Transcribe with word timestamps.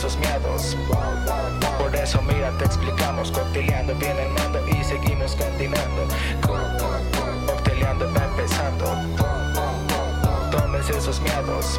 esos 0.00 0.16
miedos. 0.16 0.76
Por 1.78 1.94
eso, 1.94 2.22
mira, 2.22 2.50
te 2.56 2.64
explicamos. 2.64 3.30
Cocteleando 3.30 3.94
viene 3.96 4.22
el 4.26 4.32
mando 4.32 4.66
y 4.66 4.82
seguimos 4.82 5.36
continuando. 5.36 6.08
Co- 6.40 7.46
Cocteleando 7.46 8.10
va 8.14 8.24
empezando. 8.24 8.86
Tómense 10.50 10.96
esos 10.96 11.20
miedos. 11.20 11.78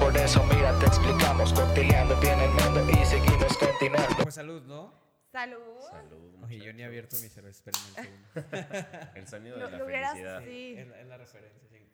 Por 0.00 0.16
eso, 0.16 0.44
mira, 0.44 0.78
te 0.78 0.86
explicamos. 0.86 1.52
Cocteleando 1.52 2.14
viene 2.20 2.44
el 2.44 2.50
mando 2.52 2.88
y 2.88 3.04
seguimos 3.04 3.56
continuando. 3.58 4.16
Pues 4.22 4.34
salud, 4.36 4.62
¿no? 4.66 4.92
Salud. 5.32 5.60
Salud. 5.90 6.44
Oye, 6.44 6.60
yo 6.60 6.72
ni 6.72 6.82
he 6.82 6.84
abierto 6.84 7.16
mi 7.20 7.28
cerveza, 7.28 7.68
espérenme 7.68 7.88
un 7.88 8.42
segundo. 8.44 9.08
El 9.16 9.26
sonido 9.28 9.56
Lo- 9.58 9.66
de 9.66 9.72
la 9.72 9.78
lo 9.78 9.86
felicidad. 9.86 10.40
sí. 10.44 10.74
Es 10.78 10.86
la, 10.86 11.00
es 11.00 11.06
la 11.08 11.16
referencia, 11.16 11.68
sí. 11.68 11.90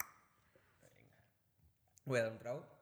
Voy 2.04 2.18
a 2.20 2.22
dar 2.24 2.32
un 2.32 2.38
trago. 2.38 2.73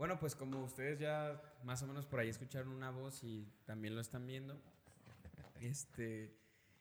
Bueno, 0.00 0.18
pues 0.18 0.34
como 0.34 0.64
ustedes 0.64 0.98
ya 0.98 1.38
más 1.62 1.82
o 1.82 1.86
menos 1.86 2.06
por 2.06 2.20
ahí 2.20 2.30
escucharon 2.30 2.72
una 2.72 2.90
voz 2.90 3.22
y 3.22 3.46
también 3.66 3.94
lo 3.94 4.00
están 4.00 4.26
viendo, 4.26 4.58
este, 5.60 6.34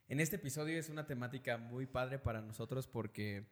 en 0.07 0.21
este 0.21 0.37
episodio 0.37 0.79
es 0.79 0.87
una 0.87 1.05
temática 1.05 1.57
muy 1.57 1.85
padre 1.85 2.17
para 2.17 2.41
nosotros 2.41 2.87
porque 2.87 3.45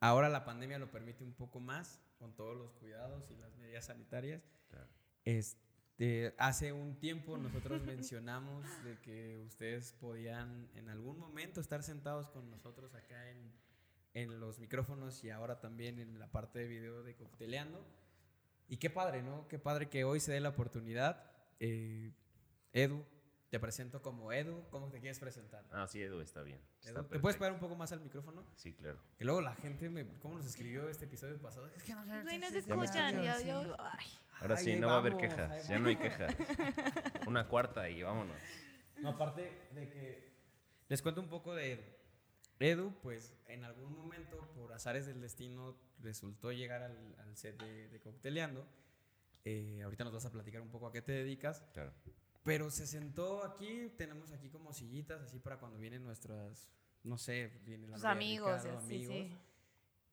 ahora 0.00 0.30
la 0.30 0.46
pandemia 0.46 0.78
lo 0.78 0.90
permite 0.90 1.22
un 1.22 1.34
poco 1.34 1.60
más 1.60 2.00
con 2.18 2.34
todos 2.34 2.56
los 2.56 2.72
cuidados 2.72 3.30
y 3.30 3.36
las 3.36 3.54
medidas 3.58 3.84
sanitarias. 3.84 4.42
Claro. 4.70 4.88
Este, 5.26 6.34
hace 6.38 6.72
un 6.72 6.98
tiempo 6.98 7.36
nosotros 7.36 7.82
mencionamos 7.84 8.64
de 8.84 8.98
que 9.00 9.38
ustedes 9.46 9.92
podían 10.00 10.70
en 10.76 10.88
algún 10.88 11.18
momento 11.18 11.60
estar 11.60 11.82
sentados 11.82 12.30
con 12.30 12.50
nosotros 12.50 12.94
acá 12.94 13.28
en, 13.28 13.52
en 14.14 14.40
los 14.40 14.60
micrófonos 14.60 15.22
y 15.24 15.28
ahora 15.28 15.60
también 15.60 15.98
en 15.98 16.18
la 16.18 16.32
parte 16.32 16.60
de 16.60 16.68
video 16.68 17.02
de 17.02 17.14
Cocteleando. 17.14 17.84
Y 18.68 18.76
qué 18.78 18.90
padre, 18.90 19.22
¿no? 19.22 19.46
Qué 19.48 19.58
padre 19.58 19.88
que 19.88 20.04
hoy 20.04 20.20
se 20.20 20.32
dé 20.32 20.40
la 20.40 20.50
oportunidad. 20.50 21.22
Eh, 21.60 22.12
Edu, 22.72 23.04
te 23.50 23.60
presento 23.60 24.02
como 24.02 24.32
Edu. 24.32 24.64
¿Cómo 24.70 24.88
te 24.90 25.00
quieres 25.00 25.18
presentar? 25.18 25.64
Ah, 25.70 25.86
sí, 25.86 26.02
Edu, 26.02 26.20
está 26.20 26.42
bien. 26.42 26.60
Está 26.80 27.00
Edu, 27.00 27.08
¿Te 27.08 27.18
puedes 27.20 27.36
pegar 27.36 27.52
un 27.52 27.60
poco 27.60 27.76
más 27.76 27.92
al 27.92 28.00
micrófono? 28.00 28.44
Sí, 28.56 28.72
claro. 28.72 28.98
Que 29.16 29.24
luego 29.24 29.40
la 29.40 29.54
gente, 29.54 29.88
me, 29.90 30.06
¿cómo 30.18 30.36
nos 30.36 30.46
escribió 30.46 30.88
este 30.88 31.04
episodio 31.04 31.38
pasado? 31.40 31.68
Es 31.76 31.82
que 31.82 31.94
no 31.94 32.04
no 32.04 32.24
se 32.50 32.58
escuchan. 32.58 33.14
sí, 33.20 33.24
Yo, 33.26 33.34
sí. 33.38 33.46
yo, 33.46 33.76
ay. 33.78 34.06
Ahora 34.40 34.56
sí, 34.56 34.76
no 34.76 34.88
va 34.88 34.94
a 34.94 34.98
haber 34.98 35.16
quejas. 35.16 35.68
Ya 35.68 35.78
no 35.78 35.88
hay 35.88 35.96
quejas. 35.96 36.34
Una 37.26 37.46
cuarta 37.48 37.88
y 37.88 38.02
vámonos. 38.02 38.36
No, 39.00 39.10
aparte 39.10 39.68
de 39.72 39.88
que 39.88 40.32
les 40.88 41.00
cuento 41.02 41.20
un 41.20 41.28
poco 41.28 41.54
de 41.54 41.72
Edu, 41.74 41.82
pues 43.02 43.34
en 43.46 43.64
algún 43.64 43.94
momento, 43.96 44.38
por 44.54 44.72
azares 44.72 45.06
del 45.06 45.20
destino, 45.20 45.76
resultó 46.00 46.52
llegar 46.52 46.82
al, 46.82 47.14
al 47.18 47.36
set 47.36 47.60
de, 47.60 47.88
de 47.88 48.00
Cocteleando. 48.00 48.66
Eh, 49.44 49.82
ahorita 49.82 50.04
nos 50.04 50.12
vas 50.12 50.24
a 50.24 50.30
platicar 50.32 50.62
un 50.62 50.70
poco 50.70 50.86
a 50.86 50.92
qué 50.92 51.02
te 51.02 51.12
dedicas. 51.12 51.62
Claro. 51.72 51.92
Pero 52.42 52.70
se 52.70 52.86
sentó 52.86 53.44
aquí, 53.44 53.90
tenemos 53.96 54.32
aquí 54.32 54.50
como 54.50 54.72
sillitas, 54.72 55.20
así 55.22 55.38
para 55.38 55.58
cuando 55.58 55.78
vienen 55.78 56.04
nuestras, 56.04 56.68
no 57.02 57.16
sé, 57.18 57.50
vienen 57.64 57.92
Andrea, 57.92 58.12
amigos, 58.12 58.62
Ricardo, 58.62 58.80
sí, 58.86 58.94
amigos. 58.94 59.14
sí. 59.14 59.38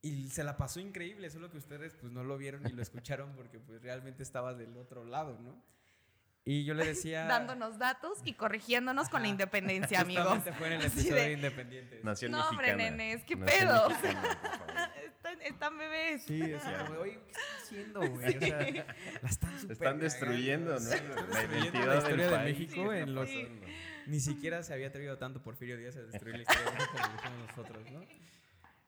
Y 0.04 0.30
se 0.30 0.44
la 0.44 0.58
pasó 0.58 0.80
increíble, 0.80 1.30
solo 1.30 1.52
que 1.52 1.58
ustedes 1.58 1.94
pues 1.94 2.12
no 2.12 2.24
lo 2.24 2.38
vieron 2.38 2.64
ni 2.64 2.72
lo 2.72 2.82
escucharon 2.82 3.34
porque 3.36 3.60
pues 3.60 3.82
realmente 3.82 4.24
estaba 4.24 4.54
del 4.54 4.76
otro 4.78 5.04
lado, 5.04 5.38
¿no? 5.40 5.62
Y 6.44 6.64
yo 6.66 6.74
le 6.74 6.86
decía... 6.94 7.26
Dándonos 7.26 7.78
datos 7.78 8.20
y 8.26 8.34
corrigiéndonos 8.34 9.10
con 9.10 9.22
la 9.22 9.28
independencia, 9.28 10.02
amigos. 10.02 10.26
Justamente 10.28 10.54
fue 10.54 10.68
en 10.68 10.74
el 10.74 10.82
episodio 10.88 11.16
de- 11.16 11.22
de 11.28 11.34
Independientes. 11.34 12.04
Nación 12.04 12.32
No, 12.32 12.50
hombre, 12.50 12.76
nenes, 12.76 13.24
¿qué 13.24 13.36
Nación 13.36 13.60
pedo? 13.68 13.90
mexicana. 13.90 14.38
Están, 15.22 15.42
están 15.44 15.78
bebés. 15.78 16.24
Sí, 16.24 16.40
decía, 16.40 16.84
güey, 16.88 17.00
oye, 17.00 17.20
¿qué 17.26 17.32
están 17.32 17.62
haciendo, 17.62 18.00
güey? 18.10 18.38
O 18.38 18.40
sea, 18.40 18.60
la 19.22 19.30
están 19.30 19.60
súper 19.60 19.72
Están 19.74 20.00
destruyendo, 20.00 20.74
¿no? 20.74 20.80
sí, 20.80 20.96
La 21.32 21.44
identidad 21.44 21.86
la 21.86 21.96
historia 21.98 22.02
del 22.10 22.18
de 22.18 22.30
país. 22.38 22.60
México 22.60 22.90
¿Qué 22.90 23.00
en 23.02 23.14
los... 23.16 23.30
pasando? 23.30 23.68
Ni 24.08 24.20
siquiera 24.20 24.64
se 24.64 24.74
había 24.74 24.88
atrevido 24.88 25.18
tanto 25.20 25.44
Porfirio 25.44 25.78
Díaz 25.78 25.96
a 25.98 26.02
destruir 26.02 26.38
la 26.38 26.42
historia 26.42 26.66
de 26.66 26.72
México 26.72 26.92
como 26.98 27.08
lo 27.08 27.16
hicimos 27.22 27.48
nosotros, 27.50 27.92
¿no? 27.92 28.02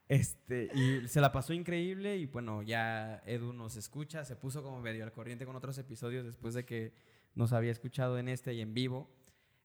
Este, 0.10 0.70
y 0.74 1.08
se 1.08 1.22
la 1.22 1.32
pasó 1.32 1.54
increíble 1.54 2.18
y 2.18 2.26
bueno, 2.26 2.62
ya 2.64 3.22
Edu 3.28 3.54
nos 3.54 3.78
escucha, 3.78 4.26
se 4.26 4.36
puso 4.36 4.64
como 4.64 4.82
medio 4.82 5.04
al 5.04 5.12
corriente 5.12 5.46
con 5.46 5.56
otros 5.56 5.78
episodios 5.78 6.26
después 6.26 6.54
de 6.56 6.66
que 6.66 6.94
nos 7.36 7.54
había 7.54 7.72
escuchado 7.72 8.18
en 8.18 8.28
este 8.30 8.54
y 8.54 8.62
en 8.62 8.74
vivo. 8.74 9.10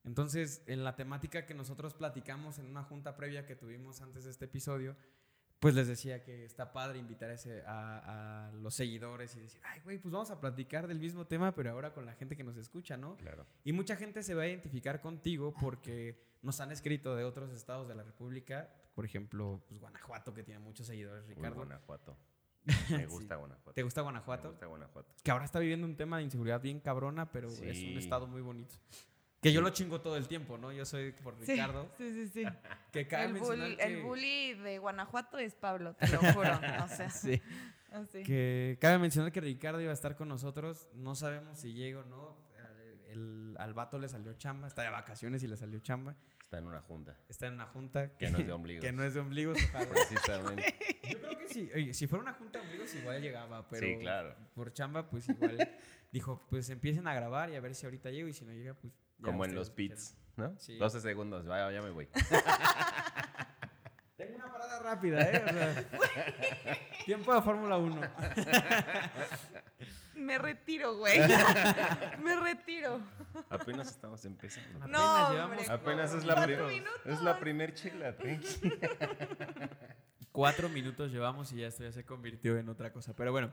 Entonces, 0.05 0.63
en 0.67 0.85
la 0.85 0.97
temática 0.97 1.45
que 1.45 1.55
nosotros 1.55 1.95
platicamos 1.95 2.59
en 2.59 2.67
una 2.67 2.83
junta 2.83 3.17
previa 3.17 3.47
que 3.47 3.57
tuvimos 3.57 4.01
antes 4.01 4.25
de 4.25 4.31
este 4.31 4.47
episodio, 4.47 4.97
pues 5.61 5.75
les 5.75 5.89
decía 5.89 6.23
que 6.23 6.45
está 6.45 6.73
padre 6.73 6.99
invitar 7.01 7.31
a, 7.67 8.47
a- 8.49 8.53
los 8.53 8.75
seguidores 8.75 9.35
y 9.37 9.41
decir, 9.41 9.61
ay, 9.65 9.81
güey, 9.81 9.99
pues 9.99 10.13
vamos 10.13 10.31
a 10.31 10.41
platicar 10.41 10.87
del 10.87 11.01
mismo 11.01 11.27
tema, 11.27 11.53
pero 11.55 11.73
ahora 11.73 11.93
con 11.93 12.07
la 12.07 12.15
gente 12.15 12.37
que 12.37 12.45
nos 12.45 12.57
escucha, 12.57 12.97
¿no? 12.97 13.17
Claro. 13.17 13.45
Y 13.65 13.73
mucha 13.73 13.97
gente 13.97 14.23
se 14.23 14.35
va 14.35 14.43
a 14.45 14.47
identificar 14.49 15.01
contigo 15.01 15.53
porque 15.61 16.23
nos 16.43 16.61
han 16.61 16.71
escrito 16.71 17.17
de 17.17 17.25
otros 17.25 17.51
estados 17.53 17.89
de 17.89 17.97
la 17.97 18.05
República, 18.05 18.73
por 18.95 19.05
ejemplo, 19.05 19.61
pues 19.69 19.81
Guanajuato, 19.81 20.33
que 20.33 20.45
tiene 20.45 20.61
muchos 20.61 20.87
seguidores, 20.87 21.25
Uy, 21.29 21.35
Ricardo. 21.35 21.57
Guanajuato. 21.57 22.17
Me 22.91 23.07
gusta 23.07 23.37
Guanajuato. 23.37 23.73
¿Te 23.73 23.83
gusta 23.83 24.01
Me 24.01 24.05
Guanajuato? 24.05 24.49
gusta 24.51 24.67
Guanajuato. 24.67 25.15
Que 25.23 25.31
ahora 25.31 25.45
está 25.45 25.59
viviendo 25.59 25.87
un 25.87 25.97
tema 25.97 26.19
de 26.19 26.25
inseguridad 26.25 26.61
bien 26.61 26.81
cabrona, 26.81 27.31
pero 27.33 27.49
es 27.49 27.61
un 27.61 27.99
estado 27.99 28.27
muy 28.27 28.43
bonito. 28.43 28.75
Que 29.41 29.53
yo 29.53 29.61
lo 29.61 29.71
chingo 29.71 30.01
todo 30.01 30.17
el 30.17 30.27
tiempo, 30.27 30.59
¿no? 30.59 30.73
Yo 30.73 30.85
soy 30.85 31.13
por 31.13 31.39
Ricardo. 31.39 31.89
Sí, 31.97 32.11
sí, 32.13 32.29
sí. 32.29 32.45
Que 32.93 33.07
cabe 33.07 33.27
El, 33.27 33.33
mencionar 33.35 33.59
bully, 33.69 33.77
que, 33.77 33.83
el 33.85 34.03
bully 34.03 34.55
de 34.55 34.79
Guanajuato 34.79 35.39
es 35.39 35.55
Pablo, 35.55 35.95
te 35.95 36.09
lo 36.09 36.19
juro. 36.19 36.61
O 36.85 36.89
sea, 36.89 37.09
Sí. 37.11 37.41
así. 37.93 38.23
Que 38.25 38.79
cabe 38.81 38.99
mencionar 38.99 39.31
que 39.31 39.41
Ricardo 39.41 39.81
iba 39.81 39.91
a 39.91 39.95
estar 39.95 40.17
con 40.17 40.27
nosotros. 40.29 40.89
No 40.95 41.15
sabemos 41.15 41.59
si 41.61 41.73
llega 41.73 42.01
o 42.01 42.05
no. 42.05 42.37
El- 42.57 43.13
el- 43.53 43.57
al 43.61 43.75
vato 43.75 43.99
le 43.99 44.09
salió 44.09 44.33
chamba. 44.35 44.67
Está 44.67 44.83
de 44.83 44.91
vacaciones 44.91 45.43
y 45.45 45.47
le 45.47 45.57
salió 45.57 45.79
chamba. 45.79 46.17
Está 46.49 46.57
en 46.61 46.67
una 46.67 46.81
junta. 46.81 47.15
Está 47.29 47.47
en 47.49 47.53
una 47.55 47.67
junta. 47.67 48.17
Que 48.17 48.31
no 48.31 48.39
es 48.39 48.47
de 48.47 48.53
ombligos. 48.55 48.83
Que 48.83 48.91
no 48.91 49.05
es 49.05 49.13
de 49.13 49.21
ombligos. 49.21 49.59
ojalá. 49.69 49.87
Precisamente. 49.91 50.79
Yo 51.11 51.19
creo 51.21 51.39
que 51.39 51.47
sí. 51.49 51.71
Oye, 51.75 51.93
si 51.93 52.07
fuera 52.07 52.23
una 52.23 52.33
junta 52.33 52.59
de 52.59 52.69
amigos, 52.69 52.95
igual 52.95 53.21
llegaba. 53.21 53.69
Pero 53.69 53.87
Sí, 53.87 53.99
claro. 53.99 54.35
por 54.55 54.73
chamba, 54.73 55.11
pues 55.11 55.29
igual. 55.29 55.59
dijo, 56.11 56.47
pues 56.49 56.71
empiecen 56.71 57.07
a 57.07 57.13
grabar 57.13 57.51
y 57.51 57.57
a 57.57 57.61
ver 57.61 57.75
si 57.75 57.85
ahorita 57.85 58.11
llego. 58.11 58.29
Y 58.29 58.33
si 58.33 58.47
no 58.47 58.53
llega, 58.55 58.73
pues. 58.73 58.95
Como 59.23 59.45
en 59.45 59.55
los 59.55 59.69
pits, 59.69 60.17
¿no? 60.37 60.59
Sí. 60.59 60.79
12 60.79 61.03
segundos. 61.03 61.45
Vaya, 61.47 61.71
ya 61.71 61.83
me 61.83 61.91
voy. 61.91 62.07
Tengo 64.17 64.37
una 64.37 64.51
parada 64.51 64.79
rápida, 64.79 65.21
¿eh? 65.31 65.45
O 65.45 65.53
sea, 65.53 65.87
tiempo 67.05 67.35
de 67.35 67.43
Fórmula 67.43 67.77
1. 67.77 68.01
Me 70.19 70.37
retiro, 70.39 70.97
güey. 70.97 71.19
Me 72.23 72.37
retiro. 72.41 73.01
Apenas 73.51 73.89
estamos 73.91 74.25
empezando. 74.25 74.79
Apenas 74.79 74.91
No, 74.91 75.33
llevamos- 75.33 75.59
hombre. 75.61 75.73
Apenas 75.73 76.15
es 76.15 76.25
la, 76.25 76.35
Cuatro 76.35 76.67
prim- 76.67 76.69
minutos. 76.69 77.01
es 77.07 77.23
la 77.23 77.39
primer 77.39 77.75
chela, 77.75 78.17
tranqui. 78.17 78.73
Cuatro 80.33 80.69
minutos 80.69 81.11
llevamos 81.11 81.53
y 81.53 81.57
ya 81.57 81.67
esto 81.69 81.83
ya 81.85 81.93
se 81.93 82.05
convirtió 82.05 82.59
en 82.59 82.69
otra 82.69 82.93
cosa. 82.93 83.15
Pero 83.15 83.33
bueno, 83.33 83.53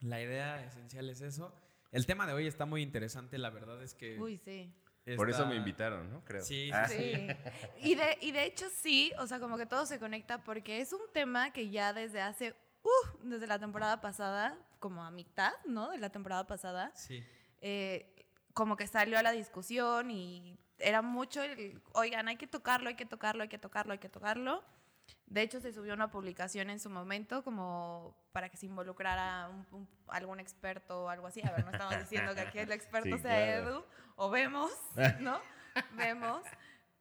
la 0.00 0.20
idea 0.22 0.64
esencial 0.64 1.08
es 1.10 1.20
eso. 1.20 1.54
El 1.92 2.06
tema 2.06 2.26
de 2.26 2.32
hoy 2.32 2.46
está 2.46 2.64
muy 2.66 2.82
interesante. 2.82 3.38
La 3.38 3.50
verdad 3.50 3.82
es 3.82 3.94
que. 3.94 4.18
Uy, 4.18 4.38
sí. 4.38 4.72
Por 5.16 5.30
eso 5.30 5.46
me 5.46 5.54
invitaron, 5.54 6.10
¿no? 6.10 6.24
Creo. 6.24 6.42
Sí, 6.42 6.66
sí, 6.66 6.70
Ah, 6.72 6.88
Sí. 6.88 7.28
Y 7.80 7.94
de, 7.94 8.18
y 8.20 8.32
de 8.32 8.44
hecho 8.44 8.66
sí, 8.74 9.12
o 9.18 9.26
sea, 9.28 9.38
como 9.38 9.56
que 9.56 9.64
todo 9.66 9.86
se 9.86 10.00
conecta 10.00 10.42
porque 10.42 10.80
es 10.80 10.92
un 10.92 11.00
tema 11.12 11.52
que 11.52 11.70
ya 11.70 11.92
desde 11.92 12.20
hace, 12.20 12.56
uh, 12.86 13.18
desde 13.28 13.46
la 13.46 13.58
temporada 13.58 14.00
pasada, 14.00 14.56
como 14.78 15.04
a 15.04 15.10
mitad, 15.10 15.52
¿no? 15.66 15.90
De 15.90 15.98
la 15.98 16.10
temporada 16.10 16.46
pasada, 16.46 16.92
Sí. 16.94 17.22
eh, 17.60 18.26
como 18.54 18.76
que 18.76 18.86
salió 18.86 19.18
a 19.18 19.22
la 19.22 19.32
discusión 19.32 20.10
y 20.10 20.58
era 20.78 21.02
mucho 21.02 21.42
el, 21.42 21.82
oigan, 21.92 22.28
hay 22.28 22.36
que 22.36 22.46
tocarlo, 22.46 22.88
hay 22.88 22.94
que 22.96 23.06
tocarlo, 23.06 23.42
hay 23.42 23.48
que 23.48 23.58
tocarlo, 23.58 23.92
hay 23.92 23.98
que 23.98 24.08
tocarlo. 24.08 24.62
De 25.26 25.42
hecho, 25.42 25.60
se 25.60 25.72
subió 25.72 25.94
una 25.94 26.10
publicación 26.10 26.70
en 26.70 26.78
su 26.80 26.88
momento 26.90 27.42
como 27.44 28.16
para 28.32 28.48
que 28.48 28.56
se 28.56 28.66
involucrara 28.66 29.48
un- 29.48 29.66
un- 29.72 29.88
algún 30.08 30.38
experto 30.40 31.04
o 31.04 31.08
algo 31.08 31.26
así. 31.26 31.40
A 31.46 31.50
ver, 31.52 31.64
no 31.64 31.70
estamos 31.72 31.98
diciendo 32.30 32.34
que 32.34 32.40
aquí 32.42 32.58
el 32.58 32.72
experto 32.72 33.16
Sí, 33.16 33.22
sea 33.22 33.34
claro. 33.60 33.68
Edu, 33.70 33.84
o 34.16 34.30
vemos, 34.30 34.70
¿no? 35.20 35.40
vemos. 35.92 36.42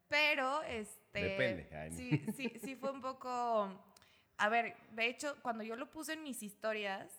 Pero, 0.07 0.61
este... 0.63 1.19
Depende. 1.21 1.91
Sí, 1.91 2.25
sí, 2.35 2.59
sí 2.63 2.75
fue 2.75 2.91
un 2.91 3.01
poco... 3.01 3.69
A 4.37 4.49
ver, 4.49 4.75
de 4.91 5.07
hecho, 5.07 5.35
cuando 5.41 5.63
yo 5.63 5.75
lo 5.75 5.89
puse 5.89 6.13
en 6.13 6.23
mis 6.23 6.43
historias, 6.43 7.11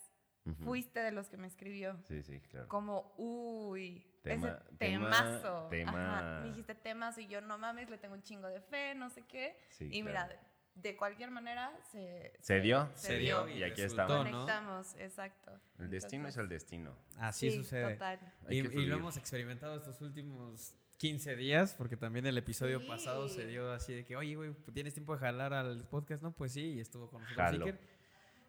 fuiste 0.62 1.00
de 1.00 1.10
los 1.10 1.28
que 1.28 1.36
me 1.36 1.48
escribió 1.48 1.96
Sí, 2.06 2.22
sí, 2.22 2.40
claro. 2.40 2.68
como, 2.68 3.12
uy, 3.16 4.06
Tema- 4.22 4.48
ese 4.48 4.76
tema- 4.78 5.10
temazo. 5.10 5.66
tema- 5.70 6.18
Ajá, 6.18 6.40
me 6.40 6.48
dijiste 6.50 6.74
temazo 6.76 7.20
y 7.20 7.26
yo 7.26 7.40
no 7.40 7.58
mames, 7.58 7.90
le 7.90 7.98
tengo 7.98 8.14
un 8.14 8.22
chingo 8.22 8.46
de 8.46 8.60
fe, 8.60 8.94
no 8.94 9.10
sé 9.10 9.22
qué. 9.26 9.58
Sí, 9.70 9.86
y 9.90 10.02
claro. 10.02 10.28
mira, 10.28 10.40
de, 10.76 10.96
cualquier 10.96 11.30
manera 11.32 11.72
se, 11.90 12.32
¿Se 12.40 12.60
dio? 12.60 12.88
Se 12.94 13.16
dio 13.19 13.48
y 13.48 13.62
aquí 13.64 13.82
resultó, 13.82 14.02
estamos. 14.02 14.24
¿no? 14.26 14.30
conectamos, 14.32 14.94
exacto. 14.98 15.58
El 15.80 15.90
destino 15.90 16.28
es 16.28 16.36
el 16.36 16.48
destino. 16.48 16.94
Así 17.19 17.50
sí, 17.50 17.56
sucede. 17.56 17.94
Total. 17.94 18.20
Y, 18.48 18.62
lo 18.62 18.96
hemos 18.96 19.16
experimentado 19.16 19.74
estos 19.76 20.00
últimos 20.00 20.76
15 20.98 21.37
días, 21.37 21.75
porque 21.76 21.96
también 21.96 22.26
el 22.26 22.38
episodio 22.38 22.81
Sí. 22.81 22.87
pasado 22.87 23.28
se 23.28 23.46
dio 23.46 23.70
así 23.72 23.93
de 23.94 24.04
que, 24.04 24.16
oye, 24.16 24.34
güey, 24.37 24.52
¿tienes 24.72 24.94
tiempo 24.94 25.12
de 25.14 25.19
jalar 25.20 25.52
al 25.52 25.87
podcast? 25.88 26.22
No, 26.22 26.32
pues 26.32 26.52
sí, 26.52 26.75
y 26.75 26.81
estuvo 26.81 27.08
con 27.10 27.22
nosotros 27.22 27.46
Jalo. 27.46 27.64
Iker. 27.66 27.96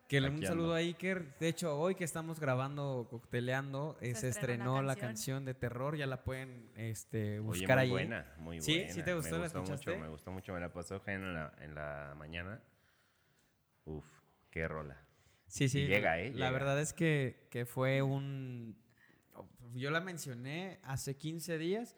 Que 0.07 0.21
le- 0.21 0.29
un 0.29 0.41
saludo 0.41 0.67
ando. 0.67 0.75
a 0.75 0.77
Iker. 0.77 1.38
De 1.38 1.49
hecho, 1.49 1.77
hoy 1.77 1.95
que 1.95 2.05
estamos 2.05 2.39
grabando, 2.39 3.07
cocteleando, 3.09 3.97
eh, 3.99 4.15
Se 4.15 4.21
se, 4.21 4.29
estrenó 4.29 4.81
la 4.81 4.95
canción. 4.95 5.07
canción 5.09 5.45
de 5.45 5.53
terror. 5.53 5.97
Ya 5.97 6.07
la 6.07 6.23
pueden 6.23 6.71
este, 6.77 7.39
buscar 7.41 7.75
muy 7.79 7.83
ahí. 7.83 7.89
buena, 7.91 8.33
muy 8.38 8.61
¿Sí? 8.61 8.77
buena. 8.77 8.94
¿Sí 8.94 9.03
te 9.03 9.13
gustó? 9.13 9.31
Me 9.31 9.38
¿La 9.39 9.44
gustó 9.47 9.59
escuchaste? 9.63 9.91
mucho, 9.91 10.01
me 10.01 10.07
gustó 10.07 10.31
mucho. 10.31 10.53
Me 10.53 10.59
la 10.61 10.71
pasó 10.71 11.01
en 11.07 11.33
la, 11.33 11.53
en 11.59 11.75
la 11.75 12.13
mañana. 12.17 12.61
Uf, 13.83 14.05
qué 14.49 14.65
rola. 14.69 14.97
Sí, 15.47 15.67
sí. 15.67 15.85
Llega, 15.88 16.19
¿eh? 16.21 16.29
La 16.31 16.47
Llega. 16.47 16.51
verdad 16.51 16.79
es 16.79 16.94
que, 16.94 17.47
que 17.51 17.65
fue 17.65 18.01
un... 18.01 18.77
Yo 19.73 19.91
la 19.91 19.99
mencioné 19.99 20.79
hace 20.83 21.17
15 21.17 21.57
días, 21.57 21.97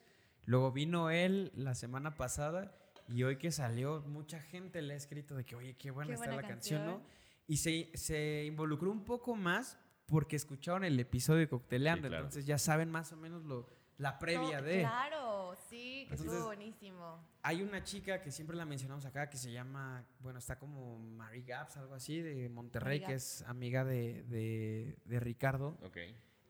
luego 0.50 0.72
vino 0.72 1.12
él 1.12 1.52
la 1.56 1.76
semana 1.76 2.16
pasada 2.16 2.76
y 3.08 3.22
hoy 3.24 3.38
que 3.38 3.52
salió 3.52 4.02
mucha 4.08 4.40
gente 4.42 4.82
le 4.82 4.96
ha 4.96 4.98
escrito 4.98 5.36
de 5.36 5.46
que, 5.46 5.56
oye, 5.56 5.76
qué 5.78 5.92
buena 5.92 6.08
Qué 6.10 6.14
está 6.16 6.26
buena 6.26 6.42
la 6.42 6.48
canción, 6.48 6.86
¿no? 6.86 7.02
Y 7.48 7.58
se, 7.58 7.90
se 7.94 8.46
involucró 8.46 8.92
un 8.92 9.04
poco 9.06 9.36
más 9.36 9.78
porque 10.08 10.36
escucharon 10.36 10.84
el 10.84 11.00
episodio 11.00 11.40
de 11.42 11.48
Cocteleando, 11.50 12.04
Sí, 12.04 12.10
claro. 12.10 12.24
entonces 12.26 12.46
ya 12.48 12.58
saben 12.58 12.90
más 12.90 13.12
o 13.14 13.16
menos 13.18 13.44
lo, 13.46 13.70
la 13.98 14.18
previa 14.18 14.60
No, 14.62 14.66
de... 14.68 14.80
Claro, 14.80 15.56
sí, 15.70 16.06
que 16.08 16.16
estuvo 16.16 16.32
Entonces- 16.32 16.46
buenísimo. 16.46 17.24
Hay 17.44 17.62
una 17.62 17.84
chica 17.84 18.20
que 18.22 18.32
siempre 18.32 18.58
la 18.58 18.66
mencionamos 18.66 19.06
acá 19.06 19.30
que 19.30 19.38
se 19.38 19.52
llama, 19.52 20.04
bueno, 20.20 20.40
está 20.40 20.58
como 20.58 20.98
Mary 20.98 21.44
Gaps, 21.44 21.78
algo 21.78 21.94
así, 21.94 22.22
de 22.22 22.50
Monterrey, 22.50 23.00
que 23.02 23.12
Gaps. 23.14 23.42
es 23.42 23.48
amiga 23.48 23.86
de, 23.86 24.24
de, 24.24 24.98
de 25.06 25.20
Ricardo. 25.20 25.78
Ok. 25.84 25.98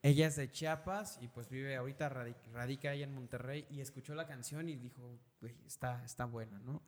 Ella 0.02 0.28
es 0.28 0.36
de 0.38 0.50
Chiapas 0.50 1.20
y 1.22 1.28
pues 1.28 1.50
vive 1.50 1.76
ahorita, 1.76 2.10
radi- 2.10 2.36
radica 2.54 2.94
ella 2.94 3.04
en 3.04 3.14
Monterrey 3.14 3.68
y 3.70 3.82
escuchó 3.82 4.16
la 4.16 4.26
canción 4.28 4.70
y 4.70 4.78
dijo, 4.78 5.20
"Güey, 5.42 5.56
está, 5.66 6.04
está 6.06 6.26
buena, 6.26 6.58
¿no? 6.60 6.82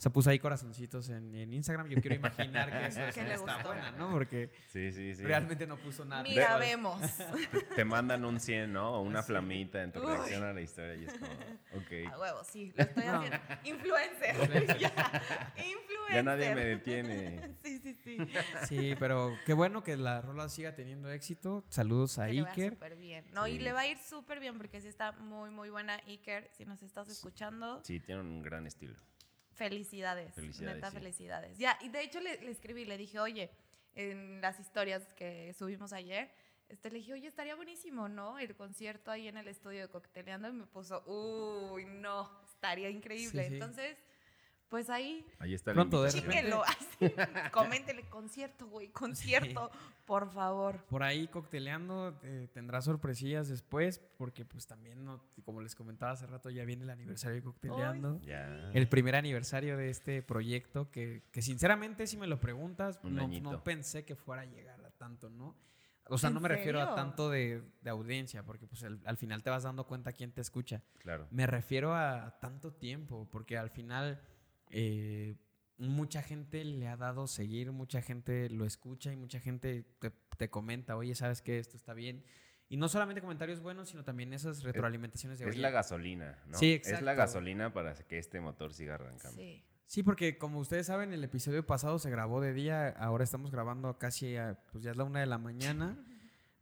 O 0.00 0.02
sea, 0.02 0.10
puso 0.10 0.30
ahí 0.30 0.38
corazoncitos 0.38 1.10
en, 1.10 1.34
en 1.34 1.52
Instagram. 1.52 1.86
Yo 1.88 2.00
quiero 2.00 2.16
imaginar 2.16 2.70
que 2.70 2.86
eso 2.86 3.00
Que 3.14 3.22
le 3.22 3.34
está 3.34 3.62
buena, 3.62 3.90
¿no? 3.92 4.10
Porque 4.10 4.48
Sí, 4.68 4.92
sí, 4.92 5.14
sí. 5.14 5.22
realmente 5.24 5.66
no 5.66 5.76
puso 5.76 6.06
nada. 6.06 6.22
Mira, 6.22 6.54
De- 6.54 6.60
vemos. 6.68 6.98
Te, 7.52 7.60
te 7.76 7.84
mandan 7.84 8.24
un 8.24 8.40
100, 8.40 8.72
¿no? 8.72 8.94
O 8.94 9.02
una 9.02 9.20
Sí. 9.20 9.26
flamita 9.26 9.82
en 9.82 9.92
tu 9.92 10.00
Uy. 10.00 10.06
reacción 10.06 10.42
a 10.44 10.54
la 10.54 10.60
historia 10.62 10.94
y 10.94 11.04
es 11.04 11.12
como, 11.12 11.30
A 11.30 11.76
ok. 11.76 12.18
huevo, 12.18 12.42
sí, 12.44 12.72
lo 12.74 12.82
estoy 12.82 13.04
No. 13.04 13.12
haciendo. 13.20 13.38
Influencer. 13.64 14.34
Influencer. 14.40 14.78
ya, 14.78 15.22
influencer. 15.58 16.14
Ya 16.14 16.22
nadie 16.22 16.54
me 16.54 16.64
detiene. 16.64 17.56
sí, 17.62 17.78
sí, 17.80 17.94
sí. 18.02 18.16
Sí, 18.68 18.94
pero 18.98 19.36
qué 19.44 19.52
bueno 19.52 19.82
que 19.84 19.98
la 19.98 20.22
rola 20.22 20.48
siga 20.48 20.74
teniendo 20.74 21.10
éxito. 21.12 21.62
Saludos 21.68 22.18
a 22.18 22.26
Que 22.26 22.32
le 22.32 22.40
vaya 22.42 22.52
Iker. 22.54 22.72
súper 22.72 22.96
bien. 22.96 23.26
No, 23.34 23.46
y 23.46 23.58
le 23.58 23.72
va 23.74 23.80
a 23.80 23.86
ir 23.86 23.98
súper 23.98 24.40
bien 24.40 24.56
porque 24.56 24.80
sí 24.80 24.88
está 24.88 25.12
muy, 25.12 25.50
muy 25.50 25.68
buena 25.68 26.00
Iker. 26.06 26.48
Si 26.56 26.64
nos 26.64 26.82
estás 26.82 27.06
escuchando, 27.10 27.82
Sí, 27.84 28.00
tiene 28.00 28.22
un 28.22 28.40
gran 28.40 28.66
estilo. 28.66 28.96
Felicidades. 29.68 30.34
Felicidades, 30.34 30.76
Neta, 30.76 30.90
sí. 30.90 30.96
felicidades. 30.96 31.58
Ya, 31.58 31.78
y 31.82 31.88
de 31.90 32.02
hecho 32.02 32.20
le, 32.20 32.40
le 32.40 32.50
escribí, 32.50 32.84
le 32.84 32.96
dije, 32.96 33.18
oye, 33.20 33.50
en 33.94 34.40
las 34.40 34.58
historias 34.58 35.12
que 35.14 35.52
subimos 35.52 35.92
ayer, 35.92 36.30
este, 36.68 36.90
le 36.90 36.98
dije, 36.98 37.12
oye, 37.12 37.26
estaría 37.26 37.54
buenísimo, 37.56 38.08
¿no? 38.08 38.38
El 38.38 38.54
concierto 38.54 39.10
ahí 39.10 39.28
en 39.28 39.36
el 39.36 39.48
estudio 39.48 39.80
de 39.80 39.88
Cocteleando 39.88 40.48
y 40.48 40.52
me 40.52 40.66
puso, 40.66 41.02
uy, 41.06 41.84
no, 41.84 42.30
estaría 42.44 42.88
increíble. 42.88 43.42
Sí, 43.42 43.48
sí. 43.48 43.54
Entonces, 43.54 43.98
pues 44.70 44.88
ahí, 44.88 45.26
Ahí 45.40 45.52
está 45.52 45.74
Pronto, 45.74 46.02
de 46.02 46.10
chíquenlo, 46.10 46.62
así, 46.64 46.96
coméntele, 47.52 48.08
concierto, 48.08 48.66
güey, 48.68 48.88
concierto, 48.88 49.70
por 50.06 50.30
favor. 50.32 50.82
Por 50.84 51.02
ahí 51.02 51.26
cocteleando 51.28 52.18
eh, 52.22 52.48
tendrá 52.54 52.80
sorpresillas 52.80 53.48
después, 53.48 53.98
porque 54.16 54.44
pues 54.44 54.66
también, 54.66 55.04
no- 55.04 55.22
como 55.44 55.60
les 55.60 55.74
comentaba 55.74 56.12
hace 56.12 56.26
rato, 56.26 56.50
ya 56.50 56.64
viene 56.64 56.84
el 56.84 56.90
aniversario 56.90 57.36
de 57.36 57.42
cocteleando. 57.42 58.20
Ya. 58.22 58.70
El 58.72 58.88
primer 58.88 59.16
aniversario 59.16 59.76
de 59.76 59.90
este 59.90 60.22
proyecto 60.22 60.90
que, 60.90 61.24
que 61.32 61.42
sinceramente 61.42 62.06
si 62.06 62.16
me 62.16 62.26
lo 62.28 62.40
preguntas, 62.40 63.00
Un 63.02 63.16
no, 63.16 63.26
no 63.28 63.64
pensé 63.64 64.04
que 64.04 64.14
fuera 64.14 64.42
a 64.42 64.46
llegar 64.46 64.80
a 64.84 64.90
tanto, 64.92 65.28
¿no? 65.28 65.56
O 66.12 66.18
sea, 66.18 66.28
¿En 66.28 66.34
no 66.34 66.40
me 66.40 66.48
refiero 66.48 66.80
a 66.80 66.94
tanto 66.94 67.28
de, 67.30 67.62
de 67.82 67.90
audiencia, 67.90 68.42
porque 68.44 68.66
pues 68.66 68.82
al, 68.82 69.00
al 69.04 69.16
final 69.16 69.42
te 69.42 69.50
vas 69.50 69.62
dando 69.62 69.86
cuenta 69.86 70.12
quién 70.12 70.32
te 70.32 70.40
escucha. 70.40 70.82
Claro. 70.98 71.28
Me 71.30 71.46
refiero 71.46 71.94
a 71.94 72.36
tanto 72.40 72.72
tiempo, 72.72 73.28
porque 73.30 73.56
al 73.56 73.70
final 73.70 74.20
eh, 74.70 75.36
mucha 75.78 76.22
gente 76.22 76.64
le 76.64 76.88
ha 76.88 76.96
dado 76.96 77.26
seguir, 77.26 77.72
mucha 77.72 78.02
gente 78.02 78.48
lo 78.50 78.64
escucha 78.64 79.12
y 79.12 79.16
mucha 79.16 79.40
gente 79.40 79.84
te, 79.98 80.10
te 80.36 80.50
comenta, 80.50 80.96
oye, 80.96 81.14
¿sabes 81.14 81.42
qué? 81.42 81.58
Esto 81.58 81.76
está 81.76 81.94
bien. 81.94 82.24
Y 82.68 82.76
no 82.76 82.88
solamente 82.88 83.20
comentarios 83.20 83.60
buenos, 83.60 83.88
sino 83.88 84.04
también 84.04 84.32
esas 84.32 84.62
retroalimentaciones 84.62 85.38
de... 85.38 85.44
Es 85.46 85.50
"Oye, 85.50 85.60
la 85.60 85.70
gasolina, 85.70 86.38
¿no? 86.46 86.56
Sí, 86.56 86.74
Es 86.74 86.86
la 86.88 86.98
exacto. 86.98 87.18
gasolina 87.18 87.72
para 87.72 87.94
que 87.94 88.18
este 88.18 88.40
motor 88.40 88.72
siga 88.72 88.94
arrancando. 88.94 89.40
Sí. 89.40 89.64
Sí, 89.86 90.04
porque 90.04 90.38
como 90.38 90.60
ustedes 90.60 90.86
saben, 90.86 91.12
el 91.12 91.24
episodio 91.24 91.66
pasado 91.66 91.98
se 91.98 92.10
grabó 92.10 92.40
de 92.40 92.52
día, 92.52 92.90
ahora 92.90 93.24
estamos 93.24 93.50
grabando 93.50 93.98
casi, 93.98 94.36
a- 94.36 94.56
pues 94.70 94.84
ya 94.84 94.92
es 94.92 94.96
la 94.96 95.02
una 95.02 95.18
de 95.18 95.26
la 95.26 95.38
mañana. 95.38 95.98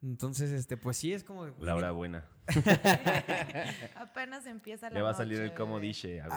Entonces, 0.02 0.52
este, 0.52 0.76
pues 0.76 0.96
sí, 0.96 1.12
es 1.12 1.24
como... 1.24 1.46
La 1.60 1.74
hora 1.74 1.90
buena. 1.90 2.24
Apenas 3.96 4.46
empieza 4.46 4.88
la 4.90 4.94
Le 4.94 5.02
va 5.02 5.10
a 5.10 5.14
salir 5.14 5.40
el 5.40 5.54
como 5.54 5.80
dice. 5.80 6.22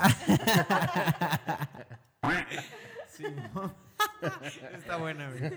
Sí, 3.07 3.25
¿no? 3.53 3.75
Está 4.73 4.95
buena, 4.95 5.29
güey. 5.29 5.51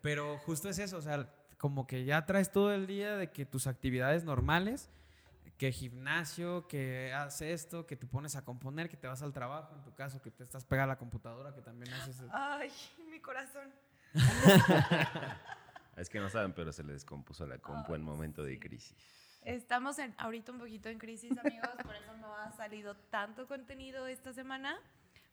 Pero 0.00 0.38
justo 0.38 0.70
es 0.70 0.78
eso, 0.78 0.96
o 0.96 1.02
sea, 1.02 1.28
como 1.58 1.86
que 1.86 2.04
ya 2.04 2.24
traes 2.24 2.50
todo 2.50 2.72
el 2.72 2.86
día 2.86 3.16
de 3.16 3.30
que 3.30 3.44
tus 3.44 3.66
actividades 3.66 4.24
normales, 4.24 4.90
que 5.58 5.70
gimnasio, 5.70 6.66
que 6.66 7.12
haces 7.12 7.62
esto, 7.62 7.86
que 7.86 7.96
te 7.96 8.06
pones 8.06 8.36
a 8.36 8.44
componer, 8.44 8.88
que 8.88 8.96
te 8.96 9.06
vas 9.06 9.22
al 9.22 9.34
trabajo, 9.34 9.74
en 9.76 9.82
tu 9.82 9.94
caso, 9.94 10.22
que 10.22 10.30
te 10.30 10.44
estás 10.44 10.64
pegada 10.64 10.84
a 10.84 10.94
la 10.94 10.98
computadora, 10.98 11.54
que 11.54 11.60
también 11.60 11.92
haces... 11.92 12.16
Ay, 12.32 12.72
mi 13.10 13.20
corazón. 13.20 13.70
Es 15.96 16.08
que 16.08 16.20
no 16.20 16.28
saben, 16.30 16.52
pero 16.52 16.72
se 16.72 16.82
le 16.82 16.92
descompuso 16.92 17.46
la 17.46 17.58
compu 17.58 17.94
en 17.94 18.02
momento 18.02 18.42
de 18.42 18.58
crisis. 18.58 18.96
Estamos 19.44 19.98
en, 19.98 20.14
ahorita 20.18 20.52
un 20.52 20.58
poquito 20.58 20.88
en 20.88 20.98
crisis, 20.98 21.36
amigos, 21.36 21.70
por 21.82 21.96
eso 21.96 22.16
no 22.18 22.34
ha 22.36 22.52
salido 22.52 22.96
tanto 23.10 23.46
contenido 23.46 24.06
esta 24.06 24.32
semana. 24.32 24.78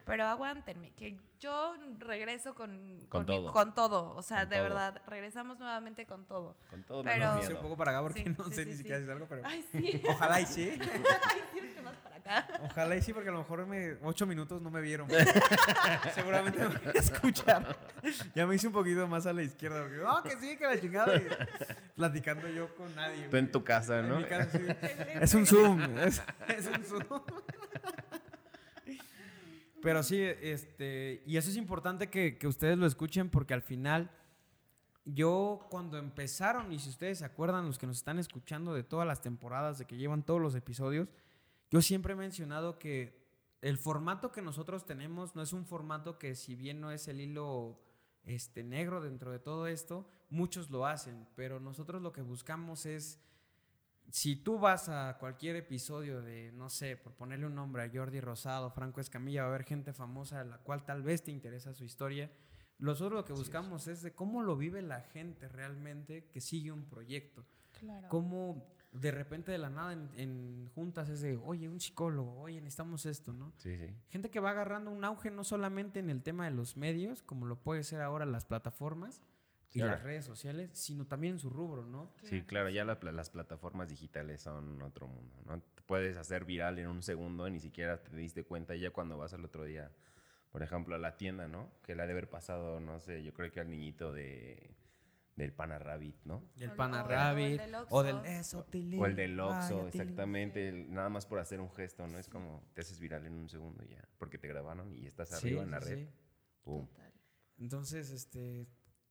Pero 0.05 0.25
aguántenme, 0.25 0.91
que 0.93 1.15
yo 1.39 1.75
regreso 1.99 2.55
con, 2.55 2.99
Con 3.09 3.25
todo. 3.27 3.53
con 3.53 3.75
todo. 3.75 4.15
O 4.15 4.23
sea, 4.23 4.39
Con 4.41 4.49
de 4.49 4.55
todo. 4.55 4.63
verdad, 4.63 5.01
regresamos 5.07 5.59
nuevamente 5.59 6.05
con 6.07 6.25
todo. 6.25 6.55
Con 6.71 6.83
todo 6.83 7.03
Pero- 7.03 7.15
menos 7.17 7.35
Sí, 7.35 7.41
un 7.41 7.47
miedo. 7.49 7.61
poco 7.61 7.77
para 7.77 7.91
acá 7.91 8.01
porque 8.01 8.23
Sí, 8.23 8.35
no 8.37 8.43
sí, 8.45 8.53
sé 8.53 8.63
sí, 8.63 8.65
ni 8.65 8.71
sí. 8.71 8.77
siquiera 8.79 8.97
decir 8.99 9.11
algo, 9.11 9.27
pero... 9.29 9.43
Ay, 9.45 9.63
sí. 9.71 10.01
Ojalá 10.09 10.41
y 10.41 10.45
sí. 10.47 10.69
Ay, 10.81 11.41
sí, 11.53 11.59
es 11.59 11.75
que 11.75 11.81
más 11.83 11.95
para 11.97 12.15
acá. 12.15 12.47
Ojalá 12.63 12.95
y 12.95 13.01
sí, 13.03 13.13
porque 13.13 13.29
a 13.29 13.31
lo 13.33 13.37
mejor 13.39 13.65
me, 13.67 13.97
ocho 14.03 14.25
minutos 14.25 14.61
no 14.63 14.71
me 14.71 14.81
vieron. 14.81 15.07
Seguramente 16.15 16.59
me 16.59 16.67
van 16.67 16.87
a 16.87 16.91
escuchar. 16.99 17.77
Ya 18.35 18.47
me 18.47 18.55
hice 18.55 18.67
un 18.67 18.73
poquito 18.73 19.07
más 19.07 19.25
a 19.27 19.33
la 19.33 19.43
izquierda. 19.43 19.81
Porque, 19.83 19.97
no, 19.97 20.23
que 20.23 20.37
sí, 20.37 20.57
que 20.57 20.65
la 20.65 20.79
chingada. 20.79 21.15
y 21.15 21.27
platicando 21.95 22.47
yo 22.47 22.73
con 22.75 22.93
nadie. 22.95 23.27
Tú 23.29 23.37
en 23.37 23.51
tu 23.51 23.63
casa, 23.63 23.99
En 23.99 24.09
¿no? 24.09 24.17
mi 24.17 24.25
casa, 24.25 24.57
sí. 24.57 24.65
Es 25.21 25.33
un 25.35 25.45
Zoom. 25.45 25.81
Es, 25.99 26.21
es 26.47 26.65
un 26.67 26.83
Zoom. 26.83 27.21
Pero 29.81 30.03
sí, 30.03 30.21
este, 30.21 31.23
y 31.25 31.37
eso 31.37 31.49
es 31.49 31.55
importante 31.55 32.09
que, 32.09 32.37
que 32.37 32.47
ustedes 32.47 32.77
lo 32.77 32.85
escuchen 32.85 33.29
porque 33.29 33.53
al 33.53 33.61
final, 33.61 34.11
yo 35.05 35.67
cuando 35.69 35.97
empezaron, 35.97 36.71
y 36.73 36.79
si 36.79 36.89
ustedes 36.89 37.19
se 37.19 37.25
acuerdan, 37.25 37.65
los 37.65 37.79
que 37.79 37.87
nos 37.87 37.97
están 37.97 38.19
escuchando 38.19 38.73
de 38.73 38.83
todas 38.83 39.07
las 39.07 39.21
temporadas, 39.21 39.77
de 39.77 39.85
que 39.85 39.97
llevan 39.97 40.23
todos 40.23 40.41
los 40.41 40.55
episodios, 40.55 41.07
yo 41.71 41.81
siempre 41.81 42.13
he 42.13 42.15
mencionado 42.17 42.79
que 42.79 43.19
el 43.61 43.77
formato 43.77 44.31
que 44.31 44.41
nosotros 44.41 44.85
tenemos 44.85 45.35
no 45.35 45.41
es 45.41 45.53
un 45.53 45.65
formato 45.65 46.17
que 46.17 46.35
si 46.35 46.55
bien 46.55 46.79
no 46.79 46.91
es 46.91 47.07
el 47.07 47.21
hilo 47.21 47.79
este, 48.23 48.63
negro 48.63 49.01
dentro 49.01 49.31
de 49.31 49.39
todo 49.39 49.67
esto, 49.67 50.09
muchos 50.29 50.69
lo 50.69 50.85
hacen, 50.85 51.27
pero 51.35 51.59
nosotros 51.59 52.01
lo 52.01 52.11
que 52.11 52.21
buscamos 52.21 52.85
es 52.85 53.19
si 54.11 54.35
tú 54.35 54.59
vas 54.59 54.89
a 54.89 55.17
cualquier 55.19 55.55
episodio 55.55 56.21
de, 56.21 56.51
no 56.53 56.69
sé, 56.69 56.97
por 56.97 57.13
ponerle 57.13 57.45
un 57.45 57.55
nombre 57.55 57.83
a 57.83 57.89
Jordi 57.93 58.19
Rosado, 58.19 58.71
Franco 58.71 59.01
Escamilla, 59.01 59.41
va 59.43 59.47
a 59.47 59.49
haber 59.51 59.65
gente 59.65 59.93
famosa 59.93 60.41
a 60.41 60.43
la 60.43 60.57
cual 60.57 60.83
tal 60.85 61.03
vez 61.03 61.23
te 61.23 61.31
interesa 61.31 61.73
su 61.73 61.83
historia. 61.83 62.31
Nosotros 62.79 63.13
lo 63.13 63.25
que 63.25 63.33
Así 63.33 63.41
es. 63.41 63.47
buscamos 63.47 63.87
es. 63.87 64.01
de 64.01 64.13
cómo 64.13 64.41
lo 64.41 64.55
vive 64.55 64.81
la 64.81 65.01
gente 65.01 65.47
realmente 65.49 66.29
que 66.29 66.41
sigue 66.41 66.71
un 66.71 66.85
proyecto. 66.85 67.45
Claro. 67.79 68.07
Cómo 68.09 68.65
de 68.91 69.11
repente 69.11 69.51
de 69.51 69.59
la 69.59 69.69
nada 69.69 69.93
en, 69.93 70.09
en 70.15 70.69
juntas 70.73 71.09
es 71.09 71.21
de, 71.21 71.37
oye, 71.37 71.69
un 71.69 71.79
psicólogo, 71.79 72.39
oye, 72.39 72.59
necesitamos 72.59 73.05
esto, 73.05 73.33
¿no? 73.33 73.53
Sí, 73.57 73.77
sí. 73.77 73.93
Gente 74.09 74.31
que 74.31 74.39
va 74.39 74.49
agarrando 74.49 74.89
un 74.89 75.03
auge 75.03 75.29
no 75.29 75.43
solamente 75.43 75.99
en 75.99 76.09
el 76.09 76.23
tema 76.23 76.45
de 76.45 76.51
los 76.51 76.75
medios, 76.77 77.21
como 77.21 77.45
lo 77.45 77.61
puede 77.61 77.83
ser 77.83 78.01
ahora 78.01 78.25
las 78.25 78.45
plataformas 78.45 79.21
y 79.71 79.79
Claro. 79.79 79.91
las 79.93 80.03
redes 80.03 80.25
sociales, 80.25 80.71
sino 80.73 81.05
también 81.05 81.33
en 81.33 81.39
su 81.39 81.49
rubro, 81.49 81.85
¿no? 81.85 82.11
Sí, 82.23 82.41
claro, 82.41 82.69
ya 82.69 82.83
la 82.85 82.97
las 83.11 83.29
plataformas 83.29 83.87
digitales 83.89 84.41
son 84.41 84.81
otro 84.81 85.07
mundo, 85.07 85.35
¿no? 85.45 85.61
Te 85.61 85.81
puedes 85.83 86.17
hacer 86.17 86.45
viral 86.45 86.79
en 86.79 86.87
un 86.87 87.03
segundo 87.03 87.47
y 87.47 87.51
ni 87.51 87.59
siquiera 87.59 88.01
te 88.01 88.15
diste 88.15 88.43
cuenta 88.43 88.75
y 88.75 88.79
ya 88.81 88.89
cuando 88.91 89.17
vas 89.17 89.33
al 89.33 89.45
otro 89.45 89.63
día, 89.65 89.91
por 90.51 90.63
ejemplo, 90.63 90.95
a 90.95 90.97
la 90.97 91.17
tienda, 91.17 91.47
¿no? 91.47 91.71
Que 91.83 91.95
le 91.95 92.01
ha 92.01 92.07
de 92.07 92.13
haber 92.13 92.29
pasado, 92.29 92.79
no 92.79 92.99
sé, 92.99 93.23
yo 93.23 93.33
creo 93.33 93.51
que 93.51 93.59
al 93.59 93.69
niñito 93.69 94.11
de, 94.11 94.75
del 95.35 95.53
Pana 95.53 95.77
Rabbit, 95.77 96.15
¿no? 96.25 96.43
Del 96.55 96.71
Pana 96.71 97.03
Rabbit. 97.03 97.61
del 97.61 97.75
O 97.89 98.01
del 98.01 98.25
eso, 98.25 98.65
O 98.97 99.05
el 99.05 99.15
del 99.15 99.39
Oxxo, 99.39 99.87
exactamente. 99.87 100.67
el- 100.67 100.91
nada 100.91 101.09
más 101.09 101.27
por 101.27 101.37
hacer 101.37 101.61
un 101.61 101.69
gesto, 101.71 102.07
¿no? 102.07 102.17
Es 102.17 102.27
como 102.27 102.63
te 102.73 102.81
haces 102.81 102.99
viral 102.99 103.25
en 103.27 103.33
un 103.33 103.47
segundo 103.49 103.83
ya. 103.83 104.03
Porque 104.17 104.39
te 104.39 104.47
grabaron 104.47 104.91
y 104.95 105.05
estás 105.05 105.29
Sí, 105.29 105.35
arriba 105.47 105.63
en 105.63 105.71
la 105.71 105.79
sí, 105.79 105.93
red. 105.93 106.07
Entonces, 107.57 108.11
este. 108.11 108.67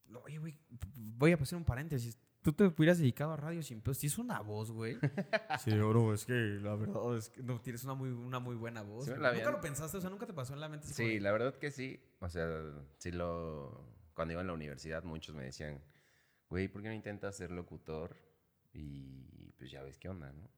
No, 0.08 0.20
Oye, 0.20 0.38
güey, 0.38 0.56
voy 0.96 1.32
a 1.32 1.38
pasar 1.38 1.56
un 1.58 1.64
paréntesis. 1.64 2.18
Tú 2.42 2.52
te 2.52 2.64
hubieras 2.64 2.98
dedicado 2.98 3.32
a 3.32 3.36
radio 3.36 3.62
sin 3.62 3.80
pedos. 3.80 3.98
Tienes 3.98 4.16
una 4.18 4.40
voz, 4.40 4.70
güey. 4.70 4.96
sí, 5.64 5.70
bro, 5.76 6.14
es 6.14 6.24
que 6.24 6.32
la 6.32 6.76
verdad 6.76 7.16
es 7.16 7.28
que 7.30 7.42
no, 7.42 7.60
tienes 7.60 7.82
una 7.84 7.94
muy, 7.94 8.10
una 8.10 8.38
muy 8.38 8.54
buena 8.54 8.82
voz. 8.82 9.06
Sí 9.06 9.10
¿Nunca 9.10 9.50
lo 9.50 9.60
pensaste? 9.60 9.96
O 9.98 10.00
sea, 10.00 10.08
nunca 10.10 10.24
te 10.26 10.32
pasó 10.32 10.54
en 10.54 10.60
la 10.60 10.68
mente. 10.68 10.84
como 10.84 10.94
Sí, 10.94 11.14
de- 11.14 11.20
la 11.20 11.32
verdad 11.32 11.54
que 11.58 11.70
sí. 11.70 12.00
O 12.20 12.28
sea, 12.28 12.48
sí 12.98 13.10
lo... 13.10 13.84
Cuando 14.14 14.32
iba 14.32 14.40
en 14.40 14.46
la 14.46 14.52
universidad 14.52 15.02
muchos 15.04 15.34
me 15.34 15.44
decían, 15.44 15.82
güey, 16.48 16.68
¿por 16.68 16.80
qué 16.82 16.88
no 16.88 16.94
intentas 16.94 17.36
ser 17.36 17.50
locutor? 17.50 18.16
Y 18.72 19.52
pues 19.58 19.70
ya 19.70 19.82
ves 19.82 19.98
qué 19.98 20.08
onda, 20.08 20.32
¿no? 20.32 20.48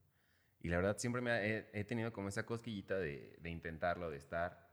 Y 0.61 0.69
la 0.69 0.77
verdad 0.77 0.99
siempre 0.99 1.23
me 1.23 1.31
ha- 1.31 1.45
he, 1.45 1.71
he 1.73 1.85
tenido 1.85 2.13
como 2.13 2.29
esa 2.29 2.45
cosquillita 2.45 2.99
de, 2.99 3.39
de 3.41 3.51
intentarlo, 3.51 4.11
de 4.11 4.19
estar. 4.19 4.71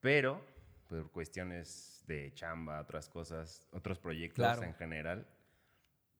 Pero 0.00 0.44
por 0.84 1.10
cuestiones 1.10 2.02
de 2.06 2.32
chamba, 2.34 2.80
otras 2.80 3.08
cosas, 3.08 3.66
otros 3.72 3.98
proyectos 3.98 4.44
Claro. 4.44 4.62
en 4.62 4.74
general, 4.74 5.26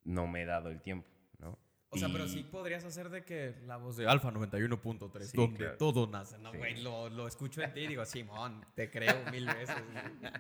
no 0.05 0.27
me 0.27 0.43
he 0.43 0.47
dado 0.47 0.71
el 0.71 0.81
tiempo, 0.81 1.09
¿no? 1.39 1.59
O 1.91 1.97
sea, 1.97 2.09
pero 2.11 2.25
Y- 2.25 2.29
sí 2.29 2.43
podrías 2.43 2.85
hacer 2.85 3.09
de 3.11 3.25
que 3.25 3.55
la 3.67 3.77
voz 3.77 3.97
de 3.97 4.07
Alfa 4.09 4.31
91.3, 4.33 5.31
Sí, 5.31 5.37
donde 5.37 5.59
claro. 5.59 5.77
todo 5.77 6.07
nace, 6.09 6.39
¿no, 6.39 6.51
Sí. 6.53 6.59
güey? 6.59 6.83
Lo, 6.83 7.09
lo 7.09 7.29
escucho 7.29 7.63
en 7.63 7.73
ti 7.73 7.81
y 7.81 7.87
digo, 7.89 8.05
Simón, 8.05 8.65
te 8.75 8.91
creo 8.91 9.15
mil 9.31 9.47
veces. 9.47 9.77
güey". 9.93 10.33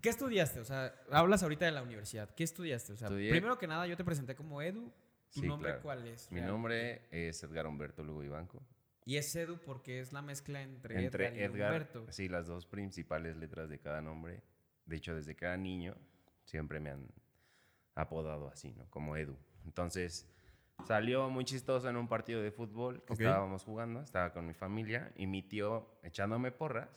¿Qué 0.00 0.08
estudiaste? 0.10 0.60
O 0.60 0.64
sea, 0.64 0.94
hablas 1.10 1.42
ahorita 1.42 1.64
de 1.66 1.72
la 1.72 1.82
universidad. 1.82 2.32
¿Qué 2.34 2.44
estudiaste? 2.44 2.92
O 2.92 2.96
sea, 2.96 3.08
Estudié- 3.08 3.30
primero 3.30 3.58
que 3.58 3.66
nada, 3.66 3.86
yo 3.86 3.96
te 3.96 4.04
presenté 4.04 4.34
como 4.36 4.62
Edu. 4.62 4.92
¿Tu 5.34 5.40
Sí, 5.40 5.46
nombre 5.48 5.70
claro. 5.70 5.82
cuál 5.82 6.06
es? 6.06 6.30
Mi 6.30 6.40
nombre 6.40 7.02
es 7.10 7.42
Edgar 7.42 7.66
Humberto 7.66 8.02
Lugo 8.02 8.22
Ibanco. 8.22 8.62
Y 9.06 9.16
es 9.16 9.34
Edu 9.36 9.58
porque 9.64 10.00
es 10.00 10.12
la 10.12 10.20
mezcla 10.20 10.60
entre, 10.62 11.02
Entre 11.04 11.28
Edgar 11.28 11.38
y 11.38 11.42
Edgar, 11.44 11.72
Humberto. 11.72 12.06
sí, 12.12 12.28
las 12.28 12.46
dos 12.48 12.66
principales 12.66 13.36
letras 13.36 13.70
de 13.70 13.78
cada 13.78 14.02
nombre. 14.02 14.42
De 14.84 14.96
hecho, 14.96 15.14
desde 15.14 15.34
que 15.36 15.44
era 15.46 15.56
niño, 15.56 15.96
siempre 16.44 16.80
me 16.80 16.90
han 16.90 17.06
apodado 17.94 18.48
así, 18.48 18.72
¿no? 18.74 18.90
Como 18.90 19.16
Edu. 19.16 19.36
Entonces, 19.64 20.28
salió 20.86 21.30
muy 21.30 21.44
chistoso 21.44 21.88
en 21.88 21.96
un 21.96 22.08
partido 22.08 22.42
de 22.42 22.50
fútbol 22.50 23.02
que 23.04 23.12
Ok. 23.14 23.20
estábamos 23.20 23.62
jugando, 23.64 24.00
estaba 24.02 24.32
con 24.32 24.44
mi 24.46 24.54
familia 24.54 25.12
y 25.16 25.26
mi 25.28 25.42
tío 25.42 25.88
echándome 26.02 26.50
porras. 26.50 26.88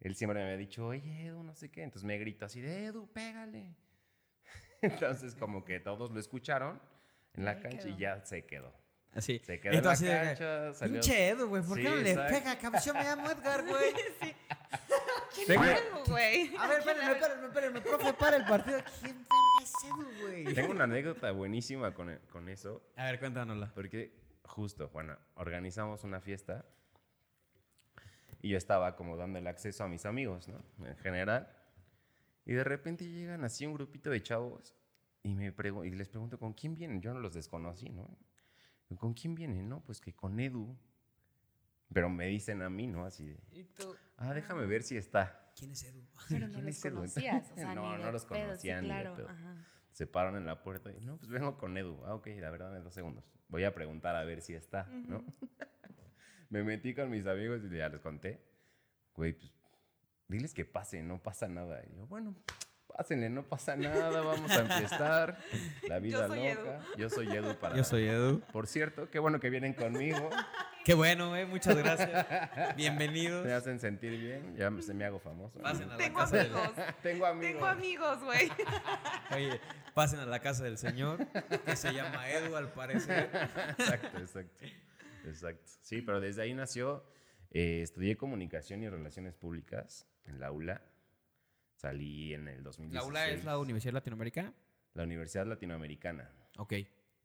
Él 0.00 0.14
siempre 0.14 0.38
me 0.40 0.44
había 0.46 0.56
dicho, 0.58 0.86
oye, 0.86 1.26
Edu, 1.26 1.42
no 1.42 1.54
sé 1.54 1.70
qué. 1.70 1.82
Entonces 1.82 2.04
me 2.06 2.16
gritó 2.18 2.46
así 2.46 2.60
de, 2.62 2.86
Edu, 2.86 3.06
pégale. 3.12 3.76
Entonces, 4.82 5.34
como 5.34 5.64
que 5.64 5.80
todos 5.80 6.10
lo 6.10 6.18
escucharon 6.20 6.80
en 7.34 7.44
la 7.44 7.52
Ahí 7.52 7.60
cancha 7.62 7.88
y 7.88 7.92
quedó. 7.92 7.98
ya 7.98 8.24
se 8.24 8.46
quedó. 8.46 8.72
Así. 9.16 9.40
Se 9.44 9.58
quedó 9.60 9.72
en 9.72 9.84
la 9.84 9.96
cancha, 9.96 10.74
salió... 10.74 11.00
Pinche 11.00 11.28
Edu, 11.28 11.48
güey, 11.48 11.62
¿por 11.62 11.76
qué 11.76 11.82
Sí, 11.84 11.88
no 11.88 11.96
le 11.96 12.14
pega? 12.14 12.80
Yo 12.80 12.94
me 12.94 13.02
llamo 13.02 13.30
Edgar, 13.30 13.64
güey. 13.66 13.92
¿Quién 15.34 15.46
Tengo- 15.46 15.64
es 15.64 15.80
Edu, 15.80 16.04
güey? 16.12 16.56
A 16.56 16.66
ver, 16.66 16.78
espérenme, 16.78 17.12
espérenme, 17.12 17.46
espérenme, 17.46 17.80
profe, 17.80 18.12
para 18.12 18.36
el 18.36 18.44
partido. 18.44 18.78
¿Quién 19.00 19.16
verga 19.16 19.62
es 19.62 19.72
Edu, 19.84 20.20
güey? 20.22 20.54
Tengo 20.54 20.72
una 20.72 20.84
anécdota 20.84 21.30
buenísima 21.32 21.94
con, 21.94 22.10
e- 22.10 22.20
con 22.30 22.48
eso. 22.48 22.82
A 22.96 23.04
ver, 23.06 23.18
cuéntanosla. 23.18 23.72
Porque 23.74 24.12
justo, 24.44 24.90
bueno, 24.90 25.16
organizamos 25.34 26.04
una 26.04 26.20
fiesta 26.20 26.64
y 28.42 28.50
yo 28.50 28.58
estaba 28.58 28.96
como 28.96 29.16
dando 29.16 29.38
el 29.38 29.46
acceso 29.46 29.84
a 29.84 29.88
mis 29.88 30.04
amigos, 30.06 30.48
¿no? 30.48 30.62
En 30.86 30.96
general. 30.98 31.48
Y 32.44 32.52
de 32.52 32.64
repente 32.64 33.04
llegan 33.04 33.44
así 33.44 33.66
un 33.66 33.74
grupito 33.74 34.10
de 34.10 34.22
chavos 34.22 34.74
y, 35.22 35.34
me 35.34 35.46
y 35.84 35.90
les 35.90 36.08
pregunto, 36.08 36.38
¿con 36.38 36.52
quién 36.52 36.76
vienen? 36.76 37.00
Yo 37.00 37.12
no 37.12 37.18
los 37.20 37.34
desconocí, 37.34 37.88
¿no? 37.90 38.08
¿Con 38.98 39.14
quién 39.14 39.34
vienen? 39.34 39.68
No, 39.68 39.80
pues 39.84 40.00
que 40.00 40.14
con 40.14 40.38
Edu. 40.38 40.76
Pero 41.92 42.08
me 42.08 42.26
dicen 42.26 42.62
a 42.62 42.70
mí, 42.70 42.86
¿no? 42.86 43.04
Así 43.04 43.26
de, 43.28 43.38
Y 43.52 43.64
tú. 43.64 43.94
ah, 44.16 44.32
déjame 44.34 44.66
ver 44.66 44.82
si 44.82 44.96
está. 44.96 45.50
¿Quién 45.56 45.72
es 45.72 45.82
Edu? 45.84 46.04
Pero 46.28 46.46
no 46.48 46.54
¿Quién 46.54 46.66
los 46.66 46.80
conocías. 46.80 47.50
O 47.50 47.54
sea, 47.54 47.74
No, 47.74 47.92
ni 47.92 47.98
no 48.02 48.06
de 48.06 48.12
los 48.12 48.24
pedo, 48.24 48.38
sí, 48.38 48.44
conocía 48.46 48.80
ni 48.82 48.88
de 48.88 48.94
claro. 48.94 49.16
pedo. 49.16 49.28
Ajá. 49.28 49.64
Se 49.92 50.06
paran 50.06 50.36
en 50.36 50.44
la 50.46 50.62
puerta 50.62 50.90
y, 50.92 51.00
no, 51.00 51.16
pues 51.16 51.30
vengo 51.30 51.56
con 51.56 51.76
Edu. 51.76 52.02
Ah, 52.04 52.14
ok, 52.14 52.26
la 52.38 52.50
verdad, 52.50 52.76
en 52.76 52.84
dos 52.84 52.92
segundos. 52.94 53.24
Voy 53.48 53.64
a 53.64 53.74
preguntar 53.74 54.14
a 54.16 54.24
ver 54.24 54.42
si 54.42 54.54
está, 54.54 54.84
¿no? 54.84 55.24
me 56.50 56.62
metí 56.62 56.94
con 56.94 57.10
mis 57.10 57.26
amigos 57.26 57.62
y 57.64 57.76
ya 57.76 57.88
les 57.88 58.00
conté. 58.00 58.44
Güey, 59.14 59.32
pues, 59.32 59.52
diles 60.28 60.52
que 60.52 60.64
pasen, 60.64 61.08
no 61.08 61.22
pasa 61.22 61.48
nada. 61.48 61.82
Y 61.90 61.96
yo, 61.96 62.06
bueno, 62.06 62.34
pásenle, 62.86 63.28
no 63.30 63.42
pasa 63.42 63.76
nada, 63.76 64.20
vamos 64.20 64.50
a 64.50 64.60
enfiestar. 64.60 65.38
La 65.88 65.98
vida 65.98 66.26
soy 66.26 66.54
loca. 66.54 66.80
Yo 66.96 67.10
soy 67.10 67.28
Edu 67.28 67.54
para... 67.56 67.76
Yo 67.76 67.84
soy 67.84 68.06
Edu. 68.08 68.40
Por 68.52 68.66
cierto, 68.66 69.10
qué 69.10 69.18
bueno 69.18 69.38
que 69.40 69.50
vienen 69.50 69.74
conmigo. 69.74 70.30
Qué 70.84 70.94
bueno, 70.94 71.30
güey, 71.30 71.44
muchas 71.46 71.76
gracias. 71.76 72.26
Bienvenidos. 72.76 73.44
Me 73.44 73.52
hacen 73.52 73.80
sentir 73.80 74.18
bien. 74.20 74.54
Ya 74.56 74.70
se 74.80 74.94
me 74.94 75.04
hago 75.04 75.18
famoso. 75.18 75.58
Pasen 75.60 75.90
a 75.90 75.92
la 75.92 75.96
Tengo 75.96 76.18
casa 76.20 76.36
del... 76.36 76.46
amigos. 76.54 76.70
Tengo 77.02 77.26
amigos. 77.26 77.52
Tengo 77.52 77.66
amigos, 77.66 78.22
güey. 78.22 78.52
Oye, 79.34 79.60
pasen 79.94 80.20
a 80.20 80.26
la 80.26 80.38
casa 80.40 80.62
del 80.64 80.78
señor, 80.78 81.26
que 81.64 81.74
se 81.76 81.92
llama 81.92 82.30
Edu, 82.30 82.54
al 82.56 82.72
parecer. 82.72 83.30
Exacto, 83.78 84.18
exacto. 84.18 84.64
Exacto. 85.24 85.64
Sí, 85.82 86.02
pero 86.02 86.20
desde 86.20 86.42
ahí 86.42 86.54
nació. 86.54 87.04
eh, 87.50 87.80
estudié 87.82 88.16
comunicación 88.16 88.82
y 88.82 88.88
relaciones 88.88 89.34
públicas 89.34 90.06
en 90.24 90.38
la 90.38 90.52
ULA. 90.52 90.82
Salí 91.76 92.32
en 92.32 92.48
el 92.48 92.62
2016. 92.62 92.94
¿La 92.94 93.08
ULA 93.08 93.28
es 93.28 93.44
la 93.44 93.58
Universidad 93.58 93.92
Latinoamericana? 93.92 94.52
La 94.94 95.04
Universidad 95.04 95.46
Latinoamericana. 95.46 96.30
Ok. 96.56 96.74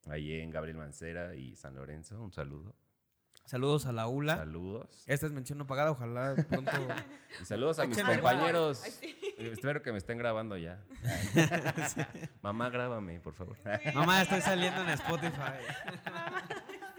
Ahí 0.07 0.33
en 0.39 0.49
Gabriel 0.49 0.77
Mancera 0.77 1.35
y 1.35 1.55
San 1.55 1.75
Lorenzo. 1.75 2.21
Un 2.21 2.33
saludo. 2.33 2.75
Saludos 3.45 3.85
a 3.85 3.93
la 3.93 4.07
ULA. 4.07 4.37
Saludos. 4.37 5.03
Esta 5.07 5.25
es 5.25 5.31
mención 5.31 5.57
no 5.57 5.67
pagada, 5.67 5.91
ojalá 5.91 6.35
pronto... 6.49 6.71
Y 7.41 7.45
saludos 7.45 7.79
a 7.79 7.87
mis 7.87 7.97
compañeros. 7.97 8.81
Ay, 8.83 8.91
sí. 8.91 9.17
Espero 9.37 9.81
que 9.81 9.91
me 9.91 9.97
estén 9.97 10.17
grabando 10.17 10.57
ya. 10.57 10.83
Mamá, 12.41 12.69
grábame, 12.69 13.19
por 13.19 13.33
favor. 13.33 13.57
Mamá, 13.93 14.21
estoy 14.21 14.41
saliendo 14.41 14.81
en 14.83 14.89
Spotify. 14.89 15.59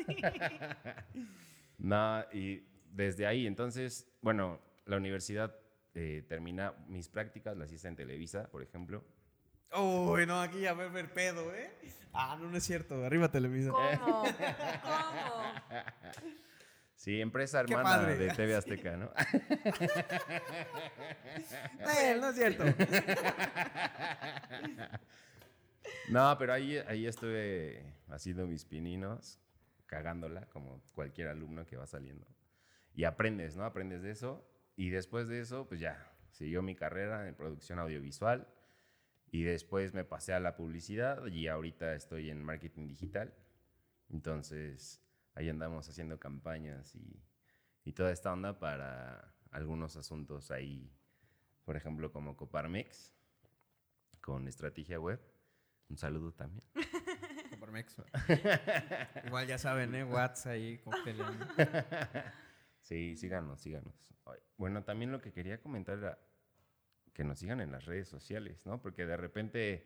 No, 1.79 2.25
y 2.33 2.65
desde 2.93 3.27
ahí, 3.27 3.45
entonces, 3.45 4.07
bueno, 4.21 4.61
la 4.87 4.97
universidad 4.97 5.53
eh, 5.95 6.25
termina 6.29 6.75
mis 6.89 7.09
prácticas, 7.09 7.57
las 7.57 7.73
hice 7.73 7.89
en 7.89 7.97
Televisa, 7.97 8.49
por 8.51 8.63
ejemplo. 8.63 9.05
Uy, 9.75 10.27
no, 10.27 10.41
aquí 10.41 10.61
ya 10.61 10.71
a 10.71 10.75
ver 10.75 11.13
pedo, 11.13 11.55
¿eh? 11.55 11.71
Ah, 12.13 12.37
no, 12.39 12.51
no 12.51 12.57
es 12.57 12.65
cierto. 12.65 13.05
Arriba 13.05 13.31
Televisa. 13.31 13.71
¿Cómo? 13.71 14.23
¿Cómo? 14.83 15.43
Sí, 17.03 17.21
empresa 17.21 17.59
hermana 17.59 18.07
de 18.07 18.29
TV 18.29 18.55
Azteca, 18.55 18.97
¿no? 18.97 19.11
Eh, 21.99 22.17
no 22.21 22.29
es 22.29 22.37
cierto. 22.37 22.63
no, 26.11 26.37
pero 26.39 26.53
ahí, 26.53 26.77
ahí 26.87 27.07
estuve 27.07 27.97
haciendo 28.09 28.47
mis 28.47 28.65
pininos, 28.65 29.41
cagándola, 29.87 30.47
como 30.51 30.81
cualquier 30.93 31.27
alumno 31.27 31.67
que 31.67 31.77
va 31.77 31.89
saliendo. 31.89 32.25
Y 32.95 33.03
aprendes, 33.03 33.57
¿no? 33.57 33.65
Aprendes 33.65 34.03
de 34.03 34.13
eso. 34.13 34.47
Y 34.77 34.91
después 34.91 35.29
de 35.29 35.41
eso, 35.41 35.69
pues 35.69 35.81
ya, 35.81 36.13
siguió 36.31 36.63
mi 36.63 36.75
carrera 36.75 37.29
en 37.29 37.35
producción 37.35 37.79
audiovisual. 37.79 38.49
Y 39.31 39.45
después 39.45 39.95
me 39.95 40.05
pasé 40.05 40.35
a 40.35 40.41
la 40.41 40.57
publicidad 40.57 41.25
y 41.27 41.49
ahorita 41.49 41.95
estoy 41.95 42.31
en 42.31 42.45
marketing 42.45 42.87
digital. 42.87 43.33
Entonces, 44.11 45.03
ahí 45.35 45.49
andamos 45.49 45.89
haciendo 45.89 46.19
campañas 46.19 46.95
y, 46.95 47.23
y 47.85 47.93
toda 47.93 48.13
esta 48.13 48.33
onda 48.33 48.59
para 48.59 49.33
algunos 49.51 49.97
asuntos 49.97 50.51
ahí, 50.51 50.93
por 51.65 51.77
ejemplo, 51.77 52.13
como 52.13 52.37
Coparmex, 52.37 53.15
con 54.21 54.49
estrategia 54.49 55.01
web. 55.01 55.21
Un 55.89 55.97
saludo 55.97 56.33
también. 56.33 56.65
Coparmex. 57.51 57.97
Igual 59.27 59.47
ya 59.47 59.59
saben, 59.59 59.95
¿eh? 59.95 60.05
Whats 60.05 60.47
ahí, 60.47 60.79
cocteleando. 60.79 61.47
Sí, 62.83 63.17
síganos, 63.17 63.61
síganos. 63.61 63.95
Bueno, 64.57 64.85
también 64.85 65.11
lo 65.13 65.21
que 65.21 65.33
quería 65.33 65.61
comentar 65.61 65.99
era 65.99 66.19
que 67.13 67.25
nos 67.25 67.39
sigan 67.39 67.61
en 67.61 67.73
las 67.73 67.85
redes 67.87 68.09
sociales, 68.09 68.65
¿no? 68.67 68.81
Porque 68.81 69.07
de 69.07 69.17
repente 69.17 69.85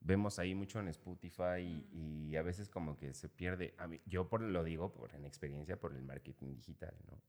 vemos 0.00 0.38
ahí 0.38 0.54
mucho 0.54 0.80
en 0.80 0.88
Spotify 0.88 1.60
y, 1.92 2.28
y 2.30 2.36
a 2.36 2.42
veces 2.42 2.68
como 2.68 2.96
que 2.96 3.14
se 3.14 3.28
pierde. 3.28 3.74
A 3.78 3.86
mí, 3.86 4.00
yo 4.06 4.28
por, 4.28 4.40
lo 4.42 4.62
digo 4.64 4.92
por 4.92 5.14
en 5.14 5.24
experiencia 5.24 5.76
por 5.78 5.94
el 5.94 6.02
marketing 6.02 6.54
digital, 6.54 6.94
¿no? 7.10 7.20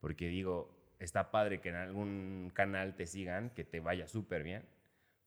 Porque 0.00 0.28
digo, 0.28 0.94
está 0.98 1.30
padre 1.30 1.60
que 1.60 1.68
en 1.68 1.76
algún 1.76 2.50
canal 2.54 2.96
te 2.96 3.06
sigan, 3.06 3.50
que 3.50 3.64
te 3.64 3.80
vaya 3.80 4.06
súper 4.08 4.42
bien. 4.42 4.64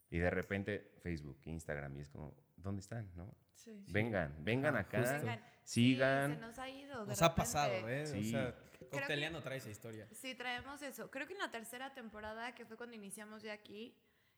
Y 0.10 0.18
de 0.20 0.30
repente 0.30 0.92
Facebook, 1.02 1.40
Instagram, 1.46 1.98
y 1.98 2.02
es 2.02 2.10
como, 2.10 2.34
¿dónde 2.58 2.82
están, 2.82 3.10
no? 3.16 3.34
Sí. 3.56 3.84
Vengan, 3.92 4.34
vengan 4.44 4.76
Ah, 4.76 4.80
acá, 4.80 5.00
justo. 5.00 5.32
Sigan. 5.64 6.32
Sí, 6.32 6.36
se 6.36 6.42
nos 6.42 6.60
ha 6.60 6.70
ido. 6.70 7.02
de 7.04 7.08
Nos 7.08 7.22
ha 7.22 7.34
pasado, 7.36 7.90
¿eh? 7.90 8.04
O 8.04 8.08
Sí. 8.08 8.32
sea, 8.32 8.56
cocteleando 9.00 9.42
trae 9.42 9.58
esa 9.58 9.70
historia. 9.70 10.08
Sí, 10.14 10.36
traemos 10.36 10.82
eso. 10.82 11.10
Creo 11.12 11.28
que 11.28 11.34
en 11.34 11.40
la 11.40 11.52
tercera 11.52 11.94
temporada, 11.94 12.54
que 12.56 12.66
fue 12.66 12.78
cuando 12.78 12.96
iniciamos 12.96 13.42
ya 13.44 13.54
aquí, 13.54 13.96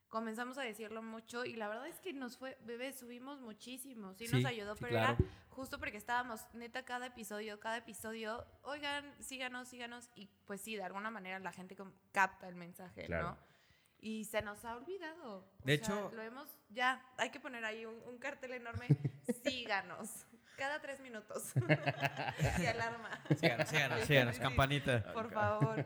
comenzamos 0.07 0.57
a 0.57 0.61
decirlo 0.61 1.01
mucho 1.01 1.43
y 1.45 1.55
la 1.55 1.67
verdad 1.67 1.87
es 1.87 1.99
que 1.99 2.13
nos 2.13 2.37
fue, 2.37 2.57
bebé, 2.65 2.93
subimos 2.93 3.41
muchísimo, 3.41 4.13
sí, 4.13 4.27
Sí, 4.27 4.35
nos 4.35 4.45
ayudó, 4.45 4.75
sí, 4.75 4.79
pero 4.81 4.91
claro. 4.91 5.17
era 5.19 5.29
justo 5.49 5.79
porque 5.79 5.97
estábamos, 5.97 6.41
neta, 6.53 6.85
cada 6.85 7.07
episodio, 7.07 7.59
cada 7.59 7.77
episodio, 7.77 8.45
oigan, 8.61 9.13
síganos, 9.21 9.67
síganos, 9.67 10.09
y 10.15 10.27
pues 10.45 10.61
sí, 10.61 10.75
de 10.75 10.83
alguna 10.83 11.09
manera 11.11 11.39
la 11.39 11.51
gente 11.51 11.75
capta 12.11 12.47
el 12.47 12.55
mensaje, 12.55 13.05
Claro. 13.07 13.31
¿no? 13.31 13.55
Y 13.99 14.25
se 14.25 14.41
nos 14.43 14.63
ha 14.65 14.75
olvidado. 14.75 15.37
O 15.39 15.65
De 15.65 15.77
sea, 15.79 15.85
hecho- 15.95 16.11
lo 16.13 16.21
hemos, 16.21 16.47
ya, 16.69 17.03
hay 17.17 17.31
que 17.31 17.39
poner 17.39 17.65
ahí 17.65 17.85
un, 17.85 17.95
un 18.05 18.17
cartel 18.19 18.53
enorme, 18.53 18.87
síganos, 19.43 20.27
cada 20.55 20.81
tres 20.81 20.99
minutos. 20.99 21.51
y 22.61 22.65
alarma. 22.65 23.09
Síganos, 23.39 23.67
síganos, 23.69 24.05
síganos, 24.05 24.35
Sí, 24.35 24.41
campanita. 24.41 25.13
Por 25.13 25.31
favor. 25.31 25.85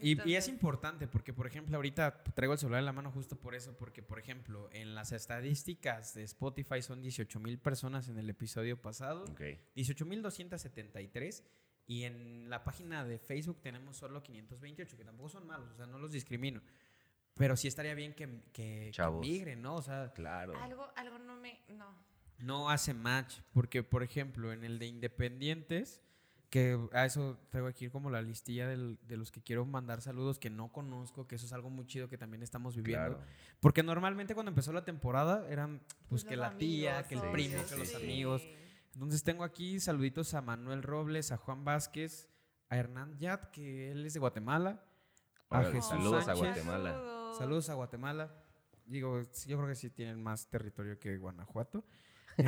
Y, 0.00 0.28
y 0.28 0.36
es 0.36 0.48
importante 0.48 1.06
porque, 1.06 1.32
por 1.32 1.46
ejemplo, 1.46 1.76
ahorita 1.76 2.22
traigo 2.34 2.52
el 2.54 2.58
celular 2.58 2.80
en 2.80 2.86
la 2.86 2.92
mano 2.92 3.10
justo 3.12 3.36
por 3.36 3.54
eso, 3.54 3.76
porque, 3.76 4.02
por 4.02 4.18
ejemplo, 4.18 4.68
en 4.72 4.94
las 4.94 5.12
estadísticas 5.12 6.14
de 6.14 6.22
Spotify 6.24 6.82
son 6.82 7.00
18 7.02 7.40
mil 7.40 7.58
personas 7.58 8.08
en 8.08 8.18
el 8.18 8.28
episodio 8.30 8.80
pasado, 8.80 9.24
Ok. 9.24 9.40
18 9.74 10.06
mil 10.06 10.22
273, 10.22 11.44
y 11.86 12.04
en 12.04 12.48
la 12.48 12.62
página 12.62 13.04
de 13.04 13.18
Facebook 13.18 13.60
tenemos 13.60 13.96
solo 13.96 14.22
528, 14.22 14.96
que 14.96 15.04
tampoco 15.04 15.28
son 15.28 15.46
malos, 15.46 15.70
o 15.72 15.76
sea, 15.76 15.86
no 15.86 15.98
los 15.98 16.12
discrimino. 16.12 16.60
Pero 17.34 17.56
sí 17.56 17.68
estaría 17.68 17.94
bien 17.94 18.12
que, 18.14 18.26
que, 18.52 18.84
que 18.86 18.90
Chavos. 18.92 19.20
migren, 19.26 19.62
¿no? 19.62 19.76
O 19.76 19.82
sea, 19.82 20.12
Claro. 20.12 20.56
Algo, 20.62 20.90
algo 20.96 21.18
no 21.18 21.36
me, 21.36 21.60
no. 21.68 22.09
No 22.42 22.70
hace 22.70 22.94
match. 22.94 23.38
Porque, 23.52 23.82
por 23.82 24.02
ejemplo, 24.02 24.52
en 24.52 24.64
el 24.64 24.78
de 24.78 24.86
Independientes, 24.86 26.00
que 26.50 26.76
a 26.92 27.04
eso 27.04 27.38
traigo 27.50 27.68
aquí 27.68 27.88
como 27.90 28.10
la 28.10 28.20
listilla 28.22 28.66
del- 28.66 28.98
de 29.06 29.16
los 29.16 29.30
que 29.30 29.40
quiero 29.40 29.64
mandar 29.64 30.00
saludos 30.02 30.38
que 30.40 30.50
no 30.50 30.72
conozco, 30.72 31.28
que 31.28 31.36
eso 31.36 31.46
es 31.46 31.52
algo 31.52 31.70
muy 31.70 31.86
chido 31.86 32.08
que 32.08 32.18
también 32.18 32.42
estamos 32.42 32.74
viviendo. 32.74 33.16
Claro. 33.18 33.24
Porque 33.60 33.84
normalmente 33.84 34.34
cuando 34.34 34.50
empezó 34.50 34.72
la 34.72 34.84
temporada 34.84 35.48
eran 35.48 35.80
pues 36.08 36.24
que 36.24 36.34
los 36.36 36.46
la 36.50 36.58
tía, 36.58 37.04
que 37.06 37.14
el 37.14 37.20
sí, 37.20 37.26
primo, 37.32 37.58
sí, 37.62 37.68
que 37.74 37.78
los 37.78 37.88
sí. 37.88 37.96
amigos. 37.96 38.42
Entonces 38.94 39.22
tengo 39.22 39.44
aquí 39.44 39.78
saluditos 39.78 40.34
a 40.34 40.42
Manuel 40.42 40.82
Robles, 40.82 41.30
a 41.30 41.36
Juan 41.36 41.64
Vázquez, 41.64 42.28
a 42.68 42.76
Hernán 42.76 43.16
Yat, 43.18 43.50
que 43.52 43.92
él 43.92 44.04
es 44.04 44.14
de 44.14 44.18
Guatemala. 44.20 44.84
A 45.50 45.62
Jesús 45.64 45.88
saludos 45.88 46.26
a. 46.26 46.34
Guatemala. 46.34 46.90
Saludos. 46.92 47.38
Saludos 47.38 47.70
a 47.70 47.74
Guatemala. 47.74 48.34
Digo, 48.86 49.22
yo 49.46 49.56
creo 49.56 49.68
que 49.68 49.76
sí 49.76 49.90
tienen 49.90 50.20
más 50.20 50.48
territorio 50.48 50.98
que 50.98 51.16
Guanajuato. 51.16 51.84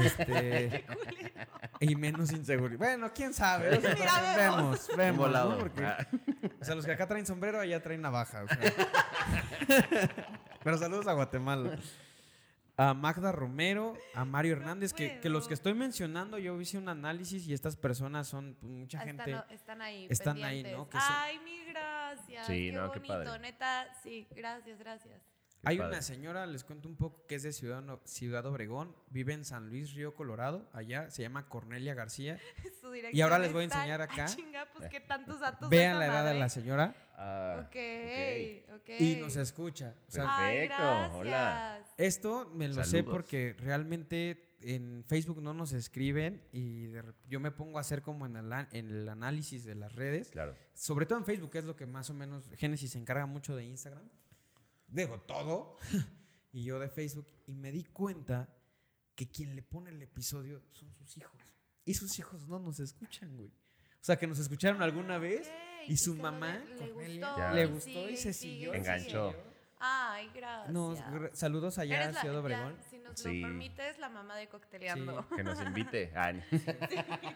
Este, 0.01 0.85
y 1.81 1.95
menos 1.97 2.33
inseguridad. 2.33 2.79
Bueno, 2.79 3.11
quién 3.15 3.35
sabe. 3.35 3.77
O 3.77 3.81
sea, 3.81 3.95
Mira, 3.95 4.21
vemos, 4.37 4.37
vemos. 4.37 4.89
vemos. 4.97 5.17
¿no? 5.17 5.23
volado. 5.23 5.59
Porque, 5.59 5.85
Ah, 5.85 6.07
o 6.61 6.65
sea, 6.65 6.75
los 6.75 6.85
que 6.85 6.93
acá 6.93 7.07
traen 7.07 7.27
sombrero, 7.27 7.61
allá 7.61 7.83
traen 7.83 8.01
navaja. 8.03 8.45
o 8.45 8.49
sea. 8.49 8.59
Pero 10.63 10.79
saludos 10.79 11.07
a 11.07 11.13
Guatemala. 11.13 11.79
A 12.79 12.95
Magda 12.95 13.33
Romero, 13.33 13.95
a 14.15 14.25
Mario 14.25 14.55
Hernández, 14.55 14.95
que, 14.95 15.21
que 15.21 15.29
los 15.29 15.47
que 15.47 15.53
estoy 15.55 15.75
mencionando, 15.75 16.39
yo 16.39 16.59
hice 16.61 16.79
un 16.79 16.89
análisis 16.89 17.47
y 17.47 17.53
estas 17.53 17.77
personas 17.77 18.27
son 18.27 18.57
pues, 18.59 18.73
mucha 18.73 18.99
gente. 19.01 19.31
Están, 19.31 19.51
están 19.51 19.83
ahí. 19.83 20.07
están 20.09 20.43
ahí. 20.43 20.63
¿no? 20.63 20.89
Que 20.89 20.99
son- 20.99 21.07
Ay, 21.11 21.39
mil 21.41 21.67
gracias. 21.69 22.47
Sí, 22.47 22.71
qué 22.71 22.73
no, 22.73 22.91
qué 22.91 22.99
bonito. 23.01 23.15
padre. 23.25 23.39
Neta, 23.41 23.87
sí, 24.03 24.27
gracias, 24.35 24.79
gracias. 24.79 25.21
Hay 25.64 25.78
padre. 25.78 25.90
una 25.92 26.02
señora, 26.02 26.47
les 26.47 26.64
cuento 26.64 26.88
un 26.88 26.97
poco, 26.97 27.25
que 27.26 27.37
es 27.37 27.42
de 27.45 27.52
Ciudad, 27.52 27.85
Ciudad 28.04 28.45
Obregón, 28.47 28.97
vive 29.11 29.33
en 29.33 29.45
San 29.45 29.69
Luis 29.69 29.95
Río 29.95 30.14
Colorado, 30.14 30.69
allá 30.73 31.09
se 31.11 31.23
llama 31.23 31.49
Cornelia 31.49 31.95
García. 31.95 32.38
Su 32.81 32.92
Y 32.95 33.21
ahora 33.21 33.38
les 33.38 33.52
voy 33.52 33.62
a 33.62 33.64
enseñar 33.64 34.02
acá. 34.02 34.26
chinga, 34.26 34.66
pues 34.73 34.88
qué 34.90 35.00
tantos 35.00 35.40
datos. 35.40 35.71
Vean 35.71 35.98
la 35.98 36.07
edad 36.07 36.25
de 36.25 36.35
la 36.38 36.48
señora 36.48 36.94
ah, 37.16 37.59
Ok, 37.66 37.77
ok. 38.75 38.81
ok. 38.81 38.90
y 39.01 39.16
nos 39.16 39.37
escucha. 39.37 39.94
O 40.09 40.11
sea, 40.11 40.25
Ay, 40.29 40.68
Perfecto, 40.68 41.16
hola. 41.18 41.85
esto 41.96 42.51
me 42.55 42.68
lo 42.68 42.83
sé 42.85 43.05
porque 43.05 43.55
realmente 43.59 44.57
en 44.62 45.05
Facebook 45.07 45.42
no 45.42 45.55
nos 45.55 45.72
escriben 45.72 46.42
y 46.53 46.87
de 46.87 47.03
yo 47.29 47.40
me 47.40 47.51
pongo 47.51 47.79
a 47.79 47.81
hacer 47.81 48.03
como 48.03 48.27
en 48.27 48.37
el, 48.37 48.53
en 48.72 48.88
el 48.90 49.09
análisis 49.09 49.64
de 49.64 49.75
las 49.75 49.92
redes, 49.92 50.31
Claro. 50.31 50.55
sobre 50.75 51.07
todo 51.07 51.18
en 51.18 51.25
Facebook, 51.25 51.51
que 51.51 51.59
es 51.59 51.64
lo 51.64 51.77
que 51.77 51.87
más 51.87 52.11
o 52.11 52.14
menos 52.14 52.48
Génesis 52.57 52.92
se 52.92 52.98
encarga 52.98 53.27
mucho 53.27 53.55
de 53.57 53.64
Instagram. 53.64 54.09
Dejo 54.92 55.20
todo 55.22 55.78
y 56.52 56.64
yo 56.64 56.78
de 56.78 56.88
Facebook 56.88 57.26
y 57.46 57.55
me 57.55 57.72
di 57.72 57.85
cuenta 57.85 58.55
que 59.14 59.31
quien 59.31 59.57
le 59.57 59.62
pone 59.62 59.90
el 59.90 60.02
episodio 60.02 60.62
son 60.72 60.92
sus 60.92 61.16
hijos. 61.16 61.40
Y 61.85 61.94
sus 61.94 62.18
hijos 62.18 62.46
no 62.46 62.59
nos 62.59 62.78
escuchan, 62.78 63.37
güey. 63.37 63.48
O 63.48 64.05
sea, 64.05 64.16
que 64.16 64.26
nos 64.26 64.38
escucharon 64.38 64.83
alguna 64.83 65.18
vez 65.18 65.50
y 65.88 65.96
su 65.96 66.14
mamá, 66.14 66.62
le 66.78 66.92
gustó, 66.92 67.55
le 67.55 67.62
y 67.62 67.66
gustó 67.66 68.11
y 68.11 68.16
se 68.16 68.33
siguió. 68.33 68.74
Enganchó. 68.74 69.35
Ay, 69.85 70.31
gracias. 70.33 70.73
Nos, 70.73 71.01
gr- 71.01 71.31
saludos 71.33 71.77
allá 71.79 72.09
a 72.11 72.12
Ciudad 72.12 72.35
ya, 72.35 72.38
Obregón. 72.40 72.77
si 72.88 72.99
nos 72.99 73.18
Sí. 73.18 73.40
lo 73.40 73.49
permites, 73.49 73.99
la 73.99 74.09
mamá 74.09 74.37
de 74.37 74.49
Cocteleando. 74.49 75.27
Que 75.35 75.42
nos 75.42 75.61
invite. 75.66 76.12
Ah, 76.14 76.33
Sí, 76.51 76.64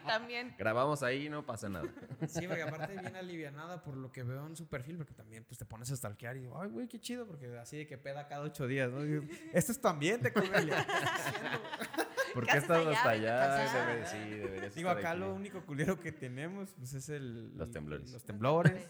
también. 0.07 0.55
grabamos 0.57 1.03
ahí, 1.03 1.29
no 1.29 1.45
pasa 1.45 1.67
nada. 1.67 1.87
Sí, 2.27 2.47
porque 2.47 2.63
aparte 2.63 2.93
viene 2.97 3.19
alivianada 3.19 3.83
por 3.83 3.97
lo 3.97 4.11
que 4.13 4.23
veo 4.23 4.47
en 4.47 4.55
su 4.55 4.65
perfil, 4.67 4.95
porque 4.97 5.13
también 5.13 5.43
pues 5.43 5.57
te 5.57 5.65
pones 5.65 5.91
a 5.91 5.97
stalkear 5.97 6.37
y 6.37 6.41
digo, 6.41 6.59
ay, 6.61 6.69
güey, 6.69 6.87
qué 6.87 6.99
chido, 7.01 7.27
porque 7.27 7.57
así 7.57 7.77
de 7.77 7.85
que 7.87 7.97
peda 7.97 8.27
cada 8.29 8.41
ocho 8.43 8.65
días, 8.65 8.89
¿no? 8.91 9.01
Digo, 9.03 9.23
este 9.53 9.73
es 9.73 9.81
tu 9.81 9.87
ambiente, 9.89 10.31
Cornelia. 10.31 10.85
¿Por 12.33 12.45
¿Qué 12.45 12.51
qué 12.53 12.57
estás 12.59 12.77
allá? 12.85 12.91
hasta 12.97 13.09
allá? 13.09 13.55
allá. 13.63 13.87
Debe- 13.87 14.05
sí, 14.05 14.17
deberías 14.29 14.75
Digo, 14.75 14.89
estar 14.89 14.99
acá 14.99 15.11
aquí. 15.11 15.19
lo 15.19 15.33
único 15.33 15.61
culero 15.65 15.99
que 15.99 16.11
tenemos 16.11 16.69
pues 16.77 16.93
es 16.93 17.09
el... 17.09 17.57
Los 17.57 17.71
temblores. 17.71 18.11
Los 18.11 18.23
temblores. 18.23 18.85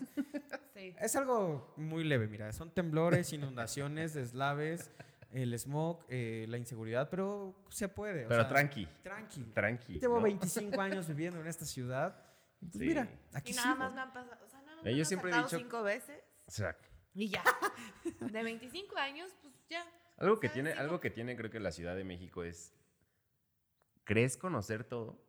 Sí. 0.77 0.95
Es 0.99 1.15
algo 1.15 1.73
muy 1.75 2.03
leve, 2.03 2.27
mira, 2.27 2.51
son 2.53 2.69
temblores, 2.71 3.33
inundaciones, 3.33 4.13
deslaves, 4.13 4.91
el 5.31 5.57
smog, 5.57 6.05
eh, 6.07 6.45
la 6.47 6.57
inseguridad, 6.57 7.09
pero 7.09 7.55
se 7.69 7.89
puede. 7.89 8.25
o 8.25 8.29
Pero 8.29 8.41
sea, 8.43 8.49
tranqui, 8.49 8.87
Tranqui. 9.03 9.43
tranqui. 9.53 9.99
Llevo 9.99 10.17
¿no? 10.17 10.23
25 10.23 10.79
años 10.79 11.07
viviendo 11.07 11.41
en 11.41 11.47
esta 11.47 11.65
ciudad. 11.65 12.23
Pues 12.59 12.73
Sí. 12.73 12.79
mira, 12.79 13.07
aquí 13.33 13.51
Y 13.51 13.55
nada 13.55 13.67
sigo. 13.73 13.79
más 13.79 13.93
me 13.93 14.01
han 14.01 14.13
pasado. 14.13 14.45
O 14.45 14.49
sea, 14.49 14.61
nada 14.61 14.75
más 14.77 14.85
Eh, 14.85 14.89
me 14.89 14.95
yo 14.95 15.01
han 15.01 15.05
siempre 15.05 15.31
he 15.31 15.35
dicho- 15.35 15.57
cinco 15.57 15.83
veces. 15.83 16.23
O 16.47 16.51
sea, 16.51 16.77
Y 17.13 17.29
ya. 17.29 17.43
De 18.31 18.43
25 18.43 18.95
años, 18.97 19.31
pues 19.41 19.53
ya. 19.69 19.83
algo 20.17 20.39
que 20.39 20.47
¿Sabes? 20.47 20.63
tiene, 20.63 20.79
algo 20.79 20.99
que 20.99 21.09
tiene 21.09 21.35
creo 21.35 21.49
que 21.49 21.59
la 21.59 21.71
Ciudad 21.71 21.95
de 21.95 22.03
México 22.03 22.43
es 22.43 22.73
crees 24.03 24.37
conocer 24.37 24.83
todo, 24.83 25.19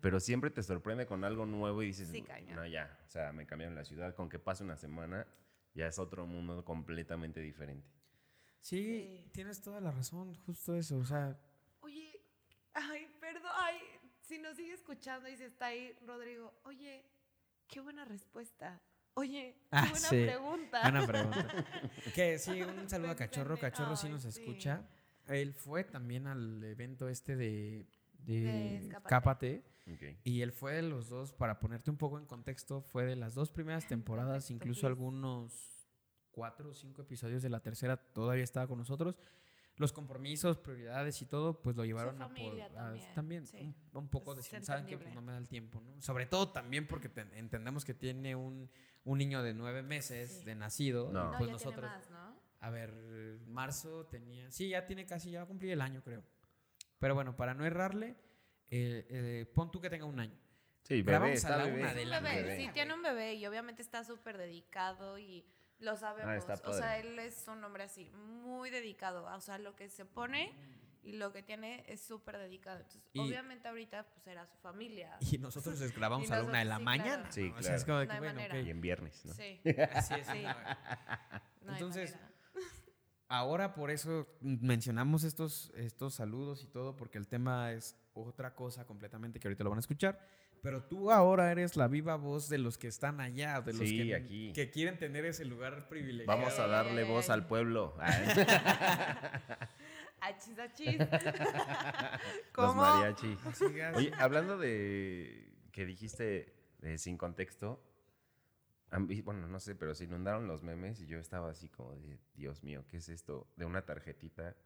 pero 0.00 0.20
siempre 0.20 0.50
te 0.50 0.62
sorprende 0.62 1.06
con 1.06 1.24
algo 1.24 1.46
nuevo 1.46 1.82
y 1.82 1.86
dices, 1.86 2.08
Sí, 2.08 2.24
no 2.54 2.66
ya, 2.66 2.98
o 3.06 3.08
sea, 3.10 3.32
me 3.32 3.46
cambiaron 3.46 3.74
la 3.74 3.84
ciudad, 3.84 4.14
con 4.14 4.28
que 4.28 4.38
pase 4.38 4.64
una 4.64 4.76
semana 4.76 5.26
ya 5.74 5.86
es 5.86 5.98
otro 5.98 6.26
mundo 6.26 6.64
completamente 6.64 7.40
diferente. 7.40 7.86
Sí, 8.60 9.22
Sí. 9.24 9.30
tienes 9.32 9.60
toda 9.62 9.80
la 9.80 9.90
razón, 9.92 10.34
justo 10.46 10.74
eso, 10.76 10.96
o 10.98 11.04
sea, 11.04 11.38
Oye, 11.80 12.20
ay, 12.74 13.06
perdón, 13.20 13.52
ay, 13.54 13.76
si 14.22 14.38
nos 14.38 14.56
sigue 14.56 14.72
escuchando 14.72 15.28
y 15.28 15.36
si 15.36 15.44
está 15.44 15.66
ahí, 15.66 15.96
Rodrigo, 16.06 16.52
oye, 16.64 17.04
qué 17.68 17.80
buena 17.80 18.04
respuesta. 18.04 18.80
Oye, 19.14 19.54
qué 19.60 19.66
Ah, 19.70 19.86
buena 19.90 20.08
sí. 20.08 20.24
pregunta. 20.24 20.82
buena 20.82 21.06
pregunta. 21.06 21.46
que 22.14 22.38
sí, 22.38 22.60
un 22.62 22.88
saludo 22.88 23.12
a 23.12 23.16
Cachorro, 23.16 23.56
Cachorro 23.58 23.96
sí 23.96 24.08
ay, 24.08 24.12
nos 24.12 24.22
sí. 24.22 24.28
escucha. 24.28 24.86
Él 25.28 25.54
fue 25.54 25.84
también 25.84 26.26
al 26.26 26.62
evento 26.64 27.08
este 27.08 27.34
de, 27.36 27.86
de, 28.26 28.40
De 28.42 28.76
Escápate. 28.76 29.08
Cápate. 29.08 29.64
Ok. 29.92 30.18
Y 30.24 30.42
él 30.42 30.52
fue 30.52 30.74
de 30.74 30.82
los 30.82 31.08
dos, 31.08 31.32
para 31.32 31.58
ponerte 31.60 31.90
un 31.90 31.96
poco 31.96 32.18
en 32.18 32.26
contexto, 32.26 32.80
fue 32.82 33.04
de 33.06 33.16
las 33.16 33.34
dos 33.34 33.50
primeras 33.50 33.86
temporadas, 33.86 34.44
Contexto, 34.44 34.52
incluso 34.54 34.86
algunos 34.86 35.88
cuatro 36.32 36.70
o 36.70 36.74
cinco 36.74 37.02
episodios 37.02 37.42
de 37.42 37.48
la 37.48 37.60
tercera 37.60 37.96
todavía 37.96 38.44
estaba 38.44 38.66
con 38.66 38.78
nosotros. 38.78 39.16
Los 39.78 39.92
compromisos, 39.92 40.56
prioridades 40.56 41.20
y 41.20 41.26
todo, 41.26 41.60
pues 41.60 41.76
lo 41.76 41.84
llevaron 41.84 42.20
a 42.22 42.28
por- 42.32 42.60
a- 42.62 42.96
también, 43.14 43.46
sí. 43.46 43.58
un, 43.60 43.76
un 43.92 44.08
poco 44.08 44.34
de 44.34 44.40
Es 44.40 44.50
decir, 44.50 44.64
saben 44.64 44.86
que 44.86 44.96
pues, 44.96 45.14
no 45.14 45.20
me 45.20 45.32
da 45.32 45.38
el 45.38 45.48
tiempo, 45.48 45.80
¿no? 45.82 46.00
Sobre 46.00 46.24
todo 46.26 46.48
también 46.50 46.86
porque 46.86 47.10
te- 47.10 47.38
entendemos 47.38 47.84
que 47.84 47.92
tiene 47.92 48.34
un, 48.34 48.70
un 49.04 49.18
niño 49.18 49.42
de 49.42 49.52
nueve 49.52 49.82
meses 49.82 50.38
Sí. 50.40 50.44
de 50.46 50.54
nacido. 50.54 51.12
No. 51.12 51.20
y 51.20 51.24
No, 51.32 51.38
pues 51.38 51.46
ya 51.48 51.52
nosotros, 51.52 51.90
tiene 51.90 51.96
más, 51.96 52.10
¿no? 52.10 52.40
a 52.60 52.70
ver, 52.70 53.38
marzo 53.48 54.06
tenía. 54.06 54.50
Sí, 54.50 54.70
ya 54.70 54.86
tiene 54.86 55.04
casi, 55.04 55.30
ya 55.30 55.40
va 55.40 55.44
a 55.44 55.48
cumplir 55.48 55.72
el 55.72 55.82
año, 55.82 56.02
creo. 56.02 56.22
Pero 57.06 57.14
bueno, 57.14 57.36
para 57.36 57.54
no 57.54 57.64
errarle, 57.64 58.16
eh, 58.68 59.06
eh, 59.08 59.46
pon 59.54 59.70
tú 59.70 59.80
que 59.80 59.88
tenga 59.88 60.06
un 60.06 60.18
año. 60.18 60.36
Sí, 60.82 61.02
bebé, 61.02 61.12
Grabamos 61.12 61.34
a 61.34 61.36
está 61.36 61.56
la 61.56 61.64
bebé. 61.66 61.80
una 61.82 61.94
de 61.94 62.04
la 62.04 62.18
bebé, 62.18 62.42
bebé. 62.42 62.56
sí, 62.56 62.68
tiene 62.74 62.94
un 62.94 63.02
bebé 63.02 63.34
y 63.34 63.46
obviamente 63.46 63.80
está 63.80 64.02
súper 64.02 64.36
dedicado 64.36 65.16
y 65.16 65.46
lo 65.78 65.94
sabemos. 65.96 66.28
Ah, 66.28 66.36
está 66.54 66.68
o 66.68 66.72
sea, 66.72 66.98
él 66.98 67.16
es 67.20 67.46
un 67.46 67.62
hombre 67.62 67.84
así, 67.84 68.10
muy 68.10 68.70
dedicado. 68.70 69.24
O 69.32 69.40
sea, 69.40 69.58
lo 69.58 69.76
que 69.76 69.88
se 69.88 70.04
pone 70.04 70.52
y 71.04 71.12
lo 71.12 71.32
que 71.32 71.44
tiene 71.44 71.84
es 71.86 72.00
súper 72.00 72.38
dedicado. 72.38 72.78
Entonces, 72.80 73.02
Y- 73.12 73.20
obviamente 73.20 73.68
ahorita 73.68 74.02
pues 74.08 74.26
era 74.26 74.44
su 74.48 74.56
familia. 74.58 75.16
Y 75.30 75.38
nosotros 75.38 75.78
les 75.78 75.94
grabamos 75.94 76.28
a 76.32 76.38
la 76.38 76.42
una 76.42 76.58
de 76.58 76.64
la 76.64 76.78
sí, 76.78 76.82
mañana. 76.82 77.16
claro. 77.18 77.32
Sí, 77.32 77.50
¿no? 77.50 77.56
O 77.56 77.62
sea, 77.62 77.76
es 77.76 77.84
claro. 77.84 77.86
como 77.86 77.98
de 78.00 78.06
No 78.06 78.12
que, 78.14 78.18
bueno, 78.18 78.34
manera. 78.40 78.60
Y 78.60 78.70
en 78.70 78.80
viernes, 78.80 79.24
¿no? 79.26 79.32
Sí. 79.32 79.60
Así 79.92 80.14
es. 80.14 80.26
Sí. 80.26 80.42
¿no? 81.62 81.72
Entonces, 81.72 82.14
manera. 82.16 82.35
Ahora 83.28 83.74
por 83.74 83.90
eso 83.90 84.26
mencionamos 84.40 85.24
estos, 85.24 85.72
estos 85.76 86.14
saludos 86.14 86.62
y 86.62 86.68
todo, 86.68 86.96
porque 86.96 87.18
el 87.18 87.26
tema 87.26 87.72
es 87.72 87.96
otra 88.14 88.54
cosa 88.54 88.86
completamente 88.86 89.40
que 89.40 89.48
ahorita 89.48 89.64
lo 89.64 89.70
van 89.70 89.78
a 89.78 89.80
escuchar. 89.80 90.18
Pero 90.62 90.82
tú 90.82 91.12
ahora 91.12 91.50
eres 91.52 91.76
la 91.76 91.86
viva 91.86 92.16
voz 92.16 92.48
de 92.48 92.58
los 92.58 92.76
que 92.78 92.88
están 92.88 93.20
allá, 93.20 93.60
de 93.60 93.72
los 93.72 93.88
Sí, 93.88 94.08
que, 94.08 94.14
aquí. 94.14 94.52
que 94.52 94.70
quieren 94.70 94.98
tener 94.98 95.24
ese 95.24 95.44
lugar 95.44 95.88
privilegiado. 95.88 96.38
Vamos 96.38 96.58
a 96.58 96.66
darle 96.66 97.04
voz 97.04 97.30
al 97.30 97.46
pueblo. 97.46 97.94
Achis, 100.20 100.58
achis. 100.58 100.96
Los 102.56 102.68
mariachi. 102.76 103.36
Oye, 103.94 104.12
hablando 104.18 104.58
de 104.58 105.52
que 105.72 105.84
dijiste 105.84 106.54
de 106.78 106.98
sin 106.98 107.16
contexto, 107.16 107.80
bueno, 109.24 109.46
no 109.48 109.60
sé, 109.60 109.74
pero 109.74 109.94
se 109.94 110.04
inundaron 110.04 110.46
los 110.48 110.62
memes 110.62 111.00
y 111.00 111.06
yo 111.06 111.18
estaba 111.18 111.50
así 111.50 111.68
como 111.68 111.94
de, 111.96 112.18
Dios 112.34 112.62
mío, 112.62 112.84
¿qué 112.88 112.98
es 112.98 113.08
esto? 113.08 113.46
De 113.56 113.64
una 113.64 113.82
tarjetita 113.82 114.56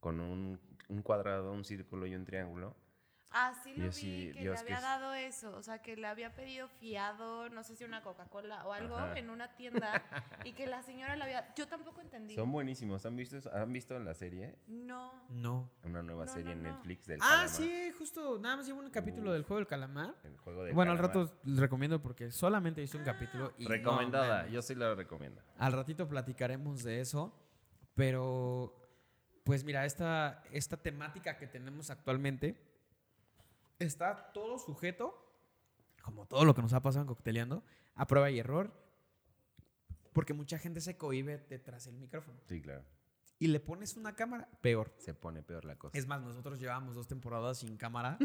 con 0.00 0.20
un, 0.20 0.60
un 0.88 1.02
cuadrado, 1.02 1.52
un 1.52 1.64
círculo 1.64 2.06
y 2.06 2.14
un 2.14 2.24
triángulo. 2.24 2.76
Ah, 3.38 3.52
sí 3.62 3.74
Y 3.76 3.80
lo 3.80 3.88
así, 3.90 4.06
vi, 4.28 4.32
que 4.32 4.40
Dios, 4.40 4.60
le 4.60 4.66
¿qué 4.66 4.74
había 4.74 4.76
es? 4.76 4.82
dado 4.82 5.12
eso. 5.14 5.54
O 5.56 5.62
sea, 5.62 5.82
que 5.82 5.94
le 5.94 6.06
había 6.06 6.34
pedido 6.34 6.68
fiado, 6.68 7.50
no 7.50 7.62
sé 7.62 7.76
si 7.76 7.84
una 7.84 8.00
Coca-Cola 8.02 8.66
o 8.66 8.72
algo 8.72 8.96
Ajá. 8.96 9.18
en 9.18 9.28
una 9.28 9.54
tienda. 9.56 10.02
y 10.44 10.52
que 10.54 10.66
la 10.66 10.82
señora 10.82 11.16
le 11.16 11.24
había. 11.24 11.54
Yo 11.54 11.68
tampoco 11.68 12.00
entendí. 12.00 12.34
Son 12.34 12.50
buenísimos. 12.50 13.04
¿Han 13.04 13.14
visto, 13.14 13.36
eso? 13.36 13.54
¿Han 13.54 13.70
visto 13.74 13.98
la 13.98 14.14
serie? 14.14 14.56
No. 14.66 15.12
No. 15.28 15.70
Una 15.84 16.02
nueva 16.02 16.24
No, 16.24 16.32
serie 16.32 16.54
no, 16.54 16.60
en. 16.60 16.62
Netflix 16.62 17.06
del 17.06 17.20
Ah, 17.20 17.26
calamar, 17.28 17.48
sí, 17.50 17.92
justo. 17.98 18.38
Nada 18.38 18.56
más 18.56 18.66
llevo 18.66 18.80
un 18.80 18.88
capítulo 18.90 19.28
Uf. 19.30 19.34
del 19.34 19.42
juego 19.42 19.58
del 19.58 19.66
calamar. 19.66 20.14
El 20.24 20.36
juego 20.38 20.64
del 20.64 20.72
Bueno, 20.74 20.92
al 20.92 20.98
rato 20.98 21.30
les 21.44 21.58
recomiendo 21.58 22.00
porque 22.00 22.30
solamente 22.30 22.80
hice 22.82 22.96
un 22.96 23.04
capítulo 23.04 23.52
y 23.58 23.66
Recomendada, 23.66 24.46
yo 24.48 24.62
sí 24.62 24.74
la 24.74 24.94
recomiendo. 24.94 25.42
Al 25.58 25.74
ratito 25.74 26.08
platicaremos 26.08 26.82
de 26.84 27.00
eso, 27.02 27.34
pero 27.94 28.74
pues 29.44 29.62
mira, 29.64 29.84
esta, 29.84 30.42
esta 30.52 30.76
temática 30.76 31.36
que 31.38 31.46
tenemos 31.46 31.90
actualmente 31.90 32.60
está 33.78 34.32
todo 34.32 34.58
sujeto, 34.58 35.14
como 36.02 36.26
todo 36.26 36.44
lo 36.44 36.54
que 36.54 36.62
nos 36.62 36.72
ha 36.72 36.82
pasado 36.82 37.02
en 37.02 37.08
Cocteleando, 37.08 37.64
a 37.94 38.06
prueba 38.06 38.30
y 38.30 38.38
error, 38.38 38.72
porque 40.12 40.34
mucha 40.34 40.58
gente 40.58 40.80
se 40.80 40.96
cohíbe 40.96 41.38
detrás 41.38 41.84
del 41.84 41.96
micrófono. 41.96 42.40
Sí, 42.46 42.60
claro. 42.60 42.84
Y 43.38 43.48
le 43.48 43.60
pones 43.60 43.96
una 43.96 44.14
cámara, 44.14 44.48
peor. 44.62 44.94
Se 44.96 45.12
pone 45.12 45.42
peor 45.42 45.66
la 45.66 45.76
cosa. 45.76 45.96
Es 45.98 46.06
más, 46.06 46.22
nosotros 46.22 46.58
llevábamos 46.58 46.94
dos 46.94 47.06
temporadas 47.06 47.58
sin 47.58 47.76
cámara. 47.76 48.16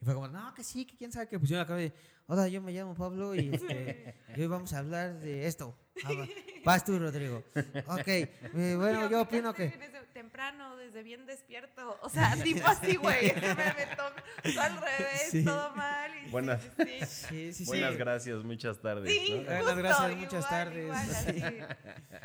y 0.00 0.04
fue 0.04 0.14
como, 0.14 0.28
no, 0.28 0.54
que 0.54 0.64
sí, 0.64 0.86
que 0.86 0.96
quién 0.96 1.12
sabe 1.12 1.28
que 1.28 1.38
pusieron 1.38 1.62
acá 1.62 1.76
de, 1.76 1.92
hola, 2.26 2.48
yo 2.48 2.62
me 2.62 2.72
llamo 2.72 2.94
Pablo 2.94 3.34
y, 3.34 3.54
este, 3.54 4.14
y 4.36 4.40
hoy 4.40 4.46
vamos 4.46 4.72
a 4.72 4.78
hablar 4.78 5.20
de 5.20 5.46
esto. 5.46 5.76
Ah, 6.04 6.12
va. 6.12 6.26
Vas 6.64 6.84
tú, 6.84 6.98
Rodrigo. 6.98 7.44
Ok, 7.86 8.08
eh, 8.08 8.28
bueno, 8.76 9.02
yo 9.02 9.08
¿qué 9.08 9.16
opino 9.16 9.54
que... 9.54 9.68
desde 9.68 10.00
temprano, 10.12 10.76
desde 10.76 11.02
bien 11.02 11.26
despierto. 11.26 11.98
O 12.02 12.08
sea, 12.08 12.34
tipo 12.42 12.66
así, 12.66 12.96
güey. 12.96 13.32
Todo, 13.96 14.60
al 14.60 14.76
revés, 14.76 15.28
Sí. 15.30 15.44
todo 15.44 15.74
mal. 15.74 16.10
y 16.26 16.30
Buenas. 16.30 16.60
sí, 16.62 16.70
sí. 17.00 17.06
Sí, 17.06 17.52
sí, 17.52 17.52
sí. 17.52 17.64
Buenas 17.64 17.96
gracias, 17.96 18.44
muchas 18.44 18.80
tardes. 18.80 19.12
Sí, 19.12 19.30
¿no? 19.38 19.44
Buenas 19.44 19.76
gracias, 19.76 20.10
igual, 20.10 20.16
muchas 20.16 20.48
tardes. 20.48 20.84
igual, 20.84 21.10
así. 21.10 21.40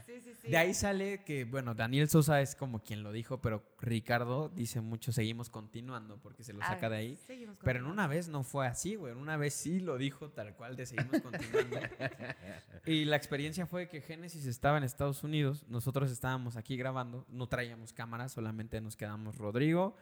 Sí, 0.05 0.21
sí, 0.21 0.33
sí. 0.41 0.47
De 0.51 0.57
ahí 0.57 0.73
sale 0.73 1.23
que, 1.23 1.45
bueno, 1.45 1.73
Daniel 1.75 2.09
Sosa 2.09 2.41
es 2.41 2.55
como 2.55 2.83
quien 2.83 3.03
lo 3.03 3.11
dijo, 3.11 3.41
pero 3.41 3.63
Ricardo 3.79 4.49
dice 4.49 4.81
mucho, 4.81 5.11
seguimos 5.11 5.49
continuando, 5.49 6.17
porque 6.21 6.43
se 6.43 6.53
lo 6.53 6.61
Ah, 6.63 6.67
saca 6.69 6.89
de 6.89 6.97
ahí. 6.97 7.17
seguimos 7.27 7.57
Pero 7.63 7.79
en 7.79 7.85
una 7.85 8.07
vez 8.07 8.27
no 8.27 8.43
fue 8.43 8.67
así, 8.67 8.95
güey. 8.95 9.13
En 9.13 9.19
una 9.19 9.37
vez 9.37 9.53
sí 9.53 9.79
lo 9.79 9.97
dijo 9.97 10.29
tal 10.29 10.55
cual 10.55 10.75
de 10.75 10.85
seguimos 10.85 11.21
continuando. 11.21 11.79
y 12.85 13.05
la 13.05 13.15
experiencia 13.15 13.58
fue 13.67 13.87
que 13.87 14.01
Génesis 14.01 14.45
estaba 14.45 14.77
en 14.77 14.83
Estados 14.83 15.23
Unidos, 15.23 15.65
nosotros 15.67 16.11
estábamos 16.11 16.55
aquí 16.55 16.75
grabando, 16.77 17.25
no 17.29 17.47
traíamos 17.47 17.93
cámara, 17.93 18.29
solamente 18.29 18.79
nos 18.81 18.95
quedamos 18.95 19.37
Rodrigo, 19.37 19.95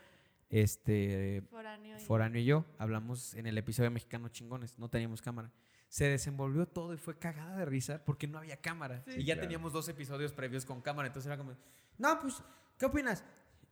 este, 0.49 1.41
Foráneo 1.49 1.97
y- 1.97 1.99
Foráneo 2.01 2.41
y 2.41 2.45
yo. 2.45 2.65
Hablamos 2.77 3.33
en 3.35 3.47
el 3.47 3.57
episodio 3.57 3.89
de 3.89 3.93
Mexicanos 3.95 4.31
Chingones, 4.31 4.77
no 4.79 4.89
teníamos 4.89 5.21
cámara. 5.21 5.51
Se 5.89 6.05
desenvolvió 6.05 6.67
todo 6.67 6.93
y 6.93 6.97
fue 6.97 7.17
cagada 7.17 7.57
de 7.57 7.65
risa 7.65 8.03
porque 8.05 8.27
no 8.27 8.37
había 8.37 8.57
cámara. 8.57 9.03
Sí. 9.07 9.21
Y 9.21 9.23
ya 9.25 9.35
Claro. 9.35 9.41
teníamos 9.47 9.73
dos 9.73 9.87
episodios 9.89 10.33
previos 10.33 10.65
con 10.65 10.81
cámara, 10.81 11.07
entonces 11.07 11.27
era 11.27 11.37
como, 11.37 11.53
no, 11.97 12.19
pues, 12.19 12.41
¿qué 12.77 12.85
opinas? 12.85 13.23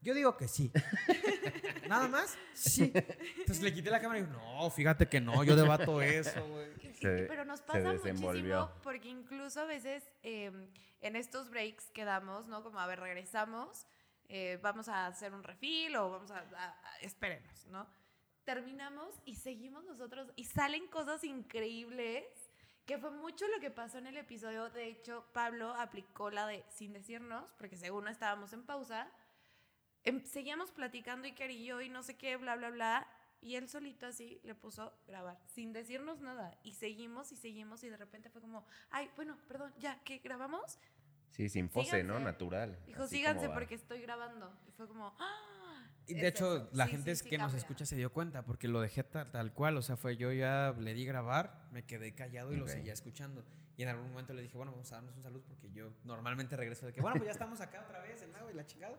Yo 0.06 0.14
digo 0.14 0.38
que 0.38 0.48
sí. 0.48 0.72
¿Nada 1.90 2.08
más? 2.08 2.38
Sí. 2.54 2.92
Entonces 2.94 3.62
le 3.62 3.74
quité 3.74 3.90
la 3.90 4.00
cámara 4.00 4.20
y 4.20 4.24
digo, 4.24 4.34
no, 4.38 4.70
fíjate 4.70 5.08
que 5.10 5.20
no, 5.20 5.44
yo 5.44 5.56
debato 5.56 6.02
eso, 6.02 6.46
güey. 6.48 6.68
Pero 7.28 7.44
nos 7.44 7.62
pasa 7.62 7.80
muchísimo 8.14 8.24
porque 8.84 9.10
incluso 9.10 9.62
a 9.62 9.66
veces 9.66 10.04
eh, 10.24 10.52
en 11.02 11.16
estos 11.16 11.50
breaks 11.50 11.90
que 11.92 12.06
damos, 12.06 12.48
¿no? 12.48 12.64
Como, 12.64 12.80
a 12.80 12.88
ver, 12.88 13.00
regresamos, 13.00 13.86
eh, 14.30 14.60
vamos 14.62 14.88
a 14.88 15.08
hacer 15.08 15.34
un 15.34 15.44
refill 15.44 15.96
o 15.98 16.10
vamos 16.12 16.32
a, 16.32 16.38
a- 16.38 16.70
a- 16.70 17.00
espérenos, 17.02 17.66
¿no? 17.68 17.88
Terminamos 18.44 19.14
y 19.26 19.36
seguimos 19.36 19.84
nosotros 19.86 20.32
y 20.36 20.44
salen 20.46 20.88
cosas 20.88 21.24
increíbles, 21.24 22.24
que 22.86 22.98
fue 23.00 23.10
mucho 23.12 23.46
lo 23.48 23.60
que 23.60 23.72
pasó 23.72 23.98
en 23.98 24.08
el 24.08 24.18
episodio. 24.18 24.70
De 24.70 24.86
hecho, 24.88 25.26
Pablo 25.34 25.74
aplicó 25.74 26.30
la 26.30 26.46
de 26.48 26.64
sin 26.70 26.94
decirnos, 26.94 27.44
porque 27.58 27.76
según 27.76 28.04
no 28.06 28.10
estábamos 28.12 28.54
en 28.54 28.64
pausa, 28.64 29.12
seguíamos 30.26 30.72
platicando 30.72 31.26
Iker 31.28 31.52
y 31.52 31.66
yo 31.66 31.82
y 31.82 31.90
no 31.90 32.04
sé 32.04 32.16
qué, 32.16 32.38
bla, 32.38 32.56
bla, 32.56 32.70
bla. 32.70 33.08
Y 33.42 33.56
él 33.56 33.68
solito 33.70 34.08
así 34.08 34.40
le 34.44 34.56
puso 34.56 34.92
grabar, 35.08 35.38
sin 35.54 35.72
decirnos 35.72 36.20
nada. 36.20 36.58
Y 36.64 36.74
seguimos 36.74 37.32
y 37.32 37.36
seguimos 37.36 37.84
y 37.84 37.90
de 37.90 37.98
repente 37.98 38.30
fue 38.30 38.42
como, 38.42 38.66
ay, 38.90 39.10
bueno, 39.16 39.38
perdón, 39.48 39.72
ya, 39.78 40.00
¿qué 40.04 40.18
grabamos? 40.20 40.80
Sí, 41.30 41.50
sin 41.50 41.70
pose, 41.70 42.04
¿no? 42.04 42.14
Síganse. 42.14 42.24
Natural. 42.26 42.80
Dijo, 42.88 43.08
síganse 43.08 43.50
porque 43.50 43.76
estoy 43.76 44.02
grabando. 44.02 44.52
Y 44.68 44.72
fue 44.72 44.88
como, 44.88 45.14
¡ah! 45.20 45.82
Y 46.08 46.16
Es 46.16 46.22
de 46.22 46.28
hecho, 46.28 46.56
eso. 46.58 46.70
la 46.74 46.86
Sí, 46.86 46.92
gente 46.92 47.06
sí, 47.06 47.12
es 47.12 47.20
sí 47.20 47.30
que 47.30 47.38
nos 47.38 47.48
cambia. 47.48 47.60
escucha 47.60 47.86
se 47.86 47.96
dio 47.96 48.12
cuenta 48.12 48.44
porque 48.46 48.68
lo 48.68 48.80
dejé 48.80 49.04
tal, 49.04 49.30
tal 49.32 49.54
cual. 49.54 49.78
O 49.78 49.82
sea, 49.82 49.98
fue 49.98 50.18
yo 50.18 50.32
ya 50.32 50.74
le 50.80 50.94
di 50.94 51.06
grabar, 51.06 51.68
me 51.72 51.84
quedé 51.86 52.16
callado 52.16 52.54
y 52.54 52.56
lo 52.58 52.66
Ok. 52.66 52.70
seguía 52.72 52.94
escuchando. 52.94 53.44
Y 53.78 53.84
en 53.84 53.90
algún 53.90 54.10
momento 54.10 54.34
le 54.34 54.42
dije, 54.44 54.56
bueno, 54.56 54.72
vamos 54.72 54.90
a 54.92 54.96
darnos 54.96 55.16
un 55.18 55.24
salud 55.24 55.44
porque 55.48 55.70
yo 55.72 55.92
normalmente 56.06 56.56
regreso 56.56 56.86
de 56.86 56.94
que, 56.94 57.02
bueno, 57.02 57.18
pues 57.18 57.26
ya 57.28 57.34
estamos 57.34 57.60
acá 57.60 57.82
otra 57.84 58.00
vez 58.02 58.22
de 58.22 58.28
nuevo 58.28 58.50
y 58.50 58.54
la 58.54 58.66
chingada. 58.66 58.98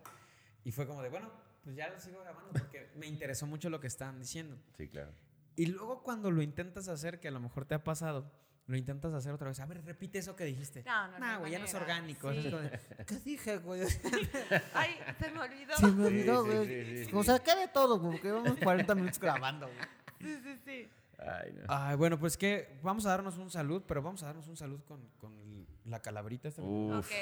Y 0.66 0.72
fue 0.72 0.85
como 0.87 1.00
de, 1.00 1.09
bueno, 1.11 1.31
pues 1.62 1.76
ya 1.76 1.88
lo 1.88 1.98
sigo 2.00 2.20
grabando 2.20 2.50
porque 2.52 2.90
me 2.96 3.07
interesó 3.07 3.46
mucho 3.46 3.70
lo 3.70 3.79
que 3.79 3.87
estaban 3.87 4.18
diciendo. 4.18 4.57
Sí, 4.76 4.88
claro. 4.88 5.12
Y 5.55 5.66
luego 5.66 6.02
cuando 6.02 6.31
lo 6.33 6.42
intentas 6.42 6.88
hacer, 6.88 7.20
que 7.20 7.29
a 7.29 7.31
lo 7.31 7.38
mejor 7.38 7.64
te 7.66 7.76
ha 7.76 7.85
pasado, 7.85 8.31
lo 8.66 8.76
intentas 8.76 9.14
hacer 9.14 9.33
otra 9.33 9.46
vez. 9.46 9.61
A 9.61 9.66
ver, 9.66 9.85
repite 9.85 10.18
eso 10.18 10.35
que 10.35 10.44
dijiste. 10.44 10.83
No, 10.85 11.07
no, 11.07 11.12
no 11.12 11.18
Nah, 11.20 11.35
hay 11.35 11.38
güey, 11.38 11.52
ya 11.52 11.59
no 11.61 11.64
es 11.66 11.74
orgánico. 11.74 12.33
Sí. 12.33 12.50
¿Qué 13.07 13.14
dije, 13.20 13.59
güey? 13.59 13.83
Ay, 14.74 14.90
se 15.20 15.31
me 15.31 15.38
olvidó. 15.40 15.76
Se 15.76 15.87
me 15.87 16.07
olvidó, 16.07 16.42
sí, 16.44 16.50
güey. 16.50 16.66
sí, 16.66 17.05
sí, 17.05 17.11
O 17.14 17.20
sí. 17.22 17.26
sea, 17.26 17.38
¿qué 17.38 17.55
de 17.55 17.68
todo? 17.68 18.02
Porque 18.02 18.24
llevamos 18.24 18.59
40 18.59 18.94
minutos 18.96 19.20
grabando, 19.20 19.66
güey. 19.68 19.79
Sí, 20.20 20.40
sí, 20.42 20.61
sí. 20.64 20.88
Ay, 21.18 21.52
no. 21.55 21.64
Ay, 21.68 21.96
bueno, 21.96 22.18
pues 22.18 22.37
que 22.37 22.79
vamos 22.83 23.07
a 23.07 23.11
darnos 23.11 23.38
un 23.38 23.50
salud, 23.50 23.85
pero 23.87 24.02
vamos 24.02 24.20
a 24.24 24.26
darnos 24.26 24.48
un 24.48 24.57
salud 24.57 24.81
con, 24.85 25.00
con 25.18 25.64
la 25.85 26.02
calaverita 26.02 26.48
esta. 26.48 26.61
Uf, 26.62 27.07
Ok. 27.07 27.12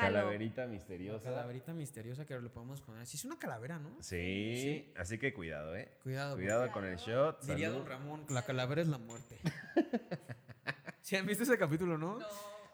Jalo. 0.00 0.14
calaverita 0.18 0.62
La 0.62 0.68
misteriosa. 0.68 1.24
calaverita 1.30 1.72
misteriosa 1.74 2.24
que 2.26 2.38
le 2.38 2.48
podemos 2.50 2.80
poner. 2.80 3.06
Si 3.06 3.16
es 3.16 3.24
una 3.24 3.38
calavera, 3.38 3.78
¿no? 3.78 3.96
Sí, 4.02 4.92
así 4.96 5.18
que 5.18 5.32
cuidado, 5.34 5.74
¿eh? 5.76 5.96
Cuidado. 6.02 6.36
Cuidado 6.36 6.70
con 6.72 6.84
el 6.84 6.96
shot. 6.96 7.42
Diría 7.44 7.68
salud. 7.68 7.80
Don 7.80 7.88
Ramón, 7.88 8.26
la 8.30 8.42
calavera 8.44 8.80
es 8.82 8.88
la 8.88 8.98
muerte. 8.98 9.38
¿Sí 11.02 11.16
han 11.16 11.26
visto 11.26 11.42
ese 11.44 11.56
capítulo, 11.58 11.96
no? 11.98 12.18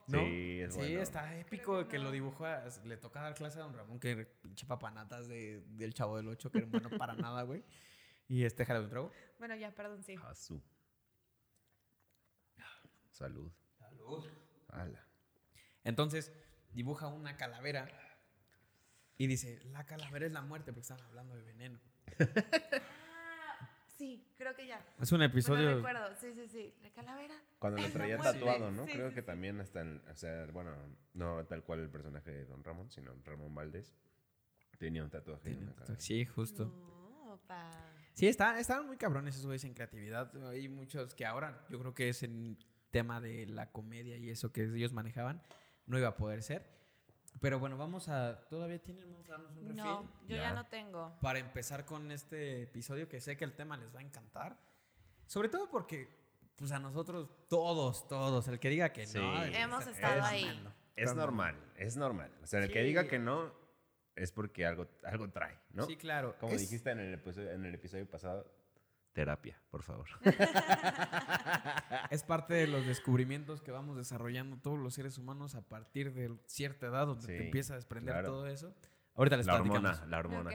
No. 0.07 0.19
Sí, 0.21 0.61
es 0.61 0.75
Sí, 0.75 0.81
bueno. 0.81 1.01
está 1.03 1.35
épico 1.39 1.73
Creo 1.77 1.89
que 1.89 1.99
lo 1.99 2.05
no. 2.05 2.11
dibujó. 2.11 2.45
a- 2.45 2.65
le 2.85 2.97
toca 2.99 3.23
dar 3.23 3.35
clase 3.35 3.59
a 3.59 3.63
Don 3.63 3.75
Ramón, 3.75 3.99
que 3.99 4.27
pinche 4.43 4.67
papanatas 4.67 5.29
de, 5.29 5.63
del 5.69 5.95
chavo 5.95 6.17
del 6.19 6.29
8, 6.29 6.51
que 6.51 6.59
era 6.59 6.67
bueno 6.67 6.91
para 6.99 7.15
nada, 7.15 7.43
güey. 7.45 7.65
Y 8.29 8.45
este 8.45 8.67
jale 8.67 8.81
un 8.81 8.91
trago. 8.91 9.11
Bueno, 9.39 9.55
ya, 9.57 9.71
perdón, 9.71 10.03
sí. 10.03 10.17
Azú. 10.25 10.63
Salud. 13.11 13.51
Salud. 13.79 14.27
Ala. 14.69 15.07
Entonces, 15.85 16.33
dibuja 16.75 17.07
una 17.09 17.37
calavera 17.37 17.89
y 19.17 19.27
dice, 19.27 19.61
la 19.67 19.85
calavera 19.87 20.27
es 20.27 20.33
la 20.33 20.43
muerte, 20.43 20.73
porque 20.73 20.83
están 20.83 21.01
hablando 21.03 21.35
de 21.37 21.43
veneno. 21.43 21.81
Ah, 22.69 23.69
sí, 23.97 24.27
creo 24.37 24.55
que 24.55 24.67
ya. 24.67 24.85
Es 25.01 25.13
un 25.13 25.19
Bueno, 25.19 25.33
episodio... 25.33 25.77
recuerdo. 25.77 26.15
Sí, 26.21 26.35
sí, 26.35 26.49
sí. 26.49 26.75
La 26.83 26.91
calavera. 26.91 27.35
Cuando 27.59 27.81
lo 27.81 27.91
traía 27.91 28.19
tatuado, 28.19 28.71
¿no? 28.71 28.85
Sí, 28.87 28.93
Creo 28.93 29.09
sí, 29.09 29.15
que 29.15 29.21
sí. 29.21 29.27
también 29.27 29.61
hasta, 29.61 29.81
el- 29.83 30.03
o 30.11 30.15
sea, 30.17 30.47
bueno, 30.53 30.73
no 31.15 31.45
tal 31.47 31.63
cual 31.65 31.81
el 31.81 31.89
personaje 31.91 32.31
de 32.31 32.45
Don 32.47 32.63
Ramón, 32.65 32.91
sino 32.91 33.15
Ramón 33.25 33.55
Valdés. 33.55 33.95
Tenía 34.79 35.05
un 35.05 35.11
tatuaje 35.11 35.51
en 35.53 35.67
la 35.67 35.73
cara. 35.75 35.95
Sí, 35.99 36.25
justo. 36.25 36.65
No. 36.67 36.95
Sí, 38.15 38.27
están, 38.29 38.59
estaban 38.59 38.87
muy 38.87 38.97
cabrones 38.97 39.35
esos 39.35 39.47
güeyes 39.47 39.65
en 39.65 39.75
creatividad. 39.75 40.31
Hay 40.49 40.69
muchos 40.69 41.15
que 41.15 41.25
ahora, 41.27 41.65
yo 41.71 41.79
creo 41.81 41.95
que 41.95 42.09
es 42.09 42.23
en 42.23 42.59
tema 42.91 43.21
de 43.21 43.47
la 43.47 43.71
comedia 43.73 44.17
y 44.17 44.31
eso 44.31 44.53
que 44.53 44.65
ellos 44.65 44.93
manejaban, 44.93 45.43
no 45.87 45.99
iba 45.99 46.09
a 46.09 46.17
poder 46.17 46.43
ser. 46.43 46.73
Pero 47.41 47.59
bueno, 47.59 47.77
vamos 47.77 48.09
a... 48.09 48.47
¿Todavía 48.49 48.81
tienen? 48.83 49.11
Vamos 49.11 49.29
a 49.29 49.33
darnos 49.33 49.51
un 49.57 49.63
refil. 49.69 49.77
No, 49.77 50.03
yo 50.27 50.37
ya. 50.37 50.43
Ya. 50.43 50.53
no 50.55 50.67
tengo. 50.67 51.19
Para 51.21 51.39
empezar 51.41 51.85
con 51.85 52.11
este 52.13 52.63
episodio, 52.63 53.09
que 53.09 53.21
sé 53.21 53.37
que 53.37 53.45
el 53.45 53.55
tema 53.55 53.77
les 53.77 53.95
va 53.95 53.99
a 53.99 54.03
encantar. 54.03 54.57
Sobre 55.27 55.49
todo 55.49 55.69
porque, 55.69 56.09
pues 56.57 56.71
a 56.73 56.79
nosotros, 56.79 57.29
todos, 57.49 58.07
todos, 58.09 58.47
el 58.49 58.61
que 58.61 58.69
diga 58.71 58.93
que 58.93 59.07
Sí. 59.07 59.19
no... 59.19 59.45
Hemos 59.45 59.87
estado 59.87 60.15
está 60.15 60.29
ahí. 60.29 60.69
Es 60.97 61.15
normal, 61.15 61.57
es 61.77 61.97
normal. 61.97 62.31
O 62.43 62.47
sea, 62.47 62.61
el 62.63 62.71
que 62.71 62.81
Sí. 62.81 62.87
diga 62.87 63.09
que 63.09 63.19
no, 63.19 63.53
es 64.15 64.31
porque 64.31 64.65
algo, 64.65 64.87
algo 65.03 65.29
trae, 65.31 65.59
¿no? 65.73 65.87
Sí, 65.87 65.97
claro. 65.97 66.37
Como 66.39 66.53
Es- 66.53 66.61
dijiste 66.61 66.93
en 66.93 67.01
el, 67.01 67.15
episodio, 67.15 67.51
en 67.51 67.65
el 67.65 67.75
episodio 67.75 68.09
pasado, 68.09 68.47
terapia, 69.15 69.59
por 69.71 69.83
favor. 69.83 70.07
Es 72.11 72.23
parte 72.23 72.53
de 72.55 72.67
los 72.67 72.85
descubrimientos 72.85 73.63
que 73.63 73.71
vamos 73.71 73.97
desarrollando 73.97 74.59
todos 74.59 74.79
los 74.79 74.93
seres 74.95 75.17
humanos 75.17 75.55
a 75.55 75.63
partir 75.63 76.13
de 76.13 76.37
cierta 76.47 76.87
edad 76.87 77.07
donde 77.07 77.27
te 77.27 77.47
empieza 77.47 77.73
a 77.73 77.77
desprender 77.77 78.13
claro. 78.15 78.29
todo 78.29 78.47
eso. 78.47 78.75
Ahorita 79.15 79.37
les 79.37 79.47
la 79.47 79.55
platicamos. 79.55 79.91
hormona, 79.91 80.07
la 80.07 80.19
hormona. 80.19 80.51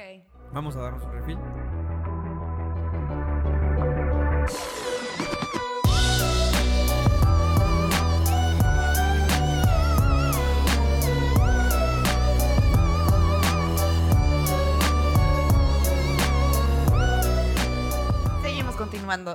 Vamos 0.54 0.76
a 0.76 0.82
darnos 0.82 1.04
un 1.04 1.12
refil. 1.14 1.40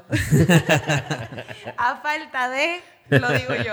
A 1.77 1.97
falta 2.03 2.49
de, 2.49 2.81
lo 3.11 3.31
digo 3.33 3.55
yo. 3.65 3.73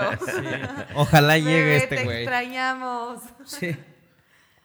Ojalá 0.94 1.38
llegue 1.38 1.60
Bebé, 1.60 1.76
este 1.76 1.96
te 1.96 2.04
güey. 2.04 2.16
extrañamos. 2.22 3.22
Sí. 3.44 3.76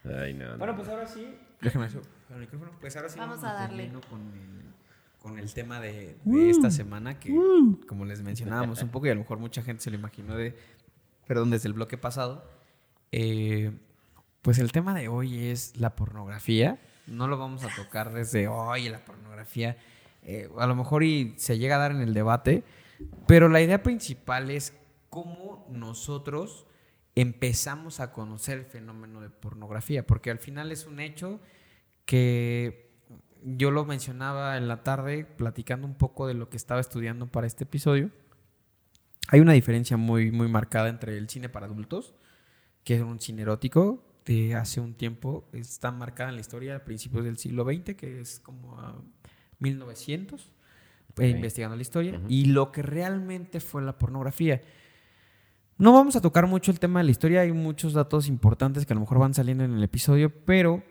Ay, 0.06 0.34
no, 0.34 0.52
no. 0.52 0.58
Bueno, 0.58 0.76
pues 0.76 0.88
ahora 0.90 1.08
sí. 1.08 1.38
Déjame 1.62 1.88
eso. 1.88 2.02
El 2.30 2.38
micrófono. 2.40 2.72
Pues 2.80 2.96
ahora 2.96 3.10
sí. 3.10 3.20
Vamos 3.20 3.42
vámonos 3.42 3.60
a 3.60 3.62
darle. 3.64 3.90
Con 4.10 4.22
el, 4.22 4.74
con 5.22 5.40
el 5.40 5.54
tema 5.54 5.80
de, 5.80 6.18
de 6.24 6.50
esta 6.50 6.72
semana 6.72 7.20
que, 7.20 7.34
como 7.88 8.06
les 8.06 8.22
mencionábamos 8.22 8.82
un 8.84 8.90
poco, 8.90 9.08
y 9.08 9.10
a 9.10 9.14
lo 9.16 9.22
mejor 9.22 9.40
mucha 9.40 9.62
gente 9.62 9.84
se 9.84 9.90
lo 9.92 9.98
imaginó 9.98 10.36
de. 10.36 10.56
Perdón, 11.28 11.50
desde 11.52 11.68
el 11.68 11.74
bloque 11.74 11.98
pasado. 11.98 12.50
eh, 13.12 13.72
pues 14.42 14.60
el 14.60 14.72
tema 14.72 14.94
de 14.94 15.10
hoy 15.10 15.48
es 15.48 15.76
la 15.78 15.96
pornografía. 15.96 16.80
No 17.06 17.28
lo 17.28 17.38
vamos 17.38 17.64
a 17.66 17.70
tocar 17.76 18.14
desde 18.14 18.48
hoy, 18.48 18.88
la 18.88 19.00
pornografía. 19.00 19.76
Eh, 20.30 20.50
a 20.58 20.68
lo 20.68 20.76
mejor 20.76 21.06
y 21.06 21.36
se 21.38 21.58
llega 21.58 21.78
a 21.78 21.80
dar 21.80 21.92
en 21.92 22.02
el 22.02 22.14
debate, 22.14 22.66
pero 23.28 23.48
la 23.48 23.62
idea 23.62 23.82
principal 23.82 24.52
es 24.52 24.78
cómo 25.10 25.66
nosotros 25.72 26.68
empezamos 27.16 28.02
a 28.02 28.12
conocer 28.12 28.58
el 28.60 28.66
fenómeno 28.66 29.22
de 29.22 29.30
pornografía, 29.30 30.06
porque 30.06 30.30
al 30.30 30.38
final 30.38 30.74
es 30.74 30.86
un 30.86 31.00
hecho 31.00 31.40
que 32.06 32.92
yo 33.42 33.72
lo 33.72 33.86
mencionaba 33.86 34.58
en 34.58 34.68
la 34.68 34.84
tarde 34.84 35.24
platicando 35.24 35.88
un 35.88 35.96
poco 35.96 36.28
de 36.28 36.34
lo 36.34 36.50
que 36.50 36.58
estaba 36.58 36.82
estudiando 36.82 37.28
para 37.28 37.48
este 37.48 37.64
episodio. 37.64 38.12
Hay 39.30 39.40
una 39.40 39.54
diferencia 39.54 39.96
muy, 39.96 40.30
muy 40.32 40.50
marcada 40.50 40.90
entre 40.90 41.18
el 41.18 41.30
cine 41.30 41.48
para 41.48 41.68
adultos, 41.68 42.16
que 42.84 42.96
es 42.96 43.02
un 43.02 43.22
cine 43.22 43.44
erótico 43.44 44.04
de 44.26 44.56
hace 44.56 44.82
un 44.82 44.94
tiempo, 44.94 45.48
está 45.54 45.90
marcada 45.92 46.32
en 46.32 46.36
la 46.36 46.42
historia 46.42 46.76
a 46.76 46.84
principios 46.84 47.24
del 47.24 47.38
siglo 47.38 47.64
XX, 47.64 47.96
que 47.96 48.20
es 48.20 48.42
como 48.42 48.78
1900, 49.60 50.52
eh, 51.18 51.30
investigando 51.30 51.76
la 51.76 51.82
historia, 51.82 52.22
y 52.28 52.46
lo 52.46 52.72
que 52.72 52.82
realmente 52.82 53.60
fue 53.60 53.82
la 53.82 53.98
pornografía. 53.98 54.62
No 55.78 55.94
vamos 55.94 56.16
a 56.16 56.22
tocar 56.22 56.48
mucho 56.48 56.72
el 56.72 56.80
tema 56.80 57.00
de 57.00 57.06
la 57.06 57.12
historia, 57.12 57.42
hay 57.42 57.52
muchos 57.52 57.94
datos 57.94 58.28
importantes 58.28 58.86
que 58.86 58.94
a 58.94 58.96
lo 58.96 59.02
mejor 59.02 59.20
van 59.20 59.34
saliendo 59.34 59.64
en 59.64 59.74
el 59.74 59.84
episodio, 59.84 60.32
pero 60.46 60.84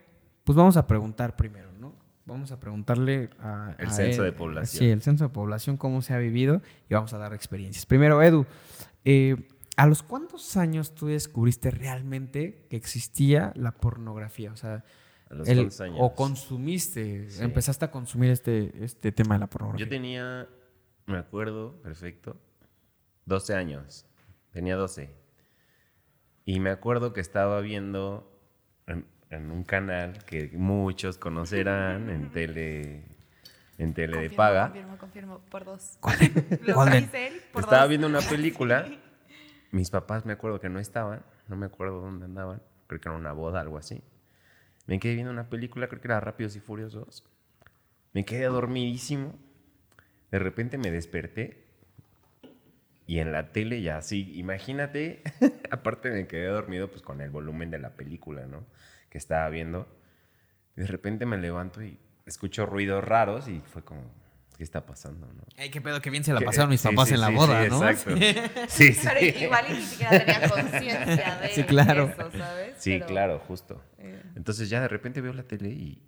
pues 0.45 0.57
vamos 0.57 0.77
a 0.77 0.87
preguntar 0.87 1.35
primero, 1.35 1.73
¿no? 1.73 1.93
Vamos 2.25 2.53
a 2.53 2.61
preguntarle 2.61 3.31
a... 3.41 3.75
El 3.79 3.89
a 3.89 3.91
censo 3.91 4.23
de 4.23 4.33
población. 4.33 4.79
Sí, 4.79 4.89
el 4.89 5.03
censo 5.03 5.25
de 5.25 5.31
población, 5.31 5.77
cómo 5.77 6.03
se 6.03 6.15
ha 6.15 6.19
vivido 6.19 6.63
y 6.89 6.95
vamos 6.95 7.13
a 7.13 7.19
dar 7.19 7.35
experiencias. 7.35 7.85
Primero, 7.87 8.23
Edu, 8.23 8.47
eh, 9.05 9.49
¿a 9.77 9.87
los 9.87 10.05
cuántos 10.05 10.57
años 10.57 10.95
tú 10.95 11.07
descubriste 11.07 11.71
realmente 11.73 12.67
que 12.71 12.77
existía 12.77 13.53
la 13.57 13.73
pornografía? 13.73 14.53
O 14.53 14.57
sea, 14.57 14.85
los 15.35 15.49
el- 15.49 15.59
11 15.61 15.83
años. 15.85 15.99
o 16.01 16.15
consumiste, 16.15 17.29
Sí. 17.31 17.43
empezaste 17.43 17.85
a 17.85 17.91
consumir 17.91 18.31
este, 18.31 18.73
este 18.85 19.13
tema 19.13 19.35
de 19.35 19.41
la 19.41 19.47
pornografía. 19.49 19.85
Yo 19.85 19.91
tenía, 19.91 20.49
me 21.07 21.19
acuerdo, 21.19 21.81
perfecto, 21.83 22.37
12 23.25 23.55
años. 23.55 24.07
Tenía 24.53 24.77
12. 24.77 25.15
Y 26.45 26.61
me 26.61 26.71
acuerdo 26.71 27.13
que 27.13 27.21
estaba 27.21 27.61
viendo 27.61 28.33
en, 28.87 29.05
en 29.31 29.51
un 29.51 29.65
canal 29.65 30.25
que 30.25 30.51
muchos 30.55 31.19
conocerán 31.19 32.09
en 32.09 32.31
tele, 32.31 33.05
en 33.79 33.93
tele 33.95 34.19
de 34.19 34.31
paga. 34.31 34.69
Confirmo, 34.69 34.97
confirmo, 34.99 35.41
por 35.51 35.65
dos. 35.65 35.99
¿Cuál? 36.01 36.17
¿Cuál 36.73 36.93
él, 36.95 37.11
por 37.53 37.63
Estaba 37.65 37.83
dos. 37.83 37.89
viendo 37.89 38.07
una 38.07 38.21
película. 38.21 38.87
Mis 39.73 39.91
papás 39.91 40.25
me 40.25 40.33
acuerdo 40.33 40.61
que 40.61 40.69
no 40.69 40.79
estaban. 40.79 41.23
No 41.49 41.57
me 41.57 41.67
acuerdo 41.67 42.01
dónde 42.01 42.25
andaban. 42.27 42.63
Creo 42.87 43.01
que 43.01 43.09
era 43.09 43.19
una 43.19 43.33
boda, 43.33 43.61
algo 43.61 43.77
así. 43.77 44.01
Me 44.87 45.01
quedé 45.01 45.15
viendo 45.15 45.33
una 45.33 45.49
película, 45.49 45.89
creo 45.89 46.01
que 46.01 46.09
era 46.09 46.21
Rápidos 46.21 46.57
y 46.57 46.61
Furiosos. 46.61 47.25
Me 48.13 48.25
quedé 48.25 48.45
dormidísimo. 48.45 49.35
De 50.31 50.39
repente 50.39 50.79
me 50.79 50.91
desperté. 50.91 51.65
Y 53.07 53.19
en 53.19 53.33
la 53.33 53.53
tele 53.53 53.83
ya 53.83 53.99
así, 53.99 54.33
imagínate. 54.37 55.23
aparte 55.71 56.11
me 56.11 56.27
quedé 56.27 56.47
dormido 56.47 56.89
pues 56.89 57.03
con 57.03 57.21
el 57.21 57.31
volumen 57.31 57.71
de 57.71 57.79
la 57.79 57.91
película, 57.91 58.47
¿no? 58.47 58.65
Que 59.11 59.19
estaba 59.19 59.49
viendo. 59.49 59.87
De 60.77 60.87
repente 60.87 61.27
me 61.27 61.39
levanto 61.39 61.83
y 61.83 61.99
escucho 62.27 62.67
ruidos 62.67 63.05
raros 63.05 63.49
y 63.49 63.61
fue 63.61 63.83
como, 63.83 64.03
¿qué 64.57 64.65
está 64.65 64.85
pasando, 64.87 65.27
no? 65.27 65.43
Ay, 65.59 65.71
qué 65.71 65.81
pedo, 65.81 66.01
que 66.01 66.11
bien 66.11 66.25
se 66.25 66.33
la 66.33 66.41
pasaron 66.41 66.71
mis 66.71 66.81
sí, 66.81 66.89
papás 66.89 67.09
sí, 67.09 67.15
en 67.15 67.21
la 67.21 67.29
sí, 67.29 67.35
boda, 67.35 67.63
sí, 67.65 67.69
¿no? 67.71 67.89
Exacto. 67.89 68.17
Sí, 68.69 68.93
sí. 68.95 69.01
Pero 69.07 69.39
igual 69.45 69.65
y 69.71 69.73
ni 69.75 69.83
siquiera 69.83 70.19
tenía 70.25 70.49
conciencia 70.49 71.37
de 71.41 71.49
Sí, 71.55 71.65
claro. 71.65 72.05
eso, 72.05 72.31
¿sabes? 72.39 72.75
Sí, 72.79 72.91
Pero, 72.95 73.07
claro, 73.07 73.39
justo. 73.47 73.83
eh, 73.99 74.23
Entonces 74.35 74.69
ya 74.71 74.81
de 74.81 74.89
repente 74.89 75.21
veo 75.21 75.33
la 75.33 75.43
tele 75.43 75.69
y, 75.71 76.03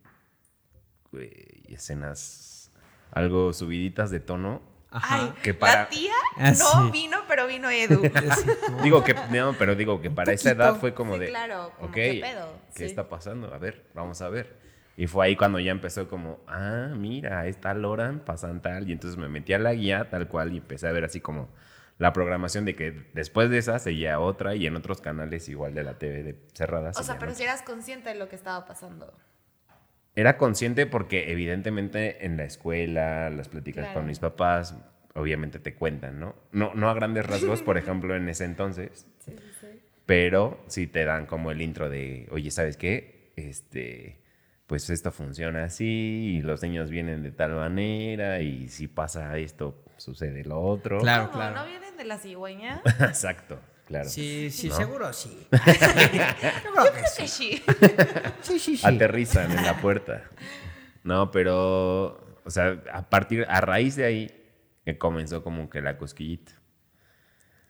escenas 1.69 2.71
algo 3.13 3.53
subiditas 3.53 4.11
de 4.11 4.21
tono. 4.21 4.63
Ay, 4.91 5.33
Que 5.43 5.53
para- 5.53 5.83
la 5.83 5.89
tía 5.91 6.13
Ah, 6.37 6.51
no 6.53 6.57
sí. 6.87 6.91
vino, 6.91 7.19
pero 7.29 7.47
vino 7.47 7.69
Edu. 7.71 8.01
Digo 8.83 9.05
que, 9.05 9.15
no, 9.31 9.55
pero 9.59 9.75
digo 9.75 10.01
que 10.01 10.11
para 10.11 10.33
esa 10.33 10.53
edad 10.53 10.77
fue 10.77 10.95
como 10.95 11.15
Sí, 11.15 11.21
de, 11.21 11.27
claro, 11.29 11.73
como, 11.77 11.89
ok, 11.89 11.95
¿qué 11.95 12.19
pedo? 12.23 12.59
¿qué 12.75 12.79
Sí. 12.79 12.85
está 12.85 13.09
pasando? 13.09 13.53
A 13.53 13.59
ver, 13.59 13.85
vamos 13.95 14.23
a 14.23 14.29
ver. 14.31 14.57
Y 14.99 15.07
fue 15.07 15.27
ahí 15.27 15.37
cuando 15.37 15.61
ya 15.61 15.71
empezó 15.71 16.09
como, 16.09 16.41
ah, 16.49 16.91
mira, 16.97 17.47
está 17.47 17.73
Loran, 17.73 18.19
pasan 18.19 18.61
tal. 18.61 18.89
Y 18.89 18.93
entonces 18.93 19.17
me 19.17 19.29
metí 19.29 19.53
a 19.53 19.61
la 19.61 19.73
guía 19.73 20.11
tal 20.11 20.27
cual 20.27 20.53
y 20.53 20.57
empecé 20.59 20.89
a 20.89 20.93
ver 20.93 21.05
así 21.05 21.21
como 21.21 21.49
la 21.99 22.13
programación 22.13 22.65
de 22.65 22.75
que 22.75 23.07
después 23.15 23.49
de 23.49 23.59
esa 23.59 23.79
seguía 23.79 24.19
otra 24.19 24.57
y 24.57 24.67
en 24.67 24.75
otros 24.75 25.01
canales 25.01 25.49
igual 25.49 25.73
de 25.73 25.85
la 25.85 25.99
TV 26.01 26.25
de 26.25 26.37
cerradas. 26.53 26.99
O 26.99 27.05
sea, 27.05 27.17
pero 27.21 27.33
si 27.33 27.45
eras 27.45 27.63
consciente 27.63 28.09
de 28.09 28.17
lo 28.17 28.29
que 28.29 28.35
estaba 28.35 28.67
pasando. 28.67 29.17
Era 30.17 30.37
consciente 30.37 30.85
porque 30.87 31.31
evidentemente 31.31 32.27
en 32.27 32.37
la 32.37 32.43
escuela, 32.43 33.31
las 33.31 33.49
pláticas 33.49 33.85
Claro. 33.85 34.01
con 34.01 34.07
mis 34.09 34.19
papás, 34.19 34.75
obviamente 35.15 35.61
te 35.61 35.75
cuentan, 35.77 36.19
¿no? 36.19 36.35
No, 36.51 36.75
no 36.75 36.91
a 36.91 36.95
grandes 36.95 37.25
rasgos, 37.25 37.63
por 37.63 37.79
ejemplo, 37.79 38.17
en 38.17 38.29
ese 38.29 38.45
entonces, 38.47 39.07
Sí, 39.25 39.31
sí, 39.37 39.45
sí. 39.61 39.81
pero 40.07 40.61
sí 40.67 40.89
te 40.89 41.05
dan 41.05 41.27
como 41.27 41.53
el 41.53 41.63
intro 41.63 41.89
de, 41.89 42.27
oye, 42.33 42.51
¿sabes 42.51 42.77
qué? 42.77 43.33
Este, 43.37 44.19
pues 44.69 44.91
esto 44.91 45.11
funciona 45.11 45.65
así 45.65 46.37
y 46.37 46.43
los 46.43 46.63
niños 46.63 46.91
vienen 46.91 47.23
de 47.23 47.33
tal 47.33 47.53
manera 47.53 48.41
y 48.43 48.69
si 48.69 48.87
pasa 48.87 49.37
esto, 49.39 49.83
sucede 49.97 50.45
lo 50.45 50.61
otro. 50.61 50.99
Claro, 51.01 51.29
¿Cómo? 51.31 51.39
claro. 51.39 51.57
¿No 51.57 51.67
vienen 51.67 51.97
de 51.97 52.05
la 52.05 52.19
cigüeña? 52.19 52.83
Exacto, 53.01 53.59
claro. 53.87 54.11
Sí, 54.11 54.51
sí, 54.51 54.69
¿No? 54.69 54.77
seguro 54.77 55.13
sí. 55.15 55.49
Yo 55.51 56.73
creo 56.75 56.93
que 56.93 57.27
sí. 57.27 57.63
Sí, 58.43 58.59
sí, 58.59 58.77
sí. 58.77 58.87
Aterrizan 58.87 59.51
en 59.51 59.65
la 59.65 59.81
puerta. 59.81 60.25
No, 61.03 61.31
pero, 61.31 62.39
o 62.45 62.51
sea, 62.51 62.83
a 62.93 63.09
partir, 63.09 63.47
a 63.49 63.63
raíz 63.63 63.97
de 63.97 64.05
ahí, 64.05 64.31
que 64.85 64.99
comenzó 64.99 65.43
como 65.43 65.71
que 65.71 65.81
la 65.81 65.97
cosquillita. 65.97 66.53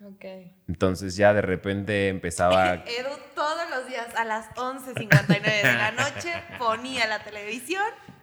Ok. 0.05 0.25
Entonces 0.69 1.17
ya 1.17 1.35
de 1.35 1.43
repente 1.43 2.09
empezaba... 2.09 2.75
Edu 2.87 3.11
todos 3.35 3.69
los 3.71 3.89
días 3.89 4.07
a 4.17 4.25
las 4.25 4.49
11.59 4.55 5.43
de 5.43 5.63
la 5.75 5.91
noche 5.93 6.33
ponía 6.59 7.07
la 7.07 7.23
televisión 7.25 7.83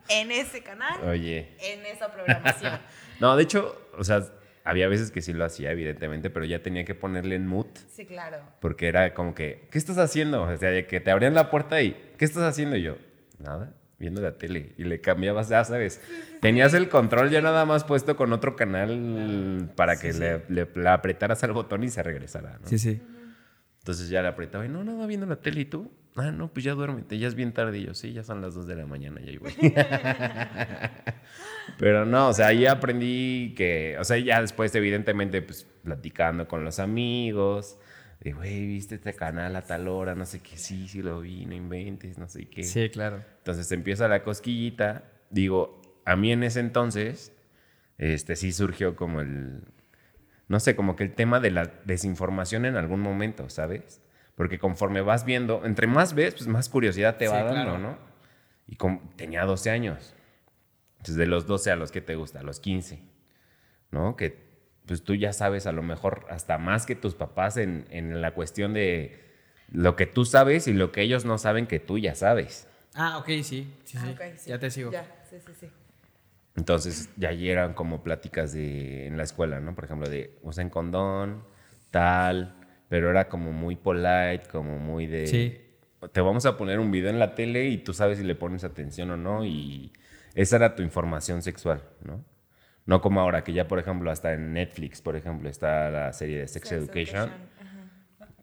en 0.10 0.32
ese 0.32 0.62
canal, 0.64 1.02
Oye. 1.08 1.56
en 1.60 1.86
esa 1.86 2.12
programación. 2.12 2.80
No, 3.22 3.38
de 3.38 3.44
hecho, 3.44 3.82
o 3.98 4.04
sea, 4.04 4.26
había 4.66 4.90
veces 4.90 5.10
que 5.10 5.22
sí 5.22 5.32
lo 5.32 5.46
hacía, 5.46 5.72
evidentemente, 5.72 6.30
pero 6.30 6.44
ya 6.44 6.62
tenía 6.62 6.84
que 6.84 6.96
ponerle 6.96 7.36
en 7.36 7.48
mood 7.48 7.68
Sí, 7.94 8.06
claro. 8.06 8.40
porque 8.60 8.88
era 8.90 9.14
como 9.14 9.34
que, 9.34 9.70
¿qué 9.72 9.78
estás 9.78 9.98
haciendo? 9.98 10.44
O 10.44 10.58
sea, 10.58 10.86
que 10.86 11.00
te 11.00 11.12
abrían 11.12 11.34
la 11.34 11.50
puerta 11.50 11.82
y, 11.82 11.94
¿qué 12.18 12.26
estás 12.26 12.44
haciendo? 12.44 12.76
Y 12.76 12.82
yo, 12.82 12.98
nada, 13.40 13.72
viendo 13.99 14.21
la 14.21 14.38
tele. 14.38 14.73
Y 14.77 14.84
le 14.84 15.01
cambiabas, 15.01 15.49
ya 15.49 15.63
sabes, 15.63 16.01
tenías 16.41 16.73
el 16.73 16.89
control 16.89 17.29
ya 17.29 17.41
nada 17.41 17.65
más 17.65 17.84
puesto 17.84 18.15
con 18.15 18.34
otro 18.34 18.55
canal 18.55 19.71
para 19.75 19.97
que 19.99 20.13
Le, 20.13 20.41
le- 20.49 20.67
le 20.73 20.89
apretaras 20.89 21.43
al 21.43 21.53
botón 21.53 21.84
y 21.84 21.89
se 21.89 22.03
regresara, 22.03 22.60
¿no? 22.62 22.67
Sí, 22.67 22.77
sí. 22.79 23.01
Entonces 23.79 24.10
ya 24.10 24.21
le 24.23 24.27
apretaba 24.29 24.65
y 24.65 24.69
no, 24.69 24.84
nada, 24.84 25.05
viendo 25.05 25.25
la 25.27 25.36
tele 25.36 25.62
y 25.62 25.65
tú. 25.65 25.91
Ah, 26.15 26.31
no, 26.31 26.47
pues 26.47 26.63
ya 26.63 26.73
duérmete, 26.73 27.19
ya 27.19 27.27
es 27.27 27.36
bien 27.36 27.51
tarde. 27.53 27.77
Y 27.79 27.86
yo, 27.86 27.93
sí, 27.93 28.13
ya 28.13 28.23
son 28.23 28.41
las 28.41 28.55
2 28.55 28.65
de 28.67 28.75
la 28.75 28.86
mañana, 28.86 29.21
ya 29.21 29.38
güey. 29.38 29.53
Pero 31.77 32.05
no, 32.05 32.29
o 32.29 32.34
sea, 32.34 32.47
ahí 32.47 32.65
aprendí 32.65 33.53
que, 33.55 33.97
o 33.99 34.03
sea, 34.03 34.17
ya 34.17 34.41
después, 34.41 34.73
evidentemente, 34.75 35.41
pues 35.41 35.67
platicando 35.84 36.47
con 36.47 36.63
los 36.63 36.79
amigos, 36.79 37.77
de, 38.26 38.34
güey, 38.34 38.66
¿viste 38.66 38.96
este 38.96 39.14
canal 39.14 39.56
a 39.56 39.62
tal 39.62 39.88
hora? 39.88 40.16
No 40.16 40.26
sé 40.26 40.40
qué, 40.40 40.58
sí, 40.58 40.88
sí 40.88 41.04
lo 41.04 41.22
vi, 41.22 41.46
no 41.46 41.54
inventes, 41.54 42.18
no 42.18 42.28
sé 42.28 42.48
qué. 42.50 42.64
Sí, 42.64 42.90
claro. 42.90 43.24
Entonces 43.38 43.72
empieza 43.72 44.08
la 44.08 44.24
cosquillita. 44.24 45.04
Digo, 45.30 45.80
a 46.06 46.16
mí 46.16 46.32
en 46.32 46.44
ese 46.44 46.60
entonces, 46.60 47.32
este 48.00 48.36
sí 48.36 48.52
surgió 48.52 48.96
como 48.96 49.22
el, 49.22 49.62
no 50.48 50.60
sé, 50.60 50.76
como 50.76 50.96
que 50.96 51.04
el 51.04 51.14
tema 51.14 51.40
de 51.40 51.52
la 51.52 51.72
desinformación 51.86 52.66
en 52.66 52.78
algún 52.78 53.00
momento, 53.00 53.48
¿sabes? 53.52 54.02
Porque 54.34 54.58
conforme 54.58 55.02
vas 55.02 55.24
viendo, 55.24 55.64
entre 55.64 55.86
más 55.86 56.16
ves, 56.16 56.34
pues 56.34 56.48
más 56.48 56.68
curiosidad 56.68 57.18
te 57.18 57.28
Sí, 57.28 57.32
va 57.32 57.44
dando, 57.44 57.54
claro. 57.54 57.78
¿no? 57.78 57.98
Y 58.68 58.76
con- 58.76 59.16
tenía 59.18 59.46
12 59.46 59.70
años. 59.70 60.16
Entonces, 60.94 61.16
de 61.18 61.28
los 61.28 61.46
12 61.46 61.70
a 61.70 61.76
los 61.76 61.92
que 61.92 62.02
te 62.02 62.16
gusta, 62.16 62.40
a 62.40 62.44
los 62.44 62.60
15, 62.60 63.04
¿no? 63.92 64.16
Que 64.16 64.44
pues 64.86 65.04
tú 65.04 65.15
ya 65.15 65.34
sabes 65.34 65.67
a 65.67 65.71
lo 65.71 65.82
mejor 65.84 66.26
hasta 66.30 66.58
más 66.58 66.86
que 66.86 66.95
tus 66.95 67.15
papás 67.15 67.58
en, 67.58 67.86
en 67.89 68.21
la 68.21 68.34
cuestión 68.34 68.74
de 68.74 69.19
lo 69.71 69.95
que 69.95 70.06
tú 70.06 70.26
sabes 70.26 70.67
y 70.67 70.74
lo 70.74 70.91
que 70.91 71.02
ellos 71.02 71.26
no 71.26 71.38
saben 71.38 71.67
que 71.67 71.80
tú 71.80 71.98
ya 71.98 72.15
sabes. 72.15 72.67
Ah, 72.93 73.17
ok, 73.17 73.28
sí. 73.28 73.43
Sí, 73.43 73.67
sí. 73.86 73.98
Ah, 74.00 74.12
ok, 74.12 74.21
sí. 74.38 74.50
Ya 74.50 74.60
te 74.60 74.69
sigo. 74.69 74.91
Ya, 74.91 75.06
sí, 75.30 75.38
sí, 75.45 75.52
sí. 75.60 75.67
Entonces 76.56 77.10
ya 77.17 77.32
llegan 77.32 77.74
como 77.74 78.02
pláticas 78.04 78.54
de, 78.54 79.08
en 79.08 79.17
la 79.17 79.24
escuela, 79.24 79.60
¿no? 79.60 79.76
Por 79.76 79.86
ejemplo, 79.86 80.08
de 80.08 80.38
usen 80.41 80.69
condón, 80.69 81.43
tal, 81.91 82.56
pero 82.88 83.10
era 83.10 83.28
como 83.28 83.52
muy 83.52 83.76
polite, 83.76 84.43
como 84.52 84.80
muy 84.80 85.08
de... 85.08 85.28
Sí. 85.28 85.62
Te 86.12 86.21
vamos 86.21 86.45
a 86.45 86.56
poner 86.56 86.80
un 86.80 86.91
video 86.91 87.10
en 87.10 87.19
la 87.19 87.36
tele 87.36 87.67
y 87.67 87.80
tú 87.80 87.93
sabes 87.93 88.19
si 88.19 88.24
le 88.24 88.36
pones 88.36 88.63
atención 88.63 89.10
o 89.12 89.17
no 89.17 89.43
y 89.43 89.91
esa 90.36 90.58
era 90.58 90.76
tu 90.76 90.84
información 90.84 91.41
sexual, 91.41 91.82
¿no? 92.04 92.24
No 92.86 93.02
como 93.02 93.19
ahora, 93.19 93.43
que 93.43 93.54
ya, 93.54 93.67
por 93.67 93.80
ejemplo, 93.80 94.12
hasta 94.12 94.34
en 94.34 94.54
Netflix, 94.54 95.02
por 95.02 95.15
ejemplo, 95.15 95.50
está 95.50 95.89
la 95.89 96.13
serie 96.13 96.39
de 96.39 96.48
Sex, 96.48 96.69
Sex 96.69 96.84
Education, 96.84 97.32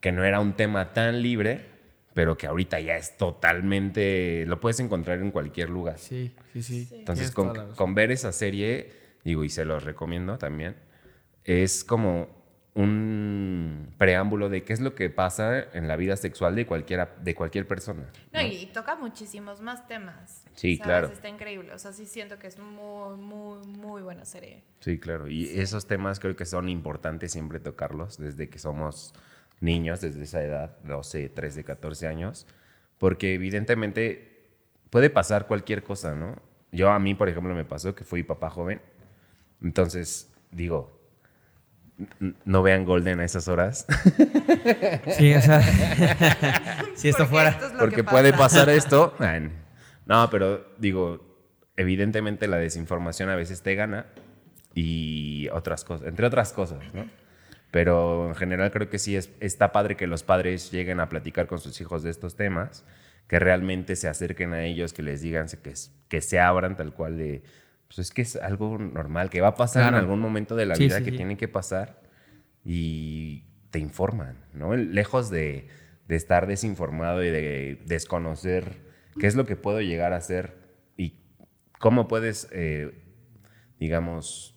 que 0.01 0.11
no 0.11 0.25
era 0.25 0.41
un 0.41 0.55
tema 0.55 0.93
tan 0.93 1.23
libre, 1.23 1.61
pero 2.13 2.37
que 2.37 2.47
ahorita 2.47 2.81
ya 2.81 2.97
es 2.97 3.17
totalmente... 3.17 4.45
Lo 4.47 4.59
puedes 4.59 4.81
encontrar 4.81 5.21
en 5.21 5.31
cualquier 5.31 5.71
lugar. 5.71 5.99
Sí, 5.99 6.35
sí, 6.53 6.63
sí. 6.63 6.85
Sí. 6.87 6.97
Entonces, 6.97 7.31
con, 7.31 7.75
con 7.75 7.95
ver 7.95 8.11
esa 8.11 8.33
serie, 8.33 8.93
digo, 9.25 9.45
y 9.45 9.49
se 9.49 9.65
los 9.65 9.85
recomiendo 9.85 10.39
también, 10.39 10.75
es 11.45 11.85
como 11.85 12.42
un 12.75 13.95
preámbulo 13.99 14.49
de 14.49 14.65
qué 14.65 14.73
es 14.73 14.81
lo 14.81 14.95
que 14.95 15.11
pasa 15.11 15.65
en 15.75 15.89
la 15.89 15.97
vida 15.97 16.17
sexual 16.17 16.55
de, 16.55 16.67
cualquiera, 16.67 17.15
de 17.21 17.35
cualquier 17.35 17.69
persona. 17.69 18.11
No, 18.33 18.41
¿no? 18.41 18.47
y 18.47 18.67
toca 18.67 18.97
muchísimos 18.97 19.61
más 19.61 19.87
temas. 19.87 20.45
Sí, 20.55 20.77
¿sabes? 20.77 20.87
claro. 20.87 21.07
Está 21.09 21.29
increíble. 21.29 21.73
O 21.73 21.79
sea, 21.79 21.93
sí 21.93 22.07
siento 22.07 22.39
que 22.39 22.47
es 22.47 22.59
muy, 22.59 23.17
muy, 23.17 23.67
muy 23.67 24.03
buena 24.03 24.25
serie. 24.25 24.63
Sí, 24.81 24.99
claro. 24.99 25.29
Y 25.29 25.45
esos 25.59 25.87
temas 25.87 26.19
creo 26.19 26.35
que 26.35 26.47
son 26.47 26.69
importantes 26.69 27.33
siempre 27.33 27.61
tocarlos 27.61 28.19
desde 28.19 28.49
que 28.49 28.59
somos 28.59 29.15
niños, 29.61 30.01
desde 30.01 30.23
esa 30.23 30.43
edad, 30.43 30.77
12, 30.85 31.29
13, 31.29 31.65
14 31.65 32.07
años, 32.09 32.47
porque 32.99 33.35
evidentemente 33.35 34.51
puede 34.91 35.11
pasar 35.11 35.47
cualquier 35.47 35.83
cosa, 35.83 36.15
¿no? 36.15 36.37
Yo 36.73 36.91
a 36.91 36.99
mí, 36.99 37.15
por 37.15 37.29
ejemplo, 37.29 37.55
me 37.55 37.65
pasó 37.65 37.95
que 37.95 38.05
fui 38.05 38.23
papá 38.23 38.51
joven, 38.51 38.81
entonces 39.63 40.33
digo, 40.51 41.02
no 42.45 42.63
vean 42.63 42.85
Golden 42.85 43.21
a 43.21 43.25
esas 43.25 43.49
horas, 43.49 43.87
Sí, 45.17 45.35
o 45.35 45.41
sea. 45.41 45.61
si 46.95 47.09
esto 47.09 47.25
Porque 47.25 47.31
fuera. 47.31 47.51
esto 47.51 47.67
es 47.67 47.73
lo 47.73 47.79
porque 47.79 47.97
que 47.97 48.05
puede 48.05 48.33
pasa. 48.33 48.43
pasar 48.61 48.69
esto. 48.71 49.15
No, 50.05 50.29
pero 50.31 50.67
digo, 50.79 51.39
evidentemente 51.77 52.49
la 52.49 52.57
desinformación 52.57 53.29
a 53.31 53.37
veces 53.37 53.63
te 53.63 53.77
gana 53.77 54.07
y 54.75 55.49
otras 55.53 55.85
cosas, 55.85 56.09
entre 56.09 56.27
otras 56.27 56.53
cosas, 56.53 56.81
¿no? 56.93 57.07
Pero 57.71 58.29
en 58.29 58.35
general 58.35 58.73
creo 58.73 58.91
que 58.91 58.99
sí 58.99 59.17
es, 59.17 59.31
está 59.41 59.71
padre 59.71 59.97
que 59.97 60.09
los 60.09 60.25
padres 60.25 60.73
lleguen 60.73 60.99
a 60.99 61.09
platicar 61.09 61.47
con 61.47 61.61
sus 61.61 61.81
hijos 61.81 62.03
de 62.03 62.11
estos 62.11 62.35
temas, 62.37 62.85
que 63.29 63.39
realmente 63.39 63.95
se 63.95 64.09
acerquen 64.09 64.53
a 64.53 64.65
ellos, 64.65 64.93
que 64.93 65.03
les 65.03 65.23
digan 65.23 65.47
que 66.09 66.21
se 66.21 66.41
abran 66.41 66.77
tal 66.77 66.93
cual 66.93 67.17
de, 67.17 67.45
pues 67.95 68.09
es 68.09 68.11
que 68.15 68.23
es 68.23 68.37
algo 68.37 68.79
normal, 68.79 69.29
que 69.29 69.41
va 69.43 69.49
a 69.49 69.55
pasar 69.55 69.83
Claro. 69.83 69.99
en 69.99 70.03
algún 70.05 70.21
momento 70.21 70.57
de 70.57 70.65
la 70.67 70.77
Sí, 70.77 70.85
vida 70.87 70.99
sí, 70.99 71.05
que 71.05 71.11
sí. 71.11 71.17
tiene 71.19 71.37
que 71.37 71.47
pasar 71.49 72.01
y 72.65 73.45
te 73.71 73.79
informan, 73.79 74.39
¿no? 74.55 74.75
Lejos 74.77 75.29
de, 75.31 75.69
de 76.09 76.17
estar 76.17 76.47
desinformado 76.47 77.23
y 77.23 77.31
de 77.31 77.83
desconocer 77.87 78.77
qué 79.21 79.27
es 79.27 79.35
lo 79.35 79.45
que 79.45 79.57
puedo 79.57 79.81
llegar 79.83 80.13
a 80.15 80.17
hacer 80.17 80.57
y 80.97 81.19
cómo 81.79 82.09
puedes, 82.09 82.49
eh, 82.53 82.93
digamos, 83.79 84.57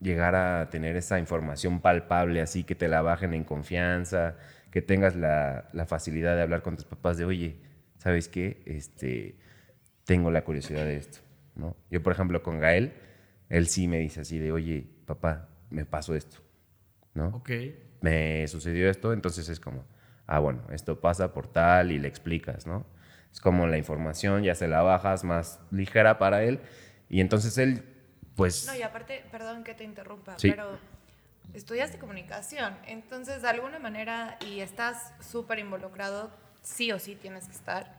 llegar 0.00 0.34
a 0.34 0.68
tener 0.70 0.96
esa 0.96 1.18
información 1.18 1.80
palpable, 1.80 2.40
así 2.40 2.64
que 2.64 2.74
te 2.74 2.88
la 2.88 3.00
bajen 3.02 3.32
en 3.32 3.44
confianza, 3.44 4.36
que 4.70 4.82
tengas 4.82 5.14
la, 5.16 5.68
la 5.72 5.86
facilidad 5.86 6.34
de 6.36 6.42
hablar 6.42 6.62
con 6.62 6.76
tus 6.76 6.84
papás 6.84 7.16
de, 7.16 7.24
oye, 7.24 7.60
¿sabes 7.98 8.28
qué? 8.28 8.62
Este, 8.66 9.38
tengo 10.04 10.30
la 10.30 10.42
curiosidad 10.44 10.84
de 10.84 10.96
esto, 10.96 11.18
¿no? 11.56 11.76
Yo, 11.90 12.02
por 12.02 12.12
ejemplo, 12.12 12.42
con 12.42 12.60
Gael, 12.60 12.92
él 13.48 13.66
sí 13.68 13.88
me 13.88 13.98
dice 13.98 14.20
así 14.20 14.38
de, 14.38 14.52
oye, 14.52 14.86
papá, 15.06 15.48
me 15.70 15.84
pasó 15.84 16.14
esto, 16.14 16.38
¿no? 17.14 17.28
Ok. 17.28 17.50
me 18.02 18.46
sucedió 18.46 18.88
esto, 18.88 19.12
entonces 19.12 19.48
es 19.48 19.58
como, 19.58 19.84
ah, 20.26 20.38
bueno, 20.38 20.62
esto 20.70 21.00
pasa 21.00 21.32
por 21.32 21.48
tal 21.48 21.90
y 21.90 21.98
le 21.98 22.06
explicas, 22.06 22.66
¿no? 22.66 22.86
Es 23.32 23.40
como 23.40 23.66
la 23.66 23.78
información 23.78 24.44
ya 24.44 24.54
se 24.54 24.68
la 24.68 24.82
bajas 24.82 25.24
más 25.24 25.58
ligera 25.72 26.18
para 26.18 26.44
él 26.44 26.60
y 27.08 27.20
entonces 27.20 27.58
él, 27.58 27.82
pues, 28.36 28.66
No, 28.66 28.76
y 28.76 28.82
aparte, 28.82 29.24
perdón 29.32 29.64
que 29.64 29.74
te 29.74 29.82
interrumpa, 29.82 30.38
Sí. 30.38 30.50
pero 30.50 30.78
estudiaste 31.54 31.98
comunicación, 31.98 32.76
entonces 32.86 33.42
de 33.42 33.48
alguna 33.48 33.78
manera 33.78 34.38
y 34.46 34.60
estás 34.60 35.12
súper 35.20 35.58
involucrado, 35.58 36.30
sí 36.62 36.92
o 36.92 36.98
sí 36.98 37.16
tienes 37.16 37.46
que 37.46 37.52
estar, 37.52 37.95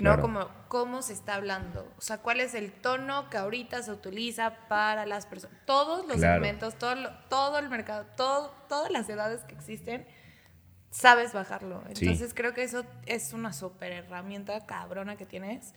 ¿no? 0.00 0.10
Claro. 0.10 0.22
Como 0.22 0.48
cómo 0.68 1.02
se 1.02 1.12
está 1.12 1.34
hablando, 1.34 1.86
o 1.98 2.00
sea, 2.00 2.18
cuál 2.18 2.40
es 2.40 2.54
el 2.54 2.72
tono 2.72 3.28
que 3.30 3.36
ahorita 3.38 3.82
se 3.82 3.90
utiliza 3.92 4.54
para 4.68 5.04
las 5.06 5.26
personas, 5.26 5.56
todos 5.66 6.06
los 6.06 6.16
Claro. 6.18 6.34
segmentos, 6.42 6.74
todo, 6.76 6.96
todo 7.28 7.58
el 7.58 7.68
mercado, 7.68 8.06
todo, 8.16 8.52
todas 8.68 8.90
las 8.90 9.08
edades 9.08 9.42
que 9.44 9.54
existen, 9.54 10.06
sabes 10.90 11.32
bajarlo. 11.32 11.82
Sí. 11.94 12.04
Entonces 12.06 12.34
creo 12.34 12.54
que 12.54 12.62
eso 12.62 12.84
es 13.06 13.32
una 13.32 13.52
súper 13.52 13.92
herramienta 13.92 14.66
cabrona 14.66 15.16
que 15.16 15.26
tienes 15.26 15.74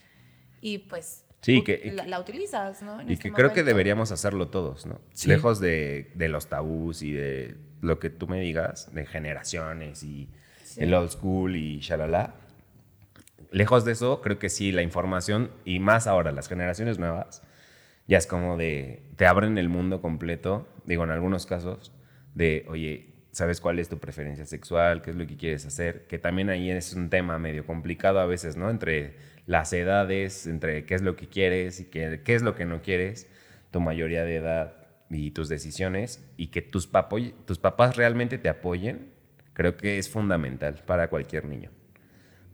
y 0.62 0.79
pues 0.79 1.25
Sí, 1.41 1.62
que- 1.63 1.91
la, 1.93 2.05
la 2.07 2.19
utilizas, 2.21 2.81
¿no? 2.81 3.01
En 3.01 3.09
y 3.09 3.13
este 3.13 3.29
que 3.29 3.33
creo 3.36 3.51
que 3.51 3.63
deberíamos 3.63 4.12
hacerlo 4.12 4.47
todos, 4.47 4.86
¿no? 4.86 5.01
Sí. 5.13 5.27
Lejos 5.27 5.59
de, 5.59 6.12
de 6.15 6.29
los 6.29 6.47
tabús 6.47 7.01
y 7.01 7.12
de 7.12 7.57
lo 7.81 7.99
que 7.99 8.09
tú 8.09 8.27
me 8.27 8.39
digas, 8.39 8.93
de 8.93 9.05
generaciones 9.05 10.03
y 10.03 10.29
Sí. 10.63 10.81
el 10.81 10.93
old 10.93 11.09
school 11.12 11.55
y 11.57 11.79
shalala. 11.81 12.33
Lejos 13.53 13.85
de 13.85 13.91
eso, 13.91 14.19
creo 14.21 14.39
que 14.39 14.49
sí, 14.49 14.71
la 14.71 14.81
información, 14.81 15.51
y 15.63 15.77
más 15.77 16.07
ahora, 16.07 16.31
las 16.31 16.49
generaciones 16.49 16.97
nuevas, 16.97 17.43
ya 18.07 18.17
es 18.17 18.25
como 18.25 18.57
de, 18.57 19.03
te 19.15 19.27
abren 19.27 19.59
el 19.59 19.69
mundo 19.69 20.01
completo, 20.01 20.67
digo, 20.85 21.03
en 21.03 21.11
algunos 21.11 21.45
casos, 21.45 21.93
de, 22.33 22.65
oye, 22.67 23.13
¿sabes 23.31 23.61
cuál 23.61 23.77
es 23.77 23.89
tu 23.89 23.99
preferencia 23.99 24.47
sexual? 24.47 25.03
¿Qué 25.03 25.11
es 25.11 25.15
lo 25.15 25.27
que 25.27 25.37
quieres 25.37 25.67
hacer? 25.67 26.07
Que 26.07 26.17
también 26.17 26.49
ahí 26.49 26.71
es 26.71 26.95
un 26.95 27.11
tema 27.11 27.37
medio 27.37 27.63
complicado 27.63 28.19
a 28.19 28.25
veces, 28.25 28.57
¿no? 28.57 28.71
Entre 28.71 29.17
las 29.45 29.71
edades, 29.71 30.47
entre 30.47 30.85
qué 30.85 30.95
es 30.95 31.03
lo 31.03 31.15
que 31.15 31.29
quieres 31.29 31.79
y 31.79 31.85
qué, 31.85 32.23
es 32.25 32.41
lo 32.41 32.55
que 32.55 32.65
no 32.65 32.81
quieres, 32.81 33.29
tu 33.69 33.79
mayoría 33.81 34.23
de 34.25 34.37
edad 34.37 34.77
y 35.11 35.29
tus 35.29 35.47
decisiones, 35.47 36.27
y 36.37 36.47
que 36.47 36.63
tus, 36.63 36.89
tus 37.45 37.59
papás 37.59 37.97
realmente 37.97 38.39
te 38.39 38.49
apoyen, 38.49 39.11
creo 39.53 39.77
que 39.77 39.99
es 39.99 40.09
fundamental 40.09 40.81
para 40.87 41.07
cualquier 41.07 41.45
niño. 41.45 41.69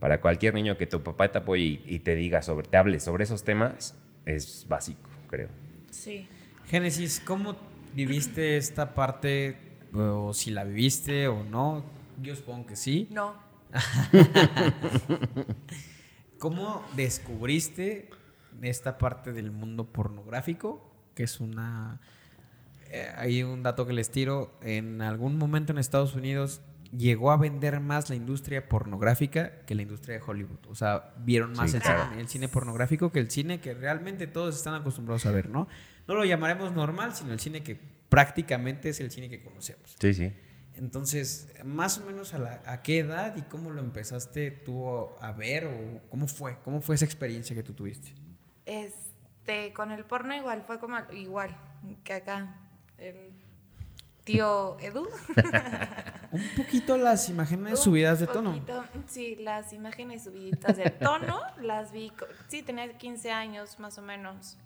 Para 0.00 0.20
cualquier 0.20 0.54
niño 0.54 0.76
que 0.76 0.86
tu 0.86 1.02
papá 1.02 1.30
te 1.30 1.38
apoye 1.38 1.62
y, 1.62 1.82
y 1.86 1.98
te 2.00 2.16
diga 2.16 2.42
sobre, 2.42 2.66
te 2.66 2.76
hable 2.76 2.98
sobre 3.00 3.24
esos 3.24 3.44
temas, 3.44 3.96
es 4.24 4.66
básico, 4.68 5.08
creo. 5.28 5.48
Sí. 5.90 6.26
Génesis, 6.66 7.20
¿cómo 7.24 7.56
viviste 7.94 8.56
esta 8.56 8.94
parte? 8.94 9.58
O 9.92 10.32
si 10.32 10.50
la 10.50 10.64
viviste 10.64 11.28
o 11.28 11.44
no. 11.44 11.84
Yo 12.22 12.34
supongo 12.34 12.66
que 12.66 12.76
sí. 12.76 13.08
No. 13.10 13.34
¿Cómo 16.38 16.84
descubriste 16.96 18.10
esta 18.62 18.98
parte 18.98 19.32
del 19.32 19.50
mundo 19.50 19.92
pornográfico? 19.92 20.90
Que 21.14 21.24
es 21.24 21.40
una... 21.40 22.00
eh, 22.90 23.08
hay 23.16 23.42
un 23.42 23.62
dato 23.62 23.86
que 23.86 23.92
les 23.92 24.10
tiro. 24.10 24.52
En 24.62 25.02
algún 25.02 25.36
momento 25.36 25.72
en 25.72 25.78
Estados 25.78 26.14
Unidos 26.14 26.62
llegó 26.96 27.30
a 27.30 27.36
vender 27.36 27.78
más 27.80 28.08
la 28.10 28.16
industria 28.16 28.68
pornográfica 28.68 29.60
que 29.66 29.74
la 29.74 29.82
industria 29.82 30.16
de 30.18 30.22
Hollywood. 30.26 30.66
O 30.68 30.74
sea, 30.74 31.14
vieron 31.18 31.52
más 31.52 31.70
Sí, 31.70 31.76
el, 31.76 31.82
claro. 31.82 32.08
cine, 32.10 32.20
el 32.20 32.28
cine 32.28 32.48
pornográfico 32.48 33.12
que 33.12 33.20
el 33.20 33.30
cine 33.30 33.60
que 33.60 33.74
realmente 33.74 34.26
todos 34.26 34.56
están 34.56 34.74
acostumbrados 34.74 35.24
a 35.26 35.30
ver, 35.30 35.48
¿no? 35.48 35.68
No 36.08 36.14
lo 36.14 36.24
llamaremos 36.24 36.72
normal, 36.72 37.14
sino 37.14 37.32
el 37.32 37.40
cine 37.40 37.62
que 37.62 37.78
prácticamente 38.08 38.88
es 38.88 38.98
el 39.00 39.10
cine 39.10 39.28
que 39.28 39.42
conocemos. 39.42 39.96
Sí, 40.00 40.14
sí. 40.14 40.32
Entonces, 40.74 41.52
más 41.64 41.98
o 41.98 42.04
menos 42.06 42.32
a, 42.34 42.38
la- 42.38 42.62
a 42.64 42.82
qué 42.82 43.00
edad 43.00 43.36
y 43.36 43.42
cómo 43.42 43.70
lo 43.70 43.80
empezaste 43.80 44.50
tú 44.50 44.88
a 45.20 45.32
ver 45.32 45.66
o 45.66 46.00
cómo 46.08 46.26
fue, 46.26 46.58
cómo 46.64 46.80
fue 46.80 46.94
esa 46.94 47.04
experiencia 47.04 47.54
que 47.54 47.62
tú 47.62 47.74
tuviste. 47.74 48.14
Este, 48.66 49.72
con 49.74 49.90
el 49.92 50.04
porno 50.04 50.34
igual, 50.34 50.62
fue 50.66 50.78
como 50.80 50.96
igual 51.12 51.56
que 52.02 52.14
acá. 52.14 52.56
El 52.98 53.30
tío 54.24 54.78
Edu. 54.80 55.06
Un 56.32 56.42
poquito 56.56 56.96
las 56.96 57.28
imágenes 57.28 57.80
subidas 57.80 58.20
de 58.20 58.26
tono. 58.28 58.50
poquito, 58.52 58.84
Sí, 59.06 59.36
las 59.36 59.72
imágenes 59.72 60.24
subiditas 60.24 60.76
de 60.76 60.90
tono 60.90 61.40
las 61.60 61.90
vi. 61.92 62.12
Sí, 62.48 62.62
tenía 62.62 62.96
15 62.96 63.30
años 63.32 63.78
más 63.80 63.98
o 63.98 64.02
menos. 64.02 64.56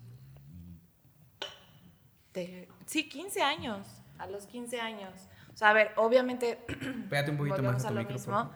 De- 2.33 2.67
sí, 2.85 3.07
15 3.09 3.41
años. 3.41 3.87
A 4.17 4.27
los 4.27 4.45
15 4.47 4.79
años. 4.79 5.11
O 5.53 5.57
sea, 5.57 5.69
a 5.69 5.73
ver, 5.73 5.91
obviamente 5.97 6.57
Pégate 7.09 7.31
un 7.31 7.37
poquito 7.37 7.61
más 7.63 7.83
a 7.83 7.87
a 7.87 7.89
tu 7.89 7.95
lo 7.95 7.99
micro, 8.01 8.13
mismo. 8.15 8.51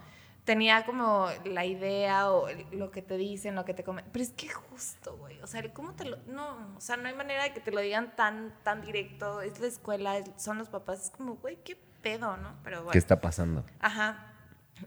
Tenía 0.45 0.85
como 0.85 1.27
la 1.45 1.65
idea 1.65 2.31
o 2.31 2.47
lo 2.71 2.91
que 2.91 3.01
te 3.01 3.17
dicen, 3.17 3.55
lo 3.55 3.65
que 3.65 3.73
te 3.73 3.83
comen. 3.83 4.05
Pero 4.11 4.23
es 4.23 4.31
que 4.31 4.49
justo, 4.49 5.15
güey. 5.17 5.39
O 5.41 5.47
sea, 5.47 5.61
¿cómo 5.73 5.93
te 5.93 6.05
lo.? 6.05 6.17
No, 6.27 6.75
o 6.75 6.81
sea, 6.81 6.97
no 6.97 7.07
hay 7.07 7.13
manera 7.13 7.43
de 7.43 7.53
que 7.53 7.59
te 7.59 7.71
lo 7.71 7.81
digan 7.81 8.15
tan, 8.15 8.53
tan 8.63 8.81
directo. 8.81 9.41
Es 9.41 9.59
la 9.59 9.67
escuela, 9.67 10.17
es- 10.17 10.31
son 10.37 10.57
los 10.57 10.69
papás. 10.69 11.05
Es 11.05 11.09
como, 11.11 11.35
güey, 11.35 11.57
qué 11.63 11.77
pedo, 12.01 12.37
¿no? 12.37 12.55
Pero 12.63 12.77
bueno. 12.79 12.91
¿Qué 12.91 12.97
está 12.97 13.19
pasando? 13.21 13.63
Ajá. 13.79 14.33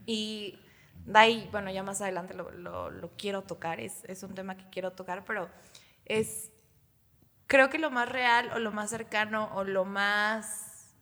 Y 0.05 0.59
de 1.05 1.19
ahí, 1.19 1.49
bueno, 1.51 1.69
ya 1.71 1.83
más 1.83 2.01
adelante 2.01 2.33
lo, 2.33 2.51
lo- 2.51 2.89
lo 2.89 3.09
quiero 3.17 3.41
tocar, 3.43 3.79
es, 3.79 4.03
es 4.05 4.23
un 4.23 4.33
tema 4.35 4.55
que 4.57 4.69
quiero 4.69 4.91
tocar, 4.91 5.23
pero 5.25 5.49
es, 6.05 6.51
creo 7.47 7.69
que 7.69 7.77
lo 7.79 7.91
más 7.91 8.09
real 8.09 8.51
o 8.53 8.59
lo 8.59 8.71
más 8.71 8.89
cercano 8.89 9.49
o 9.55 9.63
lo 9.63 9.85
más 9.85 10.95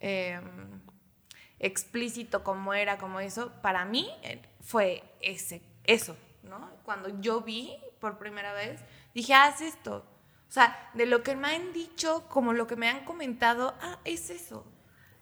em, 0.00 0.80
explícito 1.58 2.42
como 2.44 2.74
era, 2.74 2.98
como 2.98 3.20
eso, 3.20 3.52
para 3.62 3.84
mí 3.84 4.08
eh, 4.22 4.42
fue 4.60 5.02
ese, 5.20 5.62
eso, 5.84 6.16
¿no? 6.42 6.70
Cuando 6.84 7.20
yo 7.20 7.40
vi 7.40 7.76
por 8.00 8.18
primera 8.18 8.52
vez, 8.52 8.80
dije, 9.14 9.34
haz 9.34 9.60
esto. 9.60 10.04
O 10.48 10.52
sea, 10.52 10.90
de 10.94 11.06
lo 11.06 11.22
que 11.22 11.34
me 11.34 11.48
han 11.54 11.72
dicho, 11.72 12.26
como 12.28 12.52
lo 12.52 12.66
que 12.66 12.76
me 12.76 12.88
han 12.88 13.04
comentado, 13.04 13.74
ah, 13.80 13.98
es 14.04 14.28
eso. 14.28 14.66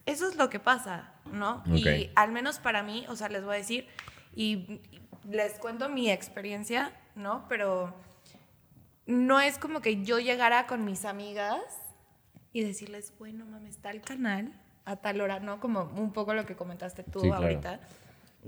Eso 0.07 0.29
es 0.29 0.37
lo 0.37 0.51
que 0.51 0.59
pasa, 0.59 1.13
¿no? 1.33 1.63
Y 1.67 2.11
al 2.17 2.33
menos 2.33 2.59
para 2.59 2.83
mí, 2.83 3.05
o 3.09 3.17
sea, 3.17 3.29
les 3.29 3.45
voy 3.45 3.55
a 3.55 3.59
decir, 3.59 3.87
y 4.35 4.81
les 5.29 5.59
cuento 5.59 5.89
mi 5.89 6.11
experiencia, 6.11 6.93
¿no? 7.15 7.45
Pero 7.49 7.95
no 9.07 9.41
es 9.41 9.59
como 9.59 9.81
que 9.81 10.03
yo 10.03 10.19
llegara 10.19 10.67
con 10.67 10.85
mis 10.85 11.05
amigas 11.05 11.61
y 12.53 12.63
decirles, 12.63 13.13
bueno, 13.19 13.45
mames, 13.47 13.77
está 13.77 13.91
el 13.91 14.01
canal 14.01 14.53
a 14.85 14.97
tal 14.97 15.21
hora, 15.21 15.41
¿no? 15.41 15.61
Como 15.61 15.83
un 15.97 16.13
poco 16.13 16.35
lo 16.35 16.47
que 16.47 16.57
comentaste 16.57 17.03
tú 17.05 17.21
Sí, 17.21 17.29
claro. 17.29 17.43
ahorita. 17.45 17.81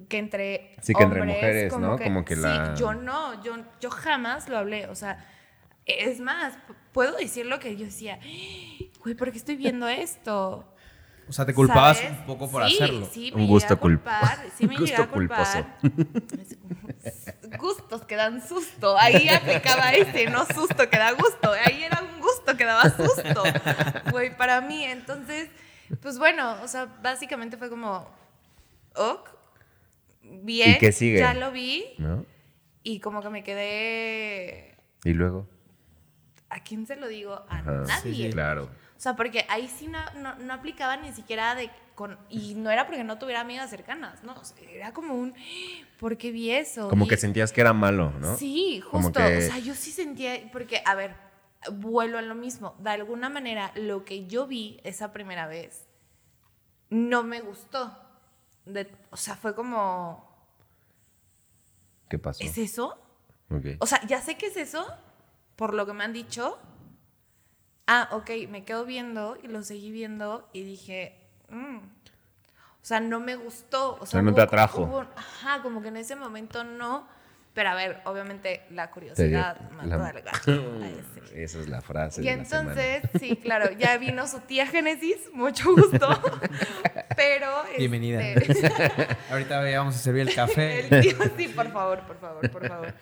Que 0.08 0.18
entre 0.18 0.74
Sí, 0.80 0.94
que 0.94 1.02
entre 1.02 1.20
hombres, 1.20 1.36
mujeres, 1.36 1.78
¿no? 1.78 1.98
Como 1.98 2.24
que 2.24 2.34
sí, 2.34 2.40
la- 2.40 2.74
yo 2.76 2.94
no, 2.94 3.42
yo, 3.44 3.56
yo 3.80 3.90
jamás 3.90 4.48
lo 4.48 4.56
hablé, 4.56 4.86
o 4.88 4.94
sea, 4.94 5.24
es 5.84 6.18
más, 6.20 6.54
puedo 6.92 7.16
decir 7.16 7.44
lo 7.46 7.58
que 7.58 7.76
yo 7.76 7.84
decía, 7.84 8.18
güey, 9.02 9.14
¿por 9.14 9.30
qué 9.30 9.38
estoy 9.38 9.56
viendo 9.56 9.86
esto? 9.88 10.71
O 11.28 11.32
sea, 11.32 11.46
te 11.46 11.54
culpabas 11.54 11.98
¿Sabes? 11.98 12.18
un 12.18 12.26
poco 12.26 12.50
por 12.50 12.66
Sí, 12.68 12.74
hacerlo. 12.74 13.08
Sí, 13.12 13.32
Un 13.34 13.42
me 13.42 13.46
gusto 13.46 13.78
culpar, 13.78 14.46
sí 14.56 14.66
me 14.66 14.76
gusto 14.78 15.08
culposo. 15.10 15.64
Gustos 17.58 18.02
que 18.04 18.16
dan 18.16 18.46
susto. 18.46 18.96
Ahí 18.98 19.28
aplicaba 19.28 19.92
ese, 19.92 20.28
no 20.30 20.44
susto 20.46 20.88
que 20.88 20.98
da 20.98 21.12
gusto. 21.12 21.52
Ahí 21.64 21.82
era 21.84 22.02
un 22.02 22.20
gusto 22.20 22.56
que 22.56 22.64
daba 22.64 22.84
susto. 22.90 23.42
Güey, 24.10 24.36
para 24.36 24.60
mí. 24.60 24.84
Entonces, 24.84 25.48
pues 26.00 26.18
bueno, 26.18 26.56
o 26.62 26.68
sea, 26.68 26.86
básicamente 27.02 27.56
fue 27.56 27.68
como, 27.70 28.08
ok, 28.96 29.28
bien. 30.22 30.70
¿Y 30.72 30.78
qué 30.78 30.92
sigue? 30.92 31.18
Ya 31.18 31.34
lo 31.34 31.52
vi 31.52 31.84
¿No? 31.98 32.24
y 32.82 33.00
como 33.00 33.22
que 33.22 33.28
me 33.30 33.44
quedé... 33.44 34.76
Y 35.04 35.12
luego. 35.12 35.46
¿A 36.48 36.60
quién 36.62 36.86
se 36.86 36.96
lo 36.96 37.06
digo? 37.08 37.34
A 37.48 37.58
Ajá. 37.58 37.72
nadie. 37.86 38.30
Claro. 38.30 38.68
O 39.02 39.04
sea, 39.04 39.16
porque 39.16 39.44
ahí 39.48 39.66
sí 39.66 39.88
no, 39.88 39.98
no, 40.14 40.36
no 40.36 40.54
aplicaba 40.54 40.96
ni 40.96 41.12
siquiera 41.12 41.56
de... 41.56 41.72
Con, 41.96 42.16
y 42.28 42.54
no 42.54 42.70
era 42.70 42.86
porque 42.86 43.02
no 43.02 43.18
tuviera 43.18 43.40
amigas 43.40 43.68
cercanas, 43.68 44.22
¿no? 44.22 44.32
O 44.34 44.44
sea, 44.44 44.56
era 44.70 44.92
como 44.92 45.14
un... 45.16 45.34
¿Por 45.98 46.16
qué 46.16 46.30
vi 46.30 46.52
eso? 46.52 46.88
Como 46.88 47.06
Y- 47.06 47.08
que 47.08 47.16
sentías 47.16 47.50
que 47.50 47.62
era 47.62 47.72
malo, 47.72 48.12
¿no? 48.20 48.36
Sí, 48.36 48.80
Como 48.88 49.02
justo. 49.08 49.18
que- 49.18 49.38
O 49.38 49.40
sea, 49.40 49.58
yo 49.58 49.74
sí 49.74 49.90
sentía... 49.90 50.48
Porque, 50.52 50.82
a 50.86 50.94
ver, 50.94 51.16
vuelvo 51.72 52.16
a 52.18 52.22
lo 52.22 52.36
mismo. 52.36 52.76
De 52.78 52.90
alguna 52.90 53.28
manera, 53.28 53.72
lo 53.74 54.04
que 54.04 54.28
yo 54.28 54.46
vi 54.46 54.78
esa 54.84 55.12
primera 55.12 55.48
vez 55.48 55.84
no 56.88 57.24
me 57.24 57.40
gustó. 57.40 57.98
De- 58.66 58.88
o 59.10 59.16
sea, 59.16 59.34
fue 59.34 59.52
como... 59.56 60.32
¿Qué 62.08 62.20
pasó? 62.20 62.44
¿Es 62.44 62.56
eso? 62.56 62.96
Ok. 63.50 63.66
O 63.80 63.86
sea, 63.86 64.00
ya 64.06 64.20
sé 64.22 64.36
que 64.36 64.46
es 64.46 64.56
eso, 64.56 64.86
por 65.56 65.74
lo 65.74 65.86
que 65.86 65.92
me 65.92 66.04
han 66.04 66.12
dicho. 66.12 66.56
Ah, 67.86 68.08
ok, 68.12 68.30
me 68.48 68.64
quedo 68.64 68.84
viendo 68.84 69.36
y 69.42 69.48
lo 69.48 69.62
seguí 69.62 69.90
viendo 69.90 70.48
y 70.52 70.62
dije, 70.62 71.16
mm. 71.50 71.76
o 71.78 71.80
sea, 72.84 73.00
no 73.00 73.20
me 73.20 73.36
gustó. 73.36 73.96
O 74.00 74.06
sea, 74.06 74.22
no 74.22 74.30
hubo 74.30 74.36
te 74.36 74.42
atrajo. 74.42 74.82
hubo- 74.82 75.06
ajá, 75.16 75.62
como 75.62 75.82
que 75.82 75.88
en 75.88 75.96
ese 75.96 76.16
momento 76.16 76.64
no. 76.64 77.06
Pero 77.54 77.68
a 77.68 77.74
ver, 77.74 78.00
obviamente 78.06 78.62
la 78.70 78.90
curiosidad 78.90 79.70
mató 79.72 79.98
la- 79.98 80.06
al 80.08 80.22
gato. 80.22 80.52
Esa 81.34 81.58
es 81.60 81.68
la 81.68 81.82
frase. 81.82 82.22
Y 82.22 82.24
de 82.24 82.36
la 82.36 82.44
semana. 82.46 82.70
entonces, 82.72 83.20
sí, 83.20 83.36
claro, 83.36 83.70
ya 83.72 83.98
vino 83.98 84.26
su 84.26 84.40
tía 84.40 84.66
Génesis, 84.66 85.16
mucho 85.34 85.74
gusto. 85.74 86.08
Pero. 87.16 87.46
Bienvenida. 87.76 88.22
este, 88.26 88.70
Ahorita 89.30 89.60
vamos 89.76 89.96
a 89.96 89.98
servir 89.98 90.28
el 90.28 90.34
café. 90.34 90.80
el 90.88 91.00
tío, 91.02 91.16
sí, 91.36 91.48
por 91.48 91.70
favor, 91.70 92.00
por 92.06 92.18
favor, 92.18 92.50
por 92.50 92.68
favor. 92.68 92.94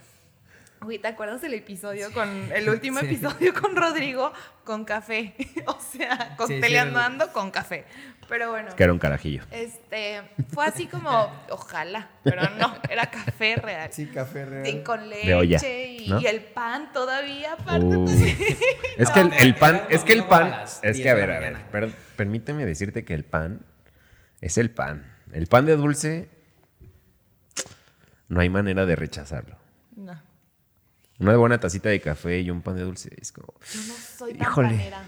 Uy, 0.87 0.99
¿te 0.99 1.09
acuerdas 1.09 1.43
del 1.43 1.53
episodio 1.55 2.11
con 2.13 2.29
el 2.53 2.69
último 2.71 3.01
Sí. 3.01 3.07
episodio 3.07 3.53
con 3.53 3.77
Rodrigo 3.77 4.33
con 4.65 4.85
café? 4.87 5.35
o 5.67 5.79
sea, 5.79 6.35
con 6.39 6.49
Sí, 6.49 6.61
ando 6.77 7.33
con 7.33 7.51
café. 7.51 7.85
Pero 8.29 8.51
bueno, 8.51 8.75
Que 8.77 8.85
era 8.85 8.93
un 8.93 8.99
carajillo. 8.99 9.43
este 9.51 10.23
fue 10.55 10.65
así 10.65 10.87
como, 10.87 11.11
ojalá, 11.51 12.09
pero 12.23 12.43
no, 12.59 12.75
era 12.89 13.11
café 13.11 13.57
real. 13.57 13.93
Sí, 13.93 14.07
café 14.07 14.47
real. 14.47 14.67
Y 14.69 14.83
con 14.83 15.11
De 15.11 15.35
olla, 15.35 15.57
leche 15.59 15.87
y, 15.99 16.09
¿no? 16.09 16.21
y 16.21 16.27
el 16.27 16.41
pan 16.41 16.93
todavía 16.93 17.53
aparte. 17.55 17.87
Uh. 17.97 18.07
Es 18.97 19.11
que 19.11 19.21
el, 19.21 19.33
el 19.35 19.55
pan, 19.57 19.83
es 19.91 20.03
que 20.05 20.13
el 20.15 20.25
pan, 20.25 20.63
es 20.83 20.97
10 20.97 21.01
que 21.03 21.11
a 21.11 21.15
ver, 21.15 21.31
a 21.31 21.41
ver, 21.41 21.57
per- 21.73 21.91
permíteme 22.17 22.65
decirte 22.65 23.05
que 23.05 23.15
el 23.15 23.25
pan 23.25 23.67
es 24.41 24.57
el 24.59 24.71
pan. 24.71 25.13
El 25.33 25.47
pan 25.47 25.67
de 25.67 25.77
dulce, 25.77 26.29
no 28.29 28.41
hay 28.41 28.49
manera 28.49 28.87
de 28.87 28.97
rechazarlo. 28.97 29.57
no, 29.97 30.21
Una 31.21 31.37
buena 31.37 31.59
tacita 31.61 31.89
de 31.91 32.01
café 32.01 32.41
y 32.41 32.51
un 32.51 32.63
pan 32.63 32.77
de 32.77 32.83
dulce 32.83 33.11
es 33.21 33.31
como... 33.33 33.53
yo 33.73 33.81
no 33.89 33.95
soy 33.95 34.33
tan 34.35 34.43
Híjole. 34.49 34.69
panera. 34.71 35.05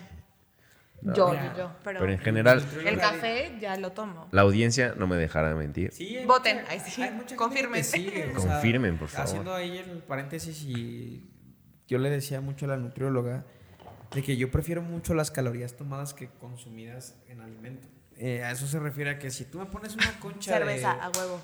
No. 1.00 1.14
Yo, 1.14 1.34
yo, 1.34 1.40
yo, 1.58 1.72
pero, 1.82 1.98
Pero 1.98 2.12
en 2.12 2.18
general, 2.20 2.64
el 2.86 2.96
café 2.98 3.56
ya 3.60 3.76
lo 3.76 3.90
tomo. 3.90 4.28
la 4.30 4.42
audiencia 4.42 4.94
no 4.96 5.08
me 5.08 5.16
dejará 5.16 5.52
mentir. 5.56 5.90
Sí, 5.92 6.16
hay 6.16 6.24
Voten, 6.26 6.58
mucha- 6.58 6.70
ahí 6.70 6.80
sí, 6.80 7.02
hay 7.02 7.10
mucha 7.10 7.20
gente 7.30 7.36
confirmen. 7.36 7.80
que 7.80 7.84
sigue, 7.84 8.32
o 8.36 8.40
sea, 8.40 8.52
Confirmen, 8.52 8.98
por 8.98 9.08
favor. 9.08 9.26
Haciendo 9.26 9.52
ahí 9.54 9.78
el 9.78 9.98
paréntesis 10.04 10.62
y 10.62 11.28
yo 11.88 11.98
le 11.98 12.08
decía 12.08 12.40
mucho 12.40 12.66
a 12.66 12.68
la 12.68 12.76
nutrióloga 12.76 13.44
de 14.14 14.22
que 14.22 14.36
yo 14.36 14.50
prefiero 14.52 14.80
mucho 14.82 15.12
las 15.14 15.32
calorías 15.32 15.74
tomadas 15.74 16.14
que 16.14 16.28
consumidas 16.38 17.16
en 17.28 17.40
alimento. 17.40 17.88
Eh, 18.18 18.44
a 18.44 18.52
eso 18.52 18.68
se 18.68 18.78
refiere 18.78 19.10
a 19.10 19.18
que 19.18 19.30
si 19.32 19.44
tú 19.46 19.58
me 19.58 19.66
pones 19.66 19.94
una 19.96 20.20
concha 20.20 20.52
Cerveza 20.58 20.94
de, 20.94 21.00
a 21.00 21.10
huevo. 21.18 21.40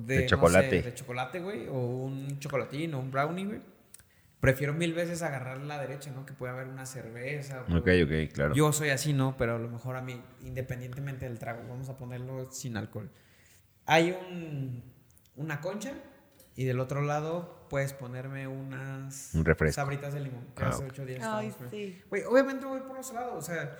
De 0.02 0.14
no 0.16 0.20
sé, 0.20 0.26
chocolate. 0.26 0.82
de 0.82 0.94
chocolate, 0.94 1.40
güey, 1.40 1.66
o 1.68 1.72
un 1.78 2.38
chocolatín 2.40 2.92
o 2.92 2.98
un 2.98 3.10
brownie, 3.10 3.46
güey, 3.46 3.60
prefiero 4.40 4.72
mil 4.74 4.94
veces 4.94 5.22
agarrar 5.22 5.58
la 5.58 5.78
derecha, 5.80 6.10
¿no? 6.12 6.24
Que 6.26 6.32
puede 6.32 6.52
haber 6.52 6.68
una 6.68 6.86
cerveza. 6.86 7.62
Ok, 7.62 7.88
ok, 8.04 8.32
claro. 8.32 8.54
yo 8.54 8.72
soy 8.72 8.90
así, 8.90 9.12
¿no? 9.12 9.36
Pero 9.36 9.56
a 9.56 9.58
lo 9.58 9.68
mejor 9.68 9.96
a 9.96 10.02
mí, 10.02 10.20
independientemente 10.42 11.26
del 11.28 11.38
trago, 11.38 11.62
vamos 11.68 11.88
a 11.88 11.96
ponerlo 11.96 12.50
sin 12.52 12.76
alcohol. 12.76 13.10
Hay 13.86 14.10
un, 14.12 14.82
una 15.36 15.60
concha 15.60 15.92
y 16.54 16.64
del 16.64 16.78
otro 16.80 17.02
lado 17.02 17.66
puedes 17.70 17.92
ponerme 17.92 18.46
unas 18.48 19.30
Un 19.34 19.44
refresco. 19.44 19.74
sabritas 19.76 20.12
de 20.14 20.20
limón. 20.20 20.44
Que 20.56 20.64
Ah, 20.64 20.68
hace 20.68 20.84
ok. 20.84 20.90
ocho 20.90 21.04
días 21.06 21.20
Ay, 21.24 21.52
sí. 21.70 22.00
Güey, 22.08 22.22
obviamente 22.24 22.64
voy 22.66 22.80
por 22.80 22.96
los 22.96 23.12
lados, 23.12 23.34
o 23.36 23.42
sea, 23.42 23.76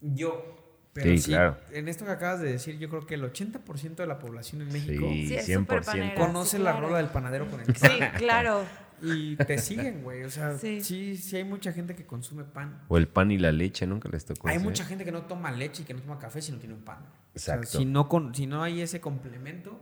yo... 0.00 0.56
Pero 0.92 1.08
Sí, 1.10 1.18
sí, 1.18 1.30
claro. 1.30 1.56
en 1.70 1.86
esto 1.86 2.04
que 2.04 2.10
acabas 2.10 2.40
de 2.40 2.50
decir, 2.50 2.76
yo 2.78 2.88
creo 2.88 3.06
que 3.06 3.14
el 3.14 3.22
80% 3.22 3.94
de 3.94 4.06
la 4.08 4.18
población 4.18 4.62
en 4.62 4.72
México 4.72 5.06
Sí, 5.08 5.28
Sí, 5.28 5.34
es 5.36 5.46
súper 5.46 5.82
100%. 5.82 5.84
panera. 5.84 6.14
conoce 6.16 6.56
sí, 6.56 6.62
la 6.62 6.72
rola 6.80 6.96
del 6.98 7.06
panadero 7.06 7.48
con 7.48 7.60
el 7.60 7.66
Sí, 7.76 7.86
pan. 7.86 8.10
claro. 8.18 8.64
Y 9.02 9.36
te 9.36 9.58
siguen, 9.58 10.02
güey. 10.02 10.24
O 10.24 10.30
sea, 10.30 10.54
Sí. 10.58 10.80
sí. 10.82 11.16
sí, 11.16 11.36
hay 11.36 11.44
mucha 11.44 11.72
gente 11.72 11.94
que 11.94 12.04
consume 12.06 12.44
pan. 12.44 12.82
O 12.88 12.96
el 12.98 13.08
pan 13.08 13.30
y 13.30 13.38
la 13.38 13.52
leche, 13.52 13.86
nunca 13.86 14.08
les 14.08 14.24
tocó. 14.24 14.48
Hay 14.48 14.58
mucha 14.58 14.84
gente 14.84 15.04
que 15.04 15.12
no 15.12 15.22
toma 15.22 15.50
leche 15.50 15.82
y 15.82 15.84
que 15.86 15.94
no 15.94 16.00
toma 16.00 16.18
café 16.18 16.40
si 16.42 16.52
no 16.52 16.58
tiene 16.58 16.74
un 16.74 16.82
pan. 16.82 16.98
O 17.34 17.38
sea, 17.38 17.54
Exacto. 17.56 17.78
si, 17.78 17.84
no 17.84 18.08
con, 18.08 18.34
si 18.34 18.46
no 18.46 18.62
hay 18.62 18.80
ese 18.80 19.00
complemento, 19.00 19.78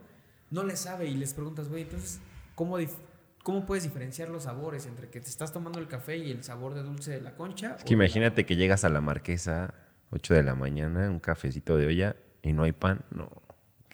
no 0.51 0.65
le 0.65 0.77
sabe 0.77 1.07
y 1.07 1.15
les 1.15 1.35
preguntas, 1.35 1.69
güey, 1.69 1.83
entonces, 1.83 2.21
¿cómo, 2.55 2.79
dif- 2.79 2.97
¿cómo 3.43 3.65
puedes 3.67 3.85
diferenciar 3.85 4.29
los 4.29 4.45
sabores 4.45 4.87
entre 4.87 5.09
que 5.09 5.21
te 5.21 5.29
estás 5.29 5.53
tomando 5.53 5.79
el 5.79 5.89
café 5.89 6.17
y 6.17 6.31
el 6.31 6.43
sabor 6.45 6.75
de 6.75 6.83
dulce 6.83 7.11
de 7.13 7.21
la 7.21 7.35
concha? 7.35 7.77
Es 7.79 7.85
que 7.85 7.95
imagínate 7.95 8.45
que 8.47 8.57
llegas 8.57 8.85
a 8.85 8.89
la 8.89 9.01
marquesa, 9.01 9.75
8 10.11 10.35
de 10.35 10.43
la 10.43 10.55
mañana, 10.55 11.11
un 11.11 11.21
cafecito 11.21 11.77
de 11.77 11.87
olla 11.87 12.17
y 12.43 12.53
no 12.53 12.63
hay 12.63 12.73
pan. 12.73 13.01
No. 13.11 13.31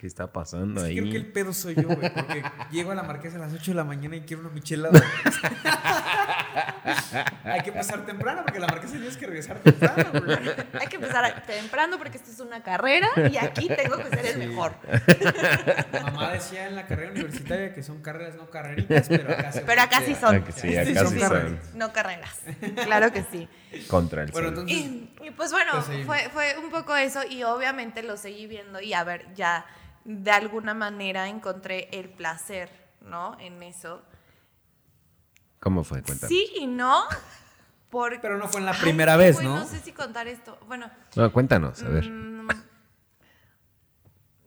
¿Qué 0.05 0.07
está 0.07 0.31
pasando 0.31 0.81
Es 0.81 0.85
que 0.85 0.91
ahí? 0.91 0.99
creo 0.99 1.11
que 1.13 1.17
el 1.17 1.25
pedo 1.25 1.51
soy 1.51 1.73
yo, 1.73 1.87
güey, 1.87 2.13
porque 2.13 2.43
llego 2.71 2.91
a 2.91 2.95
la 2.95 3.01
marquesa 3.01 3.37
a 3.37 3.39
las 3.39 3.53
8 3.53 3.71
de 3.71 3.75
la 3.75 3.83
mañana 3.83 4.15
y 4.17 4.21
quiero 4.21 4.43
una 4.43 4.51
michelada. 4.51 5.01
Hay 7.43 7.61
que 7.61 7.69
empezar 7.69 8.05
temprano 8.05 8.41
porque 8.43 8.59
la 8.59 8.67
marquesa 8.67 8.93
tienes 8.93 9.17
que 9.17 9.25
regresar 9.25 9.57
temprano. 9.59 10.05
güey. 10.23 10.37
Hay 10.79 10.87
que 10.87 10.97
empezar 10.97 11.43
temprano 11.47 11.97
porque 11.97 12.17
esta 12.17 12.29
es 12.29 12.39
una 12.39 12.61
carrera 12.61 13.07
y 13.31 13.37
aquí 13.37 13.67
tengo 13.67 13.97
que 13.97 14.09
ser 14.09 14.25
el 14.27 14.33
Sí. 14.33 14.39
mejor. 14.47 14.75
Mamá 16.03 16.33
decía 16.33 16.67
en 16.67 16.75
la 16.75 16.85
carrera 16.85 17.11
universitaria 17.11 17.73
que 17.73 17.81
son 17.81 18.01
carreras 18.03 18.35
no 18.35 18.47
carreritas, 18.51 19.07
pero 19.07 19.31
acá 19.33 19.51
se 19.51 19.61
Pero 19.61 19.81
acá 19.81 20.01
sí 20.05 20.13
son. 20.13 20.35
Ah, 20.35 20.43
sí, 20.53 20.61
Sí, 20.69 20.77
acá 20.77 20.99
son 21.03 21.13
sí 21.13 21.19
carreras. 21.19 21.65
son 21.69 21.77
No 21.79 21.93
carreras. 21.93 22.39
Claro 22.83 23.11
que 23.11 23.23
sí. 23.31 23.47
contra 23.87 24.21
el 24.23 24.31
Bueno, 24.31 24.49
sol. 24.49 24.59
entonces, 24.59 24.77
Y, 24.77 25.15
y 25.27 25.31
pues 25.31 25.51
bueno, 25.51 25.71
Pues 25.83 26.05
fue, 26.05 26.29
fue 26.31 26.57
un 26.59 26.69
poco 26.69 26.95
eso 26.95 27.21
y 27.27 27.41
obviamente 27.43 28.03
lo 28.03 28.17
seguí 28.17 28.45
viendo 28.47 28.79
y 28.81 28.93
a 28.93 29.03
ver, 29.03 29.25
ya 29.33 29.65
de 30.05 30.31
alguna 30.31 30.73
manera 30.73 31.27
encontré 31.27 31.89
el 31.91 32.09
placer, 32.09 32.69
¿no? 33.01 33.37
En 33.39 33.61
eso. 33.63 34.01
¿Cómo 35.59 35.83
fue? 35.83 36.01
Cuéntame. 36.03 36.29
Sí 36.29 36.47
y 36.57 36.67
no. 36.67 37.03
Porque, 37.89 38.19
pero 38.21 38.37
no 38.37 38.47
fue 38.47 38.59
en 38.59 38.67
la 38.67 38.73
primera 38.73 39.17
vez, 39.17 39.41
¿no? 39.41 39.59
No 39.59 39.65
sé 39.65 39.79
si 39.79 39.91
contar 39.91 40.27
esto. 40.27 40.57
Bueno, 40.67 40.89
No, 41.15 41.31
cuéntanos, 41.33 41.81
a 41.83 41.89
ver. 41.89 42.09
mm, 42.09 42.47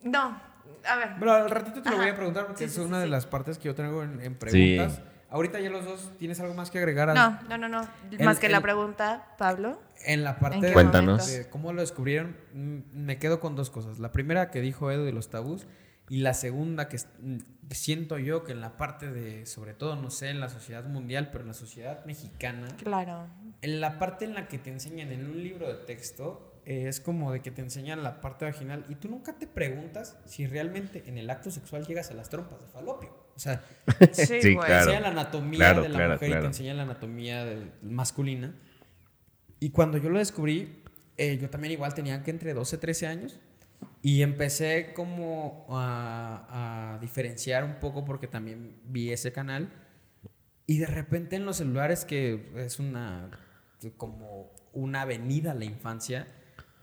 no, 0.03 0.41
a 0.87 0.95
ver. 0.95 1.15
Pero 1.19 1.33
al 1.33 1.49
ratito 1.49 1.81
te 1.81 1.89
lo 1.89 1.97
voy 1.97 2.07
a 2.09 2.15
preguntar 2.15 2.45
porque 2.45 2.59
Sí, 2.59 2.63
es 2.65 2.71
sí, 2.73 2.79
sí, 2.79 2.85
una 2.85 2.99
de 2.99 3.07
las 3.07 3.25
partes 3.25 3.57
que 3.57 3.65
yo 3.65 3.75
traigo 3.75 4.01
en, 4.03 4.21
en 4.21 4.33
Sí. 4.33 4.37
preguntas. 4.77 5.01
Ahorita 5.31 5.59
ya 5.59 5.69
los 5.69 5.85
dos, 5.85 6.11
¿tienes 6.17 6.39
algo 6.39 6.53
más 6.55 6.71
que 6.71 6.79
agregar? 6.79 7.13
No, 7.13 7.39
no, 7.49 7.57
no, 7.57 7.69
no. 7.69 7.87
El- 8.11 8.25
Más 8.25 8.39
que 8.39 8.49
la 8.49 8.61
pregunta, 8.61 9.35
Pablo. 9.37 9.79
En 10.05 10.23
la 10.23 10.39
parte 10.39 10.55
¿En 10.55 10.61
qué 10.61 10.67
de- 10.67 10.73
Cuéntanos. 10.73 11.27
de 11.27 11.49
cómo 11.49 11.71
lo 11.73 11.81
descubrieron, 11.81 12.35
mm, 12.53 12.77
me 12.93 13.19
quedo 13.19 13.39
con 13.39 13.55
dos 13.55 13.69
cosas. 13.69 13.99
La 13.99 14.11
primera 14.11 14.49
que 14.49 14.61
dijo 14.61 14.89
Edu 14.91 15.03
de 15.03 15.11
los 15.11 15.29
tabús 15.29 15.67
y 16.09 16.17
la 16.21 16.33
segunda 16.33 16.87
que, 16.87 16.97
mm, 17.19 17.37
que 17.67 17.75
siento 17.75 18.17
yo 18.17 18.43
que 18.43 18.53
en 18.53 18.61
la 18.61 18.77
parte 18.77 19.11
de, 19.11 19.45
sobre 19.45 19.73
todo, 19.75 19.95
no 19.95 20.09
sé, 20.09 20.29
en 20.29 20.39
la 20.39 20.49
sociedad 20.49 20.83
mundial, 20.85 21.29
pero 21.31 21.41
en 21.43 21.49
la 21.49 21.53
sociedad 21.53 22.03
mexicana, 22.05 22.67
Claro. 22.83 23.27
en 23.61 23.79
la 23.81 23.99
parte 23.99 24.25
en 24.25 24.33
la 24.33 24.47
que 24.47 24.57
te 24.57 24.71
enseñan 24.71 25.11
en 25.11 25.25
un 25.29 25.43
libro 25.43 25.67
de 25.67 25.75
texto, 25.85 26.59
eh, 26.65 26.87
es 26.87 26.99
como 26.99 27.31
de 27.31 27.41
que 27.41 27.51
te 27.51 27.61
enseñan 27.61 28.01
la 28.03 28.19
parte 28.21 28.45
vaginal 28.45 28.85
y 28.89 28.95
tú 28.95 29.07
nunca 29.09 29.33
te 29.33 29.45
preguntas 29.47 30.17
si 30.25 30.47
realmente 30.47 31.03
en 31.07 31.17
el 31.19 31.29
acto 31.29 31.51
sexual 31.51 31.85
llegas 31.85 32.09
a 32.09 32.15
las 32.15 32.29
trompas 32.29 32.59
de 32.61 32.67
falopio. 32.67 33.28
O 33.39 33.41
sea, 33.41 33.63
Sí, 34.11 34.41
Sí, 34.41 34.55
claro. 34.57 34.75
enseñan 34.91 35.03
la 35.03 35.09
anatomía 35.09 35.57
Claro, 35.59 35.81
de 35.83 35.89
la 35.89 35.95
claro, 35.95 36.13
mujer 36.15 36.29
y 36.29 36.33
te 36.33 36.45
enseñan 36.45 36.75
la 36.77 36.83
anatomía 36.83 37.45
del- 37.45 37.71
masculina. 37.81 38.53
Y 39.61 39.69
cuando 39.69 39.97
yo 39.97 40.09
lo 40.09 40.19
descubrí, 40.19 40.83
eh, 41.15 41.37
yo 41.41 41.49
también 41.49 41.71
igual 41.71 41.93
tenía 41.93 42.21
que 42.21 42.31
entre 42.31 42.53
12 42.53 42.75
y 42.75 42.79
13 42.79 43.07
años. 43.07 43.39
Y 44.01 44.23
empecé 44.23 44.91
como 44.93 45.65
a, 45.69 46.95
a 46.95 46.99
diferenciar 46.99 47.63
un 47.63 47.75
poco 47.79 48.03
porque 48.03 48.27
también 48.27 48.75
vi 48.83 49.11
ese 49.11 49.31
canal. 49.31 49.69
Y 50.67 50.79
de 50.79 50.87
repente 50.87 51.37
en 51.37 51.45
los 51.45 51.57
celulares, 51.57 52.03
que 52.03 52.51
es 52.57 52.77
una 52.79 53.31
como 53.95 54.51
una 54.73 55.03
avenida 55.03 55.51
a 55.51 55.53
la 55.55 55.63
infancia, 55.63 56.27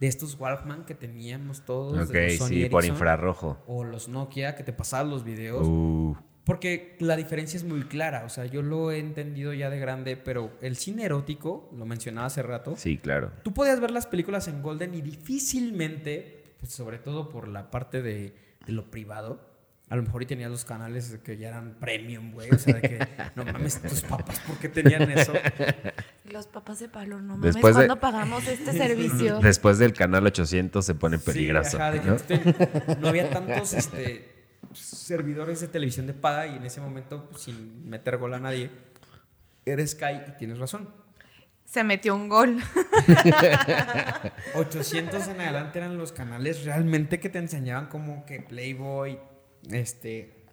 de 0.00 0.06
estos 0.06 0.38
Walkman 0.40 0.84
que 0.84 0.94
teníamos 0.94 1.64
todos. 1.64 2.06
Ok, 2.08 2.14
de 2.14 2.24
los 2.28 2.36
Sony 2.36 2.46
sí, 2.48 2.64
por 2.66 2.82
Ericsson, 2.82 2.94
infrarrojo. 2.96 3.62
O 3.66 3.84
los 3.84 4.08
Nokia 4.08 4.54
que 4.54 4.62
te 4.62 4.72
pasaban 4.74 5.08
los 5.10 5.24
videos. 5.24 5.66
Uh, 5.66 6.16
Porque 6.46 6.96
la 7.00 7.16
diferencia 7.16 7.56
es 7.56 7.64
muy 7.64 7.82
clara, 7.82 8.22
o 8.24 8.28
sea, 8.28 8.46
yo 8.46 8.62
lo 8.62 8.92
he 8.92 9.00
entendido 9.00 9.52
ya 9.52 9.68
de 9.68 9.80
grande, 9.80 10.16
pero 10.16 10.52
el 10.62 10.76
cine 10.76 11.04
erótico, 11.04 11.68
lo 11.76 11.86
mencionaba 11.86 12.28
hace 12.28 12.40
rato, 12.44 12.76
sí, 12.76 12.98
claro. 12.98 13.32
tú 13.42 13.52
podías 13.52 13.80
ver 13.80 13.90
las 13.90 14.06
películas 14.06 14.46
en 14.46 14.62
Golden 14.62 14.94
y 14.94 15.02
difícilmente, 15.02 16.44
pues, 16.60 16.72
sobre 16.72 16.98
todo 16.98 17.28
por 17.30 17.48
la 17.48 17.70
parte 17.70 18.00
de, 18.00 18.32
de 18.64 18.72
lo 18.72 18.90
privado, 18.90 19.40
a 19.88 19.96
lo 19.96 20.02
mejor 20.02 20.22
y 20.22 20.26
tenías 20.26 20.50
los 20.50 20.64
canales 20.64 21.18
que 21.24 21.36
ya 21.36 21.48
eran 21.48 21.74
premium, 21.80 22.32
güey, 22.32 22.50
o 22.52 22.58
sea, 22.58 22.74
de 22.74 22.80
que, 22.82 22.98
no 23.34 23.44
mames, 23.44 23.80
tus 23.82 24.02
papás, 24.02 24.40
¿por 24.46 24.56
qué 24.58 24.68
tenían 24.68 25.10
eso? 25.10 25.32
Los 26.30 26.46
papás 26.46 26.78
de 26.80 26.88
Pablo, 26.88 27.20
no 27.20 27.36
mames, 27.38 27.54
Después 27.54 27.74
de- 27.76 27.86
¿cuándo 27.86 28.00
pagamos 28.00 28.46
este 28.46 28.72
servicio? 28.72 29.40
Después 29.40 29.78
del 29.78 29.92
canal 29.92 30.24
800 30.26 30.84
se 30.84 30.94
pone 30.94 31.18
Sí, 31.18 31.24
peligroso. 31.24 31.76
ajá, 31.76 31.90
de 31.92 32.00
que 32.00 32.08
¿no? 32.08 32.14
usted- 32.14 32.98
no 33.00 33.08
había 33.08 33.30
tantos 33.30 33.72
este, 33.74 34.35
servidores 34.78 35.60
de 35.60 35.68
televisión 35.68 36.06
de 36.06 36.14
paga 36.14 36.46
y 36.46 36.56
en 36.56 36.64
ese 36.64 36.80
momento, 36.80 37.28
pues, 37.30 37.42
sin 37.42 37.88
meter 37.88 38.16
gol 38.16 38.34
a 38.34 38.40
nadie, 38.40 38.70
eres 39.64 39.92
Sky 39.92 40.22
y 40.28 40.36
tienes 40.38 40.58
razón. 40.58 40.88
Se 41.64 41.82
metió 41.82 42.14
un 42.14 42.28
gol. 42.28 42.58
800 44.54 45.28
en 45.28 45.40
adelante 45.40 45.78
eran 45.78 45.98
los 45.98 46.12
canales 46.12 46.64
realmente 46.64 47.18
que 47.18 47.28
te 47.28 47.38
enseñaban 47.38 47.86
como 47.86 48.24
que 48.24 48.40
Playboy, 48.40 49.18
este, 49.70 50.46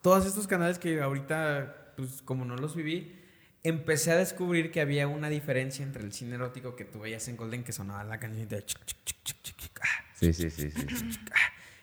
todos 0.00 0.24
estos 0.24 0.46
canales 0.46 0.78
que 0.78 1.00
ahorita, 1.00 1.94
pues 1.96 2.22
como 2.22 2.44
no 2.44 2.56
los 2.56 2.76
viví, 2.76 3.18
empecé 3.64 4.12
a 4.12 4.16
descubrir 4.16 4.70
que 4.70 4.80
había 4.80 5.06
una 5.08 5.28
diferencia 5.28 5.84
entre 5.84 6.02
el 6.02 6.12
cine 6.12 6.34
erótico 6.34 6.76
que 6.76 6.84
tú 6.84 7.00
veías 7.00 7.26
en 7.28 7.36
Golden 7.36 7.64
que 7.64 7.72
sonaba 7.72 8.04
la 8.04 8.18
canción 8.18 8.48
de 8.48 8.64
chic, 8.64 8.84
chic, 8.84 8.98
chic, 9.04 9.16
chic, 9.24 9.42
chic, 9.42 9.56
chic, 9.56 9.80
ah, 9.82 10.04
Sí, 10.14 10.32
sí, 10.32 10.50
sí, 10.50 10.70
sí. 10.70 10.86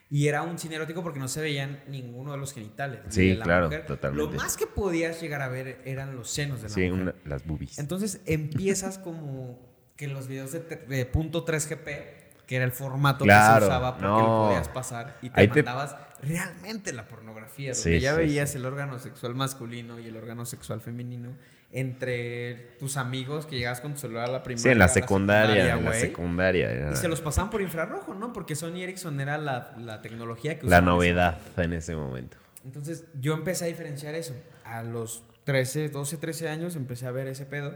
y 0.10 0.28
era 0.28 0.41
un 0.41 0.57
cine 0.57 0.76
erótico 0.76 1.03
porque 1.03 1.20
no 1.20 1.28
se 1.28 1.39
veían 1.41 1.84
ninguno 1.88 2.32
de 2.32 2.38
los 2.39 2.53
genitales. 2.53 3.01
ni 3.05 3.12
Sí, 3.12 3.34
la 3.36 3.43
claro, 3.45 3.66
mujer. 3.66 3.86
totalmente. 3.86 4.32
Lo 4.34 4.38
más 4.41 4.57
que 4.57 4.66
podías 4.68 5.22
llegar 5.22 5.41
a 5.41 5.47
ver 5.49 5.82
eran 5.86 6.16
los 6.16 6.30
senos 6.30 6.62
de 6.62 6.70
la 6.70 6.74
Sí, 6.74 6.82
mujer. 6.89 6.93
una- 7.03 7.16
las 7.26 7.45
boobies. 7.45 7.78
Entonces 7.80 8.22
empiezas 8.26 8.97
como 8.97 9.60
que 9.95 10.07
los 10.07 10.28
videos 10.28 10.51
de, 10.51 10.62
te- 10.62 10.78
de 10.78 11.05
punto 11.05 11.45
.3GP, 11.45 12.16
que 12.47 12.55
era 12.55 12.66
el 12.66 12.72
formato 12.72 13.26
Claro, 13.26 13.55
que 13.55 13.62
se 13.62 13.68
usaba 13.68 13.91
porque 13.93 14.07
lo 14.07 14.18
no. 14.18 14.45
podías 14.47 14.68
pasar 14.70 15.18
y 15.22 15.30
te 15.30 15.39
Ahí 15.39 15.47
te- 15.49 15.62
mandabas 15.62 15.95
realmente 16.24 16.91
la 16.93 17.07
pornografía, 17.07 17.74
donde 17.74 17.84
Sí, 17.84 17.99
ya 17.99 18.14
sí, 18.14 18.18
veías 18.18 18.55
el 18.55 18.66
órgano 18.66 18.97
sexual 18.97 19.36
masculino 19.36 19.99
y 19.99 20.07
el 20.07 20.18
órgano 20.18 20.45
sexual 20.45 20.82
femenino 20.82 21.36
entre 21.72 22.76
tus 22.80 22.97
amigos 22.97 23.45
que 23.45 23.57
llegabas 23.57 23.80
con 23.82 23.93
tu 23.93 23.99
celular 23.99 24.28
a 24.28 24.32
la 24.32 24.43
primaria. 24.43 24.63
Sí, 24.63 24.70
en 24.70 24.80
la 24.80 24.86
a 24.86 24.89
secundaria, 24.89 25.76
en 25.76 25.86
la 25.86 25.93
secundaria. 25.93 26.72
era 26.72 26.91
Y 26.91 26.95
se 26.95 27.07
los 27.07 27.22
pasaban 27.22 27.49
por 27.51 27.61
infrarrojo, 27.61 28.15
¿no? 28.15 28.34
Porque 28.34 28.55
Sony 28.55 28.78
Ericsson 28.82 29.20
era 29.22 29.38
la, 29.38 29.76
la 29.78 30.01
tecnología 30.01 30.57
que 30.57 30.65
La 30.65 30.80
usaban 30.80 30.84
en 30.84 30.89
ese 30.89 30.95
novedad 30.95 31.38
en 31.57 31.74
ese 31.74 31.95
momento. 31.95 32.38
entonces 32.65 33.05
yo 33.20 33.34
empecé 33.34 33.65
a 33.65 33.67
diferenciar 33.67 34.15
eso. 34.15 34.34
A 34.63 34.82
los 34.84 35.24
13, 35.43 35.89
12, 35.89 36.17
13 36.17 36.49
años 36.49 36.76
empecé 36.76 37.05
a 37.05 37.11
ver 37.11 37.28
ese 37.28 37.45
pedo. 37.45 37.76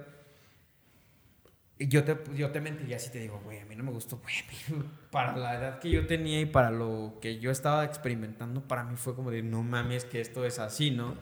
Y 1.80 1.88
yo 1.88 2.04
te, 2.04 2.18
yo 2.36 2.52
te 2.52 2.62
mentiría 2.62 2.98
si 3.00 3.12
te 3.12 3.20
digo, 3.20 3.42
güey, 3.44 3.60
a 3.60 3.66
mí 3.66 3.76
no 3.76 3.84
me 3.84 3.92
gustó, 3.92 4.18
güey. 4.20 4.82
Para 5.12 5.36
la 5.38 5.56
edad 5.56 5.80
que 5.80 5.90
yo 5.90 6.08
tenía 6.08 6.40
y 6.40 6.46
para 6.46 6.72
lo 6.72 7.18
que 7.22 7.40
yo 7.40 7.52
estaba 7.52 7.84
experimentando, 7.86 8.62
para 8.62 8.84
mí 8.84 8.96
fue 8.96 9.16
como 9.16 9.30
de, 9.32 9.44
no 9.44 9.62
mames, 9.64 10.06
que 10.06 10.22
esto 10.22 10.46
es 10.46 10.58
así, 10.60 10.90
¿no? 10.92 11.16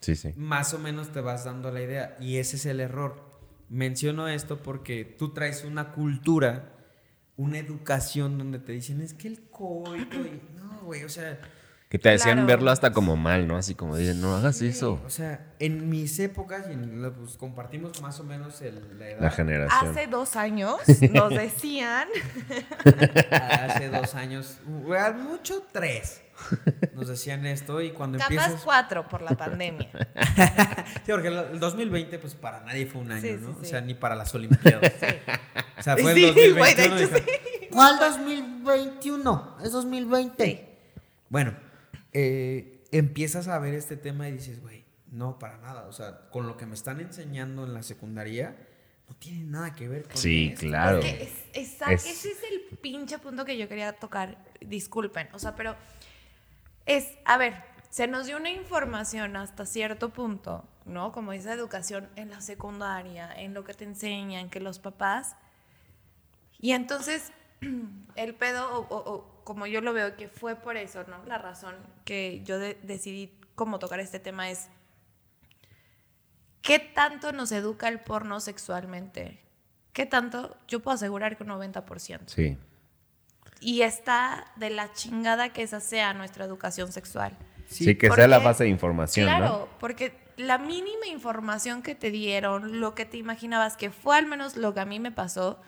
Sí, 0.00 0.14
sí. 0.16 0.32
Más 0.36 0.72
o 0.74 0.78
menos 0.78 1.08
te 1.12 1.20
vas 1.20 1.44
dando 1.44 1.70
la 1.70 1.82
idea. 1.82 2.16
Y 2.20 2.36
ese 2.36 2.56
es 2.56 2.66
el 2.66 2.80
error. 2.80 3.28
Menciono 3.68 4.28
esto 4.28 4.62
porque 4.62 5.04
tú 5.04 5.32
traes 5.34 5.64
una 5.64 5.92
cultura, 5.92 6.72
una 7.36 7.58
educación 7.58 8.38
donde 8.38 8.58
te 8.58 8.72
dicen, 8.72 9.00
es 9.00 9.12
que 9.14 9.28
el 9.28 9.42
coito, 9.50 10.16
y 10.18 10.40
no, 10.56 10.80
güey, 10.84 11.04
o 11.04 11.08
sea... 11.08 11.38
Que 11.90 11.98
te 11.98 12.10
decían 12.10 12.34
Claro. 12.34 12.46
verlo 12.48 12.70
hasta 12.70 12.92
como 12.92 13.16
mal, 13.16 13.46
¿no? 13.48 13.56
Así 13.56 13.74
como 13.74 13.96
dicen, 13.96 14.20
no 14.20 14.36
hagas 14.36 14.58
Sí, 14.58 14.66
eso. 14.66 15.00
O 15.06 15.08
sea, 15.08 15.54
en 15.58 15.88
mis 15.88 16.18
épocas, 16.18 16.66
y 16.68 16.74
en 16.74 17.14
pues, 17.16 17.38
compartimos 17.38 18.02
más 18.02 18.20
o 18.20 18.24
menos 18.24 18.60
el- 18.60 18.98
la 18.98 19.08
edad. 19.08 19.20
La 19.22 19.30
generación. 19.30 19.90
Hace 19.90 20.06
dos 20.06 20.36
años 20.36 20.76
nos 21.14 21.30
decían, 21.30 22.06
Hace 23.30 23.88
dos 23.88 24.14
años, 24.14 24.58
mucho 24.66 25.62
tres, 25.72 26.20
nos 26.94 27.08
decían 27.08 27.44
esto 27.46 27.80
y 27.80 27.90
cuando 27.90 28.18
capaz 28.18 28.32
empiezas... 28.32 28.62
cuatro 28.64 29.08
por 29.08 29.22
la 29.22 29.36
pandemia. 29.36 29.90
Sí, 31.04 31.12
porque 31.12 31.28
el 31.28 31.34
el 31.38 31.60
2020 31.60 32.18
pues 32.18 32.34
para 32.34 32.60
nadie 32.62 32.86
fue 32.86 33.00
un 33.00 33.12
año, 33.12 33.22
Sí, 33.22 33.28
sí, 33.38 33.40
¿no? 33.42 33.50
O 33.50 33.60
sí. 33.62 33.66
sea, 33.70 33.80
ni 33.80 33.94
para 33.94 34.14
las 34.14 34.34
Olimpiadas. 34.34 34.92
O 35.78 35.82
sea, 35.82 35.96
fue 35.96 36.14
Sí, 36.14 36.24
el 36.24 36.54
güey, 36.54 36.74
2021. 36.74 36.96
de 36.96 37.04
hecho, 37.04 37.24
¿Cuál 37.72 37.98
2021? 37.98 39.56
Es 39.62 39.72
2020. 39.72 40.78
Bueno, 41.28 41.54
eh, 42.12 42.84
empiezas 42.92 43.48
a 43.48 43.58
ver 43.58 43.74
este 43.74 43.96
tema 43.96 44.28
y 44.28 44.32
dices, 44.32 44.60
güey, 44.60 44.84
no, 45.10 45.38
para 45.38 45.58
nada. 45.58 45.86
O 45.86 45.92
sea, 45.92 46.28
con 46.30 46.46
lo 46.46 46.56
que 46.56 46.66
me 46.66 46.74
están 46.74 47.00
enseñando 47.00 47.64
en 47.64 47.74
la 47.74 47.82
secundaria, 47.82 48.56
no 49.08 49.14
tiene 49.16 49.44
nada 49.44 49.74
que 49.74 49.88
ver 49.88 50.04
con 50.04 50.16
Sí, 50.16 50.50
esto. 50.52 50.66
claro. 50.66 50.98
Es- 50.98 51.44
Es- 51.52 51.80
Ese 51.82 52.10
es 52.30 52.38
el 52.50 52.78
pinche 52.78 53.18
punto 53.18 53.44
que 53.44 53.56
yo 53.56 53.68
quería 53.68 53.92
tocar. 53.94 54.38
Disculpen. 54.60 55.28
O 55.32 55.38
sea, 55.38 55.54
pero 55.54 55.76
es, 56.88 57.16
a 57.24 57.36
ver, 57.38 57.62
se 57.90 58.06
nos 58.08 58.26
dio 58.26 58.36
una 58.36 58.50
información 58.50 59.36
hasta 59.36 59.64
cierto 59.64 60.08
punto, 60.10 60.64
¿no? 60.84 61.12
Como 61.12 61.32
esa 61.32 61.52
educación 61.52 62.08
en 62.16 62.30
la 62.30 62.40
secundaria, 62.40 63.32
en 63.32 63.54
lo 63.54 63.62
que 63.64 63.74
te 63.74 63.84
enseñan, 63.84 64.50
que 64.50 64.58
los 64.60 64.78
papás. 64.80 65.36
Y 66.58 66.72
entonces, 66.72 67.32
el 68.16 68.34
pedo, 68.34 68.80
o, 68.80 68.96
o- 68.96 69.44
como 69.44 69.66
yo 69.66 69.80
lo 69.80 69.92
veo, 69.92 70.16
que 70.16 70.28
fue 70.28 70.56
por 70.56 70.76
eso, 70.76 71.04
¿no? 71.04 71.24
La 71.24 71.38
razón 71.38 71.74
que 72.04 72.42
yo 72.44 72.58
de- 72.58 72.78
decidí 72.82 73.32
cómo 73.54 73.78
tocar 73.78 74.00
este 74.00 74.18
tema 74.18 74.50
es. 74.50 74.68
¿Qué 76.62 76.78
tanto 76.78 77.32
nos 77.32 77.50
educa 77.52 77.88
el 77.88 78.00
porno 78.00 78.40
sexualmente? 78.40 79.40
¿Qué 79.92 80.04
tanto? 80.06 80.56
Yo 80.68 80.80
puedo 80.80 80.94
asegurar 80.96 81.36
que 81.36 81.44
un 81.44 81.48
90%. 81.50 82.20
Sí. 82.26 82.58
Y 83.60 83.82
está 83.82 84.46
de 84.56 84.70
la 84.70 84.92
chingada 84.92 85.52
que 85.52 85.62
esa 85.62 85.80
sea 85.80 86.14
nuestra 86.14 86.44
educación 86.44 86.92
sexual. 86.92 87.36
Sí, 87.68 87.96
que 87.96 88.08
porque- 88.08 88.22
sea 88.22 88.28
la 88.28 88.38
base 88.38 88.64
de 88.64 88.70
información, 88.70 89.26
claro, 89.26 89.44
¿no? 89.46 89.68
porque 89.78 90.16
la 90.36 90.58
mínima 90.58 91.06
información 91.06 91.82
que 91.82 91.94
te 91.94 92.10
dieron, 92.10 92.80
lo 92.80 92.94
que 92.94 93.04
te 93.04 93.16
imaginabas, 93.16 93.76
que 93.76 93.90
fue 93.90 94.16
al 94.16 94.26
menos 94.26 94.56
lo 94.56 94.72
que 94.72 94.80
a 94.80 94.84
mí 94.84 95.00
me 95.00 95.10
pasó, 95.10 95.60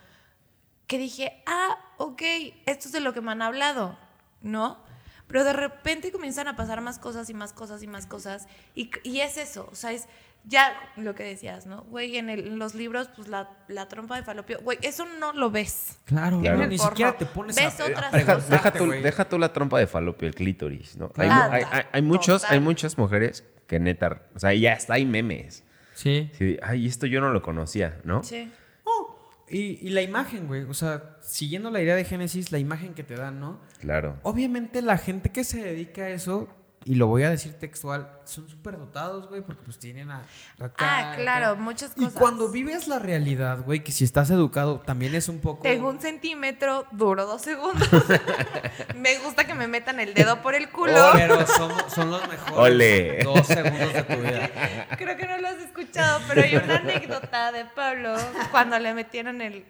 que 0.86 0.96
dije, 0.98 1.42
ah, 1.46 1.76
ok, 1.98 2.22
esto 2.66 2.88
es 2.88 2.92
de 2.92 3.00
lo 3.00 3.12
que 3.12 3.20
me 3.20 3.32
han 3.32 3.42
hablado, 3.42 3.98
¿no? 4.40 4.78
Pero 5.26 5.44
de 5.44 5.52
repente 5.52 6.10
comienzan 6.10 6.48
a 6.48 6.56
pasar 6.56 6.80
más 6.80 6.98
cosas 6.98 7.30
y 7.30 7.34
más 7.34 7.52
cosas 7.52 7.82
y 7.82 7.86
más 7.86 8.06
cosas. 8.06 8.48
Y, 8.74 8.90
y 9.04 9.20
es 9.20 9.36
eso, 9.36 9.68
o 9.70 9.74
sea, 9.76 9.92
es 9.92 10.06
ya 10.44 10.72
lo 10.96 11.14
que 11.14 11.22
decías, 11.24 11.66
¿no? 11.66 11.82
Güey, 11.84 12.16
en, 12.16 12.30
el- 12.30 12.46
en 12.48 12.58
los 12.58 12.74
libros, 12.74 13.08
pues 13.14 13.28
la, 13.28 13.50
la 13.68 13.88
trompa 13.88 14.16
de 14.16 14.22
falopio, 14.22 14.58
güey, 14.62 14.78
eso 14.82 15.04
no 15.18 15.32
lo 15.32 15.50
ves. 15.50 15.98
Claro, 16.04 16.40
Claro. 16.40 16.66
ni 16.66 16.78
siquiera 16.78 17.16
te 17.16 17.26
pones 17.26 17.56
Ves 17.56 17.78
a, 17.80 17.84
otras 17.84 18.12
Deja, 18.12 18.24
preguntarte, 18.36 18.50
deja 18.52 18.72
tú, 18.72 18.86
güey. 18.86 19.02
deja 19.02 19.28
tú 19.28 19.38
la 19.38 19.52
trompa 19.52 19.78
de 19.78 19.86
falopio, 19.86 20.26
el 20.28 20.34
clítoris, 20.34 20.96
¿no? 20.96 21.06
Hay, 21.16 21.28
Claro. 21.28 21.52
hay- 21.52 21.64
hay- 21.70 21.84
hay 21.92 22.02
muchos, 22.02 22.44
hay 22.44 22.60
muchas 22.60 22.96
mujeres 22.98 23.44
que 23.66 23.78
neta, 23.80 24.22
o 24.34 24.38
sea, 24.38 24.52
ya 24.54 24.72
está, 24.72 24.94
hay 24.94 25.04
memes. 25.06 25.64
Sí. 25.94 26.30
Sí, 26.38 26.56
ay, 26.62 26.86
esto 26.86 27.06
yo 27.06 27.20
no 27.20 27.30
lo 27.30 27.42
conocía, 27.42 28.00
¿no? 28.04 28.22
Sí. 28.22 28.50
Y, 29.52 29.84
y 29.84 29.90
la 29.90 30.00
imagen, 30.00 30.46
güey. 30.46 30.62
O 30.62 30.74
sea, 30.74 31.16
siguiendo 31.22 31.72
la 31.72 31.82
idea 31.82 31.96
de 31.96 32.04
Génesis, 32.04 32.52
la 32.52 32.60
imagen 32.60 32.94
que 32.94 33.02
te 33.02 33.16
dan, 33.16 33.40
¿no? 33.40 33.60
Claro. 33.80 34.16
Obviamente 34.22 34.80
la 34.80 34.96
gente 34.96 35.30
que 35.30 35.42
se 35.42 35.60
dedica 35.60 36.02
a 36.02 36.08
eso, 36.10 36.48
y 36.84 36.94
lo 36.94 37.06
voy 37.08 37.24
a 37.24 37.30
decir 37.30 37.58
textual, 37.58 38.10
son 38.24 38.48
súper 38.48 38.78
dotados, 38.78 39.28
güey, 39.28 39.42
porque 39.42 39.62
pues 39.62 39.78
tienen 39.78 40.10
a... 40.10 40.22
Ah, 40.78 41.14
claro, 41.16 41.46
acá. 41.48 41.54
muchas 41.56 41.92
Y 41.96 42.04
cosas. 42.04 42.18
cuando 42.18 42.48
vives 42.48 42.88
la 42.88 42.98
realidad, 42.98 43.62
güey, 43.64 43.84
que 43.84 43.92
si 43.92 44.04
estás 44.04 44.30
educado, 44.30 44.80
también 44.80 45.14
es 45.14 45.28
un 45.28 45.40
poco... 45.40 45.62
Tengo 45.62 45.90
un 45.90 46.00
centímetro, 46.00 46.86
duro 46.92 47.26
dos 47.26 47.42
segundos. 47.42 47.86
me 48.96 49.18
gusta 49.18 49.44
que 49.44 49.54
me 49.54 49.68
metan 49.68 50.00
el 50.00 50.14
dedo 50.14 50.40
por 50.40 50.54
el 50.54 50.70
culo. 50.70 50.94
Oh, 51.08 51.12
Pero 51.12 51.46
son, 51.46 51.70
son 51.90 52.10
los 52.10 52.26
mejores 52.28 52.56
Ole. 52.56 53.22
dos 53.24 53.46
segundos 53.46 53.92
de 53.92 54.02
tu 54.02 54.16
vida. 54.16 54.50
Creo 54.96 55.16
que 55.18 55.26
no 55.26 55.36
lo 55.38 55.48
has 55.48 55.58
escuchado, 55.58 56.20
pero 56.28 56.42
hay 56.42 56.56
una 56.56 56.76
anécdota 56.76 57.52
de 57.52 57.66
Pablo 57.66 58.16
cuando 58.50 58.78
le 58.78 58.94
metieron 58.94 59.42
el... 59.42 59.66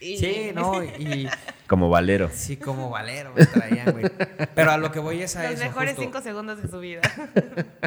Sí, 0.00 0.50
no, 0.54 0.82
y 0.84 1.28
Como 1.66 1.88
Valero. 1.88 2.30
sí, 2.32 2.56
como 2.56 2.90
Valero 2.90 3.32
me 3.34 3.44
traían, 3.46 3.92
güey. 3.92 4.04
Pero 4.54 4.70
a 4.70 4.78
lo 4.78 4.92
que 4.92 5.00
voy 5.00 5.22
es 5.22 5.34
a 5.36 5.44
Los 5.44 5.52
eso. 5.54 5.64
mejores 5.64 5.90
justo. 5.96 6.02
cinco 6.02 6.20
segundos 6.22 6.62
de 6.62 6.68
su 6.68 6.78
vida. 6.80 7.00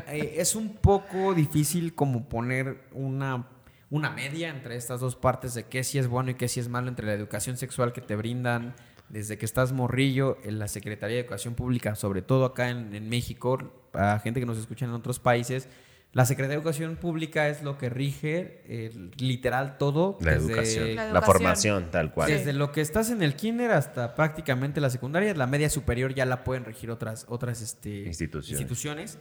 Eh, 0.08 0.36
es 0.42 0.56
un 0.56 0.76
poco 0.76 1.34
difícil 1.34 1.96
como 1.96 2.28
poner 2.28 2.82
una, 2.92 3.48
una 3.90 4.10
media 4.10 4.50
entre 4.50 4.76
estas 4.76 5.00
dos 5.00 5.16
partes 5.16 5.54
de 5.54 5.64
qué 5.68 5.86
sí 5.86 6.00
es 6.00 6.08
bueno 6.08 6.32
y 6.32 6.34
qué 6.36 6.50
sí 6.50 6.60
es 6.60 6.68
malo 6.68 6.90
entre 6.90 7.08
la 7.08 7.14
educación 7.14 7.56
sexual 7.56 7.94
que 7.94 8.02
te 8.02 8.18
brindan 8.18 8.76
desde 9.08 9.38
que 9.38 9.46
estás 9.46 9.72
morrillo 9.72 10.38
en 10.44 10.60
la 10.60 10.68
Secretaría 10.68 11.16
de 11.18 11.22
Educación 11.22 11.56
Pública, 11.56 11.96
sobre 11.96 12.22
todo 12.22 12.44
acá 12.46 12.70
en, 12.70 12.94
en 12.94 13.08
México, 13.08 13.58
a 13.94 14.20
gente 14.20 14.40
que 14.42 14.46
nos 14.46 14.58
escucha 14.58 14.84
en 14.86 14.92
otros 14.92 15.20
países. 15.20 15.70
La 16.14 16.26
Secretaría 16.26 16.58
de 16.58 16.62
Educación 16.62 16.98
Pública 16.98 17.48
es 17.48 17.64
lo 17.64 17.78
que 17.78 17.90
rige 17.90 18.62
eh, 18.66 18.92
literal 19.18 19.78
todo. 19.78 20.18
La 20.20 20.32
desde- 20.34 20.48
educación. 20.52 20.96
La 20.96 21.12
La, 21.14 21.22
formación, 21.22 21.90
tal 21.90 22.12
cual. 22.14 22.30
Desde 22.30 22.52
lo 22.52 22.74
que 22.74 22.82
estás 22.82 23.10
en 23.12 23.24
el 23.24 23.36
kinder 23.36 23.72
hasta 23.72 24.14
prácticamente 24.14 24.82
la 24.82 24.90
secundaria, 24.90 25.34
la 25.34 25.48
media 25.48 25.70
superior 25.70 26.14
ya 26.14 26.26
la 26.26 26.44
pueden 26.44 26.66
regir 26.66 26.92
otras, 26.92 27.26
otras 27.30 27.62
este, 27.62 28.04
Instituciones. 28.08 28.60
instituciones. 28.60 29.20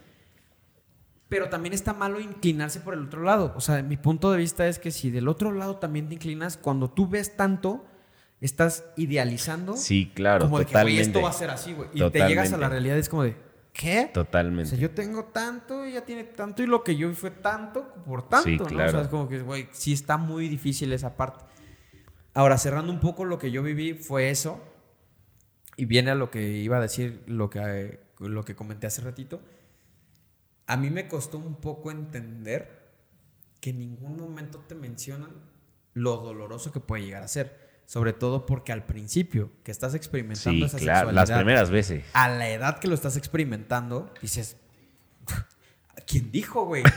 Pero 1.28 1.48
también 1.48 1.74
está 1.74 1.94
malo 1.94 2.18
inclinarse 2.18 2.80
por 2.80 2.94
el 2.94 3.04
otro 3.04 3.22
lado. 3.22 3.52
O 3.56 3.60
sea, 3.60 3.82
mi 3.84 3.96
punto 3.96 4.32
de 4.32 4.38
vista 4.38 4.66
es 4.66 4.80
que 4.80 4.90
si 4.90 5.10
del 5.12 5.28
otro 5.28 5.52
lado 5.52 5.76
también 5.76 6.08
te 6.08 6.14
inclinas, 6.14 6.56
cuando 6.56 6.90
tú 6.90 7.06
ves 7.06 7.36
tanto, 7.36 7.84
estás 8.40 8.84
idealizando 8.96 9.76
Sí, 9.76 10.10
claro, 10.12 10.46
como 10.46 10.58
de 10.58 10.64
que, 10.66 11.00
esto 11.00 11.22
va 11.22 11.30
a 11.30 11.32
ser 11.32 11.50
así, 11.50 11.72
güey. 11.72 11.88
Y 11.94 12.10
te 12.10 12.26
llegas 12.26 12.52
a 12.52 12.56
la 12.56 12.68
realidad 12.68 12.96
y 12.96 12.98
es 12.98 13.08
como 13.08 13.22
de, 13.22 13.36
¿qué? 13.72 14.06
O 14.10 14.12
Totalmente. 14.12 14.70
sea, 14.70 14.78
yo 14.78 14.90
tengo 14.90 15.24
tanto, 15.26 15.84
ella 15.84 16.04
tiene 16.04 16.24
tanto, 16.24 16.62
y 16.62 16.66
lo 16.66 16.82
que 16.84 16.96
yo 16.96 17.08
vi 17.08 17.14
fue 17.14 17.30
tanto 17.30 17.94
por 18.06 18.28
tanto, 18.28 18.48
Sí, 18.48 18.56
¿no? 18.56 18.64
O 18.64 18.68
sea, 18.68 18.76
claro. 18.76 19.00
es 19.02 19.08
como 19.08 19.28
que, 19.28 19.40
güey, 19.40 19.68
sí 19.72 19.92
está 19.92 20.16
muy 20.16 20.48
difícil 20.48 20.92
esa 20.92 21.16
parte. 21.16 21.44
Ahora, 22.34 22.58
cerrando 22.58 22.92
un 22.92 23.00
poco 23.00 23.24
lo 23.24 23.38
que 23.38 23.50
yo 23.50 23.62
viví 23.62 23.94
fue 23.94 24.30
eso, 24.30 24.60
y 25.76 25.86
viene 25.86 26.10
a 26.10 26.14
lo 26.14 26.30
que 26.30 26.42
iba 26.58 26.76
a 26.76 26.80
decir, 26.80 27.22
lo 27.26 27.48
que, 27.48 28.00
lo 28.18 28.44
que 28.44 28.54
comenté 28.54 28.86
hace 28.86 29.00
ratito. 29.00 29.40
A 30.66 30.76
mí 30.76 30.90
me 30.90 31.08
costó 31.08 31.38
un 31.38 31.56
poco 31.56 31.90
entender 31.90 32.90
que 33.60 33.70
en 33.70 33.78
ningún 33.78 34.16
momento 34.18 34.58
te 34.68 34.74
mencionan 34.74 35.30
lo 35.94 36.18
doloroso 36.18 36.70
que 36.70 36.80
puede 36.80 37.04
llegar 37.04 37.22
a 37.22 37.28
ser. 37.28 37.69
Sobre 37.90 38.12
todo 38.12 38.46
porque 38.46 38.70
al 38.70 38.84
principio 38.84 39.50
que 39.64 39.72
estás 39.72 39.94
experimentando 39.96 40.68
Sí, 40.68 40.76
esa 40.76 40.78
claro. 40.78 41.10
Las 41.10 41.28
sexualidad, 41.28 41.38
primeras 41.38 41.70
veces. 41.70 42.04
a 42.12 42.28
la 42.28 42.48
edad 42.48 42.78
que 42.78 42.86
lo 42.86 42.94
estás 42.94 43.16
experimentando, 43.16 44.14
dices, 44.22 44.56
¿quién 46.06 46.30
dijo, 46.30 46.64
güey? 46.66 46.84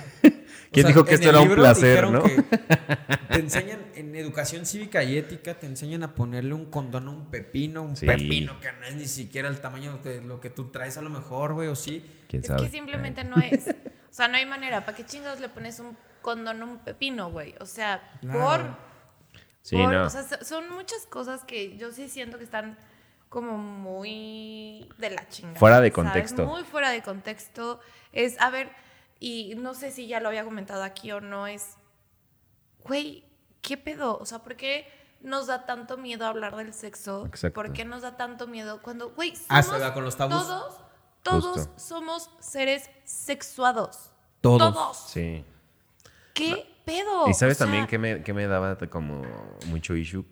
O 0.74 0.76
¿Quién 0.76 0.88
dijo 0.88 1.06
que 1.06 1.12
en 1.14 1.16
esto 1.22 1.30
el 1.30 1.36
era 1.36 1.42
un 1.42 1.48
libro 1.50 1.62
placer, 1.62 1.90
dijeron 2.08 2.14
no? 2.14 2.24
que 2.24 2.42
Te 3.30 3.40
enseñan 3.40 3.80
en 3.94 4.16
educación 4.16 4.66
cívica 4.66 5.04
y 5.04 5.18
ética, 5.18 5.54
te 5.54 5.68
enseñan 5.68 6.02
a 6.02 6.16
ponerle 6.16 6.56
un 6.56 6.66
condón 6.66 7.08
a 7.08 7.12
un 7.12 7.30
pepino, 7.30 7.84
un 7.84 7.96
Sí. 7.96 8.08
pepino 8.08 8.60
que 8.60 8.72
no 8.72 8.86
es 8.88 8.96
ni 8.96 9.06
siquiera 9.06 9.50
el 9.50 9.60
tamaño 9.62 10.00
de 10.04 10.22
lo 10.22 10.40
que 10.42 10.50
tú 10.50 10.72
traes 10.72 10.98
a 10.98 11.04
lo 11.04 11.12
mejor, 11.12 11.54
güey, 11.54 11.68
o 11.68 11.76
sí. 11.76 12.04
¿Quién 12.28 12.42
Es 12.42 12.48
sabe? 12.48 12.64
que 12.64 12.70
simplemente 12.72 13.24
no 13.24 13.36
es. 13.38 13.68
O 13.68 13.74
sea, 14.10 14.28
no 14.28 14.38
hay 14.38 14.48
manera. 14.48 14.84
¿Para 14.84 14.98
qué 14.98 15.06
chingados 15.06 15.40
le 15.40 15.50
pones 15.50 15.80
un 15.80 15.96
condón 16.24 16.62
a 16.64 16.66
un 16.66 16.80
pepino, 16.80 17.30
güey? 17.30 17.54
O 17.60 17.68
sea, 17.68 18.02
Claro. 18.22 18.40
por. 18.40 18.93
Sí, 19.64 19.76
por- 19.78 19.92
no. 19.92 20.06
O 20.06 20.10
sea, 20.12 20.22
so- 20.24 20.44
son 20.46 20.70
muchas 20.70 21.06
cosas 21.08 21.44
que 21.44 21.76
yo 21.78 21.92
sí 21.92 22.08
siento 22.10 22.38
que 22.38 22.44
están 22.44 22.78
como 23.30 23.58
muy 23.58 24.88
de 25.00 25.10
la 25.10 25.28
chingada. 25.30 25.58
Fuera 25.60 25.82
de 25.82 25.90
¿sabes? 25.90 25.94
contexto. 25.96 26.46
Muy 26.46 26.64
fuera 26.64 26.92
de 26.92 27.02
contexto. 27.02 27.80
Es, 28.12 28.40
a 28.40 28.52
ver, 28.52 28.70
y 29.20 29.56
no 29.56 29.74
sé 29.74 29.90
si 29.92 30.06
ya 30.06 30.20
lo 30.20 30.28
había 30.28 30.44
comentado 30.44 30.84
aquí 30.84 31.12
o 31.12 31.20
no, 31.22 31.48
es. 31.48 31.78
Güey, 32.84 33.24
¿qué 33.62 33.78
pedo? 33.78 34.18
O 34.20 34.26
sea, 34.26 34.40
¿por 34.40 34.56
qué 34.56 34.88
nos 35.22 35.48
da 35.48 35.66
tanto 35.66 35.98
miedo 35.98 36.26
hablar 36.28 36.56
del 36.56 36.74
sexo? 36.74 37.26
Exacto. 37.26 37.54
¿Por 37.56 37.72
qué 37.74 37.86
nos 37.86 38.02
da 38.02 38.18
tanto 38.18 38.46
miedo 38.48 38.82
cuando, 38.82 39.12
güey, 39.12 39.34
Ah, 39.48 39.64
somos 39.64 39.80
se 39.80 39.88
va 39.88 39.94
con 39.94 40.04
los 40.04 40.18
tabús. 40.18 40.36
todos, 40.46 40.76
todos 41.24 41.58
Justo. 41.60 41.74
somos 41.80 42.30
seres 42.40 42.90
sexuados. 43.06 44.12
Todos. 44.42 44.74
Todos. 44.74 44.98
Sí. 45.08 45.46
¿Qué 46.34 46.73
pedo? 46.86 47.28
¿Y 47.30 47.34
sabes 47.34 47.56
O 47.56 47.58
sea, 47.58 47.66
también 47.68 47.88
que 47.88 47.98
me, 47.98 48.22
que 48.24 48.34
me 48.34 48.48
daba 48.48 48.78
como 48.90 49.24
mucho 49.68 49.96
issue? 49.96 50.26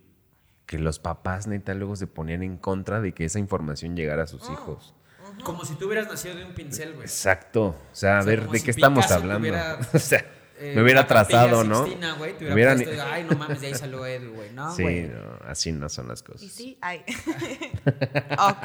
Que 0.66 0.78
los 0.80 1.00
papás 1.00 1.48
neta 1.48 1.74
luego 1.74 1.96
se 1.96 2.08
ponían 2.08 2.44
en 2.44 2.58
contra 2.58 3.02
de 3.02 3.14
que 3.14 3.26
esa 3.26 3.40
información 3.40 3.96
llegara 3.96 4.24
a 4.24 4.28
sus 4.28 4.50
Mm. 4.50 4.54
hijos. 4.54 4.96
Como 5.44 5.64
si 5.66 5.76
tú 5.76 5.86
hubieras 5.88 6.08
nacido 6.10 6.36
de 6.36 6.46
un 6.46 6.54
pincel, 6.54 6.92
güey. 6.94 7.04
Exacto. 7.06 7.68
O 7.68 7.76
sea, 7.96 8.18
a 8.18 8.20
O 8.20 8.24
sea, 8.24 8.30
ver, 8.30 8.48
¿de 8.50 8.60
si 8.60 8.66
qué 8.66 8.72
estamos 8.72 9.10
hablando? 9.12 9.38
tuviera, 9.40 9.80
o 9.94 10.00
sea, 10.00 10.26
Eh, 10.60 10.74
me 10.76 10.84
hubiera 10.84 11.08
trazado, 11.08 11.64
¿no? 11.64 11.86
Sixtina, 11.86 12.14
güey, 12.14 12.38
te 12.38 12.46
hubiera 12.46 12.54
Hubieran- 12.76 12.84
puesto, 12.84 13.04
ay, 13.12 13.24
no 13.28 13.36
mames, 13.38 13.62
de 13.62 13.68
ahí 13.68 13.74
salió 13.74 14.06
Edu, 14.06 14.34
güey. 14.34 14.52
No, 14.52 14.76
sí, 14.76 14.84
güey. 14.84 15.08
no, 15.08 15.40
así 15.48 15.72
no 15.72 15.90
son 15.90 16.08
las 16.08 16.22
cosas. 16.22 16.44
Y 16.44 16.50
sí, 16.50 16.78
ay. 16.82 17.04
Ok. 18.38 18.58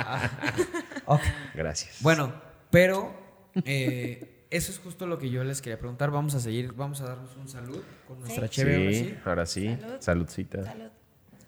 Ok. 1.06 1.20
Gracias. 1.54 1.96
Bueno, 2.00 2.32
pero 2.70 3.14
eh, 3.64 4.35
eso 4.56 4.72
es 4.72 4.78
justo 4.78 5.06
lo 5.06 5.18
que 5.18 5.30
yo 5.30 5.44
les 5.44 5.60
quería 5.62 5.78
preguntar. 5.78 6.10
Vamos 6.10 6.34
a 6.34 6.40
seguir, 6.40 6.72
vamos 6.72 7.00
a 7.00 7.06
darnos 7.06 7.36
un 7.36 7.48
salud 7.48 7.82
con 8.08 8.18
nuestra 8.20 8.46
Sí. 8.48 8.54
chévere. 8.54 8.94
sí, 8.94 9.14
ahora 9.24 9.46
sí. 9.46 9.68
ahora 9.68 9.76
sí. 9.76 9.80
Salud. 9.80 9.96
Saludcita. 10.00 10.64
Salud. 10.64 10.90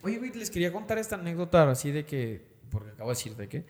Oye, 0.02 0.18
güey, 0.18 0.32
les 0.32 0.50
quería 0.50 0.72
contar 0.72 0.98
esta 0.98 1.16
anécdota 1.16 1.68
así 1.70 1.90
de 1.90 2.04
que, 2.04 2.42
porque 2.70 2.90
acabo 2.90 3.10
de 3.10 3.16
decir 3.16 3.34
de 3.36 3.48
que 3.48 3.64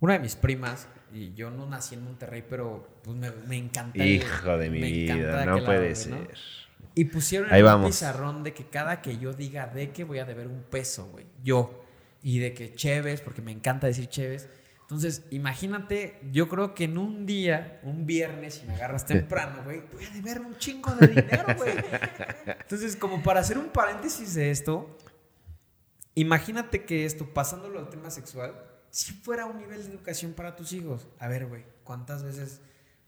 una 0.00 0.14
de 0.14 0.20
mis 0.20 0.36
primas, 0.36 0.88
y 1.12 1.34
yo 1.34 1.50
no 1.50 1.66
nací 1.66 1.94
en 1.94 2.04
Monterrey, 2.04 2.44
pero 2.48 2.88
pues 3.02 3.16
me, 3.16 3.30
me 3.46 3.56
encanta. 3.56 4.02
el- 4.02 4.08
Hijo 4.12 4.56
de 4.56 4.70
mi 4.70 4.80
me 4.80 5.04
encanta 5.04 5.24
vida, 5.42 5.46
no 5.46 5.64
puede 5.64 5.82
lado, 5.90 5.94
ser. 5.94 6.12
¿no? 6.12 6.26
Y 6.94 7.04
pusieron 7.04 7.52
Ahí 7.52 7.60
en 7.60 7.66
un 7.66 7.86
pizarrón 7.86 8.42
de 8.42 8.52
que 8.54 8.66
cada 8.66 9.02
que 9.02 9.18
yo 9.18 9.32
diga 9.32 9.66
de 9.66 9.90
que 9.90 10.04
voy 10.04 10.18
a 10.18 10.24
deber 10.24 10.46
un 10.48 10.62
peso, 10.62 11.06
güey. 11.12 11.26
Yo. 11.44 11.84
Y 12.22 12.38
de 12.40 12.52
que 12.54 12.74
Chévez, 12.74 13.20
porque 13.20 13.40
me 13.42 13.52
encanta 13.52 13.86
decir 13.86 14.06
Chévez. 14.08 14.48
Entonces, 14.90 15.24
imagínate, 15.30 16.18
yo 16.32 16.48
creo 16.48 16.74
que 16.74 16.84
en 16.84 16.96
un 16.96 17.26
día, 17.26 17.78
un 17.82 18.06
viernes, 18.06 18.54
si 18.54 18.66
me 18.66 18.72
agarras 18.74 19.04
temprano, 19.04 19.62
güey, 19.62 19.82
voy 19.92 20.02
a 20.06 20.10
deber 20.10 20.40
un 20.40 20.56
chingo 20.56 20.90
de 20.94 21.08
dinero, 21.08 21.44
güey. 21.58 21.74
Entonces, 22.62 22.96
como 22.96 23.22
para 23.22 23.40
hacer 23.40 23.58
un 23.58 23.68
paréntesis 23.68 24.32
de 24.34 24.50
esto, 24.50 24.96
imagínate 26.14 26.84
que 26.84 27.04
esto, 27.04 27.26
pasándolo 27.34 27.78
al 27.78 27.90
tema 27.90 28.10
sexual, 28.10 28.54
si 28.90 29.12
fuera 29.12 29.46
un 29.46 29.58
nivel 29.58 29.84
de 29.84 29.90
educación 29.92 30.32
para 30.32 30.56
tus 30.56 30.72
hijos. 30.72 31.06
A 31.18 31.28
ver, 31.28 31.46
güey, 31.46 31.64
¿cuántas 31.84 32.22
veces 32.22 32.60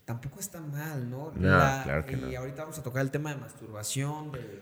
tampoco 0.04 0.38
está 0.40 0.60
mal, 0.60 1.08
¿no? 1.08 1.32
No, 1.34 1.82
claro 1.82 2.04
que 2.04 2.12
y 2.12 2.16
no. 2.16 2.38
ahorita 2.38 2.62
vamos 2.62 2.78
a 2.78 2.82
tocar 2.82 3.02
el 3.02 3.10
tema 3.10 3.30
de 3.34 3.40
masturbación, 3.40 4.32
de- 4.32 4.60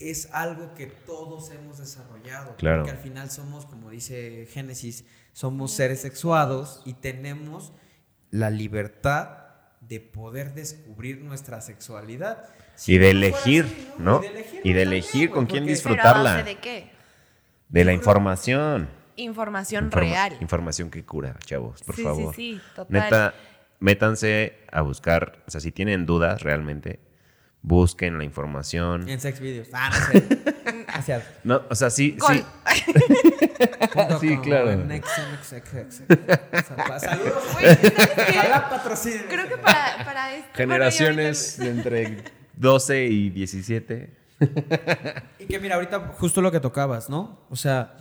es 0.00 0.30
algo 0.32 0.74
que 0.74 0.86
todos 0.86 1.50
hemos 1.50 1.78
desarrollado. 1.78 2.56
Claro. 2.56 2.78
Porque 2.82 2.90
al 2.96 3.02
final 3.02 3.30
somos, 3.30 3.66
como 3.66 3.90
dice 3.90 4.48
Génesis, 4.50 5.04
somos 5.32 5.72
seres 5.72 6.00
sexuados 6.00 6.82
y 6.84 6.94
tenemos 6.94 7.72
la 8.30 8.50
libertad 8.50 9.38
de 9.80 10.00
poder 10.00 10.54
descubrir 10.54 11.20
nuestra 11.22 11.60
sexualidad. 11.60 12.44
Si 12.76 12.94
Y 12.94 12.98
de 12.98 13.10
elegir, 13.10 13.64
así, 13.64 13.88
¿no? 13.98 14.18
Y 14.20 14.22
de 14.22 14.28
elegir, 14.30 14.60
Y 14.64 14.72
de 14.72 14.82
elegir 14.82 15.30
con 15.30 15.46
quién 15.46 15.64
¿Pero 15.64 15.72
a 15.72 15.74
disfrutarla. 15.74 16.32
base 16.34 16.44
de 16.44 16.56
qué? 16.56 16.90
De 17.68 17.84
la 17.84 17.92
información. 17.92 18.88
Información 19.16 19.86
Informa- 19.90 20.00
real. 20.00 20.36
Información 20.40 20.90
que 20.90 21.04
cura, 21.04 21.36
chavos, 21.44 21.82
por 21.82 21.94
sí, 21.96 22.02
favor. 22.02 22.34
sí, 22.34 22.54
sí, 22.54 22.60
total. 22.74 22.92
Neta, 23.02 23.34
métanse 23.80 24.58
a 24.72 24.80
buscar, 24.82 25.42
o 25.46 25.50
sea, 25.50 25.60
si 25.60 25.72
tienen 25.72 26.06
dudas 26.06 26.42
realmente, 26.42 27.00
busquen 27.62 28.18
la 28.18 28.24
información. 28.24 29.08
En 29.08 29.20
sex 29.20 29.40
videos. 29.40 29.68
Ah, 29.72 29.90
no 29.90 30.20
sé. 30.20 30.38
Hacia. 30.88 31.22
No, 31.44 31.62
o 31.68 31.74
sea, 31.74 31.90
sí, 31.90 32.16
Gol. 32.18 32.36
sí. 32.36 32.44
Sí, 34.20 34.38
claro. 34.38 34.70
Saludos. 37.00 37.44
Güey. 37.52 37.76
Creo 39.28 39.48
que 39.48 39.58
para, 39.58 40.04
para 40.04 40.34
esto. 40.34 40.50
Generaciones 40.54 41.58
de 41.58 41.68
entre 41.68 42.24
12 42.54 43.04
y 43.06 43.30
17. 43.30 44.16
Y 45.38 45.44
que 45.46 45.58
mira, 45.60 45.74
ahorita 45.74 46.14
justo 46.18 46.40
lo 46.40 46.50
que 46.50 46.60
tocabas, 46.60 47.10
¿no? 47.10 47.40
O 47.50 47.56
sea, 47.56 47.96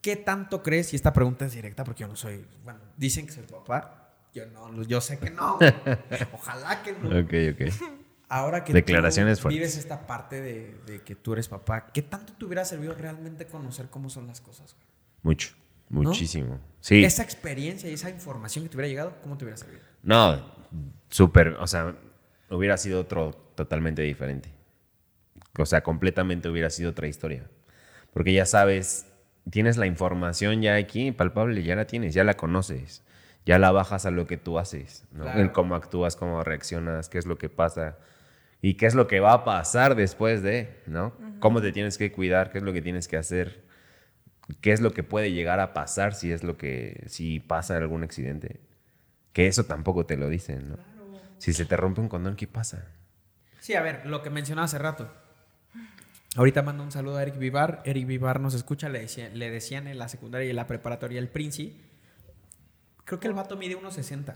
¿qué 0.00 0.14
tanto 0.16 0.62
crees? 0.62 0.92
Y 0.92 0.96
esta 0.96 1.12
pregunta 1.12 1.46
es 1.46 1.52
directa 1.52 1.82
porque 1.84 2.02
yo 2.02 2.08
no 2.08 2.16
soy, 2.16 2.46
bueno, 2.62 2.80
dicen 2.96 3.26
que 3.26 3.32
soy 3.32 3.44
papá. 3.44 4.03
Yo 4.34 4.46
no, 4.46 4.82
yo 4.82 5.00
sé 5.00 5.18
que 5.18 5.30
no. 5.30 5.58
Ojalá 6.32 6.82
que 6.82 6.92
no. 6.92 7.08
Ok, 7.20 7.32
ok. 7.54 7.88
Ahora 8.28 8.64
que 8.64 8.72
Declaraciones 8.72 9.38
tú 9.38 9.42
fuertes. 9.42 9.58
vives 9.60 9.76
esta 9.76 10.06
parte 10.06 10.40
de, 10.40 10.76
de 10.86 11.02
que 11.02 11.14
tú 11.14 11.34
eres 11.34 11.46
papá, 11.48 11.86
¿qué 11.92 12.02
tanto 12.02 12.32
te 12.32 12.44
hubiera 12.44 12.64
servido 12.64 12.94
realmente 12.94 13.46
conocer 13.46 13.86
cómo 13.90 14.10
son 14.10 14.26
las 14.26 14.40
cosas? 14.40 14.74
güey? 14.74 14.86
Mucho, 15.22 15.54
muchísimo. 15.88 16.58
Sí. 16.80 17.04
Esa 17.04 17.22
experiencia 17.22 17.88
y 17.88 17.94
esa 17.94 18.10
información 18.10 18.64
que 18.64 18.70
te 18.70 18.76
hubiera 18.76 18.88
llegado, 18.88 19.14
¿cómo 19.22 19.38
te 19.38 19.44
hubiera 19.44 19.56
servido? 19.56 19.82
No, 20.02 20.44
súper, 21.10 21.48
o 21.60 21.66
sea, 21.68 21.94
hubiera 22.50 22.76
sido 22.76 23.00
otro 23.00 23.30
totalmente 23.54 24.02
diferente. 24.02 24.50
O 25.56 25.66
sea, 25.66 25.82
completamente 25.84 26.48
hubiera 26.48 26.70
sido 26.70 26.90
otra 26.90 27.06
historia. 27.06 27.48
Porque 28.12 28.32
ya 28.32 28.46
sabes, 28.46 29.06
tienes 29.48 29.76
la 29.76 29.86
información 29.86 30.60
ya 30.60 30.74
aquí, 30.74 31.12
palpable, 31.12 31.62
ya 31.62 31.76
la 31.76 31.86
tienes, 31.86 32.14
ya 32.14 32.24
la 32.24 32.34
conoces. 32.34 33.03
Ya 33.46 33.58
la 33.58 33.70
bajas 33.72 34.06
a 34.06 34.10
lo 34.10 34.26
que 34.26 34.36
tú 34.38 34.58
haces, 34.58 35.04
¿no? 35.12 35.24
Claro. 35.24 35.40
En 35.40 35.48
cómo 35.50 35.74
actúas, 35.74 36.16
cómo 36.16 36.42
reaccionas, 36.44 37.08
qué 37.08 37.18
es 37.18 37.26
lo 37.26 37.36
que 37.36 37.48
pasa 37.50 37.98
y 38.62 38.74
qué 38.74 38.86
es 38.86 38.94
lo 38.94 39.06
que 39.06 39.20
va 39.20 39.32
a 39.34 39.44
pasar 39.44 39.94
después 39.96 40.42
de, 40.42 40.80
¿no? 40.86 41.12
Cómo 41.40 41.60
te 41.60 41.70
tienes 41.72 41.98
que 41.98 42.10
cuidar, 42.10 42.50
qué 42.50 42.58
es 42.58 42.64
lo 42.64 42.72
que 42.72 42.80
tienes 42.80 43.06
que 43.06 43.18
hacer, 43.18 43.62
qué 44.62 44.72
es 44.72 44.80
lo 44.80 44.92
que 44.92 45.02
puede 45.02 45.30
llegar 45.32 45.60
a 45.60 45.74
pasar 45.74 46.14
si 46.14 46.32
es 46.32 46.42
lo 46.42 46.56
que, 46.56 47.04
si 47.06 47.38
pasa 47.40 47.76
algún 47.76 48.02
accidente. 48.02 48.60
Que 49.34 49.46
eso 49.46 49.64
tampoco 49.64 50.06
te 50.06 50.16
lo 50.16 50.28
dicen, 50.30 50.70
¿no? 50.70 50.78
Si 51.38 51.52
se 51.52 51.66
te 51.66 51.76
rompe 51.76 52.00
un 52.00 52.08
condón, 52.08 52.36
¿qué 52.36 52.46
pasa? 52.46 52.86
Sí, 53.60 53.74
a 53.74 53.82
ver, 53.82 54.06
lo 54.06 54.22
que 54.22 54.30
mencionaba 54.30 54.64
hace 54.64 54.78
rato. 54.78 55.10
Ahorita 56.36 56.62
mando 56.62 56.82
un 56.82 56.90
saludo 56.92 57.18
a 57.18 57.22
Eric 57.22 57.36
Vivar. 57.38 57.82
Eric 57.84 58.06
Vivar 58.06 58.40
nos 58.40 58.54
escucha, 58.54 58.88
le, 58.88 59.00
decía- 59.00 59.28
le 59.28 59.50
decían 59.50 59.86
en 59.86 59.98
la 59.98 60.08
secundaria 60.08 60.46
y 60.46 60.50
en 60.50 60.56
la 60.56 60.66
preparatoria 60.66 61.18
el 61.20 61.28
Princi. 61.28 61.78
Creo 63.04 63.20
que 63.20 63.28
el 63.28 63.34
vato 63.34 63.56
mide 63.56 63.76
1.60. 63.78 64.34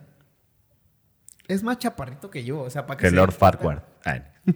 Es 1.47 1.63
más 1.63 1.79
chaparrito 1.79 2.31
que 2.31 2.45
yo, 2.45 2.61
o 2.61 2.71
sea, 2.71 2.87
para 2.87 2.99
que 2.99 3.05
Que 3.05 3.11
se 3.11 3.17
Lord. 3.17 3.33
Farquhar. 3.33 3.87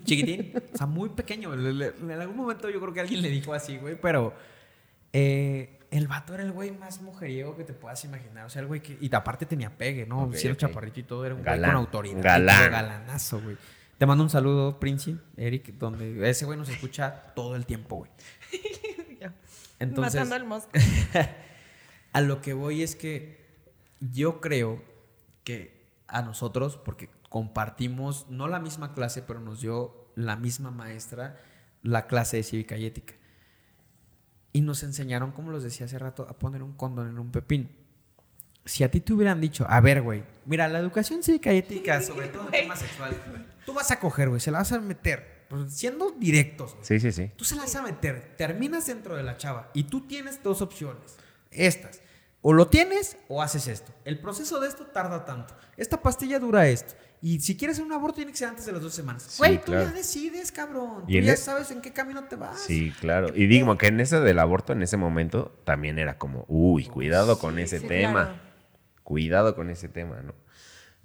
Chiquitín, 0.04 0.52
o 0.74 0.76
sea, 0.76 0.86
muy 0.86 1.08
pequeño. 1.10 1.52
En 1.54 2.10
algún 2.12 2.36
momento 2.36 2.68
yo 2.70 2.80
creo 2.80 2.92
que 2.92 3.00
alguien 3.00 3.22
le 3.22 3.30
dijo 3.30 3.54
así, 3.54 3.78
güey, 3.78 3.98
pero 4.00 4.34
eh, 5.12 5.78
el 5.90 6.06
vato 6.08 6.34
era 6.34 6.42
el 6.42 6.52
güey 6.52 6.70
más 6.70 7.00
mujeriego 7.00 7.56
que 7.56 7.64
te 7.64 7.72
puedas 7.72 8.04
imaginar. 8.04 8.44
O 8.46 8.50
sea, 8.50 8.60
el 8.60 8.68
güey 8.68 8.80
que. 8.82 8.98
Y 9.00 9.14
aparte 9.14 9.46
tenía 9.46 9.70
pegue, 9.76 10.04
¿no? 10.06 10.24
Ok, 10.24 10.34
Siendo 10.34 10.54
ok. 10.54 10.60
chaparrito 10.60 11.00
y 11.00 11.02
todo, 11.04 11.24
era 11.24 11.34
un 11.34 11.42
Galán, 11.42 11.60
güey 11.60 11.70
con 11.70 11.76
autoridad. 11.86 12.22
galán. 12.22 12.70
Galanazo, 12.70 13.40
güey. 13.40 13.56
Te 13.98 14.06
mando 14.06 14.24
un 14.24 14.30
saludo, 14.30 14.78
Princi, 14.80 15.16
Eric, 15.36 15.74
donde 15.78 16.28
ese 16.28 16.44
güey 16.44 16.58
nos 16.58 16.68
escucha 16.68 17.32
todo 17.34 17.56
el 17.56 17.64
tiempo, 17.66 17.96
güey. 17.96 18.10
Entonces, 19.78 20.14
Matando 20.14 20.34
al 20.34 20.44
mosco. 20.44 20.70
a 22.12 22.20
lo 22.20 22.40
que 22.40 22.52
voy 22.52 22.82
es 22.82 22.94
que 22.96 23.41
yo 24.10 24.40
creo 24.40 24.82
que 25.44 25.86
a 26.08 26.22
nosotros, 26.22 26.76
porque 26.76 27.08
compartimos 27.28 28.26
no 28.28 28.48
la 28.48 28.60
misma 28.60 28.92
clase, 28.94 29.22
pero 29.22 29.40
nos 29.40 29.60
dio 29.60 30.10
la 30.14 30.36
misma 30.36 30.70
maestra 30.70 31.40
la 31.82 32.06
clase 32.06 32.38
de 32.38 32.42
cívica 32.42 32.76
y 32.76 32.86
ética. 32.86 33.14
Y 34.52 34.60
nos 34.60 34.82
enseñaron, 34.82 35.32
como 35.32 35.50
los 35.50 35.62
decía 35.62 35.86
hace 35.86 35.98
rato, 35.98 36.26
a 36.28 36.38
poner 36.38 36.62
un 36.62 36.74
condón 36.74 37.08
en 37.08 37.18
un 37.18 37.30
pepín. 37.30 37.70
Si 38.64 38.84
a 38.84 38.90
ti 38.90 39.00
te 39.00 39.12
hubieran 39.12 39.40
dicho, 39.40 39.66
a 39.68 39.80
ver, 39.80 40.02
güey, 40.02 40.22
mira, 40.46 40.68
la 40.68 40.78
educación 40.78 41.22
cívica 41.22 41.52
y 41.52 41.58
ética, 41.58 42.00
sobre 42.02 42.28
todo 42.28 42.44
en 42.44 42.50
temas 42.50 42.78
sexuales, 42.78 43.18
tú 43.64 43.72
vas 43.72 43.90
a 43.90 43.98
coger, 43.98 44.28
güey, 44.28 44.40
se 44.40 44.50
la 44.50 44.58
vas 44.58 44.70
a 44.72 44.80
meter, 44.80 45.46
pues, 45.48 45.72
siendo 45.72 46.12
directos. 46.12 46.76
Sí, 46.82 47.00
sí, 47.00 47.10
sí. 47.10 47.32
Tú 47.34 47.44
se 47.44 47.56
las 47.56 47.64
vas 47.64 47.76
a 47.76 47.82
meter, 47.82 48.36
terminas 48.36 48.86
dentro 48.86 49.16
de 49.16 49.22
la 49.22 49.36
chava 49.36 49.70
y 49.74 49.84
tú 49.84 50.02
tienes 50.02 50.42
dos 50.42 50.62
opciones. 50.62 51.16
Estas. 51.50 52.01
O 52.42 52.52
lo 52.52 52.66
tienes 52.66 53.16
o 53.28 53.40
haces 53.40 53.68
esto. 53.68 53.92
El 54.04 54.18
proceso 54.18 54.58
de 54.60 54.68
esto 54.68 54.84
tarda 54.86 55.24
tanto. 55.24 55.54
Esta 55.76 56.00
pastilla 56.02 56.38
dura 56.40 56.66
esto. 56.68 56.94
Y 57.24 57.38
si 57.38 57.56
quieres 57.56 57.78
un 57.78 57.92
aborto 57.92 58.16
tiene 58.16 58.32
que 58.32 58.38
ser 58.38 58.48
antes 58.48 58.66
de 58.66 58.72
las 58.72 58.82
dos 58.82 58.92
semanas. 58.92 59.22
Sí, 59.22 59.38
Güey, 59.38 59.58
tú 59.58 59.66
claro. 59.66 59.84
ya 59.86 59.92
decides, 59.92 60.50
cabrón. 60.50 61.04
Y 61.06 61.20
tú 61.20 61.26
ya 61.26 61.34
e- 61.34 61.36
sabes 61.36 61.70
en 61.70 61.80
qué 61.80 61.92
camino 61.92 62.24
te 62.24 62.34
vas. 62.34 62.60
Sí, 62.60 62.92
claro. 62.98 63.28
Y 63.32 63.46
digo 63.46 63.78
que 63.78 63.86
en 63.86 64.00
ese 64.00 64.18
del 64.18 64.40
aborto, 64.40 64.72
en 64.72 64.82
ese 64.82 64.96
momento, 64.96 65.56
también 65.64 66.00
era 66.00 66.18
como, 66.18 66.44
uy, 66.48 66.86
cuidado 66.86 67.38
con 67.38 67.60
ese 67.60 67.78
Sí, 67.78 67.86
tema. 67.86 68.24
claro. 68.24 68.40
Cuidado 69.04 69.54
con 69.54 69.70
ese 69.70 69.88
tema, 69.88 70.20
¿no? 70.22 70.34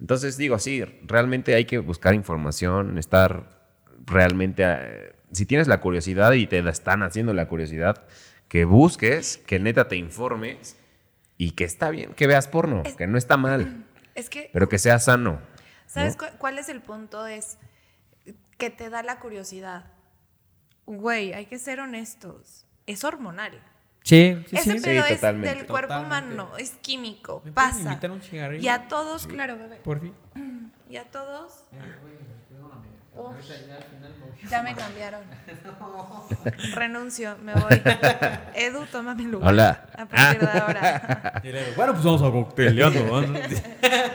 Entonces 0.00 0.36
digo, 0.36 0.58
sí, 0.58 0.82
realmente 1.04 1.54
hay 1.54 1.66
que 1.66 1.78
buscar 1.78 2.14
información, 2.14 2.98
estar 2.98 3.68
realmente, 4.06 4.62
eh, 4.66 5.12
si 5.32 5.46
tienes 5.46 5.68
la 5.68 5.80
curiosidad 5.80 6.32
y 6.32 6.46
te 6.48 6.62
la 6.62 6.70
están 6.70 7.02
haciendo 7.04 7.32
la 7.32 7.46
curiosidad, 7.48 8.04
que 8.48 8.64
busques, 8.64 9.38
que 9.38 9.58
neta 9.60 9.86
te 9.88 9.96
informes 9.96 10.76
y 11.38 11.52
que 11.52 11.64
está 11.64 11.88
bien, 11.88 12.12
que 12.12 12.26
veas 12.26 12.46
porno, 12.48 12.82
Es- 12.84 12.96
que 12.96 13.06
no 13.06 13.16
está 13.16 13.36
mal, 13.38 13.86
Es 14.14 14.28
que 14.28 14.50
pero 14.52 14.68
que 14.68 14.78
sea 14.78 14.98
sano. 14.98 15.40
¿Sabes 15.86 16.18
¿no? 16.18 16.26
cu- 16.26 16.36
cuál 16.38 16.58
es 16.58 16.68
el 16.68 16.82
punto? 16.82 17.26
Es 17.26 17.56
que 18.58 18.68
te 18.68 18.90
da 18.90 19.02
la 19.02 19.20
curiosidad. 19.20 19.86
Güey, 20.86 21.32
hay 21.32 21.46
que 21.46 21.58
ser 21.58 21.80
honestos. 21.80 22.66
Es 22.86 23.04
hormonal. 23.04 23.52
Sí, 24.02 24.42
sí, 24.48 24.56
Ese 24.56 24.78
sí. 24.78 24.84
pedo 24.84 25.04
es 25.04 25.16
totalmente. 25.16 25.54
del 25.56 25.66
cuerpo 25.66 25.94
Totalmente. 25.94 26.34
humano, 26.34 26.56
es 26.56 26.70
químico, 26.82 27.42
¿Me 27.44 27.52
puedes 27.52 27.70
pasa. 27.76 28.00
un 28.12 28.22
cigarrillo? 28.22 28.62
Y 28.62 28.68
a 28.68 28.88
todos, 28.88 29.26
claro, 29.26 29.56
bebé. 29.58 29.76
Por 29.76 30.00
fin. 30.00 30.14
Y 30.90 30.96
a 30.96 31.04
todos. 31.04 31.64
Uf, 33.18 33.34
ya 34.50 34.62
me 34.62 34.74
cambiaron. 34.82 35.20
Renuncio, 36.74 37.36
me 37.42 37.52
voy. 37.54 37.82
Edu, 38.54 38.86
toma 38.86 39.14
mi 39.14 39.24
lugar. 39.24 39.48
Hola. 39.48 39.86
A 39.96 40.06
partir 40.06 40.40
de 40.40 40.58
ahora. 40.58 41.32
Bueno, 41.76 41.92
pues 41.92 42.04
vamos 42.04 42.22
a 42.22 42.30
cocteleando. 42.30 43.22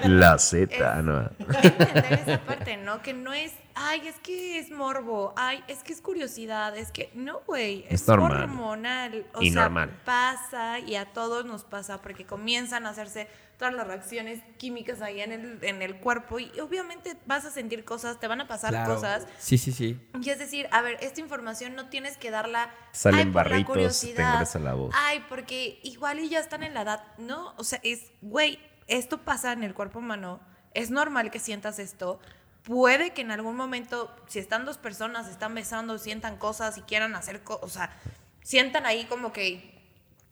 La 0.06 0.38
Z, 0.38 0.74
Es- 1.00 1.04
¿no? 1.04 1.30
entender 1.40 2.14
esa 2.14 2.40
parte, 2.42 2.78
¿no? 2.78 3.02
Que 3.02 3.14
no 3.14 3.34
es, 3.34 3.54
ay, 3.76 4.08
es 4.08 4.16
que 4.20 4.60
es 4.60 4.70
morbo, 4.72 5.34
ay, 5.38 5.64
es 5.68 5.84
que 5.84 5.94
es 5.94 6.02
curiosidad, 6.02 6.76
es 6.78 6.92
que, 6.92 7.10
no, 7.16 7.42
güey, 7.48 7.86
Es 7.90 8.02
es, 8.02 8.08
normal. 8.08 8.44
hormonal. 8.44 9.26
O 9.34 9.42
Y 9.42 9.52
sea, 9.52 9.64
normal. 9.64 9.90
pasa 10.06 10.80
y 10.80 10.96
a 10.96 11.06
todos 11.06 11.46
nos 11.46 11.64
pasa 11.64 12.02
porque 12.02 12.26
comienzan 12.26 12.86
a 12.86 12.90
hacerse 12.90 13.28
todas 13.64 13.76
las 13.76 13.88
reacciones 13.88 14.42
químicas 14.58 15.02
ahí 15.02 15.22
en 15.22 15.32
el, 15.32 15.60
en 15.62 15.82
el 15.82 15.96
cuerpo 15.96 16.38
y 16.38 16.52
obviamente 16.60 17.16
vas 17.26 17.46
a 17.46 17.50
sentir 17.50 17.86
cosas, 17.86 18.20
te 18.20 18.28
van 18.28 18.42
a 18.42 18.48
pasar 18.48 18.72
Claro. 18.72 18.96
cosas. 18.96 19.26
Sí, 19.38 19.58
sí, 19.58 19.72
sí. 19.72 20.06
Y 20.22 20.30
es 20.30 20.38
decir, 20.38 20.68
a 20.72 20.82
ver, 20.82 20.98
esta 21.00 21.22
información 21.22 21.74
no 21.74 21.88
tienes 21.88 22.18
que 22.18 22.30
darla 22.30 22.70
Salen 22.92 23.20
ay, 23.20 23.26
por 23.28 23.34
la 23.36 23.44
barritos, 23.44 23.62
te 23.62 23.74
curiosidad, 23.74 24.34
ingresa 24.34 24.60
la 24.60 24.74
voz. 24.74 24.94
Ay, 24.98 25.24
porque 25.30 25.80
igual 25.84 26.20
y 26.20 26.28
ya 26.28 26.40
están 26.40 26.62
en 26.64 26.74
la 26.74 26.82
edad. 26.82 27.04
No, 27.18 27.54
o 27.56 27.64
sea, 27.64 27.80
es, 27.84 28.12
güey, 28.22 28.60
esto 28.88 29.20
pasa 29.20 29.54
en 29.54 29.64
el 29.64 29.74
cuerpo 29.74 30.00
humano. 30.00 30.42
Es 30.74 30.92
normal 30.92 31.32
que 31.32 31.40
sientas 31.40 31.80
esto. 31.80 32.20
Puede 32.64 33.12
que 33.12 33.22
en 33.22 33.32
algún 33.32 33.56
momento, 33.56 34.14
si 34.28 34.40
están 34.40 34.66
dos 34.66 34.78
personas, 34.78 35.30
están 35.30 35.56
besando, 35.56 35.98
sientan 36.00 36.36
cosas 36.36 36.78
y 36.78 36.82
quieran 36.82 37.16
hacer 37.16 37.44
cosas, 37.44 37.64
o 37.64 37.70
sea, 37.70 37.96
sientan 38.42 38.86
ahí 38.86 39.06
como 39.06 39.32
que 39.32 39.72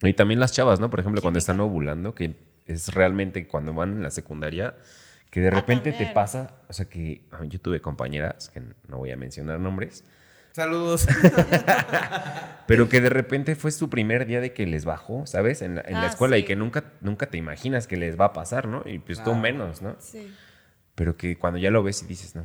Y 0.01 0.13
también 0.15 0.41
las 0.41 0.51
chavas, 0.51 0.81
¿no? 0.81 0.89
Por 0.89 0.99
ejemplo, 0.99 1.21
cuando 1.21 1.37
están 1.39 1.61
ovulando, 1.61 2.13
que 2.13 2.50
es 2.73 2.93
realmente 2.93 3.47
cuando 3.47 3.73
van 3.73 3.93
en 3.93 4.03
la 4.03 4.11
secundaria, 4.11 4.75
que 5.29 5.39
de 5.41 5.47
Ah, 5.47 5.51
repente 5.51 5.91
te 5.93 6.07
pasa, 6.07 6.55
o 6.67 6.73
sea 6.73 6.85
que 6.89 7.23
ah, 7.31 7.43
yo 7.45 7.59
tuve 7.59 7.79
compañeras, 7.81 8.49
que 8.49 8.61
no 8.87 8.97
voy 8.97 9.11
a 9.11 9.17
mencionar 9.17 9.59
nombres, 9.59 10.03
Saludos. 10.53 11.07
pero 12.67 12.89
que 12.89 12.99
de 13.01 13.09
repente 13.09 13.55
fue 13.55 13.71
su 13.71 13.89
primer 13.89 14.25
día 14.25 14.41
de 14.41 14.53
que 14.53 14.65
les 14.65 14.83
bajó, 14.85 15.25
¿sabes? 15.25 15.61
En 15.61 15.75
la, 15.75 15.81
en 15.87 15.93
la 15.93 16.03
Ah, 16.03 16.07
escuela 16.07 16.37
y 16.37 16.43
que 16.43 16.55
nunca, 16.57 16.83
nunca 17.01 17.27
te 17.27 17.37
imaginas 17.37 17.87
que 17.87 17.95
les 17.97 18.19
va 18.19 18.25
a 18.25 18.33
pasar, 18.33 18.67
¿no? 18.67 18.83
Y 18.85 18.99
pues 18.99 19.23
tú 19.23 19.33
menos, 19.33 19.81
¿no? 19.81 19.95
Sí. 19.99 20.29
Pero 20.95 21.15
que 21.15 21.37
cuando 21.37 21.57
ya 21.57 21.71
lo 21.71 21.83
ves 21.83 22.03
y 22.03 22.05
dices, 22.07 22.35
no. 22.35 22.43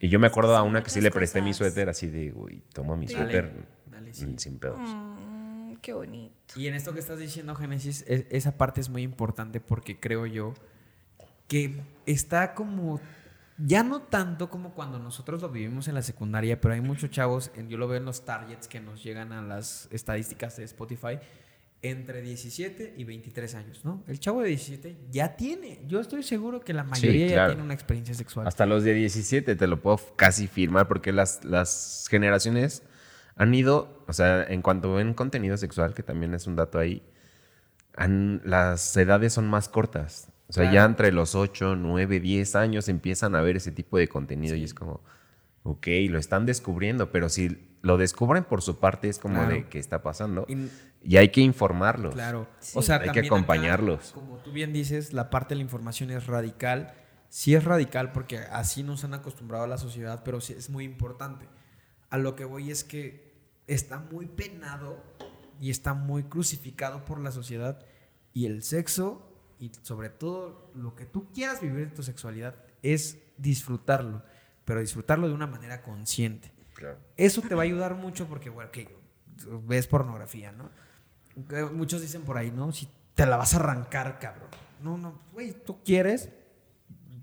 Y 0.00 0.08
yo 0.08 0.18
me 0.18 0.26
acuerdo 0.26 0.56
a 0.56 0.62
una 0.64 0.82
que 0.82 0.90
sí 0.90 1.00
le 1.00 1.12
presté 1.12 1.42
mi 1.42 1.54
suéter 1.54 1.88
así 1.88 2.08
de, 2.08 2.30
güey, 2.32 2.62
toma 2.72 2.96
mi 2.96 3.06
Sí. 3.06 3.14
suéter 3.14 3.52
Dale, 3.86 4.12
sí. 4.12 4.34
sin 4.38 4.58
pedos. 4.58 4.80
Mm, 4.80 5.11
qué 5.82 5.92
bonito. 5.92 6.34
Y 6.58 6.66
en 6.68 6.74
esto 6.74 6.94
que 6.94 7.00
estás 7.00 7.18
diciendo, 7.18 7.54
Génesis, 7.54 8.04
es- 8.08 8.24
esa 8.30 8.56
parte 8.56 8.80
es 8.80 8.88
muy 8.88 9.02
importante 9.02 9.60
porque 9.60 10.00
creo 10.00 10.24
yo 10.24 10.54
que 11.48 11.82
está 12.06 12.54
como, 12.54 13.00
ya 13.58 13.82
no 13.82 14.00
tanto 14.00 14.48
como 14.48 14.72
cuando 14.72 14.98
nosotros 14.98 15.42
lo 15.42 15.50
vivimos 15.50 15.88
en 15.88 15.94
la 15.94 16.02
secundaria, 16.02 16.58
pero 16.60 16.72
hay 16.72 16.80
muchos 16.80 17.10
chavos, 17.10 17.50
yo 17.68 17.76
lo 17.76 17.88
veo 17.88 17.98
en 17.98 18.06
los 18.06 18.24
targets 18.24 18.68
que 18.68 18.80
nos 18.80 19.02
llegan 19.04 19.32
a 19.32 19.42
las 19.42 19.88
estadísticas 19.90 20.56
de 20.56 20.64
Spotify, 20.64 21.18
entre 21.84 22.22
17 22.22 22.94
y 22.96 23.02
23 23.02 23.54
años, 23.56 23.84
¿no? 23.84 24.04
El 24.06 24.20
chavo 24.20 24.40
de 24.40 24.50
17 24.50 24.96
ya 25.10 25.36
tiene, 25.36 25.80
yo 25.88 25.98
estoy 26.00 26.22
seguro 26.22 26.60
que 26.60 26.72
la 26.72 26.84
mayoría 26.84 27.26
ya 27.26 27.32
claro. 27.34 27.50
tiene 27.50 27.64
una 27.64 27.74
experiencia 27.74 28.14
sexual. 28.14 28.46
Hasta 28.46 28.66
los 28.66 28.84
de 28.84 28.94
17 28.94 29.56
te 29.56 29.66
lo 29.66 29.82
puedo 29.82 29.98
casi 30.14 30.46
firmar 30.46 30.86
porque 30.86 31.10
las, 31.10 31.44
las 31.44 32.06
generaciones 32.08 32.84
han 33.36 33.54
ido, 33.54 34.04
o 34.08 34.12
sea, 34.12 34.44
en 34.44 34.62
cuanto 34.62 34.94
ven 34.94 35.14
contenido 35.14 35.56
sexual, 35.56 35.94
que 35.94 36.02
también 36.02 36.34
es 36.34 36.46
un 36.46 36.56
dato 36.56 36.78
ahí, 36.78 37.02
han- 37.96 38.40
las 38.44 38.96
edades 38.96 39.32
son 39.32 39.48
más 39.48 39.68
cortas. 39.68 40.28
O 40.48 40.52
sea, 40.52 40.70
ya 40.70 40.84
entre 40.84 41.12
los 41.12 41.34
8, 41.34 41.76
9, 41.76 42.20
10 42.20 42.56
años 42.56 42.88
empiezan 42.88 43.34
a 43.34 43.40
ver 43.40 43.56
ese 43.56 43.72
tipo 43.72 43.96
de 43.96 44.08
contenido 44.08 44.54
y 44.54 44.64
es 44.64 44.74
como, 44.74 45.00
ok, 45.62 45.86
lo 46.10 46.18
están 46.18 46.44
descubriendo, 46.44 47.10
pero 47.10 47.30
si 47.30 47.70
lo 47.80 47.96
descubren 47.96 48.44
por 48.44 48.60
su 48.60 48.78
parte 48.78 49.08
es 49.08 49.18
como 49.18 49.36
Claro. 49.36 49.50
de 49.54 49.68
qué 49.68 49.78
está 49.78 50.02
pasando 50.02 50.44
Y- 50.48 50.68
y 51.02 51.16
hay 51.16 51.30
que 51.30 51.40
informarlos. 51.40 52.12
Claro. 52.14 52.48
Sí. 52.60 52.78
O 52.78 52.82
sea, 52.82 52.96
Hay 52.96 53.10
que 53.12 53.20
acá, 53.20 53.26
acompañarlos. 53.26 54.12
como 54.12 54.36
tú 54.38 54.52
bien 54.52 54.74
dices, 54.74 55.14
la 55.14 55.30
parte 55.30 55.54
de 55.54 55.56
la 55.56 55.62
información 55.62 56.10
es 56.10 56.26
radical. 56.26 56.92
Sí 57.30 57.54
es 57.54 57.64
radical 57.64 58.12
porque 58.12 58.38
así 58.38 58.82
nos 58.82 59.04
han 59.04 59.14
acostumbrado 59.14 59.64
a 59.64 59.66
la 59.66 59.78
sociedad, 59.78 60.20
pero 60.22 60.42
sí 60.42 60.52
es 60.52 60.68
muy 60.68 60.84
importante. 60.84 61.46
A 62.12 62.18
lo 62.18 62.36
que 62.36 62.44
voy 62.44 62.70
es 62.70 62.84
que 62.84 63.32
está 63.66 63.98
muy 63.98 64.26
penado 64.26 65.02
y 65.60 65.70
está 65.70 65.94
muy 65.94 66.24
crucificado 66.24 67.04
por 67.04 67.18
la 67.18 67.32
sociedad 67.32 67.84
y 68.34 68.46
el 68.46 68.62
sexo 68.62 69.28
y 69.58 69.70
sobre 69.82 70.10
todo 70.10 70.70
lo 70.74 70.94
que 70.94 71.06
tú 71.06 71.32
quieras 71.32 71.60
vivir 71.60 71.80
en 71.80 71.94
tu 71.94 72.02
sexualidad 72.02 72.56
es 72.82 73.18
disfrutarlo, 73.38 74.22
pero 74.64 74.80
disfrutarlo 74.80 75.28
de 75.28 75.34
una 75.34 75.46
manera 75.46 75.82
consciente. 75.82 76.52
Claro. 76.74 76.98
Eso 77.16 77.42
te 77.42 77.54
va 77.54 77.62
a 77.62 77.64
ayudar 77.64 77.94
mucho 77.94 78.26
porque, 78.26 78.50
bueno, 78.50 78.70
que 78.72 78.88
ves 79.66 79.86
pornografía, 79.86 80.52
¿no? 80.52 80.70
Muchos 81.72 82.00
dicen 82.02 82.22
por 82.22 82.36
ahí, 82.36 82.50
¿no? 82.50 82.72
Si 82.72 82.88
te 83.14 83.24
la 83.24 83.36
vas 83.36 83.54
a 83.54 83.58
arrancar, 83.58 84.18
cabrón. 84.18 84.48
No, 84.82 84.98
no, 84.98 85.20
güey, 85.32 85.52
tú 85.52 85.82
quieres, 85.84 86.28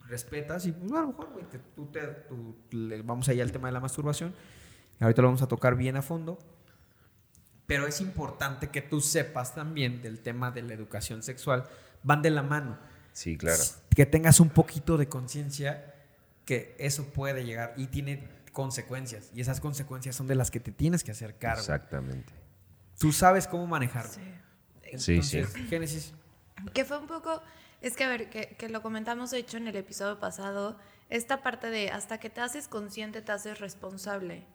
respetas 0.07 0.65
y 0.65 0.71
pues 0.71 0.91
a 0.93 1.01
lo 1.01 1.07
mejor, 1.09 1.29
güey, 1.33 1.45
te- 1.45 1.59
tú 1.59 1.85
te, 1.87 1.99
tú- 2.27 2.55
le- 2.71 3.01
vamos 3.01 3.27
allá 3.29 3.43
al 3.43 3.51
tema 3.51 3.67
de 3.67 3.73
la 3.73 3.79
masturbación. 3.79 4.33
Ahorita 4.99 5.21
lo 5.21 5.29
vamos 5.29 5.41
a 5.41 5.47
tocar 5.47 5.75
bien 5.75 5.95
a 5.95 6.01
fondo. 6.01 6.39
Pero 7.67 7.85
es 7.87 8.01
importante 8.01 8.69
que 8.69 8.81
tú 8.81 8.99
sepas 8.99 9.53
también 9.53 10.01
del 10.01 10.19
tema 10.19 10.51
de 10.51 10.63
la 10.63 10.73
educación 10.73 11.21
sexual. 11.23 11.65
Van 12.03 12.21
de 12.21 12.31
la 12.31 12.41
mano 12.41 12.77
Sí, 13.13 13.37
claro. 13.37 13.61
que 13.95 14.05
tengas 14.05 14.39
un 14.39 14.49
poquito 14.49 14.97
de 14.97 15.07
conciencia 15.07 15.93
que 16.45 16.75
eso 16.79 17.05
puede 17.13 17.45
llegar 17.45 17.73
y 17.77 17.87
tiene 17.87 18.27
consecuencias. 18.53 19.29
Y 19.35 19.41
esas 19.41 19.59
consecuencias 19.61 20.15
son 20.15 20.25
de 20.27 20.35
las 20.35 20.49
que 20.51 20.59
te 20.59 20.71
tienes 20.71 21.03
que 21.03 21.11
hacer 21.11 21.37
cargo. 21.37 21.59
Exactamente. 21.59 22.33
Tú 22.97 23.11
sabes 23.11 23.47
cómo 23.47 23.67
manejarlo. 23.67 24.11
Sí, 24.11 24.21
sí. 24.97 25.13
Entonces, 25.13 25.53
Génesis. 25.69 26.13
Que 26.73 26.83
fue 26.85 26.97
un 26.97 27.07
poco, 27.07 27.41
es 27.81 27.95
que 27.95 28.03
a 28.03 28.09
ver, 28.09 28.29
que, 28.29 28.55
que 28.57 28.67
lo 28.67 28.81
comentamos 28.81 29.31
de 29.31 29.37
hecho 29.37 29.57
en 29.57 29.67
el 29.67 29.75
episodio 29.75 30.19
pasado, 30.19 30.77
esta 31.09 31.41
parte 31.43 31.69
de 31.69 31.91
hasta 31.91 32.19
que 32.19 32.29
te 32.29 32.41
haces 32.41 32.67
consciente, 32.67 33.21
te 33.21 33.31
haces 33.31 33.59
responsable. 33.59 34.45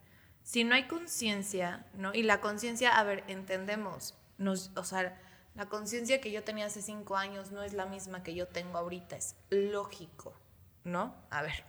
Si 0.45 0.63
no 0.63 0.75
hay 0.75 0.85
conciencia, 0.85 1.87
¿no? 1.95 2.13
Y 2.13 2.23
la 2.23 2.41
conciencia, 2.43 2.97
a 2.97 3.03
ver, 3.03 3.25
entendemos, 3.29 4.15
nos, 4.37 4.71
o 4.77 4.85
sea, 4.85 5.19
la 5.55 5.69
conciencia 5.71 6.21
que 6.21 6.31
yo 6.31 6.45
tenía 6.45 6.67
hace 6.67 6.83
cinco 6.83 7.17
años 7.17 7.51
no 7.51 7.63
es 7.63 7.73
la 7.73 7.87
misma 7.87 8.23
que 8.23 8.35
yo 8.35 8.47
tengo 8.47 8.77
ahorita, 8.77 9.17
es 9.17 9.37
lógico, 9.49 10.39
¿no? 10.85 11.15
A 11.31 11.43
ver, 11.43 11.65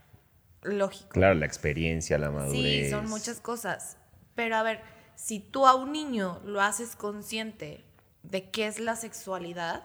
lógico. 0.62 1.10
Claro, 1.10 1.36
la 1.36 1.46
experiencia, 1.46 2.18
la 2.18 2.32
madurez. 2.32 2.86
Sí, 2.86 2.90
son 2.90 3.08
muchas 3.08 3.40
cosas. 3.40 3.98
Pero 4.36 4.58
a 4.58 4.64
ver, 4.64 4.82
si 5.16 5.40
tú 5.40 5.66
a 5.68 5.76
un 5.76 5.94
niño 5.94 6.42
lo 6.44 6.62
haces 6.62 6.98
consciente 6.98 7.86
de 8.24 8.52
qué 8.52 8.68
es 8.68 8.82
la 8.82 8.98
sexualidad, 8.98 9.84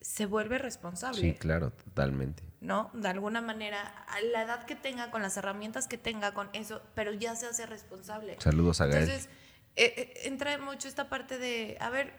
se 0.00 0.24
vuelve 0.24 0.56
responsable, 0.56 1.20
Sí, 1.20 1.34
claro, 1.34 1.70
totalmente. 1.70 2.42
¿No? 2.64 2.90
De 2.94 3.08
alguna 3.08 3.40
manera, 3.42 3.80
a 4.08 4.20
la 4.20 4.42
edad 4.42 4.64
que 4.64 4.74
tenga, 4.74 5.10
con 5.10 5.20
las 5.22 5.36
herramientas 5.36 5.86
que 5.86 5.98
tenga, 5.98 6.32
con 6.34 6.48
eso, 6.54 6.80
pero 6.94 7.12
ya 7.12 7.36
se 7.36 7.46
hace 7.46 7.66
responsable. 7.66 8.36
Saludos 8.40 8.80
a 8.80 8.86
Gael. 8.86 9.02
Entonces, 9.04 9.28
eh, 9.76 9.94
eh, 9.96 10.20
entra 10.24 10.56
mucho 10.58 10.88
esta 10.88 11.08
parte 11.08 11.38
de, 11.38 11.76
a 11.80 11.90
ver, 11.90 12.12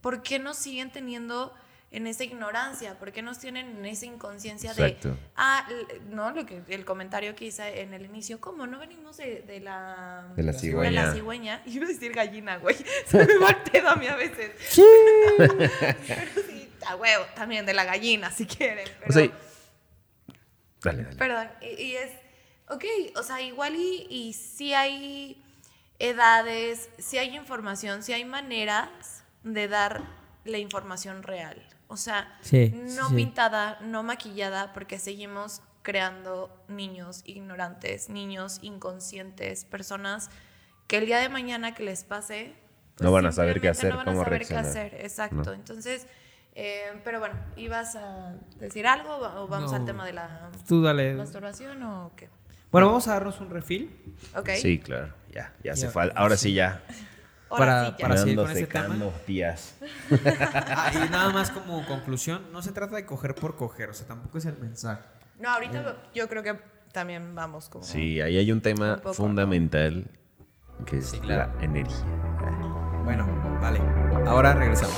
¿por 0.00 0.22
qué 0.22 0.38
nos 0.40 0.56
siguen 0.58 0.90
teniendo 0.90 1.54
en 1.92 2.08
esa 2.08 2.24
ignorancia? 2.24 2.98
¿Por 2.98 3.12
qué 3.12 3.22
nos 3.22 3.38
tienen 3.38 3.76
en 3.76 3.86
esa 3.86 4.06
inconsciencia 4.06 4.74
de, 4.74 4.86
Exacto. 4.88 5.16
ah, 5.36 5.64
l- 5.70 6.00
no, 6.10 6.32
lo 6.32 6.44
que 6.44 6.62
el 6.68 6.84
comentario 6.84 7.36
que 7.36 7.44
hice 7.44 7.80
en 7.82 7.94
el 7.94 8.04
inicio, 8.06 8.40
¿cómo 8.40 8.66
no 8.66 8.80
venimos 8.80 9.16
de, 9.18 9.42
de 9.42 9.60
la 9.60 10.26
De 10.34 10.42
la 10.42 10.50
de 10.50 10.52
la 10.52 10.58
cigüeña. 10.58 11.12
cigüeña? 11.12 11.62
Iba 11.66 11.84
a 11.84 11.88
decir 11.88 12.12
gallina, 12.12 12.56
güey. 12.56 12.76
Se 13.06 13.24
me 13.24 13.38
va 13.38 13.50
el 13.50 13.70
pedo 13.70 13.88
a 13.90 13.94
mí 13.94 14.08
a 14.08 14.16
veces. 14.16 14.50
Pero 15.36 16.42
sí, 16.48 16.72
a 16.86 16.96
huevo, 16.96 17.24
también 17.36 17.64
de 17.66 17.74
la 17.74 17.84
gallina, 17.84 18.30
si 18.32 18.46
quieren. 18.46 18.88
Pero, 19.00 19.10
O 19.10 19.12
sea, 19.12 19.30
dale, 20.86 21.04
dale. 21.04 21.16
Perdón, 21.16 21.48
y, 21.60 21.82
y 21.82 21.96
es, 21.96 22.10
ok, 22.68 22.84
o 23.16 23.22
sea, 23.22 23.40
igual 23.42 23.74
y, 23.76 24.06
y 24.10 24.32
sí 24.32 24.72
hay 24.74 25.42
edades, 25.98 26.90
sí 26.98 27.18
hay 27.18 27.36
información, 27.36 28.02
sí 28.02 28.12
hay 28.12 28.24
maneras 28.24 29.24
de 29.44 29.68
dar 29.68 30.02
la 30.44 30.58
información 30.58 31.22
real. 31.22 31.62
O 31.88 31.96
sea, 31.96 32.36
Sí, 32.42 32.70
no 32.74 33.08
sí. 33.10 33.14
pintada, 33.14 33.78
no 33.80 34.02
maquillada, 34.02 34.72
porque 34.72 34.98
seguimos 34.98 35.62
creando 35.82 36.50
niños 36.68 37.22
ignorantes, 37.26 38.08
niños 38.08 38.58
inconscientes, 38.62 39.64
personas 39.64 40.30
que 40.88 40.98
el 40.98 41.06
día 41.06 41.18
de 41.18 41.28
mañana 41.28 41.74
que 41.74 41.84
les 41.84 42.02
pase... 42.04 42.54
pues 42.96 43.04
No 43.04 43.12
van 43.12 43.26
a 43.26 43.32
saber 43.32 43.60
qué 43.60 43.68
hacer, 43.68 43.90
no 43.90 43.98
van 43.98 44.08
a 44.08 44.12
cómo 44.12 44.24
saber 44.24 44.46
qué 44.46 44.54
reaccionar. 44.54 44.86
hacer, 44.86 45.04
exacto. 45.04 45.52
Entonces, 45.52 46.06
eh, 46.58 47.00
pero 47.04 47.20
bueno, 47.20 47.34
¿ibas 47.56 47.94
a 47.96 48.32
decir 48.58 48.86
algo 48.86 49.14
o 49.18 49.46
vamos 49.46 49.72
al 49.72 49.84
tema 49.84 50.04
de 50.06 50.14
la 50.14 50.50
Tú 50.66 50.82
dale. 50.82 51.14
masturbación 51.14 51.82
o 51.82 52.12
qué? 52.16 52.28
Bueno, 52.72 52.88
vamos 52.88 53.06
a 53.08 53.12
darnos 53.12 53.38
un 53.40 53.50
refil 53.50 53.90
Ok. 54.34 54.50
Sí, 54.56 54.78
claro. 54.80 55.12
Ya, 55.32 55.52
ya 55.62 55.72
hace 55.72 55.82
Ya, 55.82 55.90
falta. 55.90 56.18
Ahora 56.18 56.36
sí, 56.36 56.52
ya. 56.54 56.82
Ahora 57.48 57.58
para- 57.58 57.86
sí, 57.86 57.94
ya. 57.98 58.08
para 58.08 58.16
seguir 58.16 58.36
con 58.36 58.50
ese 58.50 58.66
tema. 58.66 58.96
tías. 59.26 59.76
Ah, 60.68 60.90
y 60.94 61.10
nada 61.10 61.30
más 61.30 61.50
como 61.50 61.84
conclusión, 61.86 62.42
no 62.52 62.62
se 62.62 62.72
trata 62.72 62.96
de 62.96 63.06
coger 63.06 63.34
por 63.34 63.56
coger, 63.56 63.90
o 63.90 63.94
sea, 63.94 64.06
tampoco 64.06 64.38
es 64.38 64.46
el 64.46 64.58
mensaje. 64.58 65.02
No, 65.38 65.50
ahorita 65.50 65.96
yo 66.14 66.28
creo 66.28 66.42
que 66.42 66.58
también 66.92 67.34
vamos 67.34 67.68
como... 67.68 67.84
Sí, 67.84 68.20
ahí 68.20 68.36
hay 68.38 68.50
un 68.50 68.62
tema 68.62 68.94
Un 68.94 68.96
poco, 68.96 69.08
¿no? 69.10 69.14
fundamental 69.14 70.10
que 70.86 70.98
es 70.98 71.06
Sí, 71.10 71.18
claro. 71.20 71.52
la 71.58 71.64
energía. 71.64 72.04
Bueno, 73.04 73.26
vale. 73.60 73.78
Ahora 74.26 74.54
regresamos. 74.54 74.96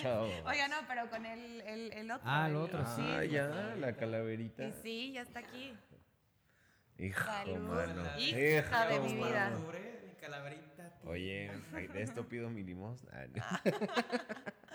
Chao. 0.00 0.24
Oiga, 0.44 0.68
no, 0.68 0.76
pero 0.88 1.08
con 1.10 1.24
el, 1.26 1.60
el, 1.62 1.92
el 1.92 2.10
otro. 2.10 2.28
Ah, 2.28 2.48
el 2.48 2.56
otro, 2.56 2.84
sí. 2.94 3.02
Ah, 3.04 3.24
ya, 3.24 3.74
la 3.78 3.94
calaverita. 3.96 4.64
Y 4.68 4.72
sí, 4.82 5.12
ya 5.12 5.22
está 5.22 5.40
aquí. 5.40 5.74
Hijo, 6.98 7.24
Salud. 7.24 7.58
mano. 7.58 8.02
Hija 8.18 8.86
de 8.88 9.00
mi 9.00 9.14
vida. 9.14 9.50
mano. 9.50 9.72
Mi 10.06 10.14
calaverita. 10.20 10.92
Oye, 11.04 11.50
de 11.92 12.02
esto 12.02 12.26
pido 12.28 12.48
mi 12.50 12.62
limosna. 12.62 13.10
Ah, 13.12 13.26
no. 13.34 13.72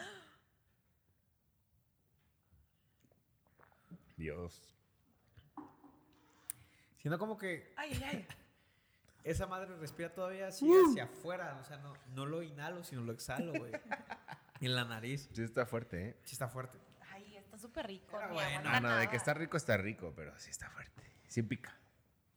Dios. 4.17 4.75
Siento 6.99 7.17
como 7.17 7.37
que 7.37 7.73
Ay, 7.75 7.91
ay, 7.93 8.03
ay. 8.11 8.27
esa 9.23 9.47
madre 9.47 9.75
respira 9.77 10.13
todavía 10.13 10.47
así 10.47 10.69
hacia 10.89 11.05
afuera. 11.05 11.57
O 11.59 11.65
sea, 11.65 11.77
no, 11.77 11.93
no 12.13 12.25
lo 12.27 12.43
inhalo, 12.43 12.83
sino 12.83 13.01
lo 13.01 13.11
exhalo, 13.13 13.51
güey. 13.53 13.71
en 14.65 14.75
la 14.75 14.85
nariz. 14.85 15.29
Sí 15.33 15.43
está 15.43 15.65
fuerte, 15.65 16.09
¿eh? 16.09 16.17
Sí 16.23 16.33
está 16.33 16.47
fuerte. 16.47 16.77
Ay, 17.11 17.37
está 17.37 17.57
súper 17.57 17.87
rico. 17.87 18.07
Pero 18.11 18.27
ni 18.29 18.33
bueno, 18.35 18.61
No, 18.71 18.79
no, 18.81 18.95
de 18.97 19.09
que 19.09 19.17
está 19.17 19.33
rico 19.33 19.57
está 19.57 19.77
rico, 19.77 20.13
pero 20.15 20.37
sí 20.39 20.49
está 20.49 20.69
fuerte. 20.69 21.03
Sí 21.27 21.41
pica. 21.43 21.77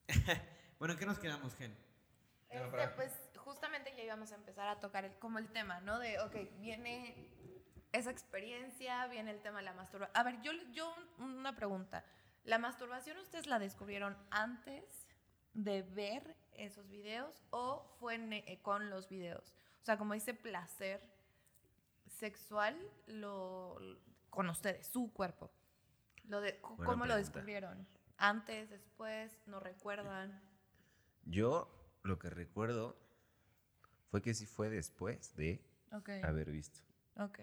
Bueno, 0.79 0.95
¿en 0.95 0.99
qué 0.99 1.07
nos 1.07 1.19
quedamos, 1.19 1.55
Gen? 1.55 1.75
Este, 2.51 2.89
pues 2.97 3.13
justamente 3.37 3.95
ya 3.97 4.03
íbamos 4.03 4.33
a 4.33 4.35
empezar 4.35 4.69
a 4.69 4.81
tocar 4.81 5.05
el- 5.05 5.15
como 5.19 5.39
el 5.39 5.49
tema, 5.49 5.81
¿no? 5.81 5.99
De, 5.99 6.19
ok, 6.21 6.35
viene 6.59 7.31
esa 7.93 8.11
experiencia, 8.11 9.07
viene 9.07 9.31
el 9.31 9.41
tema 9.41 9.59
de 9.61 9.65
la 9.65 9.73
masturbación. 9.73 10.15
A 10.17 10.23
ver, 10.25 10.43
yo, 10.43 10.53
yo 10.73 10.95
una 11.19 11.55
pregunta. 11.57 12.05
¿La 12.45 12.59
masturbación 12.59 13.17
ustedes 13.19 13.47
la 13.47 13.59
descubrieron 13.59 14.19
antes 14.31 15.07
de 15.55 15.83
ver 15.83 16.37
esos 16.53 16.89
videos 16.91 17.43
o 17.51 17.97
fue 17.99 18.17
en- 18.17 18.33
eh, 18.35 18.59
con 18.61 18.91
los 18.91 19.09
videos? 19.09 19.55
O 19.81 19.85
sea, 19.85 19.97
como 19.97 20.13
ese 20.13 20.35
placer 20.35 21.01
sexual 22.29 22.75
lo, 23.07 23.77
con 24.31 24.49
ustedes, 24.49 24.87
su 24.87 25.13
cuerpo. 25.13 25.51
Lo 26.25 26.41
de, 26.41 26.59
¿Cómo 26.63 27.05
lo 27.05 27.17
descubrieron? 27.17 27.87
¿Antes, 28.17 28.71
después? 28.71 29.37
¿No 29.47 29.61
recuerdan? 29.61 30.41
Yo 31.25 31.69
lo 32.03 32.19
que 32.19 32.31
recuerdo 32.31 32.97
fue 34.11 34.23
que 34.23 34.33
sí 34.33 34.47
fue 34.47 34.71
después 34.71 35.37
de, 35.37 35.63
Ok. 35.93 36.09
haber 36.23 36.51
visto. 36.51 36.81
Ok. 37.17 37.41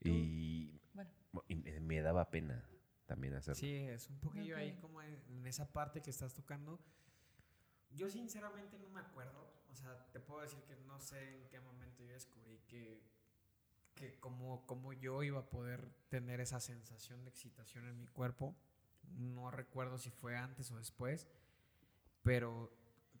Y, 0.00 0.80
Bueno. 0.94 1.10
y 1.46 1.56
me- 1.56 2.00
daba 2.00 2.30
pena 2.30 2.64
también 3.04 3.34
hacerlo. 3.34 3.56
Sí, 3.60 3.74
es 3.74 4.08
un 4.08 4.18
poquillo 4.18 4.56
ahí 4.56 4.78
como 4.80 5.02
en 5.02 5.46
esa 5.46 5.70
parte 5.70 6.00
que 6.00 6.08
estás 6.10 6.32
tocando. 6.32 6.80
Yo 7.90 8.08
sinceramente 8.08 8.78
no 8.78 8.88
me 8.88 9.00
acuerdo. 9.00 9.52
O 9.68 9.74
sea, 9.74 10.06
te 10.10 10.20
puedo 10.20 10.40
decir 10.40 10.60
que 10.62 10.74
no 10.86 10.98
sé 11.00 11.36
en 11.42 11.48
qué 11.50 11.60
momento 11.60 12.02
yo 12.02 12.14
descubrí 12.14 12.60
que, 12.66 13.02
que 13.94 14.18
como, 14.20 14.66
como 14.66 14.92
yo 14.92 15.22
iba 15.22 15.40
a 15.40 15.50
poder 15.50 15.88
tener 16.08 16.40
esa 16.40 16.60
sensación 16.60 17.24
de 17.24 17.30
excitación 17.30 17.86
en 17.86 17.98
mi 17.98 18.06
cuerpo. 18.08 18.56
No 19.16 19.50
recuerdo 19.50 19.98
si 19.98 20.10
fue 20.10 20.36
antes 20.36 20.70
o 20.70 20.76
después, 20.76 21.26
pero 22.22 22.72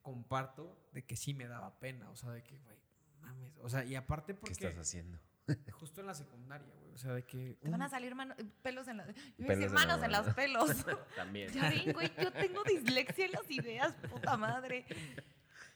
comparto 0.02 0.88
de 0.92 1.04
que 1.04 1.16
sí 1.16 1.34
me 1.34 1.46
daba 1.48 1.78
pena. 1.80 2.10
O 2.10 2.16
sea, 2.16 2.30
de 2.30 2.42
que, 2.42 2.58
güey, 2.58 2.76
mames. 3.20 3.52
O 3.58 3.68
sea, 3.68 3.84
y 3.84 3.94
aparte 3.94 4.34
¿Qué 4.34 4.40
porque 4.40 4.52
estás 4.52 4.76
haciendo? 4.78 5.18
justo 5.72 6.00
en 6.00 6.06
la 6.06 6.14
secundaria, 6.14 6.72
güey. 6.80 6.92
O 6.92 6.98
sea, 6.98 7.12
de 7.12 7.24
que... 7.24 7.56
Te 7.60 7.68
van 7.70 7.82
a 7.82 7.88
salir 7.88 8.14
mano- 8.14 8.34
pelos 8.62 8.86
en 8.88 8.98
los... 8.98 9.06
Yo 9.06 9.12
iba 9.38 9.44
a 9.44 9.46
Pelos 9.48 9.48
decir 9.48 9.64
en 9.66 9.74
la 9.74 9.80
manos 9.80 10.04
en 10.04 10.10
mano. 10.10 10.24
los 10.26 10.34
pelos. 10.34 10.86
También. 11.16 11.52
ven, 11.52 11.92
güey, 11.92 12.10
yo 12.22 12.32
tengo 12.32 12.62
dislexia 12.64 13.26
en 13.26 13.32
las 13.32 13.50
ideas, 13.50 13.92
puta 14.10 14.36
madre. 14.36 14.86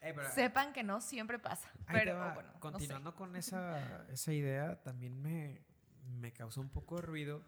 Eh, 0.04 0.12
pero- 0.14 0.30
Sepan 0.30 0.72
que 0.72 0.82
no 0.82 1.00
siempre 1.00 1.38
pasa. 1.38 1.70
Pero 1.90 2.14
va. 2.16 2.34
bueno, 2.34 2.48
no 2.50 2.54
sé. 2.54 2.60
continuando 2.60 3.14
con 3.14 3.34
esa, 3.36 4.06
esa 4.10 4.32
idea, 4.32 4.82
también 4.82 5.20
me, 5.20 5.62
me 6.20 6.32
causó 6.32 6.60
un 6.60 6.68
poco 6.70 6.96
de 6.96 7.02
ruido 7.02 7.42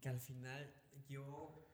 que 0.00 0.08
al 0.08 0.20
final 0.20 0.74
yo 1.08 1.66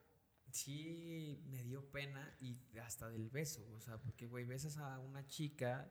sí 0.50 1.42
me 1.48 1.62
dio 1.62 1.90
pena 1.90 2.34
y 2.40 2.58
hasta 2.78 3.08
del 3.08 3.28
beso, 3.30 3.66
o 3.76 3.80
sea, 3.80 3.98
porque 3.98 4.26
güey, 4.26 4.44
besas 4.44 4.78
a 4.78 4.98
una 4.98 5.26
chica 5.26 5.90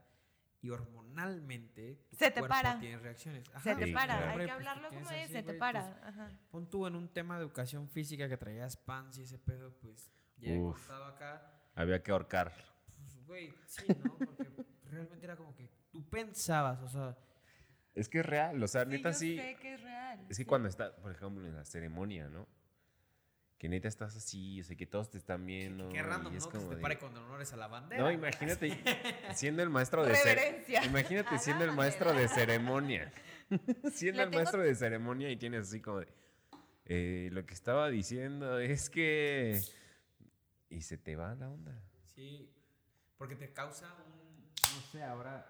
y 0.61 0.69
hormonalmente 0.69 1.95
tu 2.09 2.15
Se 2.17 2.31
te 2.31 2.39
cuerpo 2.39 2.55
para. 2.55 2.79
tiene 2.79 2.97
reacciones. 2.97 3.43
Se 3.61 3.75
te 3.75 3.85
Sí, 3.85 3.91
para, 3.91 4.15
hay 4.17 4.29
hombre, 4.29 4.45
que 4.45 4.51
pues, 4.53 4.67
hablarlo 4.67 4.89
como 4.89 5.09
es, 5.11 5.23
así, 5.23 5.33
se 5.33 5.43
te 5.43 5.53
para. 5.53 5.81
pues, 5.83 6.03
Ajá. 6.03 6.31
Pon 6.49 6.69
tú 6.69 6.87
en 6.87 6.95
un 6.95 7.07
tema 7.09 7.35
de 7.37 7.41
educación 7.43 7.87
física 7.87 8.27
que 8.27 8.37
traías 8.37 8.75
pants 8.75 9.17
y 9.19 9.23
ese 9.23 9.37
pedo, 9.37 9.71
pues 9.81 10.11
ya 10.37 10.51
he 10.53 10.59
contado 10.59 11.05
acá. 11.05 11.51
Había 11.75 12.01
que 12.01 12.11
ahorcar. 12.11 12.53
Güey, 13.27 13.53
sí, 13.67 13.83
¿no? 14.03 14.17
Porque 14.17 14.47
realmente 14.89 15.25
era 15.25 15.35
como 15.35 15.55
que 15.55 15.69
tú 15.91 16.03
pensabas, 16.09 16.81
o 16.81 16.87
sea, 16.89 17.17
Es 17.93 18.09
que 18.09 18.19
es 18.19 18.25
real, 18.25 18.61
o 18.61 18.67
sea, 18.67 18.83
Sí, 18.83 18.89
neta 18.89 19.11
yo 19.11 19.17
sí. 19.17 19.37
sé 19.37 19.57
que 19.61 19.73
es 19.75 19.81
real. 19.81 20.19
Es 20.23 20.27
que 20.29 20.33
sí. 20.35 20.45
cuando 20.45 20.67
está, 20.67 20.95
por 20.97 21.11
ejemplo, 21.11 21.45
en 21.45 21.55
la 21.55 21.63
ceremonia, 21.65 22.27
¿no? 22.29 22.47
Que 23.57 23.69
neta 23.69 23.87
estás 23.87 24.15
así, 24.17 24.59
o 24.59 24.63
sea, 24.65 24.75
que 24.75 24.85
todos 24.85 25.09
te 25.09 25.17
están 25.17 25.45
viendo. 25.45 25.87
Qué 25.89 26.03
random, 26.03 26.33
y 26.33 26.37
es 26.37 26.43
¿no? 26.45 26.51
Que 26.51 26.57
se 26.57 26.63
como 26.63 26.69
te 26.71 26.75
de- 26.75 26.81
pare 26.81 26.97
con 26.99 27.15
honores 27.17 27.53
a 27.53 27.57
la 27.57 27.67
bandera. 27.67 28.03
No, 28.03 28.11
imagínate 28.11 28.69
siendo 29.33 29.63
el 29.63 29.69
maestro 29.69 30.03
de 30.03 30.09
Reverencia. 30.13 30.81
ceremonia. 30.81 30.85
Imagínate 30.89 31.39
siendo 31.39 31.63
el 31.63 31.71
maestro 31.71 32.13
de 32.13 32.27
ceremonia. 32.27 33.13
siendo 33.93 34.17
Le 34.17 34.23
el 34.23 34.29
tengo- 34.29 34.35
maestro 34.43 34.61
de 34.61 34.75
ceremonia 34.75 35.31
y 35.31 35.37
tienes 35.37 35.69
así 35.69 35.79
como 35.79 36.01
de. 36.01 36.07
eh, 36.85 37.29
lo 37.31 37.45
que 37.45 37.53
estaba 37.53 37.89
diciendo 37.89 38.59
es 38.59 38.89
que. 38.89 39.61
Y 40.69 40.81
se 40.81 40.97
te 40.97 41.15
va 41.15 41.33
la 41.35 41.49
onda. 41.49 41.81
Sí, 42.13 42.51
porque 43.17 43.35
te 43.35 43.51
causa 43.53 43.93
un, 44.05 44.51
no 44.75 44.81
sé, 44.91 45.03
ahora, 45.03 45.45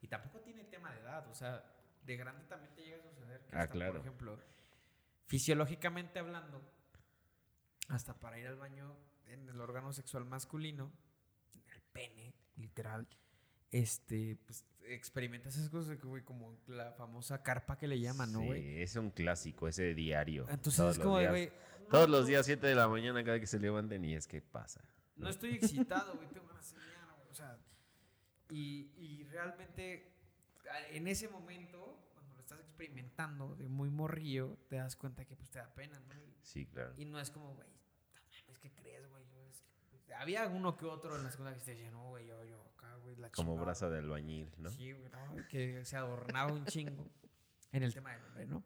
y 0.00 0.08
tampoco 0.08 0.40
tiene 0.40 0.64
tema 0.64 0.92
de 0.92 1.00
edad, 1.00 1.26
o 1.28 1.34
sea, 1.34 1.64
de 2.04 2.16
grande 2.16 2.44
también 2.44 2.74
te 2.74 2.82
llega 2.82 2.98
a 2.98 3.02
suceder 3.02 3.40
que 3.46 3.56
Ah, 3.56 3.60
hasta, 3.62 3.72
claro. 3.72 3.92
por 3.92 4.00
ejemplo, 4.02 4.38
fisiológicamente 5.26 6.18
hablando, 6.18 6.62
hasta 7.88 8.14
para 8.14 8.38
ir 8.38 8.46
al 8.46 8.56
baño 8.56 8.96
en 9.26 9.48
el 9.48 9.60
órgano 9.60 9.92
sexual 9.92 10.24
masculino, 10.24 10.92
en 11.54 11.62
el 11.74 11.82
pene, 11.92 12.34
literal, 12.56 13.06
este, 13.70 14.36
pues 14.44 14.64
experimentas 14.88 15.56
esas 15.56 15.68
cosas 15.68 15.96
que, 15.98 16.06
güey, 16.06 16.22
como 16.22 16.56
la 16.68 16.92
famosa 16.92 17.42
carpa 17.42 17.76
que 17.76 17.88
le 17.88 17.98
llaman, 17.98 18.32
¿no, 18.32 18.40
Sí, 18.40 18.46
güey? 18.46 18.82
es 18.82 18.94
un 18.96 19.10
clásico, 19.10 19.66
ese 19.66 19.94
diario. 19.94 20.46
Entonces 20.48 20.76
todos 20.76 20.92
es 20.92 20.98
los 20.98 21.04
como 21.04 21.16
de, 21.18 21.22
días. 21.22 21.32
güey, 21.32 21.52
Todos 21.90 22.08
no, 22.08 22.16
los 22.18 22.26
días, 22.28 22.46
7 22.46 22.64
de 22.66 22.74
la 22.76 22.86
mañana, 22.88 23.24
cada 23.24 23.40
que 23.40 23.46
se 23.48 23.58
levanten, 23.58 24.04
y 24.04 24.14
es 24.14 24.26
que 24.28 24.40
pasa. 24.42 24.82
No 25.16 25.28
estoy 25.28 25.54
excitado, 25.54 26.14
güey, 26.14 26.28
tengo 26.28 26.46
ganas 26.46 26.72
de 26.72 26.80
sea, 27.36 27.58
y, 28.50 28.90
y 28.96 29.24
realmente 29.24 30.12
en 30.90 31.06
ese 31.08 31.28
momento, 31.28 31.98
cuando 32.14 32.34
lo 32.34 32.40
estás 32.40 32.60
experimentando 32.60 33.54
de 33.56 33.68
muy 33.68 33.90
morrillo, 33.90 34.56
te 34.68 34.76
das 34.76 34.96
cuenta 34.96 35.24
que 35.24 35.36
pues 35.36 35.50
te 35.50 35.58
da 35.58 35.72
pena, 35.74 35.98
¿no? 36.00 36.14
Y, 36.14 36.34
Sí, 36.42 36.66
claro. 36.66 36.92
y 36.96 37.04
no 37.04 37.18
es 37.20 37.30
como, 37.30 37.54
güey, 37.54 37.68
mames, 38.12 38.58
¿qué 38.60 38.72
crees, 38.72 39.08
güey? 39.10 39.24
Yo 39.30 39.40
es 39.48 39.62
que- 40.06 40.14
Había 40.14 40.46
uno 40.48 40.76
que 40.76 40.86
otro 40.86 41.16
en 41.16 41.24
la 41.24 41.30
segunda 41.30 41.52
que 41.54 41.60
te 41.60 41.72
decía, 41.72 41.90
no, 41.90 42.08
güey, 42.10 42.26
yo, 42.26 42.42
yo, 42.44 42.62
acá, 42.76 42.94
güey, 42.96 43.16
la 43.16 43.30
Como 43.30 43.50
chingada". 43.52 43.64
brazo 43.66 43.90
de 43.90 43.98
albañil, 43.98 44.50
¿no? 44.58 44.70
Sí, 44.70 44.92
güey, 44.92 45.10
no, 45.10 45.48
que 45.48 45.84
se 45.84 45.96
adornaba 45.96 46.52
un 46.52 46.64
chingo 46.66 47.10
en 47.72 47.82
el 47.82 47.92
tema 47.92 48.12
del 48.12 48.24
hombre, 48.24 48.46
¿no? 48.46 48.64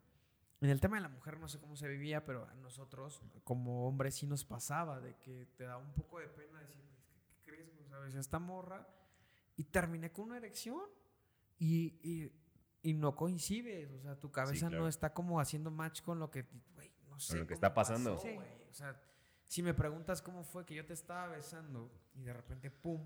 En 0.62 0.68
el 0.68 0.78
tema 0.78 0.96
de 0.98 1.02
la 1.02 1.08
mujer 1.08 1.38
no 1.40 1.48
sé 1.48 1.58
cómo 1.58 1.74
se 1.74 1.88
vivía, 1.88 2.22
pero 2.26 2.44
a 2.46 2.54
nosotros 2.56 3.22
como 3.44 3.88
hombres 3.88 4.14
sí 4.14 4.26
nos 4.26 4.44
pasaba 4.44 5.00
de 5.00 5.16
que 5.16 5.46
te 5.56 5.64
da 5.64 5.78
un 5.78 5.90
poco 5.94 6.18
de 6.20 6.28
pena 6.28 6.60
decir, 6.60 6.84
"Güey, 8.00 8.10
¿qué, 8.12 8.12
qué 8.12 8.12
crees? 8.12 8.12
güey? 8.12 8.12
¿Sabes? 8.12 8.14
Esta 8.14 8.38
morra 8.38 8.86
y 9.56 9.64
terminé 9.64 10.10
con 10.12 10.26
una 10.26 10.36
erección 10.38 10.80
y, 11.58 11.98
y, 12.02 12.32
y 12.82 12.94
no 12.94 13.14
coincides, 13.14 13.90
o 13.92 14.00
sea, 14.00 14.18
tu 14.18 14.30
cabeza 14.30 14.68
claro. 14.68 14.84
no 14.84 14.88
está 14.88 15.12
como 15.12 15.40
haciendo 15.40 15.70
match 15.70 16.02
con 16.02 16.18
lo 16.18 16.30
que, 16.30 16.46
güey, 16.74 16.90
no 17.08 17.18
sé. 17.20 17.38
lo 17.38 17.46
que 17.46 17.54
está 17.54 17.74
pasando. 17.74 18.14
pasó, 18.14 18.26
Sí. 18.26 18.38
O 18.70 18.72
sea, 18.72 19.00
si 19.44 19.62
me 19.62 19.74
preguntas 19.74 20.22
cómo 20.22 20.44
fue 20.44 20.64
que 20.64 20.74
yo 20.74 20.86
te 20.86 20.92
estaba 20.94 21.26
besando 21.28 21.90
y 22.14 22.22
de 22.22 22.32
repente, 22.32 22.70
pum, 22.70 23.00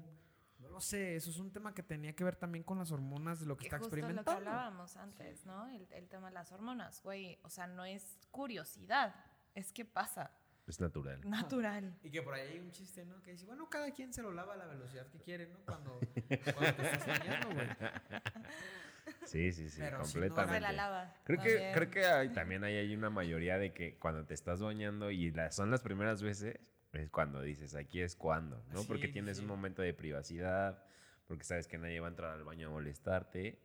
no 0.58 0.68
lo 0.68 0.80
sé, 0.80 1.16
eso 1.16 1.30
es 1.30 1.38
un 1.38 1.50
tema 1.52 1.74
que 1.74 1.82
tenía 1.82 2.14
que 2.14 2.22
ver 2.22 2.36
también 2.36 2.62
con 2.64 2.78
las 2.78 2.92
hormonas 2.92 3.40
de 3.40 3.46
lo 3.46 3.56
que 3.56 3.62
Que 3.62 3.66
está 3.68 3.78
justo 3.78 3.96
lo 3.96 4.02
que 4.02 4.12
experimentando. 4.12 4.50
hablábamos 4.50 4.96
antes, 4.96 5.44
¿no? 5.46 5.66
El, 5.68 5.88
el 5.90 6.08
tema 6.08 6.28
de 6.28 6.34
las 6.34 6.52
hormonas, 6.52 7.02
güey. 7.02 7.38
O 7.42 7.50
sea, 7.50 7.66
no 7.66 7.84
es 7.84 8.18
curiosidad, 8.30 9.14
es 9.54 9.72
que 9.72 9.84
pasa. 9.84 10.30
Es 10.66 10.80
natural. 10.80 11.20
Natural. 11.28 11.94
Y 12.02 12.10
que 12.10 12.22
por 12.22 12.34
ahí 12.34 12.52
hay 12.52 12.58
un 12.58 12.70
chiste, 12.70 13.04
¿no? 13.04 13.22
Que 13.22 13.32
dice, 13.32 13.44
bueno, 13.44 13.68
cada 13.68 13.90
quien 13.92 14.12
se 14.14 14.22
lo 14.22 14.32
lava 14.32 14.54
a 14.54 14.56
la 14.56 14.66
velocidad 14.66 15.06
que 15.08 15.18
quiere, 15.18 15.46
¿no? 15.46 15.58
Cuando, 15.66 16.00
cuando 16.54 16.74
te 16.74 16.82
estás 16.82 17.06
bañando, 17.06 17.50
güey. 17.52 17.66
Sí, 19.26 19.52
sí, 19.52 19.68
sí, 19.68 19.80
Pero 19.80 20.04
si 20.04 20.18
no, 20.18 20.20
completamente. 20.28 20.54
Se 20.54 20.60
la 20.60 20.72
lava. 20.72 21.14
Creo 21.24 21.38
que, 21.42 21.50
también. 21.50 21.74
creo 21.74 21.90
que 21.90 22.06
hay, 22.06 22.28
también 22.30 22.64
hay, 22.64 22.76
hay 22.76 22.94
una 22.94 23.10
mayoría 23.10 23.58
de 23.58 23.72
que 23.72 23.96
cuando 23.98 24.24
te 24.24 24.34
estás 24.34 24.60
bañando 24.60 25.10
y 25.10 25.30
la- 25.30 25.50
son 25.50 25.70
las 25.70 25.82
primeras 25.82 26.22
veces, 26.22 26.58
es 26.92 27.10
cuando 27.10 27.42
dices, 27.42 27.74
aquí 27.74 28.00
es 28.00 28.16
cuando, 28.16 28.64
¿no? 28.72 28.80
Sí, 28.80 28.86
porque 28.88 29.08
tienes 29.08 29.38
sí. 29.38 29.42
un 29.42 29.48
momento 29.48 29.82
de 29.82 29.92
privacidad, 29.92 30.82
porque 31.26 31.44
sabes 31.44 31.66
que 31.68 31.76
nadie 31.78 32.00
va 32.00 32.06
a 32.06 32.10
entrar 32.10 32.32
al 32.32 32.44
baño 32.44 32.68
a 32.68 32.70
molestarte. 32.70 33.58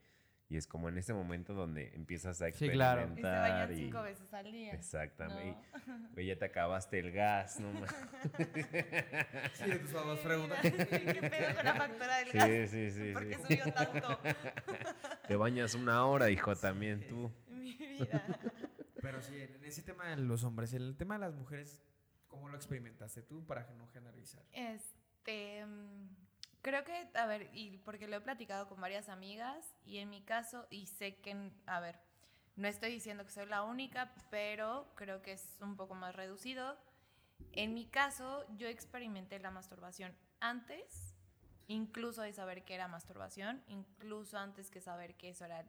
Y 0.52 0.58
es 0.58 0.66
como 0.66 0.90
en 0.90 0.98
ese 0.98 1.14
momento 1.14 1.54
donde 1.54 1.94
empiezas 1.94 2.42
a 2.42 2.52
Sí, 2.52 2.70
claro. 2.72 3.02
Y 3.02 3.04
experimentar. 3.04 3.72
y- 3.72 3.76
cinco 3.76 4.02
veces 4.02 4.34
al 4.34 4.52
día. 4.52 4.74
Exactamente. 4.74 5.60
¿no? 5.88 6.10
Güey, 6.14 6.26
ya 6.26 6.40
te 6.40 6.46
acabaste 6.46 6.98
el 6.98 7.12
gas, 7.12 7.60
¿no? 7.60 7.70
Sí, 9.54 9.78
tus 9.80 9.92
papás 9.92 10.20
preguntan. 10.20 10.58
¿Qué 10.62 10.72
pedo 11.30 11.56
con 11.56 11.66
la 11.66 11.76
factura 11.76 12.18
del 12.18 12.32
gas? 12.32 12.48
Sí, 12.48 12.68
sí, 12.68 12.92
sí. 12.92 13.14
¿Por 13.14 13.28
qué 13.28 13.36
sí. 13.36 13.42
subió 13.58 13.74
tanto? 13.74 14.20
Te 15.28 15.36
bañas 15.36 15.76
una 15.76 16.06
hora, 16.08 16.32
hijo, 16.32 16.56
también 16.56 17.08
tú. 17.08 17.32
Mi 17.48 17.76
vida. 17.76 18.26
Pero 19.02 19.22
sí, 19.22 19.40
en 19.40 19.64
ese 19.64 19.84
tema 19.84 20.08
de 20.10 20.18
los 20.18 20.44
hombres, 20.44 20.74
en 20.74 20.82
el 20.82 20.98
tema 20.98 21.14
de 21.16 21.20
las 21.22 21.36
mujeres, 21.36 21.80
¿cómo 22.28 22.50
lo 22.50 22.56
experimentaste 22.56 23.22
tú 23.22 23.46
para 23.46 23.68
no 23.78 23.88
generalizar? 23.90 24.44
Este, 24.52 25.64
mm, 25.64 26.08
creo 26.62 26.84
que, 26.84 27.10
a 27.16 27.26
ver, 27.26 27.50
y 27.54 27.78
porque 27.80 28.08
lo 28.08 28.18
he 28.18 28.22
platicado 28.22 28.68
con 28.68 28.80
varias 28.82 29.10
amigas 29.10 29.76
y 29.86 29.98
en 29.98 30.10
mi 30.10 30.22
caso, 30.22 30.68
y 30.70 30.88
sé 30.88 31.18
que, 31.18 31.52
a 31.66 31.80
ver, 31.80 32.00
no 32.56 32.68
estoy 32.68 32.92
diciendo 32.92 33.26
que 33.26 33.32
soy 33.32 33.46
la 33.46 33.64
única, 33.64 34.14
pero 34.30 34.92
creo 34.96 35.22
que 35.22 35.34
es 35.34 35.58
un 35.62 35.78
poco 35.78 35.96
más 35.96 36.16
reducido. 36.16 36.78
En 37.54 37.74
mi 37.74 37.86
caso, 37.86 38.46
yo 38.58 38.68
experimenté 38.68 39.40
la 39.40 39.52
masturbación 39.52 40.16
antes, 40.40 41.16
incluso 41.68 42.22
de 42.22 42.34
saber 42.34 42.66
que 42.66 42.76
era 42.76 42.88
masturbación, 42.88 43.64
incluso 43.68 44.38
antes 44.38 44.70
que 44.70 44.82
saber 44.82 45.16
que 45.16 45.30
eso 45.30 45.46
era 45.46 45.66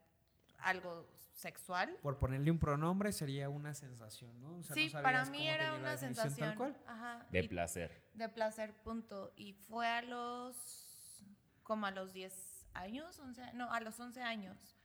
algo 0.62 1.08
sexual. 1.32 1.96
Por 2.02 2.18
ponerle 2.18 2.50
un 2.50 2.58
pronombre 2.58 3.12
sería 3.12 3.48
una 3.48 3.72
sensación, 3.74 4.38
¿no? 4.40 4.58
O 4.58 4.62
sea, 4.62 4.76
no 4.76 4.82
sí, 4.82 4.90
para 4.90 5.24
mí 5.26 5.48
era 5.48 5.74
una 5.74 5.96
sensación. 5.96 6.48
Tal 6.50 6.56
cual. 6.58 6.76
Ajá, 6.86 7.26
De 7.30 7.40
y- 7.40 7.48
placer. 7.48 8.02
de 8.14 8.28
placer, 8.28 8.74
punto. 8.82 9.32
Y 9.36 9.54
fue 9.54 9.86
a 9.86 10.02
los, 10.02 11.24
como 11.62 11.86
a 11.86 11.90
los 11.90 12.12
10 12.12 12.66
años, 12.74 13.18
11, 13.18 13.42
a- 13.42 13.52
no, 13.54 13.72
a 13.72 13.80
los 13.80 13.98
11 13.98 14.20
años, 14.22 14.76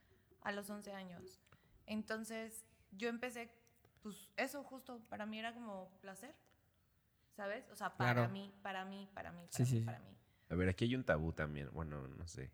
a 0.42 0.52
los 0.52 0.68
11 0.70 0.92
años. 0.94 1.40
Entonces, 1.86 2.64
yo 2.92 3.08
empecé, 3.08 3.50
pues 4.02 4.30
eso 4.36 4.62
justo, 4.64 5.00
para 5.10 5.26
mí 5.26 5.38
era 5.38 5.52
como 5.52 5.90
placer, 6.00 6.34
¿sabes? 7.36 7.68
O 7.70 7.76
sea, 7.76 7.96
para 7.96 8.14
Claro. 8.14 8.32
mí, 8.32 8.52
para 8.62 8.84
mí, 8.84 9.08
para 9.14 9.30
mí, 9.32 9.46
para 9.46 9.50
Sí, 9.50 9.62
mí, 9.62 9.68
sí, 9.68 9.78
sí. 9.80 9.84
para 9.84 9.98
mí. 10.00 10.16
A 10.48 10.54
ver, 10.54 10.68
aquí 10.68 10.84
hay 10.84 10.94
un 10.94 11.04
tabú 11.04 11.32
también. 11.32 11.68
Bueno, 11.72 12.06
no 12.08 12.26
sé. 12.28 12.50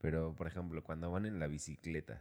Pero, 0.00 0.34
por 0.34 0.46
ejemplo, 0.46 0.82
cuando 0.84 1.10
van 1.10 1.24
en 1.26 1.38
la 1.38 1.46
bicicleta. 1.46 2.20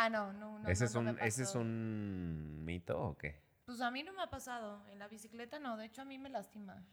Ah, 0.00 0.08
no, 0.08 0.32
no, 0.32 0.60
no. 0.60 0.68
¿Ese, 0.68 0.84
no, 0.84 0.88
es 0.88 0.94
no 0.94 1.00
un, 1.00 1.18
¿Ese 1.20 1.42
es 1.42 1.54
un 1.56 2.64
mito 2.64 3.00
o 3.00 3.18
qué? 3.18 3.42
Pues 3.66 3.80
a 3.80 3.90
mí 3.90 4.02
no 4.04 4.12
me 4.12 4.22
ha 4.22 4.30
pasado, 4.30 4.86
en 4.88 4.98
la 5.00 5.08
bicicleta 5.08 5.58
no, 5.58 5.76
de 5.76 5.86
hecho 5.86 6.02
a 6.02 6.04
mí 6.04 6.18
me 6.18 6.28
lastima. 6.28 6.86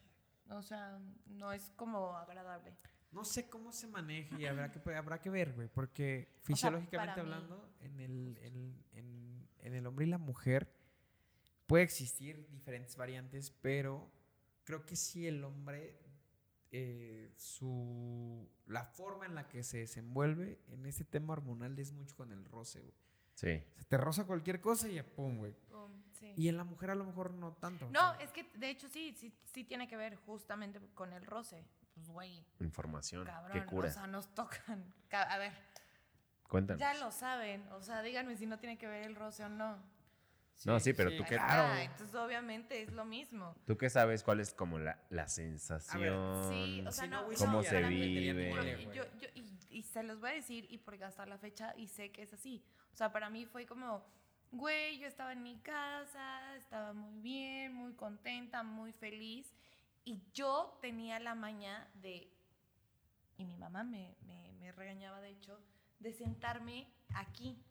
O 0.50 0.62
sea, 0.64 1.00
no 1.28 1.52
es 1.54 1.72
como 1.76 2.18
agradable. 2.18 2.76
No 3.12 3.24
sé 3.24 3.48
cómo 3.48 3.72
se 3.72 3.88
maneja 3.88 4.38
y 4.40 4.46
habrá 4.48 4.72
que, 4.72 4.96
habrá 4.96 5.20
que 5.22 5.30
ver, 5.30 5.54
güey, 5.54 5.68
porque 5.68 6.36
fisiológicamente 6.42 7.22
hablando, 7.22 7.70
en 7.80 8.00
el, 8.00 8.38
en, 8.42 8.84
en- 8.94 9.48
en 9.60 9.74
el 9.76 9.86
hombre 9.88 10.06
y 10.06 10.10
la 10.10 10.18
mujer 10.18 10.68
puede 11.68 11.84
existir 11.84 12.48
diferentes 12.50 12.96
variantes, 12.98 13.52
pero 13.62 14.12
creo 14.64 14.84
que 14.86 14.96
sí 14.96 15.28
el 15.28 15.44
hombre, 15.44 16.00
eh, 16.78 17.32
su, 17.38 18.50
la 18.68 18.84
forma 18.86 19.26
en 19.26 19.36
la 19.36 19.48
que 19.48 19.64
se 19.64 19.78
desenvuelve 19.80 20.60
en 20.68 20.86
este 20.86 21.06
tema 21.06 21.34
hormonal 21.34 21.78
es 21.80 21.92
mucho 21.94 22.16
con 22.16 22.32
el 22.32 22.44
roce, 22.46 22.82
güey. 22.82 22.94
Sí. 23.34 23.64
O 23.72 23.76
sea, 23.76 23.84
te 23.88 23.98
roza 23.98 24.26
cualquier 24.26 24.62
cosa 24.62 24.88
y 24.90 24.96
ya, 24.96 25.04
pum, 25.06 25.38
güey. 25.38 25.54
Pum, 25.70 25.92
sí. 26.14 26.34
Y 26.38 26.48
en 26.50 26.58
la 26.58 26.64
mujer 26.64 26.92
a 26.92 26.96
lo 26.96 27.06
mejor 27.06 27.34
no 27.34 27.54
tanto. 27.54 27.88
o 27.88 27.90
No, 27.92 28.14
sea, 28.16 28.24
es 28.26 28.32
que 28.32 28.44
de 28.56 28.70
hecho 28.70 28.88
sí, 28.88 29.14
sí, 29.18 29.34
sí 29.54 29.64
tiene 29.64 29.88
que 29.88 29.98
ver 29.98 30.16
justamente 30.16 30.80
con 30.94 31.12
el 31.14 31.26
roce. 31.26 31.66
Pues, 31.94 32.10
güey, 32.10 32.46
Información. 32.60 33.26
cabrón. 33.26 33.54
¿Qué 33.60 33.66
cura? 33.66 33.90
O 33.90 33.92
sea, 33.92 34.08
nos 34.08 34.28
tocan. 34.36 34.94
Ca- 35.10 35.24
A 35.24 35.38
ver, 35.38 35.54
Cuéntanos. 36.50 36.80
ya 36.80 36.94
lo 36.96 37.12
saben. 37.12 37.66
O 37.72 37.82
sea, 37.82 38.02
díganme 38.02 38.36
si 38.38 38.46
no 38.46 38.60
tiene 38.60 38.78
que 38.78 38.88
ver 38.88 39.04
el 39.04 39.16
roce 39.16 39.44
o 39.46 39.50
no. 39.50 39.78
No, 40.64 40.80
sí, 40.80 40.94
pero 40.94 41.12
tú 41.16 41.24
qué, 41.28 41.36
está, 41.36 41.84
Entonces, 41.84 42.16
obviamente 42.16 42.82
es 42.82 42.92
lo 42.94 43.06
mismo. 43.06 43.56
tú 43.68 43.78
qué 43.78 43.90
sabes 43.90 44.24
cuál 44.24 44.40
es 44.40 44.54
como 44.54 44.80
la, 44.80 45.00
la 45.10 45.28
sensación. 45.28 46.50
Sí, 46.50 46.82
o 46.88 46.92
sea, 46.92 47.04
Si 47.04 47.10
no, 47.10 47.22
no, 47.30 47.38
¿Cómo 47.38 47.58
no, 47.58 47.64
se 47.64 47.76
para 47.76 47.90
mí- 47.90 48.08
vive? 48.08 48.78
yo- 48.94 48.94
yo- 48.94 49.18
yo- 49.20 49.30
y, 49.36 49.58
y 49.70 49.84
se 49.84 50.02
los 50.04 50.20
voy 50.20 50.30
a 50.32 50.34
decir, 50.34 50.66
y 50.70 50.78
porque 50.78 51.04
hasta 51.04 51.26
la 51.26 51.38
fecha, 51.38 51.74
y 51.78 51.88
sé 51.88 52.12
que 52.12 52.24
es 52.24 52.34
así. 52.34 52.64
O 52.94 52.96
sea, 52.98 53.12
para 53.12 53.30
mí 53.30 53.46
fue 53.46 53.66
como, 53.66 54.04
güey, 54.52 54.98
yo 55.00 55.08
estaba 55.08 55.34
en 55.34 55.44
mi 55.44 55.58
casa, 55.60 56.56
estaba 56.56 56.94
muy 56.94 57.20
bien, 57.22 57.74
muy 57.74 57.94
contenta, 57.94 58.64
muy 58.64 58.94
feliz, 58.94 59.54
y 60.06 60.22
yo 60.34 60.78
tenía 60.82 61.20
la 61.20 61.36
maña 61.36 61.88
de, 61.96 62.32
y 63.38 63.44
mi 63.46 63.58
mamá 63.58 63.84
me, 63.84 64.16
me- 64.26 64.52
me 64.54 64.72
regañaba, 64.72 65.20
de 65.22 65.30
hecho, 65.32 65.60
de 66.00 66.14
sentarme 66.14 66.88
aquí. 67.14 67.62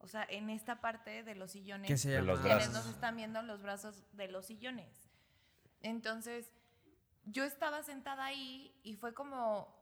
O 0.00 0.08
sea, 0.08 0.26
en 0.28 0.50
esta 0.50 0.80
parte 0.80 1.22
de 1.22 1.34
los 1.34 1.52
sillones 1.52 2.02
De 2.02 2.22
los 2.22 2.40
quienes 2.40 2.68
brazos. 2.68 2.86
nos 2.86 2.94
están 2.94 3.16
viendo 3.16 3.42
los 3.42 3.62
brazos 3.62 4.02
de 4.12 4.28
los 4.28 4.46
sillones. 4.46 5.10
Entonces, 5.82 6.50
yo 7.24 7.44
estaba 7.44 7.82
sentada 7.82 8.24
ahí 8.24 8.74
y 8.82 8.96
fue 8.96 9.14
como 9.14 9.78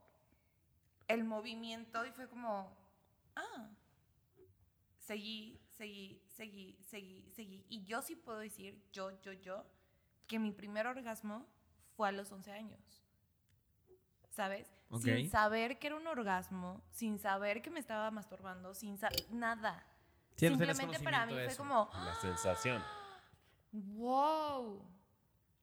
el 1.07 1.23
movimiento 1.23 2.05
y 2.05 2.11
fue 2.11 2.27
como, 2.27 2.77
ah, 3.35 3.69
seguí, 4.99 5.59
seguí, 5.71 6.21
seguí, 6.27 6.77
seguí, 6.83 7.31
seguí. 7.31 7.65
Y 7.69 7.83
yo 7.85 8.01
sí 8.01 8.15
puedo 8.15 8.39
decir, 8.39 8.81
yo, 8.91 9.19
yo, 9.21 9.33
yo, 9.33 9.65
que 10.27 10.37
mi 10.37 10.51
primer 10.51 10.85
orgasmo 10.85 11.47
fue 11.95 12.09
a 12.09 12.11
los 12.11 12.31
11 12.31 12.51
años. 12.51 13.03
¿Sabes? 14.29 14.71
Sin 15.01 15.29
saber 15.29 15.79
que 15.79 15.87
era 15.87 15.95
un 15.95 16.07
orgasmo, 16.07 16.81
sin 16.91 17.19
saber 17.19 17.61
que 17.61 17.69
me 17.69 17.79
estaba 17.79 18.11
masturbando, 18.11 18.73
sin 18.73 18.97
saber 18.97 19.25
nada. 19.31 19.85
Sí, 20.39 20.47
Simplemente 20.47 20.99
para 20.99 21.25
mí 21.25 21.33
fue 21.33 21.45
eso. 21.45 21.57
como, 21.57 21.89
La 22.05 22.15
sensación. 22.15 22.81
wow. 23.71 24.81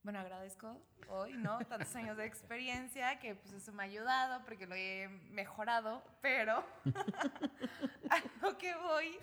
Bueno, 0.03 0.20
agradezco 0.20 0.81
hoy, 1.09 1.33
¿no? 1.33 1.59
Tantos 1.66 1.95
años 1.97 2.16
de 2.16 2.27
experiencia 2.27 3.18
que 3.18 3.35
pues 3.35 3.55
eso 3.55 3.72
me 3.72 3.83
ha 3.83 3.87
ayudado 3.87 4.45
porque 4.45 4.66
lo 4.66 4.74
he 4.74 5.09
mejorado, 5.31 6.03
pero 6.20 6.62
a 8.11 8.22
lo 8.43 8.57
que 8.59 8.74
voy 8.77 9.18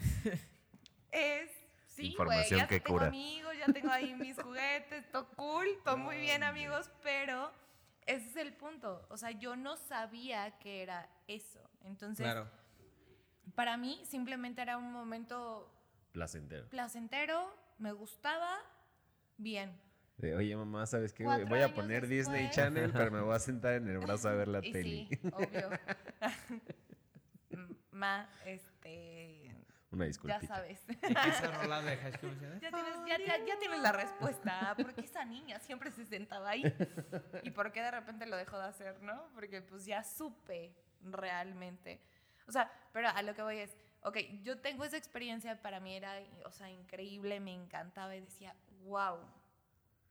es, 1.11 1.51
sí, 1.87 2.07
Información 2.07 2.59
ya 2.61 2.67
que 2.67 2.79
tengo 2.79 2.97
cura. 2.97 3.07
amigos, 3.07 3.53
ya 3.57 3.71
tengo 3.71 3.91
ahí 3.91 4.13
mis 4.15 4.41
juguetes, 4.41 5.09
todo 5.11 5.27
cool, 5.35 5.67
todo 5.85 5.97
muy 5.97 6.17
bien 6.17 6.43
amigos, 6.43 6.89
pero 7.01 7.51
ese 8.05 8.27
es 8.27 8.35
el 8.35 8.53
punto. 8.53 9.05
O 9.09 9.15
sea, 9.17 9.31
yo 9.31 9.55
no 9.55 9.77
sabía 9.77 10.57
que 10.59 10.81
era 10.81 11.07
eso. 11.27 11.61
Entonces, 11.83 12.25
Claro. 12.25 12.49
Para 13.55 13.77
mí 13.77 14.01
simplemente 14.05 14.61
era 14.61 14.77
un 14.77 14.91
momento 14.91 15.71
Placentero. 16.11 16.67
placentero, 16.69 17.55
me 17.77 17.91
gustaba, 17.91 18.57
bien. 19.37 19.77
De, 20.17 20.35
Oye, 20.35 20.55
mamá, 20.55 20.85
¿sabes 20.85 21.11
qué? 21.13 21.23
Cuatro 21.23 21.47
Voy 21.47 21.61
a 21.61 21.73
poner 21.73 22.07
Disney. 22.07 22.49
Channel, 22.51 22.91
pero 22.93 23.11
me 23.11 23.21
voy 23.21 23.35
a 23.35 23.39
sentar 23.39 23.73
en 23.73 23.89
el 23.89 23.97
brazo 23.97 24.29
a 24.29 24.33
ver 24.33 24.47
la 24.47 24.59
y 24.63 24.71
tele. 24.71 25.07
sí, 25.09 25.19
obvio. 25.33 25.69
Ma, 27.91 28.27
este, 28.45 29.55
Una 29.91 30.05
ya 30.05 30.07
disculpita. 30.07 30.47
sabes. 30.47 30.83
¿Y 30.89 30.95
qué 31.13 31.29
esa 31.29 31.51
rola 31.61 31.81
de 31.81 31.97
High 31.97 32.13
School? 32.13 32.39
Ya 32.61 32.69
tienes, 32.71 32.95
ya, 33.07 33.17
ya- 33.19 33.45
ya 33.45 33.59
tienes 33.59 33.79
la 33.81 33.91
respuesta. 33.91 34.75
¿Por 34.75 34.93
qué 34.95 35.01
esa 35.01 35.23
niña 35.25 35.59
siempre 35.59 35.91
se 35.91 36.05
sentaba 36.05 36.49
ahí? 36.49 36.63
¿Y 37.43 37.51
por 37.51 37.71
qué 37.71 37.81
de 37.81 37.91
repente 37.91 38.25
lo 38.25 38.35
dejó 38.35 38.57
de 38.57 38.65
hacer, 38.65 39.01
no? 39.01 39.29
Porque 39.35 39.61
pues 39.61 39.85
ya 39.85 40.03
supe 40.03 40.75
realmente. 41.01 42.01
O 42.47 42.51
sea, 42.51 42.71
pero 42.91 43.09
a 43.09 43.21
lo 43.21 43.33
que 43.35 43.41
voy 43.41 43.57
es, 43.59 43.75
ok, 44.01 44.17
yo 44.43 44.59
tengo 44.59 44.83
esa 44.83 44.97
experiencia, 44.97 45.61
para 45.61 45.79
mí 45.79 45.95
era, 45.95 46.13
o 46.45 46.51
sea, 46.51 46.69
increíble, 46.69 47.39
me 47.39 47.53
encantaba 47.53 48.15
y 48.15 48.21
decía, 48.21 48.55
wow. 48.83 49.17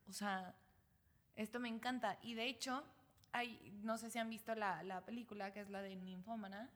O 0.08 0.12
sea, 0.12 0.54
esto 1.36 1.60
me 1.60 1.68
encanta. 1.68 2.18
Y 2.22 2.34
de 2.34 2.46
hecho, 2.46 2.82
hay, 3.32 3.78
no 3.82 3.98
sé 3.98 4.10
si 4.10 4.18
han 4.18 4.28
visto 4.30 4.54
la, 4.54 4.82
la 4.82 5.00
película, 5.04 5.52
que 5.52 5.60
es 5.60 5.70
la 5.70 5.82
de 5.82 5.96
Ninfómana 5.96 6.70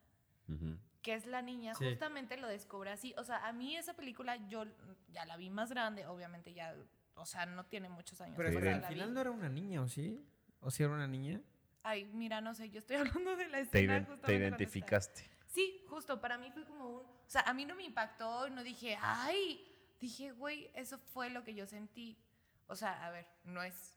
que 1.02 1.14
es 1.14 1.26
la 1.26 1.40
niña, 1.42 1.74
Sí. 1.74 1.84
justamente 1.88 2.36
lo 2.36 2.46
descubre 2.48 2.90
así. 2.90 3.14
O 3.16 3.24
sea, 3.24 3.46
a 3.46 3.52
mí 3.52 3.76
esa 3.76 3.94
película 3.94 4.36
yo 4.48 4.64
ya 5.12 5.24
la 5.24 5.36
vi 5.36 5.50
más 5.50 5.70
grande, 5.70 6.06
obviamente 6.06 6.52
ya, 6.52 6.74
o 7.14 7.24
sea, 7.26 7.46
no 7.46 7.64
tiene 7.66 7.88
muchos 7.88 8.20
años. 8.20 8.34
Pero 8.36 8.48
al 8.48 8.80
vi. 8.80 8.86
final 8.86 9.12
no 9.14 9.20
era 9.20 9.30
una 9.30 9.48
niña, 9.48 9.82
¿o 9.82 9.88
sí? 9.88 10.24
¿O 10.60 10.70
sí 10.70 10.82
era 10.82 10.92
una 10.92 11.06
niña? 11.06 11.40
Ay, 11.84 12.04
mira, 12.06 12.40
no 12.40 12.54
sé, 12.54 12.70
yo 12.70 12.78
estoy 12.80 12.96
hablando 13.24 13.36
de 13.36 13.46
la 13.48 13.58
Te, 13.58 13.62
escena. 13.62 13.98
ident- 14.00 14.06
te 14.06 14.14
está- 14.14 14.32
identificaste. 14.32 15.30
Sí, 15.56 15.82
justo, 15.88 16.20
para 16.20 16.36
mí 16.36 16.50
fue 16.50 16.66
como 16.66 16.86
un... 16.86 17.00
O 17.00 17.28
sea, 17.28 17.40
a 17.46 17.54
mí 17.54 17.64
no 17.64 17.74
me 17.74 17.84
impactó, 17.84 18.50
no 18.50 18.62
dije, 18.62 18.98
ay, 19.00 19.66
dije, 19.98 20.32
güey, 20.32 20.70
eso 20.74 20.98
fue 20.98 21.30
lo 21.30 21.44
que 21.44 21.54
yo 21.54 21.66
sentí. 21.66 22.18
O 22.66 22.76
sea, 22.76 23.06
a 23.06 23.10
ver, 23.10 23.26
no 23.44 23.62
es 23.62 23.96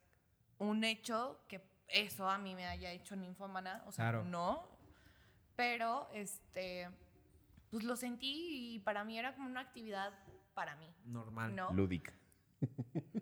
un 0.58 0.86
hecho 0.86 1.44
que 1.50 1.62
eso 1.90 2.30
a 2.30 2.38
mí 2.38 2.56
me 2.56 2.66
haya 2.66 2.92
hecho 2.92 3.18
ninfómana, 3.18 3.84
o 3.88 3.92
sea, 3.92 4.06
Claro. 4.06 4.24
no. 4.24 4.70
Pero, 5.58 6.10
este, 6.14 6.90
pues 7.70 7.84
lo 7.84 7.98
sentí 7.98 8.76
y 8.76 8.80
para 8.80 9.04
mí 9.04 9.20
era 9.20 9.36
como 9.36 9.50
una 9.50 9.60
actividad 9.60 10.14
para 10.54 10.78
mí, 10.78 10.88
Normal. 11.04 11.54
¿no? 11.58 11.74
Lúdica. 11.74 12.14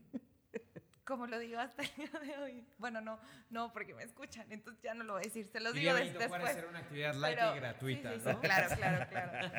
Como 1.07 1.25
lo 1.25 1.39
digo 1.39 1.57
hasta 1.57 1.83
el 1.83 1.95
día 1.95 2.19
de 2.19 2.37
hoy. 2.37 2.67
Bueno, 2.77 2.99
no, 2.99 3.17
no, 3.49 3.71
porque 3.71 3.93
me 3.95 4.03
escuchan, 4.03 4.45
entonces 4.51 4.83
ya 4.83 4.93
no 4.93 5.05
lo 5.05 5.13
voy 5.13 5.21
a 5.21 5.23
decir, 5.23 5.47
se 5.47 5.61
los 5.61 5.73
Diría 5.73 5.95
digo 5.95 6.19
después. 6.19 6.53
era 6.57 6.67
una 6.67 6.79
actividad 6.79 7.13
light 7.15 7.37
Pero- 7.39 7.55
y 7.55 7.59
gratuita, 7.59 8.09
sí, 8.13 8.19
sí, 8.19 8.23
sí, 8.25 8.29
¿no? 8.33 8.41
claro, 8.41 8.75
claro, 8.75 9.09
claro. 9.09 9.49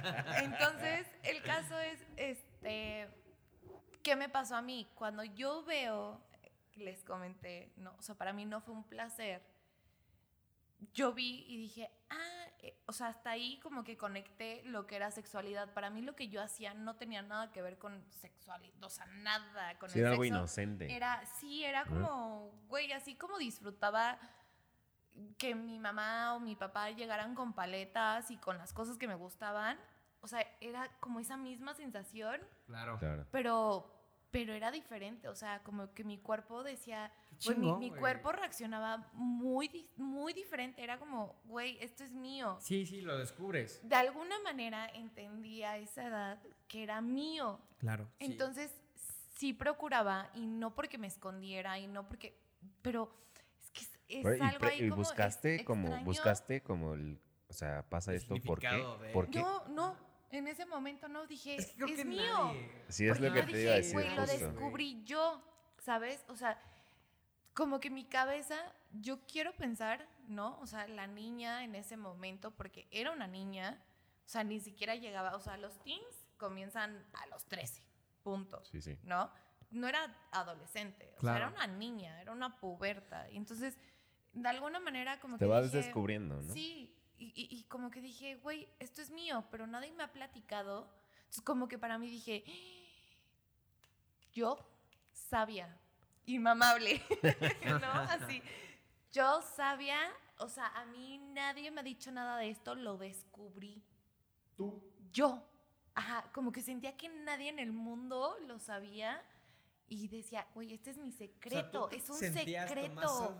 Entonces, 0.45 1.07
el 1.23 1.43
caso 1.43 1.79
es, 1.81 2.01
este, 2.17 3.09
¿qué 4.03 4.15
me 4.15 4.29
pasó 4.29 4.57
a 4.57 4.63
mí? 4.63 4.87
Cuando 4.95 5.25
yo 5.25 5.65
veo, 5.65 6.21
les 6.77 7.03
comenté, 7.03 7.73
no, 7.77 7.95
o 7.99 8.03
sea, 8.03 8.15
para 8.15 8.35
mí 8.35 8.45
no 8.45 8.61
fue 8.61 8.75
un 8.75 8.85
placer. 8.85 9.41
Yo 10.93 11.15
vi 11.15 11.45
y 11.49 11.57
dije, 11.57 11.91
ah, 12.11 12.38
eh, 12.61 12.77
o 12.87 12.93
sea, 12.93 13.09
hasta 13.09 13.31
ahí 13.31 13.59
como 13.61 13.85
que 13.85 13.97
conecté 13.97 14.63
lo 14.65 14.87
que 14.87 14.97
era 14.97 15.11
sexualidad. 15.11 15.73
Para 15.75 15.91
mí 15.91 16.03
lo 16.03 16.17
que 16.17 16.29
yo 16.29 16.43
hacía 16.43 16.75
no 16.75 16.97
tenía 16.97 17.23
nada 17.23 17.53
que 17.53 17.63
ver 17.63 17.79
con 17.79 18.05
sexualidad, 18.11 18.83
o 18.83 18.91
sea, 18.91 19.07
nada 19.07 19.79
con 19.79 19.89
Sí, 19.91 19.99
el 19.99 20.05
era 20.05 20.11
algo 20.13 20.25
inocente. 20.25 20.95
Era, 20.95 21.25
sí, 21.39 21.65
era 21.65 21.85
como, 21.85 22.51
güey, 22.69 22.93
así 22.93 23.15
como 23.15 23.39
disfrutaba 23.39 24.19
que 25.37 25.55
mi 25.55 25.79
mamá 25.79 26.35
o 26.35 26.41
mi 26.41 26.55
papá 26.57 26.91
llegaran 26.91 27.35
con 27.35 27.53
paletas 27.53 28.31
y 28.31 28.37
con 28.37 28.59
las 28.59 28.73
cosas 28.73 28.99
que 28.99 29.09
me 29.09 29.15
gustaban. 29.15 29.79
O 30.21 30.29
sea, 30.29 30.45
era 30.61 30.89
como 31.01 31.21
esa 31.21 31.37
misma 31.37 31.75
sensación, 31.75 32.41
Claro. 32.67 32.99
Claro. 32.99 33.27
pero, 33.31 33.93
pero 34.31 34.53
era 34.53 34.71
diferente. 34.71 35.29
O 35.29 35.35
sea, 35.35 35.63
como 35.63 35.93
que 35.95 36.05
mi 36.05 36.19
cuerpo 36.19 36.63
decía, 36.63 37.13
Güey, 37.45 37.57
mi, 37.59 37.73
mi 37.75 37.91
cuerpo 37.91 38.33
reaccionaba 38.33 39.09
muy, 39.13 39.89
muy 39.97 40.33
diferente. 40.33 40.83
Era 40.83 40.99
como, 40.99 41.41
güey, 41.45 41.79
esto 41.81 42.03
es 42.05 42.13
mío. 42.13 42.57
Sí, 42.61 42.85
sí, 42.87 43.01
lo 43.01 43.17
descubres. 43.19 43.81
De 43.83 43.95
alguna 43.95 44.39
manera 44.41 44.87
entendí 44.89 45.63
a 45.63 45.77
esa 45.79 46.07
edad 46.07 46.43
que 46.67 46.83
era 46.83 47.01
mío. 47.01 47.61
Claro. 47.79 48.09
sí. 48.19 48.25
Entonces, 48.27 48.73
sí 49.37 49.53
procuraba, 49.53 50.31
y 50.35 50.47
no 50.47 50.75
porque 50.75 50.99
me 50.99 51.07
escondiera, 51.07 51.79
y 51.79 51.87
no 51.87 52.09
porque. 52.09 52.37
Pero 52.83 53.11
es 53.63 53.71
que 53.71 53.81
es, 53.83 53.91
es 54.09 54.23
Pero, 54.25 54.37
y, 54.37 54.41
algo 54.41 54.59
pre- 54.59 54.69
ahí 54.71 54.85
y 54.85 54.89
como. 54.89 54.97
buscaste 55.03 55.55
ex- 55.57 55.65
como 55.65 55.83
extraño. 55.85 56.05
buscaste 56.05 56.63
como 56.63 56.95
el 56.95 57.21
o 57.49 57.53
sea 57.53 57.83
pasa 57.89 58.13
esto 58.13 58.35
por 58.45 58.59
qué 58.59 58.69
significado 58.69 58.99
de- 58.99 59.13
por 59.13 59.31
qué 59.31 59.41
No, 59.41 59.65
no, 59.69 59.97
en 60.33 60.49
ese 60.49 60.67
momento 60.67 61.09
no 61.09 61.27
dije, 61.27 61.55
Es 61.57 61.67
es, 61.67 61.71
que 61.71 61.85
creo 61.85 61.97
que 61.97 62.05
mío. 62.05 62.21
nadie- 62.37 62.71
sí 62.89 63.07
es 63.09 63.21
lo 63.21 63.29
Porque 63.29 63.41
que 63.41 63.47
yo 63.47 63.53
te 63.53 63.63
iba 63.63 63.73
a 63.73 63.77
dije, 63.77 63.77
decir 63.77 63.93
güey, 63.95 64.15
lo 64.17 64.27
descubrí 64.27 65.05
yo, 65.05 65.43
¿sabes? 65.79 66.25
O 66.29 66.35
sea, 66.37 66.61
como 67.59 67.81
que 67.81 67.91
mi 67.91 68.05
cabeza, 68.05 68.55
yo 68.93 69.27
quiero 69.27 69.53
pensar, 69.53 70.09
¿no? 70.29 70.57
O 70.61 70.67
sea, 70.69 70.87
la 70.87 71.09
niña 71.09 71.65
en 71.65 71.75
ese 71.75 71.97
momento, 71.97 72.53
porque 72.53 72.87
era 72.93 73.11
una 73.11 73.27
niña, 73.27 73.83
o 74.25 74.29
sea, 74.29 74.45
ni 74.45 74.61
siquiera 74.61 74.95
llegaba, 74.95 75.35
o 75.35 75.41
sea, 75.41 75.57
los 75.57 75.77
teens 75.83 76.25
comienzan 76.37 77.05
a 77.15 77.27
los 77.27 77.45
13, 77.47 77.83
punto. 78.23 78.65
sí 78.65 78.81
sí 78.81 78.97
¿no? 79.03 79.33
No 79.73 79.89
era 79.89 80.05
adolescente, 80.31 81.13
o 81.17 81.19
Claro. 81.19 81.39
sea, 81.39 81.49
era 81.49 81.57
una 81.57 81.67
niña, 81.77 82.23
era 82.23 82.31
una 82.31 82.61
puberta. 82.61 83.29
Y 83.29 83.37
entonces, 83.37 83.77
de 84.33 84.49
alguna 84.49 84.79
manera 84.79 85.19
como 85.19 85.37
Te 85.37 85.45
que 85.47 85.51
vas 85.51 85.65
dije, 85.73 85.79
descubriendo, 85.79 86.41
¿no? 86.41 86.55
Sí, 86.55 86.95
y, 87.19 87.25
y- 87.35 87.49
y 87.59 87.65
como 87.65 87.91
que 87.91 88.01
dije, 88.01 88.37
güey, 88.37 88.69
esto 88.79 89.03
es 89.03 89.11
mío, 89.11 89.45
pero 89.51 89.67
nadie 89.67 89.91
me 89.95 90.05
ha 90.05 90.13
platicado. 90.13 90.89
Entonces 91.17 91.43
como 91.43 91.67
que 91.67 91.77
para 91.77 91.99
mí 91.99 92.09
dije, 92.09 92.45
yo, 94.33 94.59
sabia, 95.13 95.77
inmamable, 96.29 97.03
¿no? 97.67 97.93
Así, 97.93 98.43
yo 99.13 99.43
sabia, 99.43 99.99
o 100.39 100.49
sea, 100.49 100.67
a 100.69 100.85
mí 100.87 101.19
nadie 101.33 101.71
me 101.71 101.81
ha 101.81 101.85
dicho 101.85 102.11
nada 102.13 102.39
de 102.39 102.51
esto, 102.51 102.75
lo 102.75 102.97
descubrí. 102.99 103.83
Tú. 104.57 104.83
Yo, 105.13 105.43
ajá, 105.95 106.31
como 106.33 106.53
que 106.53 106.63
sentía 106.63 106.97
que 106.97 107.09
nadie 107.09 107.49
en 107.49 107.59
el 107.59 107.73
mundo 107.73 108.37
lo 108.47 108.59
sabía. 108.59 109.23
Y 109.91 110.07
decía, 110.09 110.47
güey, 110.55 110.75
este 110.75 110.91
es 110.91 110.99
mi 110.99 111.11
secreto, 111.11 111.89
es 111.91 112.11
un 112.11 112.19
secreto. 112.19 113.35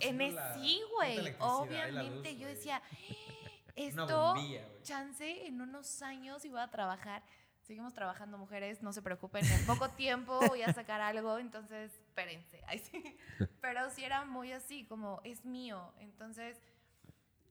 En 0.00 0.20
es, 0.20 0.34
sí, 0.54 0.82
güey, 0.92 1.36
obviamente. 1.38 2.36
Yo 2.36 2.48
decía, 2.48 2.82
esto, 3.76 4.34
chance, 4.82 5.46
en 5.46 5.60
unos 5.60 6.02
años 6.02 6.44
iba 6.44 6.64
a 6.64 6.70
trabajar. 6.72 7.22
Seguimos 7.62 7.94
trabajando, 7.94 8.38
mujeres, 8.38 8.82
no 8.82 8.92
se 8.92 9.02
preocupen, 9.02 9.44
en 9.46 9.66
poco 9.66 9.88
tiempo 9.96 10.40
voy 10.48 10.62
a 10.62 10.72
sacar 10.72 11.00
algo, 11.00 11.38
entonces 11.38 11.92
espérense. 11.92 12.60
Ay, 12.66 12.78
sí. 12.78 13.16
Pero 13.60 13.88
sí 13.90 14.04
era 14.04 14.24
muy 14.24 14.52
así, 14.52 14.84
como 14.84 15.20
es 15.22 15.44
mío. 15.44 15.92
Entonces, 15.98 16.60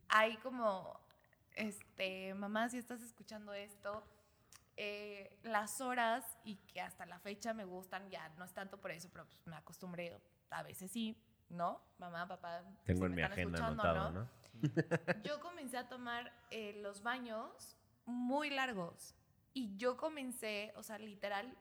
hay 0.09 0.35
como, 0.37 0.99
este, 1.55 2.33
mamá, 2.33 2.67
si 2.67 2.77
estás 2.77 3.01
escuchando 3.01 3.53
esto, 3.53 4.03
eh, 4.75 5.37
las 5.43 5.79
horas 5.79 6.37
y 6.43 6.57
que 6.57 6.81
hasta 6.81 7.05
la 7.05 7.19
fecha 7.19 7.53
me 7.53 7.63
gustan, 7.63 8.09
ya 8.09 8.29
no 8.37 8.43
es 8.43 8.53
tanto 8.53 8.79
por 8.79 8.91
eso, 8.91 9.09
pero 9.11 9.25
pues 9.25 9.47
me 9.47 9.55
acostumbré, 9.55 10.19
a 10.49 10.63
veces 10.63 10.91
sí, 10.91 11.17
¿no? 11.49 11.81
Mamá, 11.99 12.27
papá. 12.27 12.63
Tengo 12.83 12.99
si 12.99 13.05
en 13.05 13.11
me 13.11 13.15
mi 13.15 13.21
están 13.21 13.31
agenda 13.31 13.67
anotado, 13.67 14.11
¿no? 14.11 14.19
¿no? 14.21 14.29
Yo 15.23 15.39
comencé 15.39 15.77
a 15.77 15.87
tomar 15.87 16.33
eh, 16.51 16.79
los 16.81 17.01
baños 17.01 17.77
muy 18.05 18.49
largos 18.49 19.15
y 19.53 19.75
yo 19.77 19.97
comencé, 19.97 20.71
o 20.75 20.83
sea, 20.83 20.97
literal, 20.97 21.55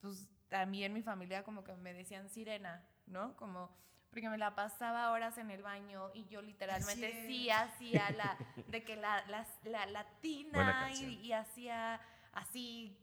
pues 0.00 0.26
también 0.48 0.92
mi 0.92 1.02
familia 1.02 1.42
como 1.42 1.64
que 1.64 1.74
me 1.74 1.92
decían 1.92 2.28
sirena, 2.28 2.84
¿no? 3.06 3.36
Como 3.36 3.70
porque 4.10 4.30
me 4.30 4.38
la 4.38 4.54
pasaba 4.54 5.10
horas 5.12 5.36
en 5.36 5.50
el 5.50 5.62
baño 5.62 6.10
y 6.14 6.26
yo 6.28 6.40
literalmente 6.40 7.08
es. 7.10 7.26
sí 7.26 7.50
hacía 7.50 8.10
la 8.12 8.38
de 8.66 8.82
que 8.82 8.96
la 8.96 9.24
la, 9.26 9.46
la, 9.64 9.86
la 9.86 10.06
tina 10.20 10.90
y, 10.92 11.26
y 11.26 11.32
hacía 11.32 12.00
así 12.32 12.96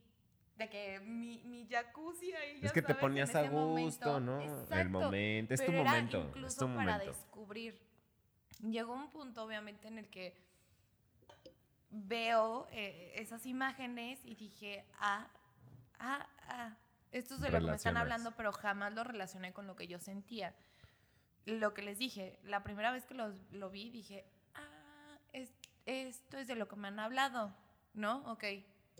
de 0.57 0.69
que 0.69 0.99
mi, 1.01 1.43
mi 1.43 1.67
jacuzzi 1.67 2.33
ahí 2.33 2.59
ya 2.61 2.67
Es 2.67 2.73
que 2.73 2.81
te 2.81 2.87
sabes, 2.87 3.01
ponías 3.01 3.35
a 3.35 3.43
gusto, 3.43 4.19
momento. 4.19 4.19
¿no? 4.19 4.41
El 4.41 4.49
Exacto. 4.61 4.89
momento, 4.89 5.53
es 5.53 5.65
tu 5.65 5.71
momento, 5.71 6.33
es 6.47 6.55
tu 6.55 6.65
para 6.65 6.71
momento. 6.79 7.05
descubrir. 7.05 7.81
Llegó 8.61 8.93
un 8.93 9.09
punto, 9.11 9.43
obviamente, 9.43 9.87
en 9.87 9.99
el 9.99 10.09
que 10.09 10.35
veo 11.95 12.67
eh, 12.71 13.13
esas 13.15 13.45
imágenes 13.45 14.19
y 14.25 14.35
dije, 14.35 14.85
ah, 14.99 15.27
ah, 15.99 16.27
ah, 16.49 16.77
esto 17.11 17.35
es 17.35 17.41
de 17.41 17.49
lo 17.49 17.59
que 17.59 17.65
me 17.71 17.75
están 17.75 17.97
hablando, 17.97 18.31
pero 18.35 18.51
jamás 18.51 18.93
lo 18.93 19.03
relacioné 19.03 19.53
con 19.53 19.67
lo 19.67 19.75
que 19.75 19.87
yo 19.87 19.99
sentía. 19.99 20.53
Lo 21.45 21.73
que 21.73 21.81
les 21.81 21.97
dije, 21.97 22.39
la 22.43 22.63
primera 22.63 22.91
vez 22.91 23.05
que 23.05 23.13
los- 23.13 23.35
lo 23.51 23.69
vi, 23.69 23.89
dije, 23.89 24.25
ah, 24.55 25.17
es- 25.31 25.53
esto 25.85 26.37
es 26.37 26.47
de 26.47 26.55
lo 26.55 26.67
que 26.67 26.75
me 26.75 26.87
han 26.87 26.99
hablado, 26.99 27.55
¿no? 27.93 28.23
Ok, 28.31 28.43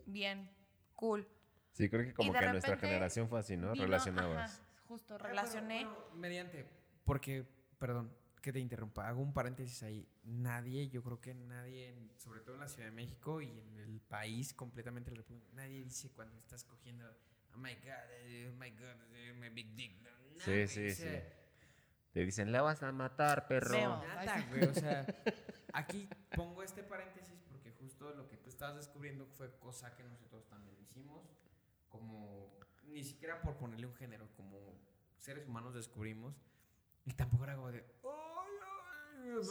bien, 0.05 0.49
cool. 0.95 1.27
Sí, 1.73 1.89
creo 1.89 2.05
que 2.05 2.13
como 2.13 2.31
que 2.31 2.45
nuestra 2.47 2.77
generación 2.77 3.27
fue 3.27 3.39
así, 3.39 3.57
¿no? 3.57 3.71
Vino- 3.73 3.83
Relacionabas. 3.85 4.53
ajá, 4.59 4.65
justo, 4.87 5.17
relacioné. 5.17 5.85
mediante, 6.13 6.65
porque, 7.03 7.45
perdón, 7.79 8.15
que 8.45 8.53
te 8.53 8.59
interrumpa, 8.59 9.07
hago 9.07 9.23
un 9.23 9.33
paréntesis 9.33 9.81
ahí. 9.81 10.07
Nadie, 10.23 10.87
yo 10.89 11.01
creo 11.01 11.19
que 11.19 11.33
nadie, 11.33 11.95
sobre 12.17 12.41
todo 12.41 12.53
en 12.53 12.61
la 12.61 12.67
Ciudad 12.67 12.89
de 12.89 12.91
México 12.95 13.41
y 13.41 13.49
en 13.59 13.79
el 13.79 13.99
país 14.01 14.53
completamente, 14.53 15.11
nadie 15.53 15.83
dice 15.83 16.11
cuando 16.11 16.37
estás 16.37 16.63
cogiendo, 16.63 17.05
oh 17.55 17.57
my 17.57 17.73
god, 17.73 18.51
oh 18.51 18.55
my 18.59 18.69
god, 18.69 19.15
eh, 19.15 19.33
my 19.33 19.49
big 19.49 19.73
dick. 19.75 19.99
No, 20.03 20.11
Sí, 20.37 20.67
sí, 20.67 20.91
sí. 20.91 21.07
Te 22.13 22.19
dicen, 22.23 22.51
la 22.51 22.61
vas 22.61 22.83
a 22.83 22.91
matar, 22.91 23.47
perro. 23.47 23.79
Nada, 23.79 24.45
güey, 24.51 24.63
o 24.65 24.73
sea, 24.75 25.07
aquí 25.73 26.07
pongo 26.35 26.61
este 26.61 26.83
paréntesis 26.83 27.41
porque 27.49 27.71
justo 27.71 28.13
lo 28.13 28.27
que 28.29 28.37
tú 28.37 28.49
estabas 28.49 28.75
descubriendo 28.75 29.25
fue 29.25 29.57
cosa 29.57 29.95
que 29.95 30.03
nosotros 30.03 30.47
también 30.47 30.77
hicimos, 30.79 31.27
como 31.89 32.59
ni 32.83 33.03
siquiera 33.03 33.41
por 33.41 33.57
ponerle 33.57 33.87
un 33.87 33.95
género, 33.95 34.29
como 34.37 34.77
seres 35.17 35.47
humanos 35.47 35.73
descubrimos, 35.73 36.35
y 37.05 37.13
tampoco 37.13 37.43
era 37.45 37.55
como 37.55 37.71
de, 37.71 37.79
"Ay, 37.79 37.85
ay, 37.87 37.99
oh 38.03 38.34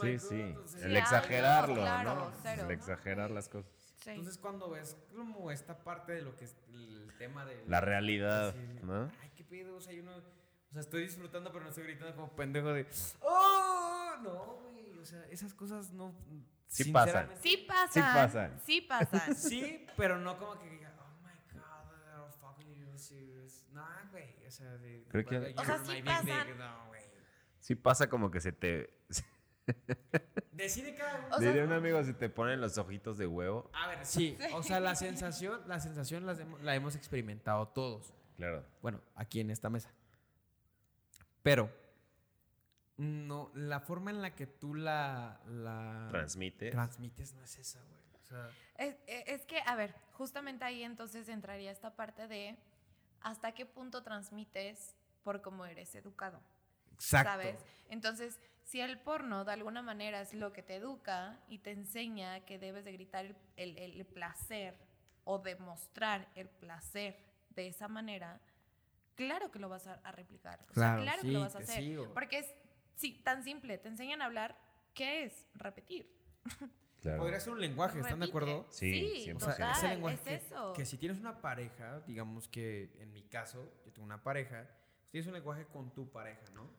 Sí, 0.01 0.19
sí. 0.19 0.53
God", 0.53 0.65
o 0.65 0.69
sea, 0.69 0.81
El 0.87 0.93
Sí, 0.93 0.97
exagerarlo, 0.99 1.75
claro, 1.77 2.15
¿no? 2.15 2.33
cero. 2.43 2.63
El 2.65 2.71
exagerar 2.73 3.31
las 3.31 3.49
cosas. 3.49 3.71
Sí. 4.03 4.11
Entonces 4.11 4.39
cuando 4.39 4.71
ves 4.71 4.97
como 5.17 5.51
esta 5.51 5.83
parte 5.83 6.13
de 6.13 6.23
lo 6.23 6.37
que 6.37 6.45
es 6.45 6.57
el 6.73 7.11
tema 7.19 7.45
de... 7.47 7.65
La 7.67 7.81
realidad, 7.81 8.49
así, 8.51 8.59
¿no? 8.83 9.11
Ay, 9.23 9.31
qué 9.37 9.45
pedo, 9.45 9.77
o 9.77 9.81
sea, 9.81 9.93
yo 9.95 10.03
no... 10.03 10.17
O 10.17 10.73
sea, 10.73 10.81
estoy 10.81 11.03
disfrutando, 11.05 11.51
pero 11.53 11.63
no 11.65 11.71
estoy 11.71 11.85
gritando 11.85 12.15
como 12.15 12.35
pendejo 12.35 12.73
de... 12.73 12.87
¡Oh! 13.21 14.15
No, 14.23 14.61
güey, 14.71 14.99
o 14.99 15.05
sea, 15.05 15.25
esas 15.31 15.55
cosas 15.55 15.93
no... 15.93 16.15
Sí 16.67 16.91
pasan. 16.93 17.31
Sí 17.41 17.57
pasan. 17.69 17.91
Sí 17.93 18.01
pasan. 18.01 18.61
Sí 18.65 18.81
pasan. 18.89 19.35
Sí, 19.37 19.87
pero 19.97 20.19
no 20.19 20.37
como 20.39 20.59
que 20.59 20.69
diga, 20.69 20.93
oh 20.99 21.23
my 21.23 21.59
god, 21.59 22.23
are 22.23 22.33
fucking 22.41 22.75
you 22.75 22.99
serious. 22.99 23.65
No, 23.73 23.87
güey, 24.11 24.45
o 24.47 24.51
sea, 24.51 24.77
de... 24.79 25.05
Creo 25.09 25.25
que- 25.25 25.35
"You're 25.35 25.55
O 25.61 25.65
sea, 25.65 25.79
my 25.79 25.87
sí 25.87 25.93
big 25.95 26.05
pasan. 26.05 26.47
dick", 26.49 26.57
No, 26.57 26.87
güey. 26.89 27.03
Sí 27.61 27.75
pasa 27.77 28.09
como 28.11 28.31
que 28.31 28.41
se 28.41 28.53
te... 28.53 28.91
Decide 30.53 30.95
cada 30.95 31.19
uno. 31.19 31.29
O 31.37 31.39
sea- 31.39 31.49
Diría 31.49 31.65
un 31.65 31.73
amigo, 31.73 32.03
se 32.05 32.15
te 32.15 32.29
ponen 32.29 32.61
los 32.61 32.79
ojitos 32.79 33.19
de 33.19 33.27
huevo. 33.27 33.71
A 33.75 33.89
ver, 33.89 34.05
sí, 34.07 34.37
o 34.55 34.63
sea, 34.63 34.81
la 34.81 34.95
sensación, 34.95 35.61
la 35.67 35.81
sensación 35.81 36.27
las 36.27 36.39
hemos- 36.39 36.61
la 36.63 36.75
hemos 36.75 36.95
experimentado 36.97 37.69
todos. 37.69 38.13
Claro. 38.37 38.65
Bueno, 38.83 39.01
aquí 39.15 39.41
en 39.41 39.51
esta 39.51 39.71
mesa. 39.71 39.91
Pero, 41.43 41.71
no, 42.97 43.51
la 43.55 43.81
forma 43.81 44.11
en 44.11 44.23
la 44.23 44.35
que 44.35 44.47
tú 44.47 44.75
la, 44.75 45.41
la 45.47 46.07
Transmite. 46.11 46.71
transmites 46.71 47.35
no 47.35 47.43
es 47.43 47.59
esa, 47.59 47.81
güey. 47.83 48.01
O 48.15 48.23
sea, 48.27 48.51
Es, 48.77 48.95
e- 49.07 49.25
es 49.27 49.45
que, 49.47 49.61
a 49.67 49.75
ver, 49.77 49.95
justamente 50.13 50.65
ahí 50.65 50.83
entonces 50.83 51.29
entraría 51.29 51.71
esta 51.71 51.95
parte 51.97 52.29
de 52.29 52.57
hasta 53.21 53.53
qué 53.53 53.67
punto 53.67 54.03
transmites 54.03 54.95
por 55.23 55.43
cómo 55.43 55.67
eres 55.67 55.95
educado. 55.95 56.41
Exacto. 56.95 57.31
¿Sabes? 57.31 57.65
Entonces, 57.89 58.41
si 58.65 58.81
el 58.81 58.99
porno 58.99 59.45
de 59.45 59.53
alguna 59.53 59.83
manera 59.83 60.21
es 60.23 60.33
lo 60.35 60.53
que 60.53 60.63
te 60.63 60.77
educa 60.77 61.39
y 61.49 61.59
te 61.59 61.71
enseña 61.73 62.41
que 62.47 62.59
debes 62.59 62.85
de 62.85 62.93
gritar 62.93 63.25
el, 63.27 63.37
el- 63.57 63.79
el 64.01 64.07
placer 64.07 64.75
o 65.25 65.39
demostrar 65.39 66.29
el 66.35 66.49
placer 66.49 67.19
de 67.51 67.69
esa 67.69 67.89
manera, 67.89 68.41
claro 69.15 69.51
que 69.51 69.59
lo 69.59 69.69
vas 69.69 69.87
a, 69.87 69.95
a 70.03 70.13
replicar. 70.13 70.61
O 70.63 70.65
sea, 70.67 70.73
Claro, 70.75 71.03
claro 71.03 71.23
que 71.23 71.29
sí, 71.29 71.33
lo 71.35 71.41
vas 71.41 71.55
a 71.55 71.59
hacer. 71.59 71.83
sigo. 71.83 72.13
Porque 72.15 72.39
es 72.39 72.55
sí, 72.97 73.21
tan 73.25 73.45
simple, 73.45 73.79
te 73.79 73.89
enseñan 73.89 74.23
a 74.23 74.27
hablar, 74.27 74.57
¿qué 74.95 75.25
es? 75.25 75.47
Repetir. 75.55 76.11
Claro. 77.01 77.19
Podría 77.21 77.39
ser 77.39 77.53
un 77.53 77.61
lenguaje, 77.61 77.99
¿están 78.01 78.19
de 78.19 78.27
Repite. 78.27 78.31
acuerdo? 78.31 78.67
Sí, 78.71 78.93
Sí, 79.25 79.31
100%. 79.31 79.37
O 79.37 79.41
sea, 79.41 79.53
total, 79.55 79.73
ese 79.77 79.89
lenguaje 79.89 80.15
es 80.17 80.23
que, 80.23 80.35
eso. 80.37 80.73
que 80.73 80.87
si 80.87 80.97
tienes 80.97 81.19
una 81.21 81.41
pareja, 81.43 82.01
digamos 82.07 82.49
que 82.49 82.97
en 82.99 83.13
mi 83.13 83.23
caso, 83.25 83.71
yo 83.85 83.93
tengo 83.93 84.07
una 84.07 84.23
pareja, 84.23 84.67
tienes 85.11 85.27
un 85.27 85.35
lenguaje 85.35 85.67
con 85.67 85.93
tu 85.93 86.11
pareja, 86.11 86.49
¿no? 86.55 86.71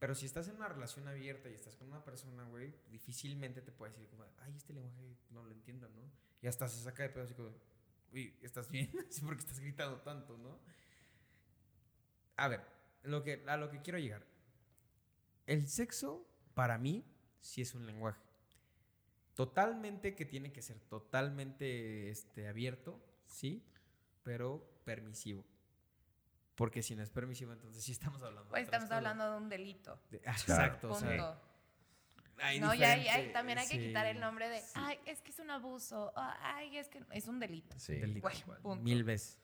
Pero 0.00 0.14
si 0.14 0.24
estás 0.24 0.48
en 0.48 0.56
una 0.56 0.68
relación 0.68 1.06
abierta 1.06 1.50
y 1.50 1.54
estás 1.54 1.76
con 1.76 1.86
una 1.88 2.02
persona, 2.02 2.42
güey, 2.44 2.74
difícilmente 2.90 3.60
te 3.60 3.70
puede 3.70 3.92
decir 3.92 4.08
como, 4.08 4.24
ay, 4.38 4.56
este 4.56 4.72
lenguaje 4.72 5.14
no 5.28 5.44
lo 5.44 5.52
entiendo, 5.52 5.90
¿no? 5.90 6.10
Y 6.40 6.46
hasta 6.46 6.66
se 6.68 6.82
saca 6.82 7.02
de 7.02 7.10
pedo 7.10 7.24
así 7.24 7.34
como, 7.34 7.50
uy, 8.10 8.34
¿estás 8.40 8.70
bien? 8.70 8.90
Sí, 9.10 9.20
porque 9.20 9.40
estás 9.40 9.60
gritando 9.60 10.00
tanto, 10.00 10.38
¿no? 10.38 10.58
A 12.36 12.48
ver, 12.48 12.62
lo 13.02 13.22
que, 13.22 13.44
a 13.46 13.58
lo 13.58 13.70
que 13.70 13.82
quiero 13.82 13.98
llegar. 13.98 14.24
El 15.46 15.68
sexo, 15.68 16.26
para 16.54 16.78
mí, 16.78 17.04
sí 17.40 17.60
es 17.60 17.74
un 17.74 17.84
lenguaje. 17.84 18.22
Totalmente 19.34 20.14
que 20.14 20.24
tiene 20.24 20.50
que 20.50 20.62
ser 20.62 20.80
totalmente 20.80 22.08
este, 22.08 22.48
abierto, 22.48 22.98
sí, 23.26 23.62
pero 24.22 24.66
permisivo. 24.84 25.44
Porque 26.60 26.82
si 26.82 26.94
no 26.94 27.02
es 27.02 27.08
permisivo, 27.08 27.54
entonces 27.54 27.82
sí 27.82 27.92
estamos 27.92 28.22
hablando. 28.22 28.44
de 28.44 28.50
Pues 28.50 28.66
otras 28.68 28.82
estamos 28.82 29.00
cosas. 29.02 29.12
hablando 29.12 29.30
de 29.32 29.36
un 29.44 29.48
delito. 29.48 29.98
De- 30.10 30.20
ah, 30.26 30.32
Exacto, 30.32 30.88
o 30.88 30.90
Punto. 30.92 31.08
sea, 31.08 31.40
hay 32.42 32.60
no, 32.60 32.74
y 32.74 32.82
hay- 32.84 33.32
también 33.32 33.56
hay 33.56 33.66
que 33.66 33.78
sí, 33.78 33.86
quitar 33.86 34.04
el 34.04 34.20
nombre 34.20 34.46
de, 34.50 34.58
sí, 34.60 34.72
ay, 34.74 34.98
es 35.06 35.22
que 35.22 35.30
es 35.30 35.38
un 35.38 35.50
abuso, 35.50 36.12
ay, 36.16 36.76
es 36.76 36.88
que 36.90 37.02
es 37.12 37.28
un 37.28 37.40
delito. 37.40 37.78
Sí. 37.78 37.94
delito. 37.94 38.28
Mil 38.78 39.04
veces. 39.04 39.40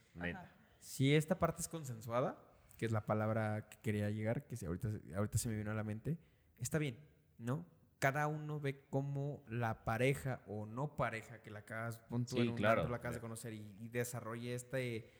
Si 0.79 1.15
esta 1.15 1.39
parte 1.39 1.63
es 1.63 1.69
consensuada, 1.69 2.37
que 2.77 2.85
es 2.85 2.93
la 2.93 3.07
palabra 3.07 3.67
que 3.71 3.79
quería 3.79 4.11
llegar, 4.11 4.45
que 4.47 4.55
si 4.59 4.67
ahorita, 4.67 4.91
ahorita 5.17 5.39
se 5.39 5.49
me 5.49 5.57
vino 5.57 5.71
a 5.71 5.75
la 5.75 5.85
mente, 5.85 6.19
está 6.59 6.77
bien, 6.77 6.99
¿no? 7.39 7.65
Cada 7.99 8.27
uno 8.27 8.61
ve 8.61 8.85
cómo 8.91 9.43
la 9.49 9.85
pareja 9.87 10.43
o 10.47 10.67
no 10.67 10.95
pareja 10.97 11.41
que 11.41 11.49
la 11.51 11.61
acabas, 11.61 11.99
pon 11.99 12.27
tú 12.27 12.37
Sí, 12.37 12.43
en 12.43 12.51
un 12.51 12.57
claro. 12.57 12.87
la 12.91 12.97
acabas 12.99 13.15
de 13.15 13.21
conocer 13.23 13.55
y, 13.55 13.75
y 13.81 13.89
desarrolle 13.89 14.55
este, 14.55 15.11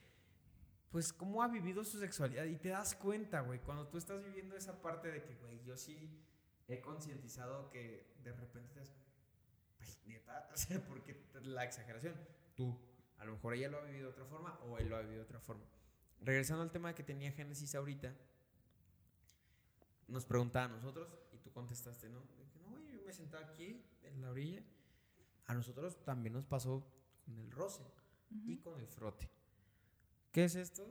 pues, 0.97 1.13
cómo 1.13 1.43
ha 1.43 1.49
vivido 1.49 1.85
su 1.85 1.99
sexualidad. 1.99 2.47
Y 2.47 2.57
te 2.57 2.71
das 2.71 2.95
cuenta, 2.95 3.43
güey, 3.43 3.61
cuando 3.61 3.87
tú 3.87 3.99
estás 3.99 4.25
viviendo 4.25 4.57
esa 4.57 4.81
parte 4.81 5.09
de 5.09 5.23
que, 5.23 5.35
güey, 5.35 5.63
yo 5.63 5.77
sí 5.77 6.25
he 6.69 6.81
concientizado 6.81 7.69
que 7.69 8.17
de 8.25 8.33
repente 8.33 8.73
te 8.73 8.81
güey, 8.81 9.91
neta, 10.07 10.49
o 10.55 10.57
sea, 10.57 10.83
porque 10.87 11.23
la 11.43 11.65
exageración, 11.65 12.15
tú, 12.55 12.81
a 13.19 13.27
lo 13.27 13.33
mejor 13.33 13.53
ella 13.53 13.69
lo 13.69 13.77
ha 13.77 13.83
vivido 13.83 14.07
de 14.07 14.13
otra 14.13 14.25
forma 14.25 14.59
o 14.61 14.79
él 14.79 14.89
lo 14.89 14.97
ha 14.97 15.01
vivido 15.03 15.19
de 15.19 15.25
otra 15.25 15.39
forma. 15.39 15.67
Regresando 16.23 16.63
al 16.63 16.71
tema 16.71 16.95
que 16.95 17.03
tenía 17.03 17.31
Génesis 17.31 17.75
ahorita, 17.75 18.17
nos 20.09 20.25
preguntaba 20.25 20.65
a 20.65 20.69
nosotros 20.79 21.15
y 21.31 21.37
tú 21.37 21.53
contestaste, 21.53 22.09
¿no? 22.09 22.21
Dije, 22.39 22.59
no, 22.63 22.71
güey, 22.71 22.97
yo 22.97 23.03
me 23.05 23.13
sentaba 23.13 23.45
aquí 23.45 23.85
en 24.03 24.23
la 24.23 24.31
orilla. 24.31 24.63
A 25.45 25.53
nosotros 25.53 26.03
también 26.07 26.33
nos 26.33 26.47
pasó 26.47 26.91
con 27.23 27.39
el 27.39 27.51
roce 27.51 27.83
y 28.31 28.57
con 28.61 28.81
el 28.81 28.87
frote. 28.87 29.36
¿Qué 30.37 30.45
es 30.45 30.55
esto? 30.55 30.87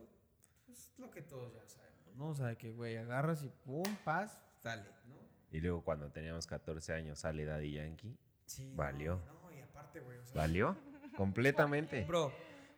Pues 0.66 0.92
lo 0.98 1.08
que 1.08 1.22
todos 1.22 1.54
ya 1.54 1.64
sabemos, 1.68 2.16
¿no? 2.16 2.30
O 2.30 2.34
sea, 2.34 2.56
que, 2.58 2.72
güey, 2.72 2.96
agarras 2.96 3.44
y 3.44 3.48
pum, 3.48 3.84
paz, 4.04 4.40
sale, 4.60 4.82
¿no? 5.06 5.14
Y 5.52 5.60
luego 5.60 5.84
cuando 5.84 6.10
teníamos 6.10 6.48
14 6.48 6.92
años 6.94 7.20
sale 7.20 7.44
Daddy 7.44 7.70
Yankee. 7.74 8.18
Sí. 8.44 8.72
Valió. 8.74 9.22
No, 9.24 9.52
y 9.52 9.60
aparte, 9.60 10.00
güey, 10.00 10.18
o 10.18 10.24
sea, 10.26 10.34
¿Valió? 10.34 10.76
Completamente. 11.16 12.04
Bro, 12.06 12.32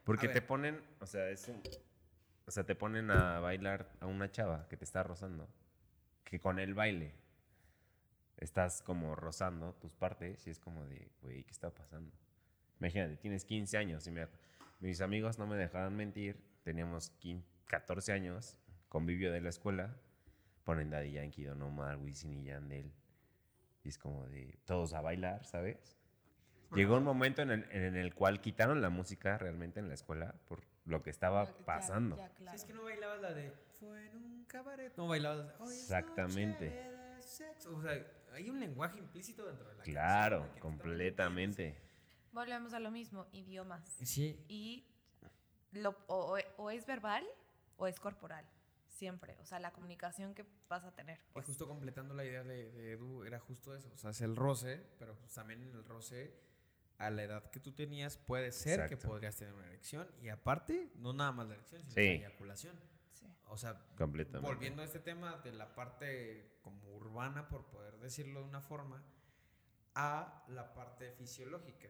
Porque 0.04 0.28
te 0.28 0.42
ponen, 0.42 0.78
o 1.00 1.06
sea, 1.06 1.30
es 1.30 1.48
un- 1.48 1.62
o 2.46 2.50
sea, 2.50 2.64
te 2.64 2.74
ponen 2.74 3.10
a 3.12 3.40
bailar 3.40 3.90
a 4.00 4.06
una 4.06 4.30
chava 4.30 4.68
que 4.68 4.76
te 4.76 4.84
está 4.84 5.02
rozando, 5.02 5.48
que 6.22 6.38
con 6.38 6.58
el 6.58 6.74
baile 6.74 7.14
estás 8.36 8.82
como 8.82 9.16
rozando 9.16 9.72
tus 9.76 9.94
partes 9.94 10.46
y 10.46 10.50
es 10.50 10.58
como 10.60 10.84
de, 10.84 11.10
güey, 11.22 11.44
¿qué 11.44 11.50
está 11.50 11.70
pasando? 11.70 12.14
Imagínate, 12.78 13.16
tienes 13.16 13.46
15 13.46 13.78
años 13.78 14.06
y 14.06 14.10
me- 14.10 14.28
mis 14.80 15.00
amigos 15.00 15.38
no 15.38 15.46
me 15.46 15.56
dejaron 15.56 15.96
mentir, 15.96 16.46
teníamos 16.68 17.08
15 17.18 17.48
14 17.66 18.12
años, 18.12 18.58
convivio 18.90 19.32
de 19.32 19.40
la 19.40 19.48
escuela, 19.48 19.96
ponen 20.64 20.90
Daddy 20.90 21.12
Yankee, 21.12 21.44
Don 21.44 21.62
Omar, 21.62 21.96
Wisin 21.96 22.34
y 22.34 22.44
Yandel 22.44 22.92
y 23.84 23.88
es 23.88 23.96
como 23.96 24.26
de 24.28 24.58
todos 24.66 24.92
a 24.92 25.00
bailar, 25.00 25.46
¿sabes? 25.46 25.96
Llegó 26.74 26.98
un 26.98 27.04
momento 27.04 27.40
en 27.40 27.50
el, 27.52 27.64
en 27.70 27.96
el 27.96 28.14
cual 28.14 28.42
quitaron 28.42 28.82
la 28.82 28.90
música 28.90 29.38
realmente 29.38 29.80
en 29.80 29.88
la 29.88 29.94
escuela 29.94 30.34
por 30.46 30.60
lo 30.84 31.02
que 31.02 31.08
estaba 31.08 31.46
pasando. 31.64 32.16
ya, 32.18 32.28
si 32.28 32.34
claro. 32.36 32.56
es 32.56 32.64
que 32.64 32.74
no 32.74 32.82
bailabas 32.84 33.20
la 33.22 33.32
de 33.32 33.50
fue 33.80 34.06
en 34.06 34.16
un 34.16 34.44
cabaret, 34.44 34.94
no 34.98 35.08
bailabas 35.08 35.38
la 35.38 35.44
de, 35.44 35.54
"Hoy 35.60 35.74
es 35.74 35.82
Exactamente. 35.84 36.66
noche 36.66 36.90
de 36.90 37.22
sexo". 37.22 37.74
O 37.76 37.80
sea, 37.80 37.92
hay 38.34 38.50
un 38.50 38.60
lenguaje 38.60 38.98
implícito 38.98 39.46
dentro 39.46 39.70
de 39.70 39.76
la 39.76 39.84
Claro, 39.84 40.50
completamente. 40.58 41.80
Volvemos 42.32 42.74
a 42.74 42.80
lo 42.80 42.90
mismo, 42.90 43.26
idiomas. 43.32 43.88
Sí, 44.02 44.44
Y 44.48 44.84
lo, 45.72 45.96
o, 46.06 46.70
es 46.70 46.86
verbal 46.86 47.26
o 47.76 47.86
es 47.86 47.98
corporal. 48.00 48.44
Siempre. 48.88 49.36
O 49.40 49.46
sea, 49.46 49.60
la 49.60 49.70
comunicación 49.72 50.34
que 50.34 50.44
vas 50.68 50.84
a 50.84 50.92
tener. 50.92 51.18
Y 51.30 51.32
Pues. 51.34 51.46
justo 51.46 51.68
completando 51.68 52.14
la 52.14 52.24
idea 52.24 52.42
de, 52.42 52.72
de 52.72 52.92
Edu, 52.92 53.22
era 53.24 53.38
justo 53.38 53.74
eso. 53.74 53.88
O 53.94 53.96
sea, 53.98 54.10
es 54.10 54.20
el 54.22 54.34
roce, 54.34 54.84
pero 54.98 55.14
pues 55.16 55.32
también 55.32 55.62
en 55.62 55.68
el 55.74 55.84
roce, 55.84 56.34
a 56.98 57.10
la 57.10 57.22
edad 57.22 57.48
que 57.50 57.60
tú 57.60 57.70
tenías, 57.72 58.16
puede 58.16 58.50
ser 58.50 58.88
que 58.88 58.96
podrías 58.96 59.36
tener 59.36 59.54
una 59.54 59.66
erección. 59.66 60.10
Y 60.20 60.30
aparte, 60.30 60.90
no 60.96 61.12
nada 61.12 61.30
más 61.30 61.46
la 61.46 61.54
erección, 61.54 61.82
sino 61.82 61.94
Sí. 61.94 62.00
la 62.00 62.26
eyaculación. 62.26 62.80
Sí. 63.12 63.26
O 63.46 63.56
sea, 63.56 63.78
Completamente. 63.96 64.48
volviendo 64.52 64.82
a 64.82 64.84
este 64.84 64.98
tema 64.98 65.36
de 65.44 65.52
la 65.52 65.74
parte 65.76 66.58
como 66.62 66.92
urbana, 66.96 67.48
por 67.48 67.66
poder 67.66 67.98
decirlo 68.00 68.40
de 68.40 68.46
una 68.48 68.60
forma, 68.60 69.04
a 69.94 70.44
la 70.48 70.74
parte 70.74 71.12
fisiológica. 71.12 71.88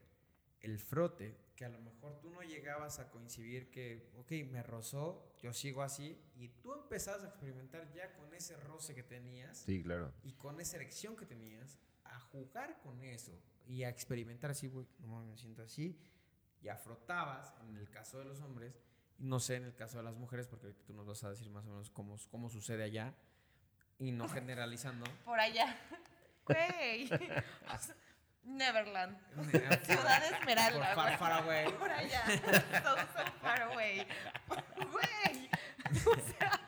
El 0.61 0.79
frote, 0.79 1.37
que 1.55 1.65
a 1.65 1.69
lo 1.69 1.79
mejor 1.81 2.19
tú 2.21 2.31
no 2.31 2.43
llegabas 2.43 2.99
a 2.99 3.11
coincidir 3.11 3.71
que, 3.71 4.11
ok, 4.19 4.31
me 4.51 4.63
rozó, 4.63 5.33
yo 5.41 5.53
sigo 5.53 5.83
así, 5.83 6.21
y 6.37 6.49
tú 6.49 6.73
empezabas 6.75 7.23
a 7.25 7.29
experimentar 7.29 7.93
ya 7.93 8.13
con 8.15 8.33
ese 8.35 8.57
roce 8.57 8.95
que 8.95 9.03
tenías 9.03 9.59
Sí, 9.59 9.83
claro. 9.83 10.13
y 10.25 10.33
con 10.35 10.61
esa 10.61 10.77
erección 10.77 11.17
que 11.17 11.27
tenías, 11.27 11.79
a 12.05 12.19
jugar 12.21 12.81
con 12.81 13.03
eso 13.03 13.39
y 13.67 13.83
a 13.85 13.89
experimentar 13.89 14.51
así, 14.51 14.67
güey, 14.69 14.87
no 15.01 15.21
me 15.25 15.37
siento 15.37 15.63
así, 15.63 15.99
ya 16.63 16.77
frotabas, 16.77 17.53
en 17.69 17.77
el 17.77 17.89
caso 17.91 18.19
de 18.19 18.25
los 18.25 18.41
hombres, 18.41 18.75
y 19.19 19.25
no 19.25 19.39
sé 19.41 19.57
en 19.57 19.65
el 19.65 19.75
caso 19.75 19.99
de 19.99 20.05
las 20.05 20.15
mujeres, 20.17 20.47
porque 20.49 20.67
ahorita 20.67 20.85
tú 20.87 20.93
nos 20.95 21.07
vas 21.07 21.23
a 21.25 21.31
decir 21.31 21.51
más 21.51 21.65
o 21.67 21.71
menos 21.71 21.91
cómo, 21.91 22.17
cómo 22.31 22.49
sucede 22.49 22.83
allá, 22.83 23.15
y 23.99 24.11
no 24.13 24.29
generalizando. 24.29 25.05
Por 25.25 25.39
allá. 25.39 25.77
Güey. 26.49 27.07
Neverland. 28.49 29.19
Ciudad 29.85 30.25
Esmeralda. 30.33 30.95
Por 30.95 31.05
far, 31.05 31.19
far 31.19 31.33
away. 31.43 31.73
Por 31.73 31.91
allá. 31.91 32.25
So, 32.27 32.97
so 32.97 33.33
far 33.41 33.63
away. 33.63 34.07
Güey. 34.77 35.51
O 36.07 36.15
sea. 36.17 36.61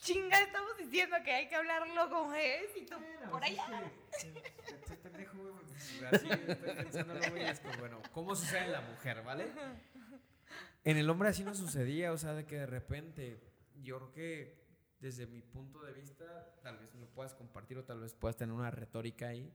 Chinga, 0.00 0.40
estamos 0.42 0.76
diciendo 0.78 1.16
que 1.24 1.32
hay 1.32 1.48
que 1.48 1.56
hablarlo 1.56 2.10
con 2.10 2.30
Gs 2.30 2.76
y 2.76 2.86
tú 2.86 2.96
por 3.30 3.44
allá. 3.44 3.64
Estoy 4.66 4.96
pendejo, 4.96 5.60
así 6.10 6.28
estoy 6.30 6.74
pensándolo, 6.74 7.20
güey, 7.30 7.44
es 7.44 7.60
que, 7.60 7.76
bueno, 7.78 8.02
¿cómo 8.12 8.34
sucede 8.34 8.64
en 8.64 8.72
la 8.72 8.80
mujer, 8.80 9.22
vale? 9.22 9.52
En 10.84 10.96
el 10.96 11.08
hombre 11.08 11.28
así 11.28 11.44
no 11.44 11.54
sucedía, 11.54 12.12
o 12.12 12.18
sea, 12.18 12.32
de 12.32 12.46
que 12.46 12.56
de 12.56 12.66
repente, 12.66 13.40
yo 13.82 13.98
creo 13.98 14.12
que 14.12 14.60
desde 15.00 15.26
mi 15.26 15.42
punto 15.42 15.82
de 15.82 15.92
vista, 15.92 16.54
tal 16.62 16.78
vez 16.78 16.89
puedas 17.10 17.34
compartir 17.34 17.78
o 17.78 17.84
tal 17.84 18.00
vez 18.00 18.14
puedas 18.14 18.36
tener 18.36 18.54
una 18.54 18.70
retórica 18.70 19.28
ahí. 19.28 19.52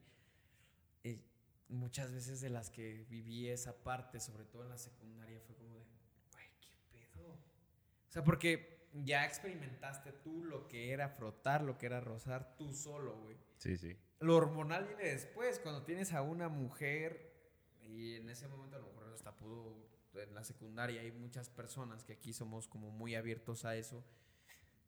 eh, 1.03 1.21
muchas 1.69 2.11
veces 2.13 2.41
de 2.41 2.49
las 2.49 2.69
que 2.69 3.05
viví 3.09 3.49
esa 3.49 3.83
parte, 3.83 4.19
sobre 4.19 4.45
todo 4.45 4.63
en 4.63 4.69
la 4.69 4.77
secundaria, 4.77 5.39
fue 5.41 5.55
como 5.55 5.75
de, 5.75 5.83
güey, 6.31 6.45
¿qué 6.91 7.07
pedo? 7.13 7.31
O 7.31 8.11
sea, 8.11 8.23
porque 8.23 8.87
ya 8.93 9.25
experimentaste 9.25 10.11
tú 10.11 10.43
lo 10.45 10.67
que 10.67 10.91
era 10.91 11.09
frotar, 11.09 11.63
lo 11.63 11.77
que 11.77 11.87
era 11.87 11.99
rozar 11.99 12.55
tú 12.57 12.73
solo, 12.73 13.17
güey. 13.23 13.37
Sí, 13.57 13.77
sí. 13.77 13.97
Lo 14.19 14.35
hormonal 14.37 14.85
viene 14.85 15.03
después, 15.05 15.59
cuando 15.59 15.83
tienes 15.83 16.13
a 16.13 16.21
una 16.21 16.49
mujer 16.49 17.33
y 17.81 18.15
en 18.15 18.29
ese 18.29 18.47
momento 18.47 18.77
a 18.77 18.79
lo 18.79 18.87
mejor 18.87 19.13
hasta 19.13 19.35
pudo, 19.35 19.75
en 20.13 20.33
la 20.33 20.43
secundaria 20.43 21.01
hay 21.01 21.11
muchas 21.11 21.49
personas 21.49 22.03
que 22.03 22.13
aquí 22.13 22.31
somos 22.31 22.67
como 22.67 22.89
muy 22.91 23.15
abiertos 23.15 23.65
a 23.65 23.75
eso, 23.75 24.03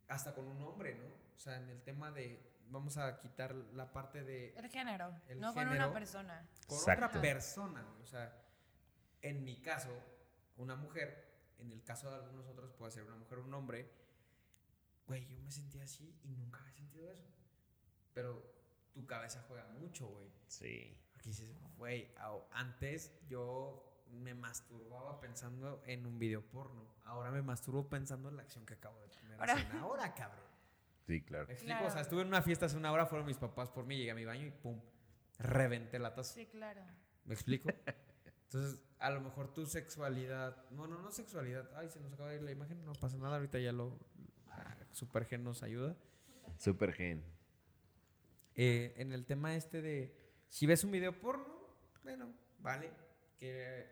hasta 0.07 0.34
con 0.34 0.48
un 0.48 0.61
hombre, 0.61 0.95
¿no? 0.95 1.06
O 1.35 1.39
sea, 1.39 1.57
en 1.57 1.69
el 1.69 1.81
tema 1.81 2.11
de, 2.11 2.39
vamos 2.69 2.98
a 2.98 3.19
quitar 3.19 3.53
la 3.56 3.91
parte 3.91 4.23
de 4.23 4.53
El 4.56 4.69
género, 4.69 5.14
El 5.27 5.39
no 5.39 5.53
con 5.53 5.68
una 5.68 5.91
persona. 5.94 6.48
con 6.68 6.77
Exacto. 6.77 7.06
otra 7.07 7.22
persona. 7.22 7.85
O 8.02 8.06
sea, 8.06 8.34
en 9.22 9.44
mi 9.44 9.61
caso, 9.61 9.89
una 10.57 10.76
mujer, 10.76 11.26
en 11.60 11.72
el 11.72 11.84
caso 11.84 12.10
de 12.10 12.15
algunos 12.18 12.45
otros 12.48 12.72
puede 12.73 12.91
ser 12.91 13.03
una 13.03 13.15
mujer 13.15 13.39
o 13.39 13.44
un 13.44 13.53
hombre, 13.53 13.91
güey, 15.07 15.26
yo 15.27 15.39
me 15.39 15.52
sentía 15.52 15.84
así 15.84 16.19
y 16.23 16.30
nunca 16.35 16.60
había 16.61 16.73
sentido 16.73 17.11
eso. 17.11 17.27
Pero 18.14 18.44
tu 18.94 19.06
cabeza 19.06 19.44
juega 19.48 19.68
mucho, 19.68 20.07
güey. 20.07 20.31
Sí. 20.48 20.98
Porque 21.14 21.30
dices, 21.30 21.49
güey, 21.77 22.11
antes 22.52 23.11
yo 23.27 23.84
me 24.11 24.34
masturbaba 24.34 25.19
pensando 25.19 25.81
en 25.85 26.06
un 26.06 26.18
video 26.18 26.41
porno. 26.41 26.88
Ahora 27.06 27.30
me 27.31 27.41
masturbo 27.41 27.88
pensando 27.89 28.30
en 28.30 28.38
la 28.38 28.44
acción 28.44 28.65
que 28.65 28.73
acabo 28.76 28.99
de 29.02 29.10
tener 29.10 29.39
Ahora- 29.39 29.53
hace 29.53 29.65
una 29.72 29.85
hora, 29.88 30.14
cabrón. 30.14 30.47
Sí, 31.08 31.22
claro. 31.22 31.48
¿Me 31.48 31.54
explico? 31.54 31.86
O 31.86 31.90
sea, 31.90 32.02
estuve 32.02 32.22
en 32.22 32.28
una 32.28 32.42
fiesta 32.42 32.66
hace 32.66 32.76
una 32.76 32.92
hora, 32.92 33.06
fueron 33.06 33.26
mis 33.26 33.38
papás 33.38 33.72
por 33.72 33.86
mí, 33.86 33.98
llegué 33.98 34.12
a 34.12 34.16
mi 34.16 34.26
baño 34.26 34.46
y 34.46 34.52
pum, 34.52 34.82
reventé 35.40 36.00
la 36.00 36.14
taza. 36.14 36.34
Sí, 36.34 36.46
claro. 36.48 36.82
¿Me 37.24 37.34
explico? 37.34 37.70
Entonces, 38.44 38.82
a 39.00 39.10
lo 39.10 39.22
mejor 39.22 39.54
tu 39.54 39.66
sexualidad, 39.66 40.70
no, 40.72 40.86
no, 40.86 41.02
no 41.02 41.12
sexualidad, 41.12 41.70
ay, 41.78 41.90
se 41.90 42.02
nos 42.02 42.12
acaba 42.12 42.30
de 42.30 42.38
ir 42.38 42.42
la 42.44 42.52
imagen, 42.52 42.84
no 42.84 42.92
pasa 42.94 43.18
nada, 43.18 43.38
ahorita 43.38 43.58
ya 43.60 43.72
lo, 43.72 43.98
ah, 44.50 44.76
Supergen 44.92 45.44
nos 45.44 45.64
ayuda. 45.64 45.96
Super 46.58 46.92
gen. 46.92 47.24
Eh, 48.56 48.94
en 48.98 49.14
el 49.14 49.26
tema 49.26 49.56
este 49.56 49.82
de, 49.82 50.14
si 50.50 50.66
ves 50.66 50.84
un 50.84 50.92
video 50.92 51.18
porno, 51.20 51.46
bueno, 52.04 52.34
vale, 52.60 52.92
que 53.40 53.86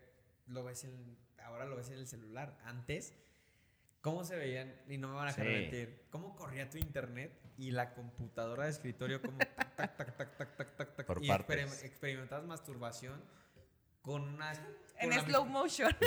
lo 0.48 0.64
ves 0.64 0.84
en, 0.84 1.16
ahora 1.38 1.64
lo 1.64 1.76
ves 1.76 1.88
en 1.88 1.98
el 1.98 2.06
celular. 2.06 2.58
Antes, 2.64 3.14
¿Cómo 4.06 4.22
se 4.22 4.36
veían? 4.36 4.72
Y 4.88 4.98
no 4.98 5.08
me 5.08 5.14
van 5.16 5.24
a 5.24 5.32
dejar 5.32 5.46
sí. 5.46 5.52
mentir. 5.52 6.04
¿Cómo 6.10 6.36
corría 6.36 6.70
tu 6.70 6.78
internet 6.78 7.32
y 7.58 7.72
la 7.72 7.92
computadora 7.92 8.66
de 8.66 8.70
escritorio 8.70 9.20
como 9.20 9.38
tac, 9.38 9.74
tac, 9.74 9.96
tac, 9.96 10.16
tac, 10.16 10.36
tac, 10.36 10.56
tac, 10.56 10.76
tac, 10.76 10.94
tac? 10.94 11.06
Por 11.06 11.24
y 11.24 11.28
exper 11.28 11.58
experimentabas 11.58 12.46
masturbación 12.46 13.20
con 14.02 14.22
una... 14.22 14.52
Con 14.52 15.12
en 15.12 15.20
slow 15.24 15.44
motion. 15.46 15.92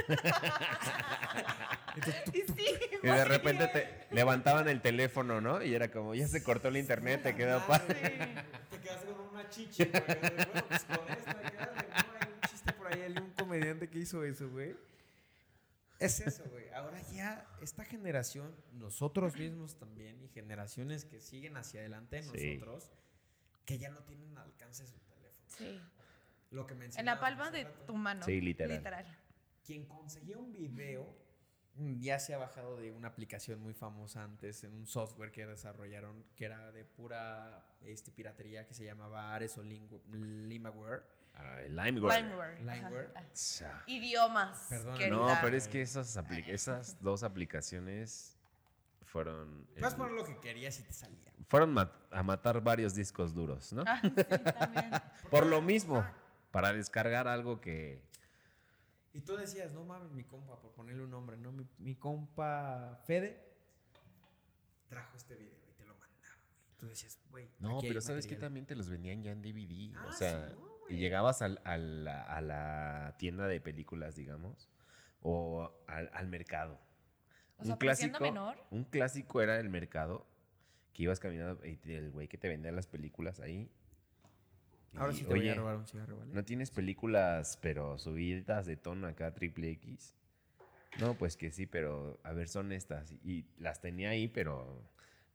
Entonces, 1.95 2.23
tú, 2.23 2.31
sí, 2.55 2.67
y 3.03 3.05
de 3.05 3.25
repente 3.25 3.67
te 3.67 4.07
levantaban 4.15 4.69
el 4.69 4.79
teléfono, 4.79 5.41
¿no? 5.41 5.61
Y 5.61 5.75
era 5.75 5.91
como, 5.91 6.15
ya 6.15 6.25
se 6.29 6.41
cortó 6.41 6.69
el 6.69 6.77
internet, 6.77 7.21
te 7.21 7.35
quedó 7.35 7.59
para... 7.67 7.85
Te 7.85 8.79
quedaste 8.81 9.07
con 9.11 9.27
una 9.27 9.49
chichi, 9.49 9.83
güey. 9.83 10.01
Bueno, 10.21 10.63
pues 10.69 10.85
con 10.85 11.09
esta, 11.09 11.41
quedaste, 11.41 11.85
no, 11.89 12.13
hay 12.17 12.29
un 12.33 12.41
chiste 12.49 12.71
por 12.71 12.87
ahí, 12.93 13.01
hay 13.01 13.17
un 13.17 13.31
comediante 13.31 13.89
que 13.89 13.99
hizo 13.99 14.23
eso, 14.23 14.49
güey 14.49 14.73
es 15.99 16.19
eso, 16.21 16.43
güey. 16.49 16.69
Ahora 16.69 17.01
ya 17.11 17.45
esta 17.61 17.83
generación, 17.83 18.55
nosotros 18.73 19.35
mismos 19.37 19.77
también, 19.77 20.21
y 20.23 20.29
generaciones 20.29 21.05
que 21.05 21.19
siguen 21.19 21.57
hacia 21.57 21.81
adelante 21.81 22.17
de 22.17 22.23
Sí. 22.23 22.57
nosotros, 22.57 22.91
que 23.65 23.77
ya 23.77 23.89
no 23.89 24.01
tienen 24.03 24.37
alcance 24.37 24.83
de 24.83 24.89
su 24.89 24.99
teléfono. 24.99 25.45
Sí. 25.47 25.81
Lo 26.51 26.65
que 26.65 26.73
En 26.73 27.05
la 27.05 27.19
palma 27.19 27.51
de 27.51 27.65
rato. 27.65 27.85
tu 27.85 27.95
mano. 27.95 28.25
Sí, 28.25 28.41
literal. 28.41 29.05
Quien 29.65 29.85
conseguía 29.85 30.37
un 30.37 30.51
video 30.51 31.15
ya 31.99 32.19
se 32.19 32.33
ha 32.33 32.37
bajado 32.37 32.77
de 32.77 32.91
una 32.91 33.09
aplicación 33.09 33.59
muy 33.59 33.73
famosa 33.73 34.23
antes, 34.23 34.63
en 34.63 34.73
un 34.73 34.87
software 34.87 35.31
que 35.31 35.45
desarrollaron 35.45 36.25
que 36.35 36.45
era 36.45 36.71
de 36.71 36.83
pura 36.85 37.63
este, 37.81 38.11
piratería 38.11 38.65
que 38.65 38.73
se 38.73 38.83
llamaba 38.83 39.33
Ares 39.35 39.57
o 39.57 39.63
Limaware. 39.63 41.03
Ah, 41.39 41.61
el 41.61 41.75
Limeware. 41.75 42.21
Limeware. 42.23 42.55
ajá. 42.55 42.73
Limeware. 42.75 43.13
Idiomas. 43.87 44.65
Perdón. 44.69 45.09
No, 45.09 45.27
pero 45.41 45.55
es 45.55 45.67
que 45.67 45.81
esas, 45.81 46.17
esas 46.47 47.01
dos 47.01 47.23
aplicaciones 47.23 48.37
fueron... 49.05 49.65
Puedes 49.73 49.93
el- 49.93 49.97
poner 49.97 50.13
lo 50.13 50.25
que 50.25 50.37
querías 50.39 50.79
y 50.79 50.83
te 50.83 50.93
salía. 50.93 51.31
fueron 51.47 51.75
a 52.11 52.23
matar 52.23 52.61
varios 52.61 52.93
discos 52.93 53.33
duros, 53.33 53.71
¿no? 53.73 53.83
Ah, 53.87 53.99
sí, 54.01 54.09
también. 54.11 54.91
Por 55.31 55.45
lo 55.45 55.61
mismo, 55.61 56.05
para 56.51 56.73
descargar 56.73 57.27
algo 57.27 57.61
que... 57.61 58.01
Y 59.13 59.21
tú 59.21 59.35
decías, 59.35 59.73
no 59.73 59.83
mames, 59.85 60.11
mi 60.11 60.23
compa, 60.23 60.59
por 60.61 60.71
ponerle 60.73 61.03
un 61.03 61.09
nombre, 61.09 61.35
¿no? 61.35 61.51
Mi, 61.51 61.65
mi 61.79 61.95
compa 61.95 62.99
Fede 63.05 63.43
trajo 64.87 65.17
este 65.17 65.35
video 65.35 65.57
y 65.67 65.73
te 65.73 65.83
lo 65.85 65.95
mandaba, 65.95 66.35
güey. 66.45 66.77
Tú 66.77 66.87
decías, 66.87 67.19
güey. 67.31 67.49
No, 67.57 67.79
pero 67.81 68.01
¿sabes 68.01 68.27
que. 68.27 68.35
También 68.35 68.67
te 68.67 68.75
los 68.75 68.87
vendían 68.87 69.23
ya 69.23 69.31
en 69.31 69.41
DVD. 69.41 69.95
Ah, 69.97 70.05
o 70.07 70.11
sea, 70.11 70.49
sí, 70.49 70.55
no, 70.59 70.68
y 70.89 70.97
llegabas 70.97 71.41
al- 71.41 71.61
a, 71.63 71.77
la, 71.77 72.23
a 72.23 72.41
la 72.41 73.15
tienda 73.17 73.47
de 73.47 73.61
películas, 73.61 74.15
digamos, 74.15 74.69
o 75.21 75.71
al, 75.87 76.09
al 76.13 76.27
mercado. 76.27 76.79
O 77.57 77.63
sea, 77.65 77.77
pero 77.77 77.95
siendo 77.95 78.19
menor. 78.19 78.57
un 78.71 78.83
clásico 78.85 79.41
era 79.41 79.59
el 79.59 79.69
mercado, 79.69 80.25
que 80.93 81.03
ibas 81.03 81.19
caminando 81.19 81.63
y 81.65 81.77
el 81.93 82.11
güey 82.11 82.27
que 82.27 82.37
te 82.37 82.47
vendía 82.47 82.71
las 82.71 82.87
películas 82.87 83.39
ahí. 83.39 83.69
Ahora 84.97 85.13
y, 85.13 85.17
sí 85.17 85.21
te 85.23 85.27
voy 85.29 85.39
"Oye, 85.41 85.51
a 85.51 85.55
robar 85.55 85.75
un 85.77 85.85
cigarro, 85.87 86.17
¿vale? 86.17 86.33
¿No 86.33 86.43
tienes 86.43 86.71
películas, 86.71 87.57
pero 87.61 87.97
subidas 87.97 88.65
de 88.65 88.75
tono 88.75 89.07
acá, 89.07 89.33
triple 89.33 89.69
X? 89.71 90.15
No, 90.99 91.13
pues 91.15 91.37
que 91.37 91.51
sí, 91.51 91.65
pero 91.65 92.19
a 92.23 92.33
ver, 92.33 92.47
son 92.47 92.71
estas. 92.71 93.13
Y 93.23 93.45
las 93.57 93.81
tenía 93.81 94.09
ahí, 94.09 94.27
pero 94.27 94.81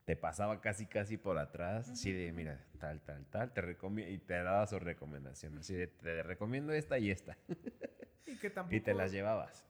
te 0.05 0.17
pasaba 0.17 0.61
casi, 0.61 0.87
casi 0.87 1.17
por 1.17 1.39
atrás, 1.39 1.89
así 1.89 2.13
de, 2.13 2.31
mira, 2.33 2.63
tal, 2.79 3.01
tal, 3.03 3.25
tal, 3.27 3.53
te 3.53 3.63
recomiendo, 3.63 4.13
y 4.13 4.19
te 4.19 4.35
daba 4.43 4.67
su 4.67 4.79
recomendación, 4.79 5.59
así 5.59 5.75
de, 5.75 5.87
te 5.87 6.23
recomiendo 6.23 6.73
esta 6.73 6.99
y 6.99 7.11
esta, 7.11 7.37
Y 8.27 8.37
que 8.37 8.51
tampoco 8.51 8.77
y 8.77 8.81
te 8.81 8.95
las 8.95 9.13
llevabas. 9.13 9.65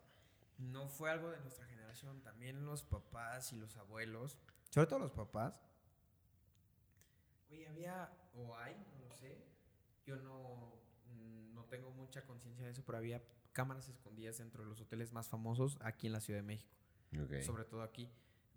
no 0.58 0.88
fue 0.88 1.10
algo 1.10 1.30
de 1.30 1.40
nuestra 1.40 1.66
generación. 1.66 2.20
También 2.22 2.66
los 2.66 2.82
papás 2.82 3.52
y 3.52 3.56
los 3.56 3.76
abuelos, 3.76 4.38
sobre 4.70 4.88
todo 4.88 4.98
los 4.98 5.12
papás. 5.12 5.54
Oye, 7.50 7.68
había, 7.68 8.10
o 8.34 8.56
hay, 8.56 8.74
no 8.92 9.04
lo 9.06 9.10
sé. 9.12 9.38
Yo 10.04 10.16
no, 10.16 10.74
no 11.52 11.64
tengo 11.66 11.90
mucha 11.92 12.24
conciencia 12.24 12.64
de 12.64 12.72
eso, 12.72 12.82
pero 12.84 12.98
había 12.98 13.22
cámaras 13.52 13.88
escondidas 13.88 14.38
dentro 14.38 14.64
de 14.64 14.68
los 14.68 14.80
hoteles 14.80 15.12
más 15.12 15.28
famosos 15.28 15.78
aquí 15.80 16.08
en 16.08 16.12
la 16.12 16.20
Ciudad 16.20 16.40
de 16.40 16.46
México. 16.46 16.74
Ok. 17.22 17.42
Sobre 17.42 17.64
todo 17.64 17.82
aquí. 17.82 18.10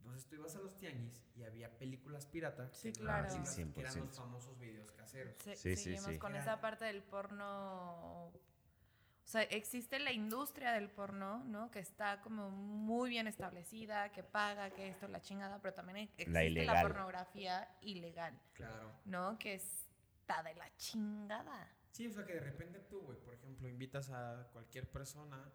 Entonces 0.08 0.30
tú 0.30 0.36
ibas 0.36 0.56
a 0.56 0.60
los 0.60 0.76
tianguis 0.78 1.26
y 1.36 1.44
había 1.44 1.70
películas 1.78 2.26
piratas. 2.26 2.76
Sí, 2.78 2.92
que 2.94 3.02
claro. 3.02 3.28
eran 3.28 3.46
sí, 3.46 3.64
que 3.74 3.82
eran 3.82 3.98
los 4.00 4.08
100%. 4.10 4.14
famosos 4.16 4.58
videos 4.60 4.92
caseros. 4.94 5.36
Se- 5.44 5.56
Sí, 5.56 5.76
sí, 5.76 5.84
seguimos 5.84 6.06
sí. 6.14 6.18
con 6.20 6.34
Era- 6.34 6.42
esa 6.42 6.62
parte 6.62 6.86
del 6.86 7.04
porno. 7.04 8.28
O 8.28 9.30
sea, 9.30 9.42
existe 9.44 10.00
la 10.00 10.14
industria 10.14 10.72
del 10.72 10.90
porno, 10.90 11.44
¿no? 11.44 11.70
Que 11.70 11.80
está 11.80 12.22
como 12.22 12.50
muy 12.50 13.10
bien 13.10 13.28
establecida, 13.28 14.10
que 14.14 14.24
paga, 14.24 14.70
que 14.70 14.88
esto, 14.88 15.08
la 15.10 15.20
chingada, 15.22 15.62
pero 15.62 15.74
también 15.74 15.98
existe 15.98 16.32
la, 16.32 16.46
ilegal. 16.46 16.82
pornografía 16.88 17.70
ilegal, 17.82 18.40
Claro. 18.54 18.90
¿no? 19.04 19.38
Que 19.38 19.56
está 19.56 20.42
de 20.44 20.56
la 20.56 20.74
chingada. 20.78 21.70
Sí, 21.92 22.08
o 22.08 22.12
sea 22.14 22.26
que 22.26 22.36
de 22.36 22.40
repente 22.40 22.80
tú, 22.80 23.02
güey, 23.02 23.18
por 23.20 23.34
ejemplo, 23.34 23.68
invitas 23.68 24.10
a 24.12 24.48
cualquier 24.54 24.90
persona 24.90 25.52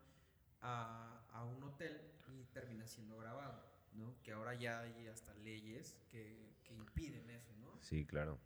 a, 0.60 1.22
a 1.32 1.44
un 1.44 1.62
hotel 1.62 2.12
y 2.28 2.44
termina 2.52 2.86
siendo 2.86 3.16
grabado, 3.16 3.71
¿no? 3.94 4.14
Que 4.22 4.32
ahora 4.32 4.54
ya 4.54 4.80
hay 4.80 5.06
hasta 5.08 5.34
leyes 5.34 5.96
que, 6.08 6.54
que 6.64 6.74
impiden 6.74 7.28
eso, 7.30 7.52
¿no? 7.60 7.78
Sí, 7.80 8.06
claro. 8.06 8.38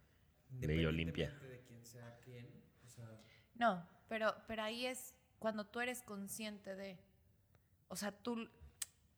Ley 0.61 0.85
Olimpia. 0.87 1.31
De 1.41 1.63
quién 1.67 1.85
sea 1.85 2.19
quién, 2.25 2.49
o 2.85 2.89
sea, 2.89 3.09
No, 3.55 3.87
pero, 4.09 4.35
pero 4.47 4.63
ahí 4.63 4.87
es 4.87 5.15
cuando 5.39 5.67
tú 5.67 5.81
eres 5.81 6.03
consciente 6.03 6.75
de. 6.77 6.99
O 7.89 7.97
sea, 7.97 8.13
tú. 8.13 8.49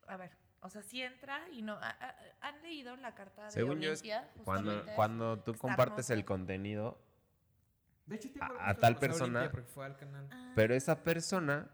A 0.07 0.17
ver, 0.17 0.31
o 0.61 0.69
sea, 0.69 0.81
si 0.81 1.01
entra 1.01 1.47
y 1.49 1.61
no. 1.61 1.73
a- 1.73 1.89
a- 1.89 2.15
¿Han 2.41 2.61
leído 2.63 2.95
la 2.97 3.13
carta 3.15 3.45
de 3.45 3.51
Según 3.51 3.79
yo, 3.79 3.91
es 3.91 4.01
Olimpia? 4.01 4.31
cuando, 4.43 4.83
cuando 4.95 5.39
tú 5.43 5.53
compartes 5.55 6.09
el 6.09 6.25
contenido, 6.25 6.99
de 8.07 8.15
hecho, 8.15 8.31
te 8.31 8.39
A- 8.41 8.73
tal 8.75 8.97
persona- 8.97 9.39
Olimpia 9.41 9.51
porque 9.51 9.67
fue 9.69 9.85
al 9.85 9.95
canal. 9.97 10.27
Ah, 10.31 10.53
pero 10.55 10.73
esa 10.73 11.03
persona 11.03 11.69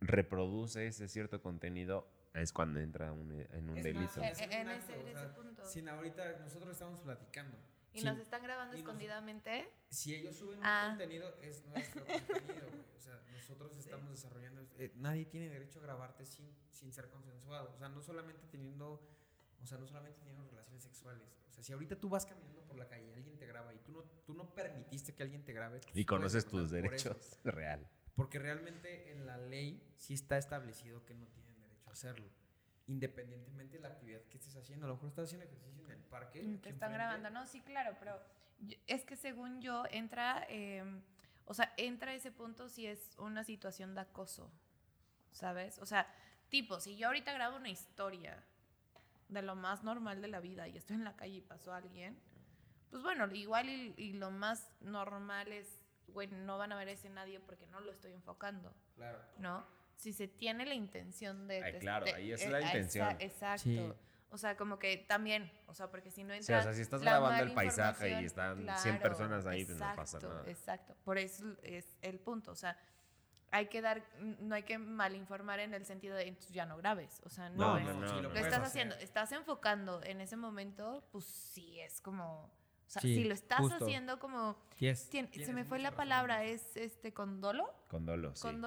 reproduce 0.00 0.86
ese 0.86 1.08
cierto 1.08 1.40
contenido, 1.40 2.08
es 2.34 2.52
cuando 2.52 2.80
entra 2.80 3.12
un- 3.12 3.32
en 3.32 3.70
un 3.70 3.78
Es 3.78 3.84
delito. 3.84 4.00
más, 4.04 4.16
En- 4.18 4.24
es 4.24 4.40
en 4.40 4.68
acto, 4.68 4.70
ese- 4.92 4.92
o 4.98 5.06
en 5.06 5.12
sea, 5.14 5.22
ese 5.24 5.32
punto. 5.34 5.64
Sin 5.66 5.88
ahorita 5.88 6.38
nosotros 6.38 6.72
estamos 6.72 7.00
platicando. 7.00 7.56
y 7.90 8.00
Sin- 8.00 8.10
nos 8.10 8.18
están 8.18 8.42
grabando 8.42 8.74
y 8.76 8.80
nos- 8.80 8.86
escondidamente. 8.86 9.68
Si 9.88 10.14
ellos 10.14 10.36
suben 10.36 10.60
Ah. 10.62 10.84
un 10.84 10.98
contenido, 10.98 11.34
es 11.42 11.64
nuestro 11.66 12.04
contenido, 12.04 12.68
güey. 12.70 12.84
O 12.96 13.00
sea, 13.00 13.20
nosotros 13.32 13.76
estamos 13.76 14.10
desarrollando. 14.10 14.62
eh, 14.78 14.92
nadie 14.96 15.24
tiene 15.24 15.48
derecho 15.48 15.80
a 15.80 15.82
grabarte 15.82 16.24
sin, 16.26 16.54
sin 16.70 16.92
ser 16.92 17.08
consensuado. 17.08 17.72
O 17.74 17.78
sea, 17.78 17.88
no 17.88 18.00
solamente 18.02 18.46
teniendo. 18.52 19.02
O 19.60 19.66
sea, 19.66 19.78
no 19.78 19.86
solamente 19.88 20.18
teniendo 20.20 20.44
relaciones 20.48 20.82
sexuales. 20.84 21.26
O 21.48 21.52
sea, 21.52 21.64
si 21.64 21.72
ahorita 21.72 21.96
tú 21.98 22.08
vas 22.08 22.24
caminando 22.26 22.62
por 22.62 22.76
la 22.76 22.86
calle 22.86 23.08
y 23.08 23.12
alguien 23.14 23.36
te 23.38 23.46
graba 23.46 23.74
y 23.74 23.78
tú 23.78 23.90
no, 23.92 24.02
tú 24.24 24.34
no 24.34 24.54
permitiste 24.54 25.14
que 25.14 25.22
alguien 25.24 25.42
te 25.44 25.52
grabe. 25.52 25.80
sí 25.80 25.88
Y 25.94 26.04
conoces 26.04 26.46
tus 26.46 26.70
derechos. 26.70 27.40
Real. 27.44 27.88
Porque 28.14 28.38
realmente 28.38 29.10
en 29.10 29.26
la 29.26 29.38
ley 29.38 29.82
sí 29.96 30.14
está 30.14 30.38
establecido 30.38 31.04
que 31.04 31.14
no 31.14 31.26
a 31.26 31.30
hacerlo. 31.92 32.28
Independientemente 32.86 33.76
de 33.76 33.82
la 33.82 33.88
actividad 33.88 34.20
que 34.30 34.38
estés 34.38 34.56
haciendo. 34.56 34.86
A 34.86 34.88
lo 34.88 34.94
mejor 34.94 35.08
estás 35.10 35.24
haciendo 35.26 35.44
ejercicio 35.46 35.84
en 35.84 35.90
el 35.90 35.98
parque. 36.04 36.42
Mm, 36.42 36.58
Te 36.58 36.70
están 36.70 36.92
grabando, 36.92 37.28
no, 37.30 37.46
sí, 37.46 37.60
claro, 37.60 37.94
pero 38.00 38.18
yo- 38.60 38.76
es 38.86 39.04
que 39.04 39.16
según 39.16 39.60
yo 39.60 39.84
entra, 39.90 40.46
eh, 40.48 40.82
o 41.44 41.52
sea, 41.54 41.72
entra 41.76 42.14
ese 42.14 42.32
punto 42.32 42.68
si 42.68 42.86
es 42.86 43.14
una 43.18 43.44
situación 43.44 43.94
de 43.94 44.00
acoso, 44.02 44.50
¿sabes? 45.32 45.78
O 45.78 45.86
sea, 45.86 46.06
tipo, 46.48 46.80
si 46.80 46.96
yo 46.96 47.08
ahorita 47.08 47.32
grabo 47.32 47.56
una 47.56 47.68
historia 47.70 48.42
de 49.28 49.42
lo 49.42 49.54
más 49.54 49.84
normal 49.84 50.22
de 50.22 50.28
la 50.28 50.40
vida 50.40 50.66
y 50.68 50.76
estoy 50.78 50.96
en 50.96 51.04
la 51.04 51.14
calle 51.16 51.34
y 51.36 51.40
pasó 51.42 51.74
alguien, 51.74 52.18
pues 52.90 53.02
bueno, 53.02 53.26
igual 53.34 53.68
y, 53.68 53.92
y 53.98 54.14
lo 54.14 54.30
más 54.30 54.70
normal 54.80 55.52
es, 55.52 55.82
güey, 56.08 56.28
no 56.28 56.56
van 56.56 56.72
a 56.72 56.76
ver 56.76 56.88
ese 56.88 57.10
nadie 57.10 57.38
porque 57.38 57.66
no 57.66 57.80
lo 57.80 57.90
estoy 57.92 58.12
enfocando, 58.12 58.72
Claro. 58.96 59.18
¿no? 59.38 59.66
Si 59.98 60.12
se 60.12 60.28
tiene 60.28 60.64
la 60.64 60.74
intención 60.74 61.46
de... 61.48 61.62
Ay, 61.62 61.72
de- 61.72 61.78
claro, 61.80 62.04
de- 62.06 62.14
ahí 62.14 62.32
es 62.32 62.42
eh, 62.42 62.50
la 62.50 62.58
esa- 62.60 62.66
intención. 62.68 63.16
Exacto. 63.18 63.62
Sí. 63.64 63.92
O 64.30 64.38
sea, 64.38 64.56
como 64.56 64.78
que 64.78 64.96
también, 64.98 65.50
o 65.66 65.74
sea, 65.74 65.90
porque 65.90 66.10
si 66.10 66.22
no 66.22 66.32
Sí, 66.34 66.38
entra 66.40 66.60
o 66.60 66.62
sea, 66.62 66.72
si 66.74 66.82
estás 66.82 67.00
grabando 67.00 67.42
el 67.42 67.52
paisaje 67.52 68.20
y 68.20 68.24
están 68.26 68.64
100 68.78 68.98
personas 69.00 69.44
ahí, 69.46 69.64
pues 69.64 69.78
no 69.78 69.86
pasa 69.96 70.18
exacto, 70.18 70.28
nada. 70.28 70.50
Exacto, 70.50 70.94
por 71.04 71.18
eso 71.18 71.56
es 71.62 71.96
el 72.02 72.18
punto, 72.20 72.52
o 72.52 72.54
sea, 72.54 72.78
hay 73.50 73.66
que 73.68 73.80
dar, 73.80 74.02
no 74.40 74.54
hay 74.54 74.62
que 74.64 74.76
malinformar 74.78 75.60
en 75.60 75.72
el 75.72 75.86
sentido 75.86 76.14
de 76.14 76.28
entonces 76.28 76.52
ya 76.52 76.66
no 76.66 76.76
grabes, 76.76 77.22
o 77.24 77.30
sea, 77.30 77.48
no, 77.48 77.56
No, 77.56 77.78
es- 77.78 77.84
no, 77.86 77.94
no, 77.94 78.06
sí 78.08 78.14
no. 78.16 78.20
lo 78.22 78.28
lo 78.28 78.34
estás 78.34 78.52
hacer. 78.52 78.62
haciendo, 78.66 78.94
estás 78.96 79.32
enfocando 79.32 80.02
en 80.04 80.20
ese 80.20 80.36
momento, 80.36 81.02
pues 81.10 81.24
sí 81.24 81.80
es 81.80 82.02
como, 82.02 82.42
o 82.44 82.50
sea, 82.90 83.00
Sí, 83.00 83.14
si 83.14 83.24
lo 83.24 83.32
estás 83.32 83.60
justo. 83.60 83.82
haciendo 83.82 84.18
como, 84.18 84.58
Yes, 84.78 85.10
tien- 85.10 85.30
se 85.32 85.52
me 85.54 85.64
fue 85.64 85.78
la 85.78 85.88
razón. 85.88 85.96
palabra, 85.96 86.44
es 86.44 86.76
este 86.76 87.14
con 87.14 87.40
dolo, 87.40 87.72
Con 87.88 88.04
dolo, 88.04 88.36
sí. 88.36 88.42
con 88.42 88.60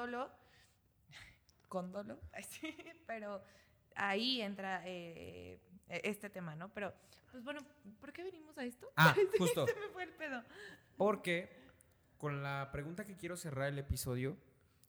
dolo, 1.72 1.92
con 1.92 1.92
dolo, 1.92 2.20
ay, 2.34 2.44
sí, 2.44 2.76
pero 3.08 3.42
ahí 3.96 4.42
entra 4.42 4.82
eh, 4.86 5.60
este 5.88 6.30
tema, 6.30 6.56
¿no? 6.56 6.70
Pero, 6.74 6.94
pues 7.32 7.44
bueno, 7.44 7.62
¿por 8.00 8.12
qué 8.12 8.24
venimos 8.24 8.58
a 8.58 8.66
esto? 8.66 8.92
Ah, 8.98 9.16
justo. 9.38 9.66
Se 9.68 9.76
me 9.80 9.88
fue 9.90 10.04
el 10.04 10.14
pedo. 10.14 10.44
Porque 10.98 11.50
con 12.18 12.44
la 12.44 12.70
pregunta 12.72 13.06
que 13.06 13.16
quiero 13.16 13.36
cerrar 13.38 13.70
el 13.70 13.80
episodio 13.80 14.38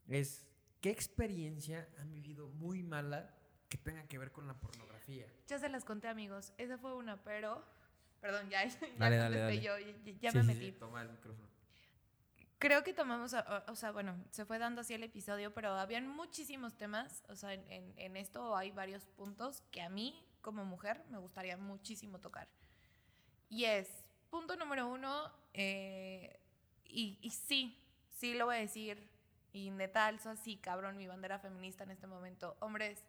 es, 0.09 0.47
¿qué 0.81 0.91
experiencia 0.91 1.89
han 1.99 2.13
vivido 2.13 2.49
muy 2.49 2.83
mala 2.83 3.35
que 3.69 3.79
tenga 3.79 4.07
que 4.07 4.19
ver 4.19 4.33
con 4.33 4.47
la 4.47 4.55
pornografía? 4.55 5.27
Ya 5.47 5.59
se 5.59 5.69
las 5.69 5.85
conté, 5.85 6.09
amigos. 6.09 6.53
Esa 6.59 6.79
fue 6.79 6.95
una, 6.95 7.23
pero. 7.23 7.65
Perdón, 8.21 8.49
ya, 8.51 8.65
ya 8.69 8.79
Dale, 8.99 9.17
dale, 9.17 9.39
dale. 9.39 9.61
yo, 9.61 9.79
ya, 9.79 10.13
ya 10.21 10.31
Sí, 10.31 10.37
me 10.39 10.43
sí, 10.43 10.49
metí. 10.49 10.67
sí, 10.67 10.73
toma 10.73 11.03
el 11.03 11.09
micrófono. 11.11 11.49
Creo 12.63 12.85
que 12.85 12.95
tomamos, 12.95 13.35
o, 13.67 13.75
sea, 13.75 13.91
bueno, 13.91 14.15
se 14.31 14.45
fue 14.45 14.61
dando 14.61 14.83
así 14.83 14.95
el 14.95 15.03
episodio, 15.03 15.53
pero 15.53 15.71
habían 15.73 16.07
muchísimos 16.07 16.79
temas, 16.79 17.25
o 17.29 17.35
sea, 17.35 17.55
en, 17.55 17.93
en- 17.97 18.17
esto 18.17 18.57
hay 18.57 18.71
varios 18.71 19.05
puntos 19.05 19.65
que 19.73 19.83
a 19.83 19.89
mí, 19.89 20.25
como 20.43 20.65
mujer, 20.65 21.05
me 21.11 21.19
gustaría 21.19 21.57
muchísimo 21.57 22.21
tocar. 22.21 22.47
Y 23.49 23.65
es, 23.65 23.89
punto 24.31 24.55
número 24.55 24.87
uno, 24.87 25.33
eh, 25.55 26.39
y, 26.85 27.19
y 27.21 27.31
sí, 27.31 27.77
sí 28.17 28.35
lo 28.35 28.47
voy 28.47 28.55
a 28.55 28.61
decir, 28.61 29.11
y 29.53 29.73
neta 29.73 30.07
alzo 30.07 30.31
así, 30.31 30.57
cabrón, 30.57 30.97
mi 30.97 31.09
bandera 31.09 31.41
feminista 31.41 31.83
en 31.83 31.91
este 31.91 32.07
momento. 32.07 32.57
Hombres, 32.61 33.05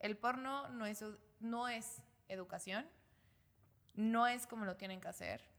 el 0.00 0.18
porno 0.18 0.68
no 0.68 0.84
es, 0.84 1.02
no 1.40 1.66
es 1.66 2.02
educación, 2.28 2.86
no 3.94 4.26
es 4.26 4.46
como 4.46 4.66
lo 4.66 4.76
tienen 4.76 5.00
que 5.00 5.08
hacer 5.08 5.57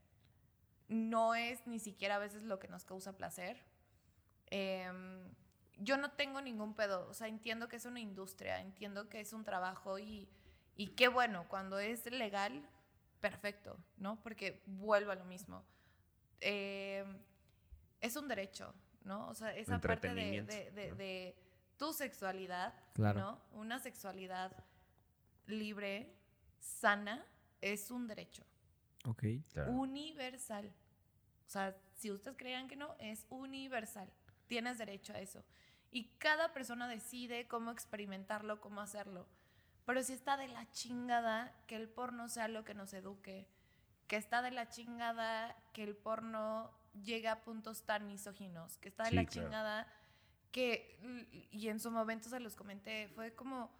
no 0.90 1.34
es 1.36 1.66
ni 1.68 1.80
siquiera 1.80 2.16
a 2.16 2.20
veces 2.20 2.44
lo 2.44 2.60
que 2.60 2.68
nos 2.68 2.84
causa 2.84 3.16
placer. 3.16 3.64
Em, 4.48 5.24
yo 5.78 5.98
no 5.98 6.11
tengo 6.11 6.41
ningún 6.41 6.74
pedo, 6.76 7.07
o 7.10 7.14
sea, 7.14 7.28
entiendo 7.28 7.70
que 7.70 7.78
es 7.78 7.86
una 7.86 7.99
industria, 8.02 8.60
entiendo 8.60 9.07
que 9.07 9.22
es 9.22 9.32
un 9.32 9.44
trabajo 9.45 9.98
y, 9.99 10.28
y 10.76 10.88
qué 10.95 11.07
bueno, 11.07 11.48
cuando 11.48 11.80
es 11.80 12.06
legal, 12.11 12.68
perfecto, 13.22 13.78
¿no? 13.98 14.22
Porque 14.22 14.61
vuelvo 14.66 15.11
a 15.11 15.16
lo 15.16 15.26
mismo. 15.26 15.64
Eh, 16.41 17.06
es 18.02 18.16
un 18.16 18.28
derecho, 18.28 18.74
¿no? 19.03 19.28
O 19.30 19.36
sea, 19.36 19.56
esa 19.56 19.80
parte 19.80 20.07
de, 20.14 20.38
Entretenimiento, 20.38 20.53
de- 20.53 20.72
de- 20.72 20.90
¿no? 20.90 20.95
de 20.95 21.36
tu 21.78 21.94
sexualidad, 21.94 22.74
Claro. 22.94 23.20
¿no? 23.20 23.41
Una 23.60 23.80
sexualidad 23.80 24.52
libre, 25.45 26.14
sana, 26.60 27.26
es 27.61 27.90
un 27.91 28.07
derecho 28.07 28.44
Ok. 29.05 29.23
Claro. 29.53 29.71
universal. 29.71 30.73
O 31.47 31.49
sea, 31.49 31.76
si 31.95 32.11
ustedes 32.11 32.38
creían 32.38 32.67
que 32.67 32.76
no, 32.76 32.95
es 32.99 33.26
universal. 33.30 34.11
Tienes 34.47 34.77
derecho 34.77 35.13
a 35.13 35.19
eso. 35.19 35.43
Y 35.91 36.09
cada 36.17 36.53
persona 36.53 36.88
decide 36.88 37.47
cómo 37.47 37.71
experimentarlo, 37.71 38.61
cómo 38.61 38.81
hacerlo. 38.81 39.27
Pero 39.85 40.03
si 40.03 40.13
está 40.13 40.38
de 40.38 40.47
la 40.47 40.69
chingada 40.71 41.51
que 41.65 41.76
el 41.76 41.88
porno 41.89 42.30
sea 42.30 42.47
lo 42.47 42.63
que 42.63 42.76
nos 42.76 42.93
eduque, 42.93 43.47
que 44.07 44.17
está 44.17 44.41
de 44.43 44.51
la 44.51 44.69
chingada 44.69 45.55
que 45.73 45.84
el 45.84 45.95
porno 45.95 46.71
llegue 47.03 47.27
a 47.27 47.43
puntos 47.43 47.84
tan 47.84 48.05
misóginos, 48.07 48.77
que 48.77 48.89
está 48.89 49.03
de 49.05 49.09
Sí, 49.11 49.15
la 49.15 49.26
claro. 49.26 49.47
chingada 49.47 49.88
que, 50.51 51.47
y 51.51 51.69
en 51.69 51.80
su 51.80 51.89
momento 51.91 52.30
se 52.30 52.39
los 52.39 52.55
comenté, 52.55 53.07
fue 53.15 53.34
como, 53.34 53.71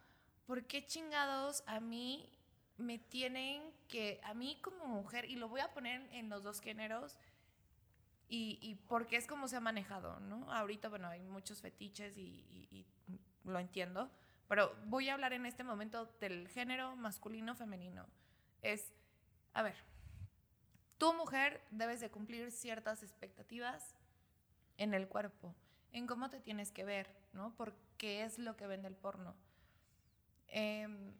¿por 0.45 0.65
qué 0.65 0.85
chingados 0.85 1.63
a 1.67 1.79
mí 1.79 2.31
me 2.77 2.97
tienen 2.97 3.61
que, 3.90 4.22
a 4.24 4.34
mí 4.34 4.57
como 4.61 4.86
mujer, 4.86 5.26
y 5.26 5.36
lo 5.36 5.49
voy 5.49 5.60
a 5.60 5.74
poner 5.74 6.07
en 6.14 6.30
los 6.30 6.44
dos 6.44 6.61
géneros, 6.61 7.18
y, 8.30 8.60
y 8.61 8.76
porque 8.76 9.18
es 9.18 9.28
como 9.28 9.48
se 9.48 9.57
ha 9.57 9.60
manejado, 9.60 10.20
¿no? 10.22 10.49
Ahorita, 10.53 10.88
bueno, 10.88 11.07
hay 11.07 11.20
muchos 11.22 11.61
fetiches 11.61 12.18
y, 12.18 12.86
lo 13.44 13.57
entiendo, 13.57 14.11
pero 14.48 14.76
voy 14.86 15.10
a 15.10 15.16
hablar 15.16 15.34
en 15.34 15.48
este 15.48 15.64
momento 15.64 16.06
del 16.20 16.48
género 16.49 16.95
masculino-femenino. 16.95 18.06
Es, 18.61 18.94
a 19.53 19.64
ver, 19.64 19.76
tu 20.99 21.14
mujer 21.14 21.64
debes 21.72 21.99
de 21.99 22.11
cumplir 22.11 22.52
ciertas 22.52 23.02
expectativas 23.02 23.95
en 24.78 24.94
el 24.94 25.07
cuerpo, 25.07 25.56
en 25.94 26.06
cómo 26.06 26.30
te 26.30 26.40
tienes 26.40 26.72
que 26.72 26.86
ver, 26.86 27.10
¿no? 27.34 27.56
Porque 27.56 28.24
es 28.24 28.38
lo 28.38 28.56
que 28.56 28.68
vende 28.68 28.88
el 28.88 28.95
porno. 28.95 29.36
Em, 30.48 31.14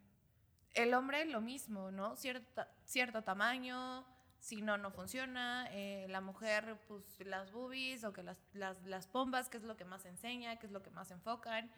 el 0.74 0.94
hombre 0.94 1.26
lo 1.26 1.42
mismo, 1.42 1.92
¿no? 1.92 2.16
Cierta, 2.16 2.70
cierto 2.86 3.24
tamaño, 3.24 4.06
si 4.40 4.62
no, 4.62 4.78
no 4.78 4.92
funciona. 4.92 5.68
Eh, 5.72 6.08
la 6.10 6.22
mujer, 6.22 6.80
pues 6.88 7.04
las 7.20 7.52
boobies 7.52 8.04
o 8.04 8.14
que 8.14 8.24
las, 8.24 8.38
las, 8.54 8.82
las 8.86 9.08
pombas, 9.08 9.50
que 9.50 9.58
es 9.58 9.64
lo 9.64 9.76
que 9.78 9.86
más 9.86 10.06
enseña, 10.06 10.58
que 10.58 10.68
es 10.68 10.72
lo 10.72 10.82
que 10.84 10.92
más 10.92 11.12
enfocan. 11.12 11.72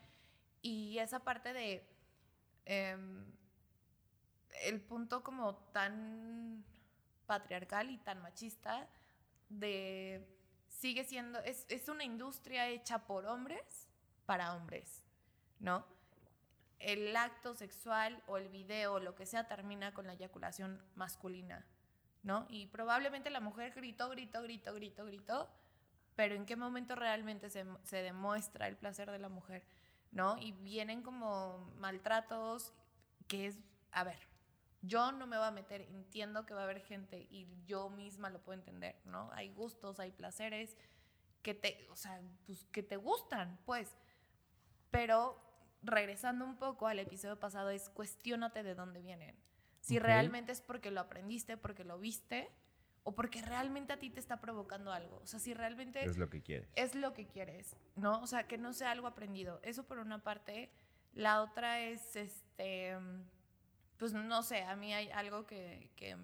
Y 0.62 0.98
esa 1.00 1.20
parte 1.20 1.54
de... 1.54 1.86
em, 2.66 3.26
el 4.64 4.82
punto 4.82 5.24
como 5.24 5.56
tan 5.72 6.64
patriarcal 7.26 7.90
y 7.90 7.98
tan 7.98 8.22
machista 8.22 8.88
de 9.50 10.26
sigue 10.68 11.04
siendo 11.04 11.40
es, 11.40 11.66
es 11.70 11.90
una 11.90 12.04
industria 12.04 12.68
hecha 12.68 13.06
por 13.06 13.26
hombres 13.26 13.88
para 14.26 14.54
hombres 14.56 15.04
no 15.60 15.86
el 16.82 17.16
acto 17.16 17.53
sexual 17.53 18.22
o 18.28 18.38
el 18.38 18.49
video 18.49 18.99
lo 18.99 19.16
que 19.16 19.26
sea 19.26 19.48
termina 19.48 19.94
con 19.94 20.08
la 20.08 20.14
eyaculación 20.14 20.84
masculina 20.95 21.66
no 22.24 22.45
y 22.49 22.68
probablemente 22.68 23.30
la 23.30 23.40
mujer 23.40 23.74
gritó 23.74 24.10
gritó 24.10 24.44
gritó 24.44 24.74
gritó 24.74 25.06
gritó 25.06 25.49
pero 26.16 26.36
en 26.36 26.45
qué 26.45 26.56
momento 26.56 26.95
realmente 26.95 27.49
se, 27.49 27.66
se 27.84 28.03
demuestra 28.03 28.68
el 28.68 28.78
placer 28.78 29.12
de 29.12 29.20
la 29.20 29.30
mujer 29.30 29.64
no 30.12 30.38
y 30.38 30.52
vienen 30.52 31.02
como 31.02 31.74
maltratos 31.78 32.74
que 33.28 33.48
es 33.48 33.58
a 33.91 34.03
ver 34.03 34.32
yo 34.82 35.12
no 35.12 35.28
me 35.28 35.38
voy 35.38 35.48
a 35.48 35.52
meter, 35.52 35.82
entiendo 35.82 36.45
que 36.45 36.53
va 36.53 36.62
a 36.62 36.64
haber 36.64 36.82
gente 36.82 37.28
y 37.30 37.48
yo 37.66 37.90
misma 37.90 38.30
lo 38.30 38.41
puedo 38.41 38.58
entender, 38.58 38.99
¿no? 39.06 39.30
Hay 39.34 39.49
gustos, 39.49 39.99
hay 39.99 40.12
placeres 40.12 40.76
que 41.44 41.53
te, 41.53 41.88
o 41.91 41.95
sea, 41.95 42.20
pues 42.45 42.66
que 42.72 42.82
te 42.82 42.98
gustan, 42.98 43.60
pues. 43.66 43.95
Pero 44.90 45.40
regresando 45.84 46.45
un 46.45 46.58
poco 46.58 46.88
al 46.88 46.99
episodio 46.99 47.40
pasado 47.40 47.70
es 47.70 47.90
cuestiónate 47.90 48.64
de 48.64 48.76
dónde 48.76 49.02
vienen. 49.02 49.36
Si 49.80 49.98
Ok. 49.98 50.03
realmente 50.03 50.52
es 50.52 50.62
porque 50.62 50.91
lo 50.91 51.02
aprendiste, 51.02 51.58
porque 51.58 51.84
lo 51.84 51.98
viste 51.98 52.49
o 53.03 53.16
porque 53.16 53.41
realmente 53.41 53.94
a 53.94 53.98
ti 53.98 54.12
te 54.12 54.20
está 54.20 54.40
provocando 54.40 54.91
algo. 54.94 55.18
O 55.24 55.26
sea, 55.26 55.40
si 55.40 55.53
realmente 55.56 56.03
Es 56.03 56.18
lo 56.18 56.30
que 56.30 56.41
quieres. 56.44 56.70
es 56.76 56.94
lo 56.94 57.14
que 57.14 57.26
quieres, 57.28 57.76
¿no? 57.95 58.22
O 58.22 58.28
sea, 58.28 58.48
que 58.48 58.58
no 58.60 58.74
sea 58.74 58.91
algo 58.91 59.08
aprendido. 59.08 59.60
Eso 59.64 59.84
por 59.88 59.98
una 59.98 60.24
parte. 60.24 60.70
La 61.14 61.41
otra 61.41 61.80
es, 61.82 62.16
este, 62.16 62.95
pues 63.98 64.14
no 64.14 64.44
sé, 64.44 64.64
a 64.64 64.76
mí 64.76 64.94
hay 64.94 65.10
algo 65.12 65.45
que, 65.48 65.91
que 65.95 66.16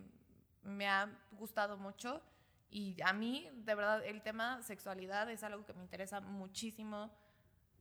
me 0.64 0.88
ha 0.88 1.10
gustado 1.32 1.78
mucho 1.78 2.22
y 2.70 2.96
a 3.02 3.12
mí, 3.12 3.50
de 3.54 3.76
verdad, 3.76 4.06
el 4.06 4.22
tema 4.22 4.62
sexualidad 4.62 5.30
es 5.32 5.42
algo 5.44 5.66
que 5.66 5.74
me 5.74 5.82
interesa 5.82 6.22
muchísimo. 6.22 7.12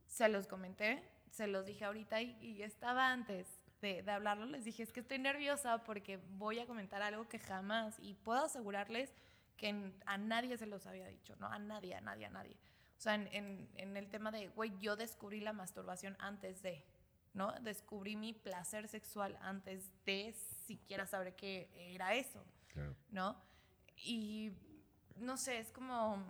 Se 0.07 0.27
los 0.27 0.47
comenté, 0.47 1.03
se 1.31 1.47
los 1.47 1.65
dije 1.65 1.85
ahorita 1.85 2.21
y, 2.21 2.37
y 2.41 2.63
estaba 2.63 3.11
antes 3.11 3.47
de, 3.81 4.01
de 4.03 4.11
hablarlo, 4.11 4.45
les 4.45 4.65
dije, 4.65 4.83
es 4.83 4.91
que 4.91 5.01
estoy 5.01 5.19
nerviosa 5.19 5.83
porque 5.83 6.17
voy 6.37 6.59
a 6.59 6.65
comentar 6.65 7.01
algo 7.01 7.27
que 7.29 7.37
jamás, 7.39 7.95
y 7.99 8.13
puedo 8.15 8.43
asegurarles 8.45 9.13
que 9.57 9.91
a 10.05 10.17
nadie 10.17 10.57
se 10.57 10.65
los 10.65 10.85
había 10.87 11.07
dicho, 11.07 11.35
¿no? 11.37 11.47
A 11.47 11.59
nadie, 11.59 11.95
a 11.95 12.01
nadie, 12.01 12.25
a 12.25 12.29
nadie. 12.29 12.55
O 12.97 13.01
sea, 13.01 13.15
en, 13.15 13.27
en- 13.31 13.69
en 13.75 13.97
el 13.97 14.09
tema 14.09 14.31
de, 14.31 14.47
güey, 14.49 14.71
yo 14.79 14.95
descubrí 14.95 15.39
la 15.39 15.53
masturbación 15.53 16.15
antes 16.19 16.61
de, 16.63 16.83
¿no? 17.33 17.51
Descubrí 17.61 18.15
mi 18.15 18.33
placer 18.33 18.87
sexual 18.87 19.37
antes 19.41 19.91
de 20.05 20.33
siquiera 20.65 21.05
saber 21.05 21.35
qué 21.35 21.69
era 21.93 22.13
eso, 22.15 22.43
Claro. 22.73 22.95
¿no? 23.09 23.35
Y 23.95 24.51
no 25.17 25.37
sé, 25.37 25.59
es 25.59 25.71
como... 25.71 26.23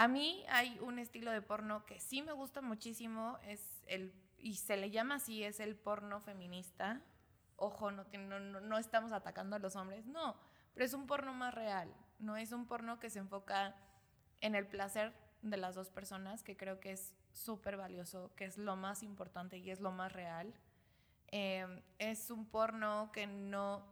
A 0.00 0.08
mí 0.08 0.42
hay 0.48 0.78
un 0.80 0.98
estilo 0.98 1.30
de 1.30 1.42
porno 1.42 1.84
que 1.84 2.00
sí 2.00 2.22
me 2.22 2.32
gusta 2.32 2.62
muchísimo, 2.62 3.36
es 3.46 3.82
el, 3.86 4.14
y 4.38 4.54
se 4.54 4.78
le 4.78 4.90
llama 4.90 5.16
así, 5.16 5.44
es 5.44 5.60
el 5.60 5.76
porno 5.76 6.22
feminista. 6.22 7.02
Ojo, 7.56 7.90
no, 7.90 8.06
no, 8.18 8.40
no- 8.62 8.78
estamos 8.78 9.12
atacando 9.12 9.56
a 9.56 9.58
los 9.58 9.76
hombres, 9.76 10.06
no, 10.06 10.36
pero 10.72 10.86
es 10.86 10.94
un 10.94 11.06
porno 11.06 11.34
más 11.34 11.52
real, 11.52 11.92
no 12.18 12.38
es 12.38 12.52
un 12.52 12.64
porno 12.66 12.98
que 12.98 13.10
se 13.10 13.18
enfoca 13.18 13.76
en 14.40 14.54
el 14.54 14.66
placer 14.66 15.12
de 15.42 15.58
las 15.58 15.74
dos 15.74 15.90
personas, 15.90 16.42
que 16.42 16.56
creo 16.56 16.80
que 16.80 16.92
es 16.92 17.12
súper 17.34 17.76
valioso, 17.76 18.30
que 18.36 18.46
es 18.46 18.56
lo 18.56 18.76
más 18.76 19.02
importante 19.02 19.58
y 19.58 19.70
es 19.70 19.80
lo 19.80 19.92
más 19.92 20.14
real. 20.14 20.54
Eh, 21.30 21.66
es 21.98 22.30
un 22.30 22.46
porno 22.46 23.10
que 23.12 23.26
no, 23.26 23.84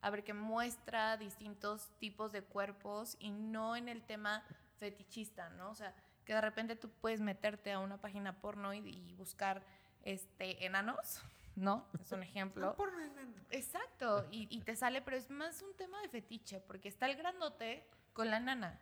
a 0.00 0.08
ver, 0.08 0.24
que 0.24 0.32
muestra 0.32 1.18
distintos 1.18 1.90
tipos 1.98 2.32
de 2.32 2.42
cuerpos 2.42 3.18
y 3.20 3.30
no 3.32 3.76
en 3.76 3.90
el 3.90 4.02
tema 4.02 4.42
fetichista, 4.86 5.48
¿no? 5.50 5.70
O 5.70 5.74
sea, 5.74 5.94
que 6.24 6.34
de 6.34 6.40
repente 6.40 6.74
tú 6.76 6.90
puedes 7.00 7.20
meterte 7.20 7.70
a 7.72 7.78
una 7.78 8.00
página 8.00 8.40
porno 8.40 8.74
y, 8.74 8.78
y 8.78 9.12
buscar 9.14 9.62
este, 10.02 10.64
enanos, 10.66 11.20
¿no? 11.54 11.86
Es 12.00 12.10
un 12.12 12.22
ejemplo. 12.24 12.74
Exacto, 13.50 14.26
y, 14.32 14.48
y 14.50 14.60
te 14.62 14.74
sale, 14.74 15.02
pero 15.02 15.16
es 15.16 15.30
más 15.30 15.62
un 15.62 15.74
tema 15.76 16.00
de 16.02 16.08
fetiche, 16.08 16.58
porque 16.60 16.88
está 16.88 17.06
el 17.08 17.16
grandote 17.16 17.86
con 18.12 18.28
la 18.28 18.40
nana, 18.40 18.80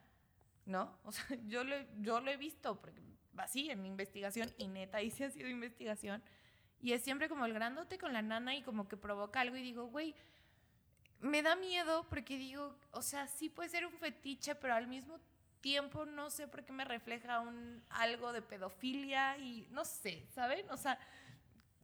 ¿no? 0.65 0.99
O 1.05 1.13
sea, 1.13 1.25
yo 1.47 1.65
lo, 1.65 1.75
he- 1.77 1.89
yo 1.99 2.21
lo 2.21 2.31
he 2.31 2.37
visto, 2.39 2.81
porque 2.81 3.03
así 3.37 3.71
en 3.71 3.83
mi 3.83 3.89
investigación, 3.89 4.51
y 4.57 4.69
neta, 4.69 4.99
ahí 4.99 5.11
sí 5.11 5.23
ha 5.25 5.31
sido 5.31 5.49
investigación, 5.49 6.23
y 6.81 6.93
es 6.95 7.03
siempre 7.03 7.29
como 7.29 7.45
el 7.45 7.53
grandote 7.53 7.99
con 7.99 8.13
la 8.15 8.23
nana 8.23 8.55
y 8.55 8.63
como 8.63 8.89
que 8.89 8.97
provoca 8.97 9.41
algo 9.43 9.57
y 9.57 9.63
digo, 9.63 9.85
güey, 9.89 10.15
me 11.21 11.43
da 11.43 11.55
miedo 11.57 12.07
porque 12.09 12.39
digo, 12.39 12.75
o 12.93 13.03
sea, 13.03 13.27
sí 13.27 13.51
puede 13.51 13.69
ser 13.69 13.85
un 13.87 13.93
fetiche, 13.93 14.55
pero 14.55 14.73
al 14.75 14.87
mismo 14.87 15.19
tiempo 15.61 16.07
no 16.07 16.31
sé 16.31 16.49
por 16.49 16.65
qué 16.65 16.73
me 16.73 16.85
refleja 16.85 17.41
un 17.41 17.83
algo 17.91 18.33
de 18.33 18.43
pedofilia 18.43 19.39
y 19.39 19.69
no 19.71 19.85
sé, 19.85 20.27
¿saben? 20.31 20.69
O 20.71 20.77
sea, 20.77 20.99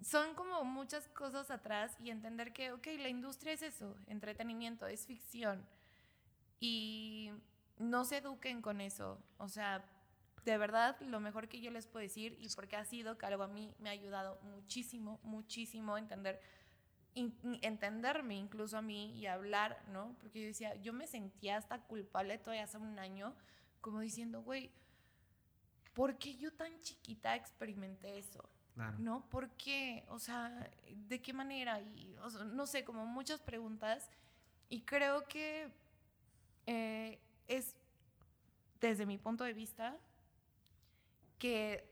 son 0.03 0.35
como 0.35 0.65
muchas 0.65 1.09
cosas 1.09 1.51
atrás 1.51 1.97
y 2.01 2.11
entender 2.11 2.53
que, 2.53 2.73
ok, 2.73 2.87
la 2.99 3.09
industria 3.09 3.53
es 3.53 3.63
eso, 3.63 3.97
entretenimiento, 4.07 4.87
es 4.87 5.07
ficción. 5.07 5.67
Y 6.61 7.33
no 7.79 8.05
se 8.05 8.19
eduquen 8.19 8.63
con 8.63 8.81
eso. 8.81 9.19
O 9.39 9.49
sea, 9.49 9.85
de 10.45 10.59
verdad, 10.59 10.99
lo 11.01 11.21
mejor 11.21 11.49
que 11.49 11.61
yo 11.61 11.71
les 11.71 11.87
puedo 11.87 12.03
decir, 12.03 12.37
y 12.41 12.49
porque 12.55 12.77
ha 12.77 12.85
sido 12.85 13.19
que 13.19 13.27
algo 13.27 13.43
a 13.43 13.49
mí 13.49 13.75
me 13.79 13.89
ha 13.89 13.93
ayudado 13.93 14.39
muchísimo, 14.43 15.19
muchísimo 15.25 15.97
a 15.97 15.99
entender, 15.99 16.41
entenderme 17.15 18.37
incluso 18.37 18.79
a 18.79 18.83
mí 18.83 19.19
y 19.19 19.27
hablar, 19.27 19.83
¿no? 19.89 20.15
Porque 20.21 20.41
yo 20.41 20.47
decía, 20.47 20.75
yo 20.77 20.93
me 20.93 21.07
sentía 21.07 21.57
hasta 21.57 21.81
culpable 21.81 22.39
todavía 22.39 22.65
hace 22.65 22.79
un 22.79 22.99
año, 22.99 23.35
como 23.81 24.01
diciendo, 24.01 24.43
güey, 24.43 24.71
¿por 25.95 26.19
qué 26.19 26.37
yo 26.37 26.53
tan 26.53 26.81
chiquita 26.81 27.37
experimenté 27.37 28.19
eso? 28.19 28.49
Claro. 28.75 28.99
¿no? 28.99 29.29
¿Por 29.31 29.49
qué? 29.53 30.05
O 30.09 30.19
sea, 30.19 30.71
¿de 31.09 31.23
qué 31.23 31.33
manera? 31.33 31.81
Y, 31.81 32.15
o 32.23 32.29
sea, 32.29 32.45
no 32.45 32.67
sé, 32.67 32.85
como 32.85 33.07
muchas 33.07 33.41
preguntas. 33.41 34.11
Y 34.69 34.83
creo 34.83 35.27
que 35.29 35.71
eh, 36.67 37.19
es, 37.49 37.75
desde 38.81 39.07
mi 39.07 39.17
punto 39.17 39.45
de 39.45 39.55
vista, 39.55 39.97
que 41.39 41.89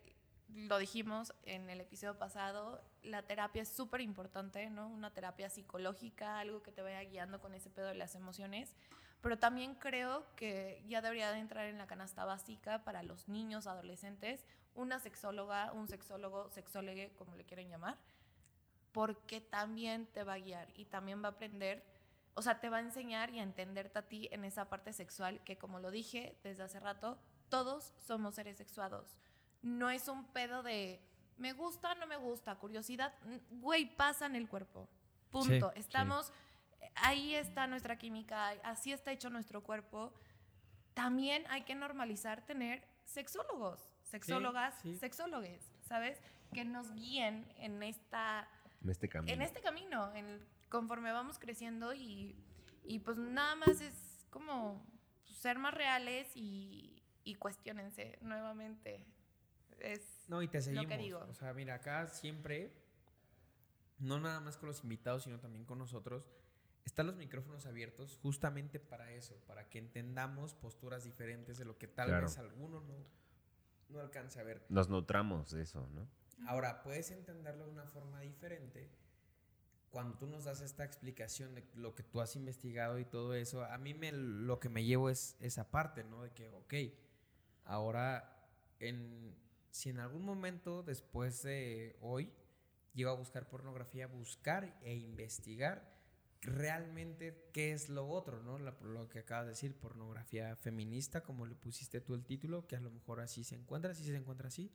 lo 0.54 0.78
dijimos 0.78 1.32
en 1.44 1.70
el 1.70 1.80
episodio 1.80 2.18
pasado, 2.18 2.82
la 3.02 3.22
terapia 3.22 3.62
es 3.62 3.68
súper 3.68 4.00
importante, 4.00 4.68
¿no? 4.70 4.88
Una 4.88 5.12
terapia 5.12 5.48
psicológica, 5.48 6.38
algo 6.38 6.62
que 6.62 6.72
te 6.72 6.82
vaya 6.82 7.02
guiando 7.02 7.40
con 7.40 7.54
ese 7.54 7.70
pedo 7.70 7.88
de 7.88 7.94
las 7.94 8.14
emociones. 8.14 8.74
Pero 9.24 9.38
también 9.38 9.74
creo 9.76 10.26
que 10.36 10.84
ya 10.86 11.00
debería 11.00 11.32
de 11.32 11.38
entrar 11.38 11.64
en 11.64 11.78
la 11.78 11.86
canasta 11.86 12.26
básica 12.26 12.84
para 12.84 13.02
los 13.02 13.26
niños, 13.26 13.66
adolescentes, 13.66 14.44
una 14.74 14.98
sexóloga, 14.98 15.72
un 15.72 15.88
sexólogo, 15.88 16.50
sexólogue, 16.50 17.10
como 17.16 17.34
le 17.34 17.44
quieren 17.44 17.70
llamar, 17.70 17.96
porque 18.92 19.40
también 19.40 20.06
te 20.08 20.24
va 20.24 20.34
a 20.34 20.38
guiar 20.40 20.68
y 20.74 20.84
también 20.84 21.22
va 21.22 21.28
a 21.28 21.30
aprender, 21.30 21.82
o 22.34 22.42
sea, 22.42 22.60
te 22.60 22.68
va 22.68 22.76
a 22.76 22.80
enseñar 22.80 23.30
y 23.30 23.38
a 23.38 23.44
entenderte 23.44 23.98
a 23.98 24.02
ti 24.02 24.28
en 24.30 24.44
esa 24.44 24.68
parte 24.68 24.92
sexual 24.92 25.42
que, 25.42 25.56
como 25.56 25.80
lo 25.80 25.90
dije 25.90 26.38
desde 26.44 26.64
hace 26.64 26.78
rato, 26.78 27.18
todos 27.48 27.94
somos 27.96 28.34
seres 28.34 28.58
sexuados. 28.58 29.16
No 29.62 29.88
es 29.88 30.06
un 30.08 30.26
pedo 30.34 30.62
de 30.62 31.00
me 31.38 31.54
gusta, 31.54 31.94
no 31.94 32.06
me 32.06 32.18
gusta, 32.18 32.56
curiosidad, 32.56 33.14
güey, 33.52 33.86
pasa 33.96 34.26
en 34.26 34.36
el 34.36 34.50
cuerpo. 34.50 34.86
Punto. 35.30 35.72
Sí, 35.72 35.80
Estamos, 35.80 36.30
ahí 36.94 37.34
está 37.34 37.66
nuestra 37.66 37.96
química, 37.96 38.50
así 38.62 38.92
está 38.92 39.12
hecho 39.12 39.30
nuestro 39.30 39.62
cuerpo. 39.62 40.12
También 40.94 41.44
hay 41.48 41.62
que 41.62 41.74
normalizar 41.74 42.44
tener 42.46 42.86
sexólogos, 43.04 43.80
sexólogas, 44.02 44.74
sí. 44.82 44.96
sexólogues, 44.96 45.70
¿sabes? 45.82 46.20
Que 46.52 46.64
nos 46.64 46.92
guíen 46.94 47.46
en 47.56 47.82
esta 47.82 48.48
En 48.82 48.90
este 48.90 49.08
camino. 49.08 49.32
en 49.32 49.42
este 49.42 49.60
camino, 49.60 50.14
en, 50.14 50.40
conforme 50.68 51.12
vamos 51.12 51.38
creciendo 51.38 51.94
y, 51.94 52.36
y 52.84 53.00
pues 53.00 53.18
nada 53.18 53.56
más 53.56 53.80
es 53.80 54.26
como 54.30 54.84
ser 55.24 55.58
más 55.58 55.74
reales 55.74 56.30
y, 56.34 57.02
y 57.24 57.34
cuestionense 57.34 58.18
nuevamente. 58.22 59.04
Es 59.80 60.24
No, 60.28 60.42
y 60.42 60.48
te 60.48 60.60
seguimos. 60.60 60.86
que 60.86 60.96
digo. 60.98 61.18
O 61.28 61.34
sea, 61.34 61.52
mira, 61.52 61.74
acá 61.74 62.06
siempre, 62.08 62.72
no 63.98 64.18
nada 64.20 64.40
más 64.40 64.56
con 64.56 64.68
los 64.68 64.82
invitados, 64.82 65.24
sino 65.24 65.38
también 65.40 65.64
con 65.64 65.78
nosotros, 65.78 66.30
están 66.84 67.06
los 67.06 67.16
micrófonos 67.16 67.66
abiertos 67.66 68.18
justamente 68.22 68.78
para 68.80 69.10
eso, 69.12 69.36
para 69.46 69.68
que 69.68 69.78
entendamos 69.78 70.54
posturas 70.54 71.04
diferentes 71.04 71.58
de 71.58 71.64
lo 71.64 71.78
que 71.78 71.88
tal 71.88 72.08
Claro. 72.08 72.26
vez 72.26 72.38
alguno 72.38 72.80
no, 72.80 72.94
no 73.88 74.00
alcance 74.00 74.40
a 74.40 74.42
ver. 74.44 74.64
Nos 74.68 74.88
nutramos 74.88 75.50
de 75.50 75.62
eso, 75.62 75.86
¿no? 75.94 76.06
Ahora, 76.46 76.82
puedes 76.82 77.10
entenderlo 77.10 77.64
de 77.66 77.70
una 77.72 77.86
forma 77.86 78.20
diferente 78.20 78.90
cuando 79.90 80.18
tú 80.18 80.26
nos 80.26 80.44
das 80.44 80.60
esta 80.60 80.84
explicación 80.84 81.54
de 81.54 81.64
lo 81.74 81.94
que 81.94 82.02
tú 82.02 82.20
has 82.20 82.34
investigado 82.36 82.98
y 82.98 83.04
todo 83.04 83.34
eso. 83.34 83.64
A 83.64 83.78
mí 83.78 83.94
me, 83.94 84.10
lo 84.12 84.58
que 84.58 84.68
me 84.68 84.84
llevo 84.84 85.08
es 85.08 85.36
esa 85.40 85.70
parte, 85.70 86.02
¿no? 86.04 86.22
De 86.22 86.32
que, 86.32 86.50
ok, 86.50 86.74
ahora, 87.64 88.46
en, 88.80 89.34
si 89.70 89.90
en 89.90 90.00
algún 90.00 90.24
momento 90.24 90.82
después 90.82 91.42
de 91.44 91.96
hoy 92.00 92.32
llego 92.92 93.10
a 93.10 93.14
buscar 93.14 93.48
pornografía, 93.48 94.06
buscar 94.08 94.76
e 94.82 94.94
investigar 94.96 95.93
realmente 96.46 97.48
qué 97.52 97.72
es 97.72 97.88
lo 97.88 98.08
otro, 98.08 98.42
¿no? 98.42 98.58
La- 98.58 98.76
lo 98.82 99.08
que 99.08 99.20
acabas 99.20 99.46
de 99.46 99.50
decir, 99.50 99.76
pornografía 99.78 100.56
feminista, 100.56 101.22
como 101.22 101.46
le 101.46 101.54
pusiste 101.54 102.00
tú 102.00 102.14
el 102.14 102.24
título, 102.24 102.66
que 102.66 102.76
a 102.76 102.80
lo 102.80 102.90
mejor 102.90 103.20
así 103.20 103.44
se 103.44 103.54
encuentra, 103.54 103.92
así 103.92 104.04
se 104.04 104.16
encuentra 104.16 104.48
así 104.48 104.70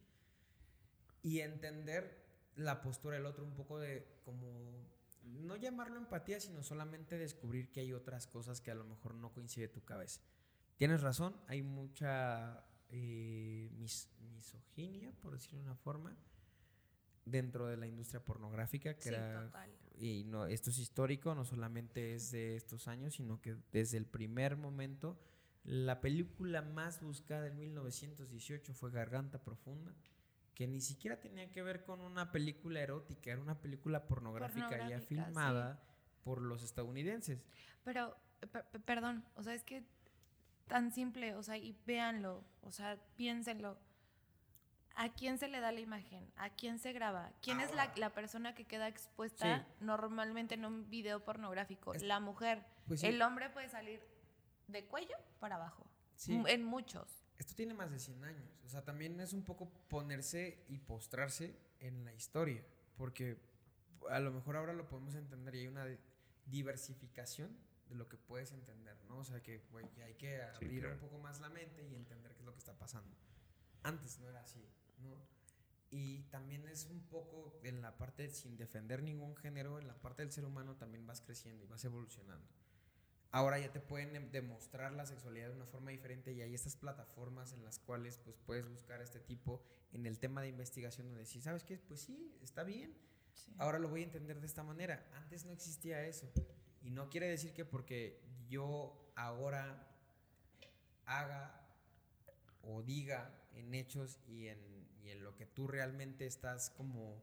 y 1.21 1.39
entender 1.39 2.25
la 2.55 2.81
postura 2.81 3.15
del 3.15 3.25
otro 3.25 3.43
un 3.45 3.53
poco 3.53 3.79
de 3.79 4.07
como 4.23 4.87
no 5.23 5.55
llamarlo 5.55 5.97
empatía, 5.97 6.39
sino 6.39 6.63
solamente 6.63 7.17
descubrir 7.17 7.71
que 7.71 7.81
hay 7.81 7.93
otras 7.93 8.25
cosas 8.27 8.61
que 8.61 8.71
a 8.71 8.75
lo 8.75 8.85
mejor 8.85 9.13
no 9.15 9.31
coincide 9.31 9.67
tu 9.67 9.83
cabeza. 9.83 10.21
Tienes 10.77 11.01
razón, 11.01 11.35
hay 11.47 11.61
mucha 11.61 12.65
eh, 12.89 13.69
mis- 13.73 14.09
misoginia, 14.21 15.11
por 15.21 15.33
decirlo 15.33 15.59
de 15.59 15.65
una 15.65 15.75
forma, 15.75 16.17
dentro 17.25 17.67
de 17.67 17.77
la 17.77 17.85
industria 17.85 18.23
pornográfica, 18.23 18.95
que 18.95 19.03
Sí, 19.03 19.09
era 19.09 19.43
total. 19.45 19.71
Y 19.99 20.23
no, 20.23 20.45
esto 20.45 20.69
es 20.69 20.79
histórico, 20.79 21.35
no 21.35 21.43
solamente 21.45 22.13
es 22.15 22.31
de 22.31 22.55
estos 22.55 22.87
años, 22.87 23.15
sino 23.15 23.41
que 23.41 23.55
desde 23.71 23.97
el 23.97 24.05
primer 24.05 24.55
momento, 24.57 25.19
la 25.63 25.99
película 26.01 26.61
más 26.61 27.01
buscada 27.01 27.47
en 27.47 27.57
1918 27.57 28.73
fue 28.73 28.91
Garganta 28.91 29.41
Profunda, 29.43 29.93
que 30.55 30.67
ni 30.67 30.81
siquiera 30.81 31.19
tenía 31.19 31.51
que 31.51 31.61
ver 31.63 31.83
con 31.83 32.01
una 32.01 32.31
película 32.31 32.79
erótica, 32.81 33.31
era 33.31 33.41
una 33.41 33.59
película 33.61 34.07
pornográfica, 34.07 34.69
ya 34.89 34.99
filmada 35.01 35.83
por 36.23 36.41
los 36.41 36.63
estadounidenses. 36.63 37.43
Pero, 37.83 38.15
per- 38.51 38.65
per- 38.65 38.81
perdón, 38.81 39.23
o 39.35 39.43
sea, 39.43 39.53
es 39.53 39.63
que 39.63 39.83
tan 40.67 40.91
simple, 40.91 41.35
o 41.35 41.43
sea, 41.43 41.57
y 41.57 41.75
véanlo, 41.85 42.43
o 42.61 42.71
sea, 42.71 42.97
piénsenlo. 43.15 43.77
¿A 45.01 45.13
quién 45.13 45.37
se 45.37 45.47
le 45.47 45.61
da 45.61 45.71
la 45.71 45.79
imagen? 45.79 46.29
¿A 46.35 46.49
quién 46.49 46.77
se 46.77 46.91
graba? 46.91 47.31
¿Quién 47.41 47.61
es 47.61 47.73
la, 47.73 47.89
la 47.95 48.09
persona 48.13 48.53
que 48.53 48.65
queda 48.65 48.87
expuesta 48.89 49.59
Sí. 49.59 49.73
normalmente 49.79 50.55
en 50.55 50.65
un 50.65 50.89
video 50.89 51.23
pornográfico? 51.23 51.93
Es- 51.93 52.03
la 52.03 52.19
mujer. 52.19 52.65
Pues 52.85 52.99
sí. 52.99 53.07
El 53.07 53.21
hombre 53.21 53.49
puede 53.49 53.69
salir 53.69 54.01
de 54.67 54.85
cuello 54.85 55.15
para 55.39 55.55
abajo. 55.55 55.85
Sí. 56.15 56.41
En 56.47 56.65
muchos. 56.65 57.23
Esto 57.37 57.55
tiene 57.55 57.73
más 57.73 57.91
de 57.91 57.99
100 57.99 58.23
años. 58.25 58.59
O 58.65 58.67
sea, 58.67 58.83
también 58.83 59.17
es 59.21 59.31
un 59.31 59.43
poco 59.45 59.69
ponerse 59.87 60.65
y 60.67 60.79
postrarse 60.79 61.57
en 61.79 62.03
la 62.03 62.11
historia. 62.13 62.61
Porque 62.97 63.37
a 64.09 64.19
lo 64.19 64.31
mejor 64.31 64.57
ahora 64.57 64.73
lo 64.73 64.89
podemos 64.89 65.15
entender 65.15 65.55
y 65.55 65.59
hay 65.59 65.67
una 65.67 65.85
di- 65.85 65.97
diversificación 66.47 67.55
de 67.87 67.95
lo 67.95 68.07
que 68.09 68.17
puedes 68.17 68.51
entender, 68.51 68.97
¿no? 69.07 69.19
O 69.19 69.23
sea, 69.23 69.41
que 69.41 69.63
ya 69.95 70.05
hay 70.05 70.15
que 70.15 70.41
abrir 70.41 70.81
claro. 70.81 70.95
un 70.95 70.99
poco 70.99 71.17
más 71.19 71.39
la 71.39 71.49
mente 71.49 71.87
y 71.87 71.95
entender 71.95 72.33
qué 72.33 72.39
es 72.39 72.45
lo 72.45 72.51
que 72.53 72.59
está 72.59 72.73
pasando. 72.77 73.15
Antes 73.83 74.19
no 74.19 74.29
era 74.29 74.41
así, 74.41 74.61
¿no? 75.01 75.17
Y 75.91 76.23
también 76.29 76.67
es 76.67 76.85
un 76.85 77.01
poco 77.01 77.59
en 77.63 77.81
la 77.81 77.97
parte, 77.97 78.29
sin 78.29 78.57
defender 78.57 79.01
ningún 79.01 79.35
género, 79.35 79.79
en 79.79 79.87
la 79.87 79.95
parte 79.95 80.21
del 80.21 80.31
ser 80.31 80.45
humano 80.45 80.75
también 80.75 81.07
vas 81.07 81.21
creciendo 81.21 81.63
y 81.63 81.67
vas 81.67 81.83
evolucionando. 81.83 82.47
Ahora 83.31 83.59
ya 83.59 83.71
te 83.71 83.79
pueden 83.79 84.15
em- 84.15 84.31
demostrar 84.31 84.91
la 84.93 85.05
sexualidad 85.05 85.49
de 85.49 85.55
una 85.55 85.65
forma 85.65 85.91
diferente 85.91 86.31
y 86.33 86.41
hay 86.41 86.53
estas 86.53 86.75
plataformas 86.75 87.53
en 87.53 87.63
las 87.63 87.79
cuales 87.79 88.17
pues 88.17 88.37
puedes 88.45 88.67
buscar 88.67 89.01
este 89.01 89.19
tipo 89.19 89.63
en 89.91 90.05
el 90.05 90.19
tema 90.19 90.41
de 90.41 90.49
investigación 90.49 91.07
donde 91.07 91.25
sí, 91.25 91.41
¿sabes 91.41 91.63
qué? 91.63 91.77
Pues 91.77 92.01
sí, 92.01 92.35
está 92.41 92.63
bien. 92.63 92.95
Sí. 93.33 93.53
Ahora 93.57 93.79
lo 93.79 93.89
voy 93.89 94.01
a 94.01 94.05
entender 94.05 94.39
de 94.39 94.47
esta 94.47 94.63
manera. 94.63 95.07
Antes 95.13 95.45
no 95.45 95.51
existía 95.53 96.05
eso. 96.05 96.31
Y 96.81 96.89
no 96.91 97.09
quiere 97.09 97.27
decir 97.27 97.53
que 97.53 97.65
porque 97.65 98.19
yo 98.47 99.11
ahora 99.15 99.87
haga 101.05 101.67
o 102.63 102.81
diga 102.81 103.31
en 103.53 103.73
hechos 103.73 104.19
y 104.27 104.47
en, 104.47 104.78
en 105.09 105.23
lo 105.23 105.35
que 105.35 105.45
tú 105.45 105.67
realmente 105.67 106.25
estás 106.25 106.69
como 106.71 107.21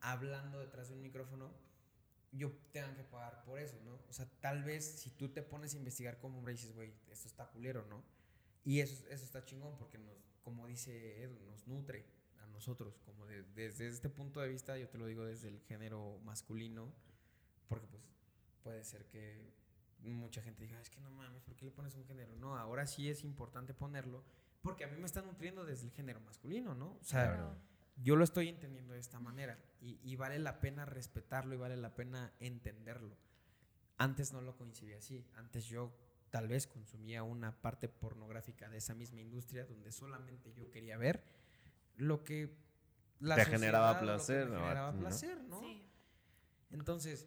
hablando 0.00 0.60
detrás 0.60 0.88
de 0.88 0.94
un 0.94 1.02
micrófono, 1.02 1.50
yo 2.32 2.52
tenga 2.72 2.94
que 2.94 3.04
pagar 3.04 3.42
por 3.44 3.58
eso, 3.58 3.78
¿no? 3.84 3.98
O 4.08 4.12
sea, 4.12 4.26
tal 4.40 4.62
vez 4.64 4.84
si 4.84 5.10
tú 5.10 5.28
te 5.30 5.42
pones 5.42 5.74
a 5.74 5.78
investigar 5.78 6.18
como 6.18 6.38
hombre 6.38 6.52
dices, 6.52 6.74
güey, 6.74 6.92
esto 7.10 7.28
está 7.28 7.46
culero, 7.46 7.84
¿no? 7.86 8.02
Y 8.64 8.80
eso, 8.80 9.06
eso 9.08 9.24
está 9.24 9.44
chingón 9.44 9.76
porque 9.78 9.98
nos, 9.98 10.16
como 10.42 10.66
dice 10.66 11.22
Edu, 11.22 11.38
nos 11.46 11.66
nutre 11.66 12.04
a 12.42 12.46
nosotros, 12.48 12.98
como 13.04 13.26
de- 13.26 13.42
desde 13.54 13.88
este 13.88 14.08
punto 14.10 14.40
de 14.40 14.48
vista, 14.48 14.76
yo 14.76 14.88
te 14.88 14.98
lo 14.98 15.06
digo 15.06 15.24
desde 15.24 15.48
el 15.48 15.60
género 15.60 16.18
masculino, 16.24 16.92
porque 17.68 17.86
pues 17.86 18.02
puede 18.62 18.84
ser 18.84 19.06
que 19.06 19.50
mucha 20.02 20.42
gente 20.42 20.64
diga, 20.64 20.80
es 20.80 20.90
que 20.90 21.00
no 21.00 21.10
mames, 21.10 21.42
¿por 21.42 21.56
qué 21.56 21.64
le 21.64 21.70
pones 21.70 21.94
un 21.94 22.04
género? 22.04 22.34
No, 22.36 22.56
ahora 22.56 22.86
sí 22.86 23.08
es 23.08 23.24
importante 23.24 23.72
ponerlo, 23.72 24.22
porque 24.66 24.84
a 24.84 24.88
mí 24.88 24.96
me 24.98 25.06
está 25.06 25.22
nutriendo 25.22 25.64
desde 25.64 25.86
el 25.86 25.92
género 25.92 26.20
masculino, 26.20 26.74
¿no? 26.74 26.98
O 27.00 27.04
sea, 27.04 27.24
Claro. 27.34 27.56
yo 28.02 28.16
lo 28.16 28.24
estoy 28.24 28.48
entendiendo 28.48 28.92
de 28.94 29.00
esta 29.00 29.18
manera 29.20 29.58
y, 29.80 29.98
y 30.02 30.16
vale 30.16 30.38
la 30.38 30.60
pena 30.60 30.84
respetarlo 30.84 31.54
y 31.54 31.58
vale 31.58 31.76
la 31.76 31.94
pena 31.94 32.32
entenderlo. 32.40 33.16
Antes 33.98 34.32
no 34.32 34.40
lo 34.40 34.56
coincidía 34.56 34.98
así. 34.98 35.24
Antes 35.36 35.64
yo 35.66 35.92
tal 36.30 36.48
vez 36.48 36.66
consumía 36.66 37.22
una 37.22 37.52
parte 37.62 37.88
pornográfica 37.88 38.68
de 38.68 38.78
esa 38.78 38.94
misma 38.94 39.20
industria 39.20 39.64
donde 39.64 39.92
solamente 39.92 40.52
yo 40.52 40.70
quería 40.70 40.98
ver 40.98 41.22
lo 41.96 42.24
que 42.24 42.54
la 43.20 43.36
Te 43.36 43.44
generaba 43.46 43.94
sociedad 43.94 44.02
o 44.02 44.04
lo 44.04 44.12
que 44.12 44.16
placer, 44.18 44.46
me 44.48 44.54
¿no? 44.56 44.60
generaba 44.62 44.92
¿no? 44.92 44.98
placer, 45.00 45.42
¿no? 45.44 45.60
Sí. 45.60 45.82
Entonces, 46.70 47.26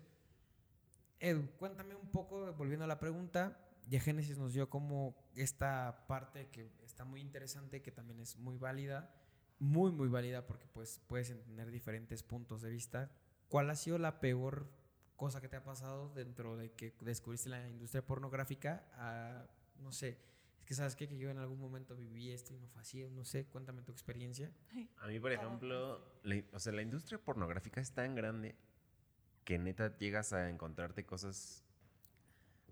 Edu, 1.19 1.49
cuéntame 1.57 1.95
un 1.95 2.09
poco, 2.11 2.53
volviendo 2.53 2.85
a 2.85 2.87
la 2.87 2.99
pregunta, 2.99 3.57
ya 3.89 3.99
Génesis 3.99 4.37
nos 4.37 4.53
dio 4.53 4.69
como 4.69 5.15
esta 5.35 6.05
parte 6.07 6.47
que 6.49 6.71
está 6.83 7.05
muy 7.05 7.21
interesante, 7.21 7.81
que 7.81 7.91
también 7.91 8.19
es 8.19 8.37
muy 8.37 8.57
válida, 8.57 9.11
muy, 9.57 9.91
muy 9.91 10.07
válida 10.07 10.45
porque 10.45 10.67
pues 10.67 11.01
puedes 11.07 11.31
entender 11.31 11.71
diferentes 11.71 12.21
puntos 12.23 12.61
de 12.61 12.69
vista. 12.69 13.11
¿Cuál 13.47 13.69
ha 13.71 13.75
sido 13.75 13.97
la 13.97 14.19
peor 14.19 14.69
cosa 15.15 15.41
que 15.41 15.49
te 15.49 15.57
ha 15.57 15.63
pasado 15.63 16.13
dentro 16.13 16.55
de 16.55 16.71
que 16.71 16.93
descubriste 17.01 17.49
la 17.49 17.67
industria 17.67 18.05
pornográfica? 18.05 18.87
a, 18.93 19.47
no 19.79 19.91
sé, 19.91 20.19
es 20.59 20.65
que 20.65 20.75
sabes 20.75 20.95
qué? 20.95 21.07
que 21.07 21.17
yo 21.17 21.31
en 21.31 21.39
algún 21.39 21.59
momento 21.59 21.95
viví 21.95 22.31
esto 22.31 22.53
y 22.53 22.59
no 22.59 22.67
fue 22.67 22.81
así, 22.83 23.03
no 23.09 23.25
sé, 23.25 23.45
cuéntame 23.47 23.81
tu 23.81 23.91
experiencia. 23.91 24.51
A 24.99 25.07
mí, 25.07 25.19
por 25.19 25.31
ejemplo, 25.31 26.21
la, 26.21 26.43
o 26.53 26.59
sea, 26.59 26.73
la 26.73 26.83
industria 26.83 27.17
pornográfica 27.17 27.81
es 27.81 27.91
tan 27.91 28.13
grande 28.13 28.55
que 29.43 29.57
neta 29.57 29.97
llegas 29.97 30.31
a 30.31 30.47
encontrarte 30.47 31.07
cosas 31.07 31.65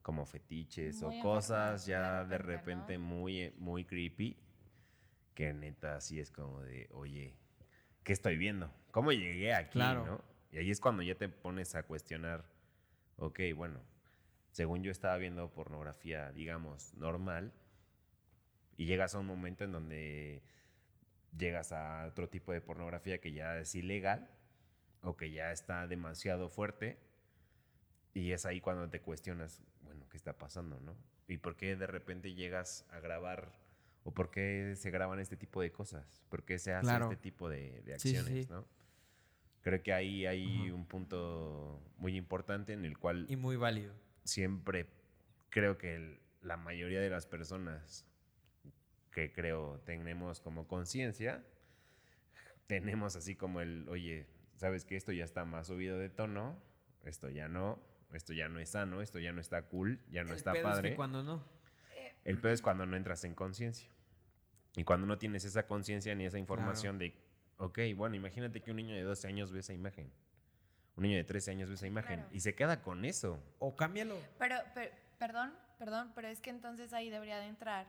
como 0.07 0.25
fetiches 0.25 1.03
Muy 1.03 1.19
o 1.19 1.21
cosas 1.21 1.85
ya 1.85 2.23
de 2.23 2.29
de 2.29 2.37
repente, 2.37 2.93
repente 2.93 2.97
¿no? 2.97 3.03
muy, 3.03 3.53
muy 3.57 3.83
creepy 3.83 4.37
que 5.35 5.51
neta 5.51 5.97
así 5.97 6.17
es 6.17 6.31
como 6.31 6.61
de, 6.61 6.87
oye, 6.93 7.35
¿qué 8.05 8.13
estoy 8.13 8.37
viendo? 8.37 8.73
¿Cómo 8.91 9.11
llegué 9.11 9.53
aquí? 9.53 9.73
Claro. 9.73 10.05
¿no? 10.05 10.23
Y 10.49 10.59
ahí 10.59 10.71
es 10.71 10.79
cuando 10.79 11.03
ya 11.03 11.15
te 11.15 11.27
pones 11.27 11.75
a 11.75 11.83
cuestionar, 11.83 12.45
ok, 13.17 13.37
bueno, 13.53 13.81
según 14.51 14.81
yo 14.81 14.91
estaba 14.91 15.17
viendo 15.17 15.53
pornografía, 15.53 16.31
digamos, 16.31 16.93
normal, 16.93 17.51
y 18.77 18.85
llegas 18.85 19.13
a 19.13 19.19
un 19.19 19.25
momento 19.25 19.65
en 19.65 19.73
donde 19.73 20.41
llegas 21.37 21.73
a 21.73 22.07
otro 22.07 22.29
tipo 22.29 22.53
de 22.53 22.61
pornografía 22.61 23.19
que 23.19 23.33
ya 23.33 23.59
es 23.59 23.75
ilegal 23.75 24.29
o 25.01 25.17
que 25.17 25.31
ya 25.31 25.51
está 25.51 25.85
demasiado 25.85 26.47
fuerte, 26.47 26.97
y 28.13 28.31
es 28.31 28.45
ahí 28.45 28.61
cuando 28.61 28.89
te 28.89 29.01
cuestionas, 29.01 29.61
bueno, 29.97 30.09
¿qué 30.09 30.17
está 30.17 30.37
pasando, 30.37 30.79
no? 30.79 30.95
¿Y 31.27 31.37
por 31.37 31.55
qué 31.55 31.75
de 31.75 31.87
repente 31.87 32.33
llegas 32.33 32.85
a 32.91 32.99
grabar 32.99 33.51
o 34.03 34.13
por 34.13 34.29
qué 34.29 34.73
se 34.75 34.91
graban 34.91 35.19
este 35.19 35.35
tipo 35.35 35.59
de 35.61 35.71
cosas? 35.71 36.23
¿Por 36.29 36.43
qué 36.45 36.59
se 36.59 36.71
hace 36.73 36.87
Claro. 36.87 37.05
este 37.11 37.17
tipo 37.17 37.49
de, 37.49 37.81
de 37.81 37.97
Sí, 37.99 38.09
sí, 38.11 38.15
acciones, 38.17 38.45
sí. 38.45 38.51
no? 38.53 38.67
Creo 39.63 39.81
que 39.83 39.91
ahí 39.93 40.25
hay 40.27 40.45
Ajá. 40.67 40.73
un 40.75 40.85
punto 40.85 41.81
muy 41.97 42.15
importante 42.15 42.73
en 42.73 42.85
el 42.85 42.97
cual 42.97 43.25
Y 43.27 43.35
muy 43.35 43.57
válido. 43.57 43.93
siempre 44.23 44.85
creo 45.49 45.77
que 45.77 45.95
el- 45.95 46.19
la 46.41 46.55
mayoría 46.57 47.01
de 47.01 47.09
las 47.09 47.25
personas 47.25 48.05
que 49.11 49.33
creo 49.33 49.79
tenemos 49.83 50.39
como 50.39 50.67
conciencia, 50.67 51.43
tenemos 52.67 53.15
así 53.15 53.35
como 53.35 53.61
el, 53.61 53.89
oye, 53.89 54.27
¿sabes 54.57 54.85
que 54.85 54.95
esto 54.95 55.11
ya 55.11 55.23
está 55.23 55.43
más 55.43 55.67
subido 55.67 55.97
de 55.97 56.09
tono? 56.09 56.61
Esto 57.03 57.29
ya 57.29 57.47
no, 57.47 57.81
esto 58.13 58.33
ya 58.33 58.47
no 58.47 58.59
es 58.59 58.69
sano, 58.69 59.01
esto 59.01 59.19
ya 59.19 59.31
no 59.31 59.41
está 59.41 59.63
cool, 59.63 59.99
ya 60.09 60.23
no 60.23 60.31
El 60.31 60.37
está 60.37 60.53
pedo 60.53 60.69
es 60.69 60.75
que 60.75 60.81
padre. 60.81 60.95
cuando 60.95 61.23
no. 61.23 61.43
El 62.23 62.39
peor 62.39 62.53
es 62.53 62.61
cuando 62.61 62.85
no 62.85 62.97
entras 62.97 63.23
en 63.23 63.35
conciencia. 63.35 63.89
Y 64.75 64.83
cuando 64.83 65.07
no 65.07 65.17
tienes 65.17 65.45
esa 65.45 65.65
conciencia 65.65 66.13
ni 66.13 66.25
esa 66.25 66.37
información 66.37 66.97
de, 66.99 67.15
ok, 67.57 67.79
bueno, 67.95 68.15
imagínate 68.15 68.61
que 68.61 68.71
un 68.71 68.77
niño 68.77 68.95
de 68.95 69.03
12 69.03 69.27
años 69.27 69.51
ve 69.51 69.59
esa 69.59 69.73
imagen. 69.73 70.11
Un 70.95 71.03
niño 71.03 71.17
de 71.17 71.23
13 71.23 71.51
años 71.51 71.69
ve 71.69 71.75
esa 71.75 71.87
imagen. 71.87 72.19
Claro. 72.19 72.35
Y 72.35 72.39
se 72.41 72.53
queda 72.53 72.81
con 72.81 73.05
eso. 73.05 73.41
O 73.59 73.75
cámbialo. 73.75 74.17
Pero, 74.37 74.55
pero, 74.73 74.91
perdón, 75.17 75.53
perdón, 75.79 76.11
pero 76.15 76.27
es 76.27 76.41
que 76.41 76.49
entonces 76.49 76.93
ahí 76.93 77.09
debería 77.09 77.39
de 77.39 77.47
entrar 77.47 77.87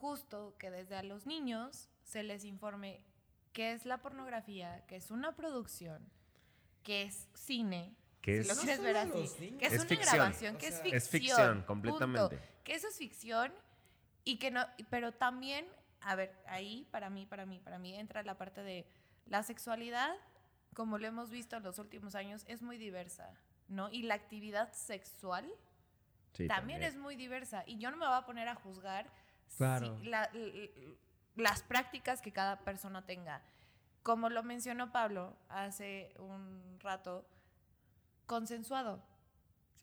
justo 0.00 0.56
que 0.58 0.70
desde 0.70 0.96
a 0.96 1.02
los 1.02 1.26
niños 1.26 1.90
se 2.02 2.22
les 2.22 2.44
informe 2.44 3.04
qué 3.52 3.72
es 3.72 3.84
la 3.84 3.98
pornografía, 3.98 4.84
que 4.86 4.96
es 4.96 5.10
una 5.10 5.36
producción, 5.36 6.08
que 6.82 7.02
es 7.02 7.28
cine, 7.34 7.94
Que 8.20 8.44
si 8.44 8.70
es- 8.70 8.82
ver 8.82 8.96
así, 8.98 9.08
los 9.10 9.40
niños. 9.40 9.58
que 9.58 9.66
es, 9.66 9.72
Es 9.72 9.78
una 9.80 9.88
ficción. 9.88 10.14
grabación, 10.16 10.56
O 10.56 10.58
que 10.58 10.66
es 10.68 10.74
sea, 10.74 10.82
ficción. 10.82 10.96
es 10.98 11.08
ficción, 11.08 11.52
punto. 11.54 11.66
completamente. 11.66 12.40
Que 12.64 12.74
eso 12.74 12.88
es 12.88 12.96
ficción 12.96 13.52
y 14.24 14.38
que 14.38 14.50
no, 14.50 14.66
pero 14.90 15.12
también, 15.12 15.66
a 16.02 16.14
ver, 16.14 16.34
ahí 16.46 16.86
para 16.90 17.08
mí, 17.10 17.24
para 17.26 17.46
mí, 17.46 17.58
para 17.60 17.78
mí 17.78 17.94
entra 17.96 18.22
la 18.22 18.36
parte 18.36 18.62
de 18.62 18.86
la 19.26 19.42
sexualidad, 19.42 20.14
como 20.74 20.98
lo 20.98 21.06
hemos 21.06 21.30
visto 21.30 21.56
en 21.56 21.62
los 21.62 21.78
últimos 21.78 22.14
años, 22.14 22.44
es 22.46 22.62
muy 22.62 22.76
diversa, 22.78 23.32
¿no? 23.68 23.90
Y 23.90 24.02
la 24.02 24.14
actividad 24.14 24.72
sexual 24.72 25.50
Sí, 26.34 26.46
también, 26.46 26.82
es 26.82 26.96
muy 26.96 27.16
diversa. 27.16 27.64
Y 27.66 27.78
yo 27.78 27.90
no 27.90 27.96
me 27.96 28.06
voy 28.06 28.14
a 28.16 28.24
poner 28.24 28.48
a 28.48 28.54
juzgar 28.54 29.10
si 29.48 29.56
Claro. 29.56 29.98
la- 30.02 30.24
l- 30.32 30.70
l- 30.76 30.96
las 31.36 31.62
prácticas 31.62 32.20
que 32.20 32.32
cada 32.32 32.60
persona 32.60 33.04
tenga. 33.04 33.42
Como 34.04 34.28
lo 34.30 34.42
mencionó 34.44 34.92
Pablo 34.92 35.36
hace 35.48 36.12
un 36.18 36.78
rato, 36.80 37.26
consensuado. 38.30 39.02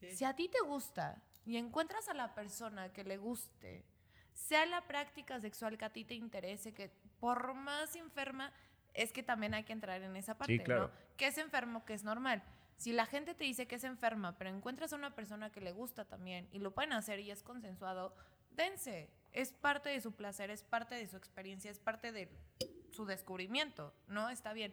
Si 0.00 0.24
a 0.24 0.34
ti 0.34 0.48
te 0.48 0.60
gusta 0.60 1.22
y 1.44 1.58
encuentras 1.58 2.08
a 2.08 2.14
la 2.14 2.34
persona 2.34 2.90
que 2.94 3.04
le 3.04 3.18
guste, 3.18 3.84
sea 4.32 4.64
la 4.64 4.80
práctica 4.86 5.38
sexual 5.38 5.76
que 5.76 5.84
a 5.84 5.92
ti 5.92 6.04
te 6.04 6.14
interese, 6.14 6.72
que 6.72 6.90
por 7.20 7.52
más 7.52 7.94
enferma, 7.94 8.50
es 8.94 9.12
que 9.12 9.22
también 9.22 9.52
hay 9.52 9.64
que 9.64 9.74
entrar 9.74 10.00
en 10.00 10.16
esa 10.16 10.38
parte, 10.38 10.62
claro. 10.62 10.86
¿no? 10.86 11.16
Que 11.18 11.26
es 11.26 11.36
enfermo, 11.36 11.84
que 11.84 11.92
es 11.92 12.04
normal. 12.04 12.42
Si 12.78 12.92
la 12.92 13.04
gente 13.04 13.34
te 13.34 13.44
dice 13.44 13.66
que 13.66 13.74
es 13.74 13.84
enferma, 13.84 14.38
pero 14.38 14.48
encuentras 14.48 14.94
a 14.94 14.96
una 14.96 15.14
persona 15.14 15.52
que 15.52 15.60
le 15.60 15.72
gusta 15.72 16.06
también 16.06 16.48
y 16.50 16.58
lo 16.58 16.72
pueden 16.72 16.94
hacer 16.94 17.20
y 17.20 17.30
es 17.30 17.42
consensuado, 17.42 18.16
dense. 18.52 19.10
Es 19.32 19.52
parte 19.52 19.90
de 19.90 20.00
su 20.00 20.12
placer, 20.12 20.50
es 20.50 20.62
parte 20.62 20.94
de 20.94 21.06
su 21.06 21.18
experiencia, 21.18 21.70
es 21.70 21.80
parte 21.80 22.12
de 22.12 22.30
su 22.92 23.04
descubrimiento, 23.04 23.92
¿no? 24.06 24.30
Está 24.30 24.54
bien. 24.54 24.72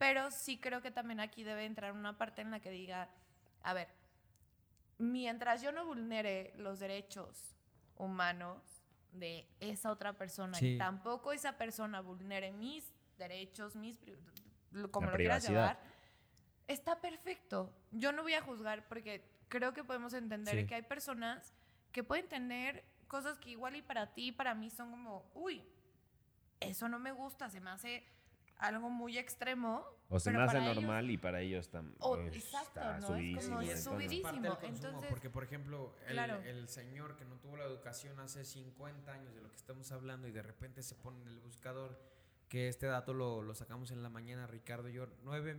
Pero 0.00 0.30
sí 0.30 0.58
creo 0.58 0.80
que 0.80 0.90
también 0.90 1.20
aquí 1.20 1.44
debe 1.44 1.66
entrar 1.66 1.92
una 1.92 2.16
parte 2.16 2.40
en 2.40 2.50
la 2.50 2.58
que 2.60 2.70
diga, 2.70 3.10
a 3.62 3.74
ver, 3.74 3.88
mientras 4.96 5.60
yo 5.60 5.72
no 5.72 5.84
vulnere 5.84 6.54
los 6.56 6.78
derechos 6.80 7.54
humanos 7.96 8.62
de 9.12 9.46
esa 9.60 9.90
otra 9.92 10.14
persona 10.14 10.56
Sí. 10.56 10.74
y 10.74 10.78
tampoco 10.78 11.32
esa 11.34 11.58
persona 11.58 12.00
vulnere 12.00 12.50
mis 12.50 12.90
derechos, 13.18 13.76
mis 13.76 13.98
como 14.90 15.06
La 15.08 15.12
lo 15.12 15.16
quieras 15.18 15.44
privacidad. 15.44 15.50
llevar, 15.50 15.80
está 16.66 16.98
perfecto. 17.02 17.70
Yo 17.90 18.10
no 18.12 18.22
voy 18.22 18.32
a 18.32 18.40
juzgar 18.40 18.88
porque 18.88 19.22
creo 19.48 19.74
que 19.74 19.84
podemos 19.84 20.14
entender 20.14 20.60
Sí. 20.60 20.66
que 20.66 20.76
hay 20.76 20.82
personas 20.82 21.52
que 21.92 22.02
pueden 22.04 22.26
tener 22.26 22.84
cosas 23.06 23.36
que 23.38 23.50
igual 23.50 23.76
y 23.76 23.82
para 23.82 24.14
ti 24.14 24.28
y 24.28 24.32
para 24.32 24.54
mí 24.54 24.70
son 24.70 24.92
como, 24.92 25.30
uy, 25.34 25.62
eso 26.58 26.88
no 26.88 26.98
me 26.98 27.12
gusta, 27.12 27.50
se 27.50 27.60
me 27.60 27.68
hace 27.68 28.02
algo 28.60 28.90
muy 28.90 29.18
extremo. 29.18 29.84
O 30.08 30.18
se 30.18 30.30
me 30.32 30.38
hace 30.38 30.54
para 30.56 30.64
ellos- 30.64 30.76
normal 30.82 31.10
y 31.10 31.16
para 31.18 31.40
ellos 31.40 31.70
tam- 31.72 31.94
O- 32.00 32.16
pues, 32.16 32.34
exacto, 32.36 32.80
está 32.80 32.92
¿no? 32.92 32.98
Es 32.98 33.04
subidísimo. 33.06 33.42
como 33.56 33.60
es 33.62 33.68
entonces- 33.68 33.84
subidísimo. 33.84 34.32
del 34.42 34.52
consumo, 34.52 34.66
entonces- 34.88 35.10
porque 35.10 35.30
por 35.30 35.44
ejemplo, 35.44 35.94
el, 36.06 36.12
Claro. 36.14 36.42
el 36.42 36.68
señor 36.68 37.16
que 37.16 37.24
no 37.24 37.36
tuvo 37.38 37.56
la 37.56 37.64
educación 37.64 38.18
hace 38.20 38.44
50 38.44 39.12
años 39.12 39.34
de 39.34 39.40
lo 39.40 39.50
que 39.50 39.56
estamos 39.56 39.90
hablando 39.92 40.26
y 40.28 40.32
de 40.32 40.42
repente 40.42 40.82
se 40.82 40.94
pone 40.96 41.20
en 41.22 41.28
el 41.28 41.38
buscador, 41.40 41.98
que 42.48 42.66
este 42.68 42.86
dato 42.86 43.14
lo, 43.14 43.42
lo 43.42 43.54
sacamos 43.54 43.92
en 43.92 44.02
la 44.02 44.08
mañana, 44.08 44.48
Ricardo 44.48 44.88
y 44.88 44.94
yo, 44.94 45.06
9, 45.22 45.56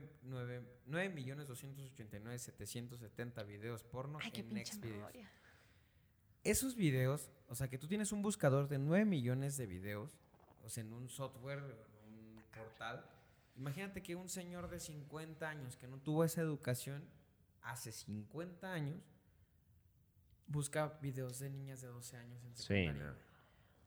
9, 0.86 1.10
millones 1.10 1.48
289 1.48 2.38
770 2.38 3.44
videos 3.44 3.84
porno 3.84 4.19
Ay, 4.22 4.32
en 4.36 4.53
Next 4.53 4.82
Videos. 4.82 5.11
Esos 6.44 6.76
videos, 6.76 7.32
o 7.48 7.56
sea, 7.56 7.69
que 7.69 7.78
tú 7.78 7.88
tienes 7.88 8.11
un 8.11 8.22
buscador 8.22 8.68
de 8.68 8.80
9 8.80 9.06
millones 9.06 9.56
de 9.57 9.68
videos, 9.68 10.18
o 10.65 10.69
sea, 10.69 10.84
en 10.84 10.91
un 10.91 11.07
software, 11.07 11.61
portal. 12.52 13.03
Imagínate 13.57 14.02
que 14.02 14.15
un 14.15 14.30
señor 14.30 14.69
de 14.69 14.80
50 14.80 15.48
años 15.49 15.76
que 15.78 15.88
no 15.88 15.98
tuvo 15.99 16.23
esa 16.23 16.41
educación 16.41 17.03
hace 17.61 17.91
50 17.91 18.72
años 18.72 18.99
busca 20.48 20.88
videos 21.02 21.40
de 21.40 21.49
niñas 21.49 21.82
de 21.82 21.88
12 21.88 22.18
años 22.18 22.44
en 22.44 22.56
Sí, 22.56 22.64
secundaria. 22.64 23.03
no. 23.11 23.15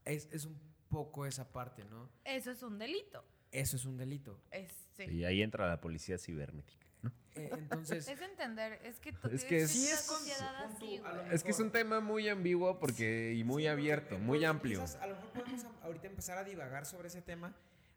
es, 0.04 0.28
es 0.32 0.44
un 0.44 0.58
poco 0.88 1.26
esa 1.26 1.50
parte, 1.52 1.84
¿no? 1.84 2.08
Eso 2.24 2.50
es 2.50 2.62
un 2.62 2.78
delito. 2.78 3.24
Eso 3.50 3.76
es 3.76 3.84
un 3.84 3.96
delito. 3.96 4.40
Es, 4.50 4.72
sí. 4.96 5.04
Y 5.04 5.24
ahí 5.24 5.42
entra 5.42 5.68
la 5.68 5.80
policía 5.80 6.18
cibernética. 6.18 6.86
¿no? 7.02 7.12
Eh, 7.34 7.50
entonces, 7.52 8.08
Es 8.08 8.20
entender, 8.20 8.80
es 8.84 8.98
que 9.00 9.12
tú- 9.12 9.28
Es 9.28 9.44
que 9.44 9.62
es 9.62 9.70
sí 9.70 9.84
una 9.86 9.94
es 9.94 10.06
con- 10.08 10.18
sociedad 10.18 10.62
con 10.66 10.78
tu- 10.78 10.84
así. 11.06 11.34
Es 11.34 11.44
que 11.44 11.50
es 11.50 11.60
un 11.60 11.70
tema 11.70 12.00
muy 12.00 12.28
ambiguo 12.28 12.78
porque 12.78 13.34
y 13.34 13.44
muy 13.44 13.64
Sí, 13.64 13.68
abierto, 13.68 14.18
muy 14.18 14.38
entonces 14.38 14.48
amplio. 14.50 14.80
quizás 14.80 14.96
a 14.96 15.06
lo 15.06 15.16
mejor 15.16 15.30
podemos 15.32 15.64
a- 15.64 15.84
ahorita 15.84 16.06
empezar 16.06 16.38
a 16.38 16.44
divagar 16.44 16.86
sobre 16.86 17.08
ese 17.08 17.20
tema, 17.22 17.54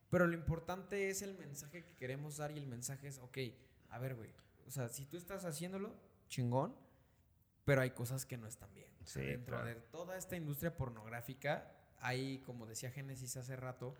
pero 0.09 0.27
lo 0.27 0.33
importante 0.33 1.09
es 1.09 1.21
el 1.21 1.37
mensaje 1.37 1.83
que 1.83 1.93
queremos 1.95 2.37
dar 2.37 2.51
y 2.51 2.57
el 2.57 2.67
mensaje 2.67 3.07
es, 3.07 3.17
ok, 3.19 3.37
a 3.89 3.99
ver, 3.99 4.15
güey, 4.15 4.29
o 4.65 4.71
sea, 4.71 4.89
si 4.89 5.05
tú 5.05 5.17
estás 5.17 5.45
haciéndolo, 5.45 5.93
chingón, 6.29 6.75
pero 7.65 7.81
hay 7.81 7.91
cosas 7.91 8.25
que 8.25 8.37
no 8.37 8.47
están 8.47 8.73
bien. 8.73 8.89
O 9.01 9.05
sea, 9.07 9.21
Sí, 9.23 9.27
dentro 9.29 9.57
claro. 9.57 9.67
de 9.67 9.75
toda 9.75 10.17
esta 10.17 10.35
industria 10.35 10.75
pornográfica, 10.75 11.73
hay, 11.99 12.39
como 12.39 12.65
decía 12.65 12.91
Génesis 12.91 13.35
hace 13.37 13.55
rato, 13.55 13.95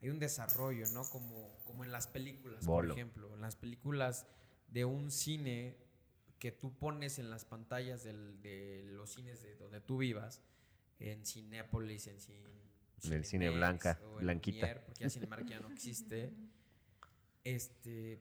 hay 0.00 0.10
un 0.10 0.18
desarrollo, 0.18 0.86
¿no? 0.92 1.04
Como, 1.10 1.56
como 1.64 1.84
en 1.84 1.92
las 1.92 2.06
películas, 2.08 2.64
Bolo. 2.66 2.88
por 2.88 2.98
ejemplo. 2.98 3.34
En 3.34 3.40
las 3.40 3.54
películas 3.56 4.26
de 4.68 4.84
un 4.84 5.10
cine 5.10 5.76
que 6.40 6.50
tú 6.50 6.76
pones 6.76 7.18
en 7.20 7.30
las 7.30 7.44
pantallas 7.44 8.02
del- 8.02 8.40
de 8.42 8.82
los 8.86 9.10
cines 9.12 9.42
de 9.42 9.54
donde 9.56 9.80
tú 9.80 9.98
vivas, 9.98 10.40
en 10.98 11.24
Cinépolis, 11.24 12.06
en 12.08 12.18
cin- 12.18 12.71
En 13.04 13.12
el 13.14 13.24
cine 13.24 13.50
blanca, 13.50 13.98
o 14.04 14.16
blanquita. 14.16 14.82
Porque 14.84 15.00
ya 15.04 15.10
Cinemark 15.10 15.46
ya 15.46 15.60
no 15.60 15.68
existe. 15.70 16.32
Este, 17.44 18.20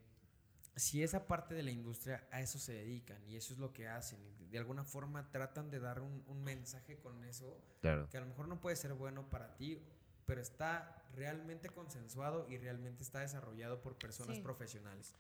si 0.76 1.04
esa 1.04 1.28
parte 1.28 1.54
de 1.54 1.64
la 1.64 1.72
industria 1.72 2.28
a 2.32 2.42
eso 2.42 2.58
se 2.58 2.74
dedican 2.74 3.24
y 3.28 3.36
eso 3.36 3.54
es 3.54 3.60
lo 3.60 3.72
que 3.74 3.88
hacen, 3.88 4.20
de 4.50 4.58
alguna 4.58 4.84
forma 4.84 5.30
tratan 5.32 5.70
de 5.70 5.80
dar 5.80 6.02
un, 6.02 6.24
un 6.28 6.44
mensaje 6.44 6.98
con 6.98 7.24
eso 7.26 7.62
Claro. 7.82 8.10
que 8.10 8.18
a 8.18 8.22
lo 8.22 8.28
mejor 8.28 8.48
no 8.48 8.60
puede 8.60 8.76
ser 8.76 8.94
bueno 8.94 9.30
para 9.30 9.56
ti, 9.56 9.82
pero 10.26 10.42
está 10.42 11.04
realmente 11.14 11.70
consensuado 11.70 12.48
y 12.50 12.58
realmente 12.58 13.04
está 13.04 13.20
desarrollado 13.20 13.82
por 13.82 13.98
personas 13.98 14.38
Sí. 14.38 14.42
profesionales. 14.44 15.14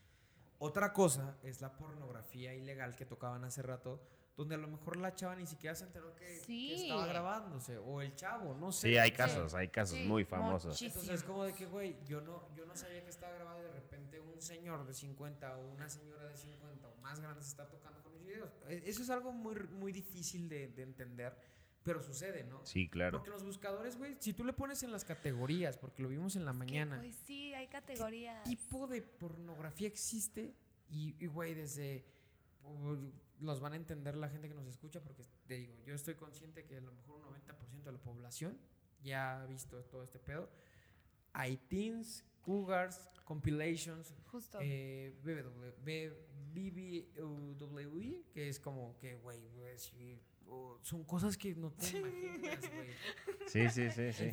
Otra 0.58 0.94
cosa 0.94 1.38
es 1.44 1.60
la 1.62 1.76
pornografía 1.78 2.54
ilegal 2.56 2.96
que 2.96 3.06
tocaban 3.06 3.44
hace 3.44 3.62
rato, 3.62 4.02
donde 4.42 4.56
a 4.56 4.58
lo 4.58 4.68
mejor 4.68 4.98
la 4.98 5.14
chava 5.16 5.36
ni 5.36 5.46
siquiera 5.46 5.76
se 5.76 5.86
enteró 5.86 6.16
que, 6.16 6.38
estaba 6.76 7.06
grabándose, 7.08 7.78
o 7.78 8.02
el 8.02 8.16
chavo, 8.16 8.56
no 8.56 8.72
sé. 8.72 8.90
Sí, 8.90 8.98
hay 8.98 9.12
casos, 9.12 9.54
hay 9.54 9.68
casos 9.70 9.98
Sí, 9.98 10.06
muy 10.06 10.26
famosos. 10.26 10.72
muchísimos. 10.72 10.96
entonces 11.04 11.22
es 11.22 11.24
como 11.24 11.44
de 11.44 11.54
que, 11.54 11.66
güey, 11.66 11.96
yo 12.06 12.22
no, 12.22 12.44
yo 12.56 12.66
no 12.66 12.76
sabía 12.76 13.04
que 13.04 13.10
estaba 13.10 13.34
grabado 13.36 13.60
y 13.60 13.64
de 13.64 13.72
repente 13.72 14.20
un 14.20 14.42
señor 14.42 14.86
de 14.86 14.94
50 14.94 15.58
o 15.58 15.72
una 15.74 15.88
señora 15.90 16.26
de 16.28 16.36
50 16.38 16.88
o 16.88 16.96
más 17.02 17.20
grande 17.20 17.42
se 17.42 17.50
está 17.50 17.68
tocando 17.70 18.02
con 18.02 18.14
mis 18.14 18.26
videos. 18.26 18.50
E- 18.68 18.84
Eso 18.86 19.04
es 19.04 19.10
algo 19.10 19.32
muy, 19.32 19.56
muy 19.72 19.92
difícil 19.92 20.50
de, 20.50 20.68
de 20.70 20.84
entender, 20.84 21.36
Pero 21.84 22.02
sucede, 22.04 22.44
¿no? 22.44 22.64
Sí, 22.66 22.88
claro. 22.90 23.18
Porque 23.18 23.32
los 23.32 23.44
buscadores, 23.44 23.98
güey, 23.98 24.16
si 24.20 24.34
tú 24.34 24.44
le 24.44 24.54
pones 24.54 24.84
en 24.84 24.92
las 24.92 25.04
categorías, 25.04 25.78
porque 25.78 26.04
lo 26.04 26.10
vimos 26.10 26.36
en 26.36 26.46
la 26.46 26.54
mañana, 26.54 26.98
Pues 27.00 27.16
sí, 27.26 27.54
hay 27.56 27.68
categorías. 27.68 28.44
tipo 28.44 28.86
de 28.88 29.02
pornografía 29.02 29.88
existe 29.88 30.54
y, 30.90 31.16
y, 31.20 31.28
güey, 31.28 31.54
desde... 31.56 32.06
los 33.42 33.60
van 33.60 33.74
a 33.74 33.76
entender 33.76 34.16
la 34.16 34.30
gente 34.30 34.48
que 34.48 34.54
nos 34.54 34.66
escucha 34.68 35.02
porque, 35.02 35.24
te 35.48 35.56
digo, 35.56 35.76
yo 35.86 35.94
estoy 35.94 36.16
consciente 36.16 36.64
que 36.66 36.78
a 36.78 36.82
lo 36.82 36.92
mejor 36.94 37.18
un 37.18 37.34
90% 37.36 37.84
de 37.84 37.92
la 37.92 37.98
población 38.00 38.58
ya 39.04 39.42
ha 39.42 39.46
visto 39.48 39.84
todo 39.86 40.04
este 40.04 40.20
pedo. 40.20 40.50
Hay 41.34 41.58
teens, 41.58 42.24
cougars, 42.42 43.10
compilations, 43.26 44.14
Justo. 44.32 44.60
eh, 44.62 45.14
BBW, 45.24 45.72
B- 45.84 46.14
BBWI, 46.54 48.26
que 48.34 48.50
es 48.50 48.60
como 48.60 48.98
que, 49.00 49.16
güey, 49.18 49.40
sí, 49.78 50.20
son 50.82 51.04
cosas 51.06 51.38
que 51.38 51.56
no 51.56 51.72
te 51.72 51.98
imaginas, 51.98 52.60
güey. 52.70 52.90
Sí, 53.48 53.70
sí, 53.70 53.90
sí, 53.92 54.12
sí. 54.14 54.32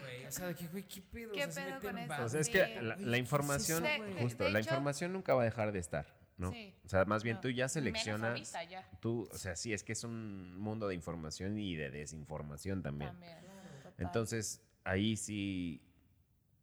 güey. 0.00 0.24
O 0.26 0.30
sea, 0.32 0.54
que, 0.54 0.66
güey, 0.68 0.82
¿qué 0.88 1.02
pedo? 1.02 1.32
¿Qué 1.32 1.44
o 1.44 1.52
sea, 1.52 1.52
se 1.52 1.60
pedo 1.80 1.92
meten 1.92 2.06
con 2.08 2.14
eso? 2.16 2.24
O 2.24 2.28
sea, 2.28 2.40
es 2.40 2.46
Sí. 2.46 2.52
que 2.52 2.58
la, 2.76 2.82
la 2.82 2.96
¿qué 2.96 3.12
es 3.12 3.18
información, 3.18 3.82
güey? 3.98 4.22
justo, 4.22 4.44
De 4.44 4.50
la 4.50 4.58
hecho- 4.60 4.68
información 4.70 5.12
nunca 5.12 5.34
va 5.34 5.42
a 5.42 5.44
dejar 5.44 5.72
de 5.72 5.78
estar, 5.80 6.06
¿no? 6.38 6.52
Sí. 6.52 6.72
O 6.84 6.88
sea, 6.88 7.04
más 7.04 7.22
bien 7.22 7.36
No. 7.36 7.40
tú 7.42 7.48
ya 7.50 7.64
Menos 7.64 7.72
seleccionas, 7.72 8.30
ahorita 8.54 8.64
ya. 8.64 8.88
tú, 9.00 9.28
o 9.30 9.36
sea, 9.36 9.54
sí, 9.56 9.72
es 9.72 9.82
que 9.84 9.92
es 9.92 10.04
un 10.04 10.56
mundo 10.58 10.88
de 10.88 10.94
información 10.94 11.58
y 11.58 11.74
de 11.76 11.90
desinformación 11.90 12.82
también. 12.82 13.10
También. 13.10 13.36
total. 13.82 13.94
Entonces, 14.06 14.62
ahí 14.84 15.16
sí 15.16 15.82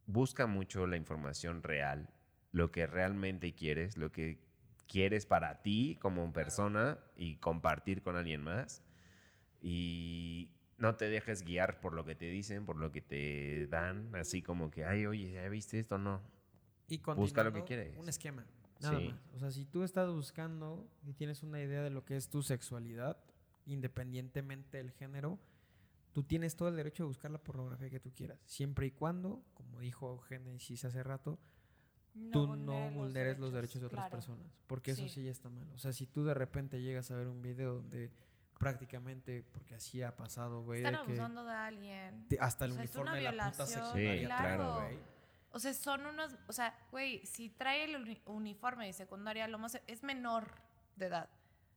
busca 0.06 0.46
mucho 0.46 0.86
la 0.86 0.96
información 0.96 1.62
real, 1.62 2.08
lo 2.52 2.70
que 2.72 2.86
realmente 2.86 3.54
quieres, 3.54 3.96
lo 3.96 4.10
que 4.12 4.38
quieres 4.88 5.26
para 5.26 5.62
ti 5.62 5.98
como 6.00 6.32
persona 6.32 6.98
y 7.16 7.36
compartir 7.36 8.02
con 8.02 8.16
alguien 8.16 8.42
más. 8.42 8.82
Y 9.60 10.50
no 10.78 10.94
te 10.96 11.08
dejes 11.08 11.42
guiar 11.42 11.80
por 11.80 11.92
lo 11.92 12.04
que 12.04 12.14
te 12.14 12.26
dicen, 12.30 12.64
por 12.64 12.76
lo 12.76 12.92
que 12.92 13.00
te 13.02 13.66
dan, 13.66 14.14
así 14.14 14.42
como 14.42 14.70
que, 14.70 14.84
ay, 14.84 15.06
oye, 15.06 15.32
¿ya 15.32 15.48
viste 15.48 15.78
esto? 15.78 15.98
No. 15.98 16.22
Y 16.88 16.98
Busca 16.98 17.42
lo 17.42 17.52
que 17.52 17.64
quieres. 17.64 17.96
Un 17.98 18.08
esquema. 18.08 18.46
Nada 18.80 18.98
Sí. 18.98 19.08
más. 19.08 19.20
O 19.34 19.38
sea, 19.38 19.50
si 19.50 19.64
tú 19.64 19.82
estás 19.82 20.10
buscando 20.10 20.88
y 21.04 21.12
tienes 21.14 21.42
una 21.42 21.60
idea 21.60 21.82
de 21.82 21.90
lo 21.90 22.04
que 22.04 22.16
es 22.16 22.28
tu 22.28 22.42
sexualidad, 22.42 23.16
independientemente 23.66 24.78
del 24.78 24.90
género, 24.92 25.38
tú 26.12 26.22
tienes 26.22 26.56
todo 26.56 26.68
el 26.68 26.76
derecho 26.76 27.02
de 27.04 27.08
buscar 27.08 27.30
la 27.30 27.38
pornografía 27.38 27.90
que 27.90 28.00
tú 28.00 28.10
quieras. 28.14 28.38
Siempre 28.46 28.86
y 28.86 28.90
cuando, 28.90 29.42
como 29.54 29.80
dijo 29.80 30.18
Génesis 30.20 30.84
hace 30.84 31.02
rato, 31.02 31.38
tú 32.32 32.56
no 32.56 32.90
vulneres 32.90 33.38
los 33.38 33.52
derechos 33.52 33.80
de 33.80 33.86
otras 33.88 34.00
claro. 34.04 34.12
personas. 34.16 34.46
Porque 34.66 34.92
eso 34.92 35.02
Sí. 35.02 35.08
sí 35.10 35.24
ya 35.24 35.30
está 35.30 35.50
mal. 35.50 35.70
O 35.74 35.78
sea, 35.78 35.92
si 35.92 36.06
tú 36.06 36.24
de 36.24 36.32
repente 36.34 36.80
llegas 36.80 37.10
a 37.10 37.16
ver 37.16 37.28
un 37.28 37.42
video 37.42 37.74
donde 37.74 38.10
prácticamente, 38.58 39.44
porque 39.52 39.74
así 39.74 40.02
ha 40.02 40.16
pasado, 40.16 40.62
güey, 40.62 40.78
Están 40.78 40.94
abusando 40.94 41.44
de 41.44 41.52
alguien. 41.52 42.26
te- 42.28 42.38
hasta 42.40 42.64
el 42.64 42.70
O 42.70 42.74
sea, 42.76 42.84
es 42.84 42.90
uniforme 42.90 43.20
una 43.20 43.30
de 43.30 43.36
la 43.36 43.50
puta 43.50 43.66
secundaria, 43.66 44.18
Sí, 44.20 44.24
claro. 44.26 44.74
güey. 44.80 44.98
O 45.56 45.58
sea, 45.58 45.72
son 45.74 46.04
unos. 46.06 46.36
O 46.48 46.52
sea, 46.52 46.78
güey, 46.90 47.24
si 47.26 47.48
trae 47.50 47.84
el 47.84 47.96
uni- 47.96 48.20
uniforme 48.26 48.86
de 48.86 48.92
secundaria, 48.92 49.48
lo 49.48 49.58
más. 49.58 49.80
Es 49.86 50.02
menor 50.02 50.50
de 50.96 51.06
edad. 51.06 51.28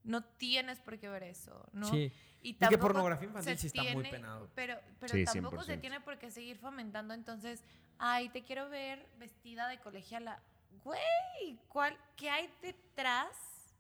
No 0.04 0.24
tienes 0.24 0.80
por 0.80 0.98
qué 1.00 1.10
ver 1.10 1.24
eso, 1.24 1.68
¿no? 1.74 1.88
Sí. 1.90 2.12
Y, 2.42 2.54
que 2.54 2.60
tampoco 2.60 2.82
pornografía 2.84 3.28
infantil 3.28 3.58
se 3.58 3.62
sí 3.62 3.68
está 3.68 3.82
muy 3.84 4.04
tiene- 4.04 4.10
penado. 4.12 4.50
Pero, 4.56 4.78
pero 5.00 5.14
Sí, 5.14 5.26
tampoco 5.26 5.64
se 5.64 5.74
100%. 5.78 5.82
tiene 5.82 6.00
por 6.02 6.18
qué 6.20 6.32
seguir 6.32 6.58
fomentando. 6.58 7.14
Entonces, 7.14 7.64
ay, 7.98 8.30
te 8.30 8.44
quiero 8.44 8.70
ver 8.70 9.06
vestida 9.18 9.68
de 9.68 9.80
colegiala. 9.80 10.42
Güey, 10.84 11.60
¿cuál, 11.68 11.98
¿qué 12.16 12.30
hay 12.30 12.50
detrás 12.62 13.28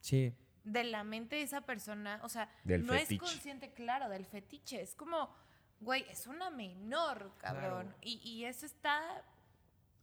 Sí. 0.02 0.34
de 0.66 0.84
la 0.84 1.04
mente 1.06 1.38
de 1.38 1.44
esa 1.44 1.62
persona? 1.62 2.20
O 2.24 2.30
sea, 2.30 2.50
Del 2.66 2.86
no 2.86 2.94
fetiche. 2.94 3.16
es 3.16 3.20
consciente, 3.22 3.72
claro, 3.74 4.10
del 4.10 4.26
fetiche. 4.26 4.82
Es 4.82 4.94
como, 4.96 5.34
güey, 5.80 6.06
es 6.10 6.28
una 6.28 6.50
menor, 6.50 7.32
cabrón. 7.38 7.86
Claro. 7.88 7.98
Y, 8.02 8.20
y 8.30 8.44
eso 8.46 8.66
está, 8.66 9.24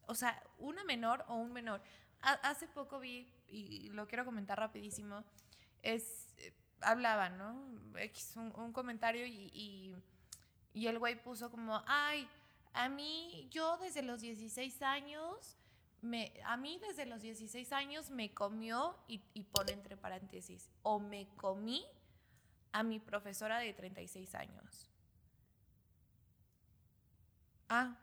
o 0.07 0.15
sea, 0.15 0.43
una 0.59 0.85
menor 0.85 1.25
o 1.29 1.37
un 1.37 1.53
menor. 1.53 1.81
Ha- 2.23 2.41
hace 2.49 2.67
poco 2.69 2.99
vi, 2.99 3.29
y 3.49 3.89
lo 3.91 4.07
quiero 4.07 4.25
comentar 4.25 4.59
rapidísimo, 4.59 5.25
es, 5.83 6.35
eh, 6.39 6.53
¿no? 7.39 7.99
X, 7.99 8.37
un, 8.37 8.73
comentario 8.73 9.27
y, 9.27 9.51
y, 9.53 9.97
y 10.73 10.87
el 10.87 10.99
güey 10.99 11.23
puso 11.23 11.51
como, 11.51 11.83
ay, 11.87 12.29
a 12.73 12.89
mí, 12.89 13.49
yo 13.51 13.79
desde 13.79 14.03
los 14.03 14.21
16 14.21 14.83
años, 14.83 15.57
me, 16.03 16.33
a 16.45 16.57
mí 16.57 16.79
desde 16.79 17.07
los 17.07 17.23
16 17.23 17.73
años 17.73 18.11
me 18.11 18.33
comió, 18.33 18.97
y, 19.09 19.23
y 19.35 19.45
pone 19.45 19.73
entre 19.73 19.97
paréntesis, 19.97 20.71
o 20.83 20.99
me 20.99 21.29
comí 21.37 21.85
a 22.73 22.83
mi 22.83 22.99
profesora 22.99 23.59
de 23.59 23.73
36 23.73 24.35
años. 24.35 24.91
Ah, 27.69 27.97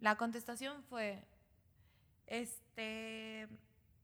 la 0.00 0.16
contestación 0.16 0.82
fue, 0.84 1.22
este, 2.26 3.48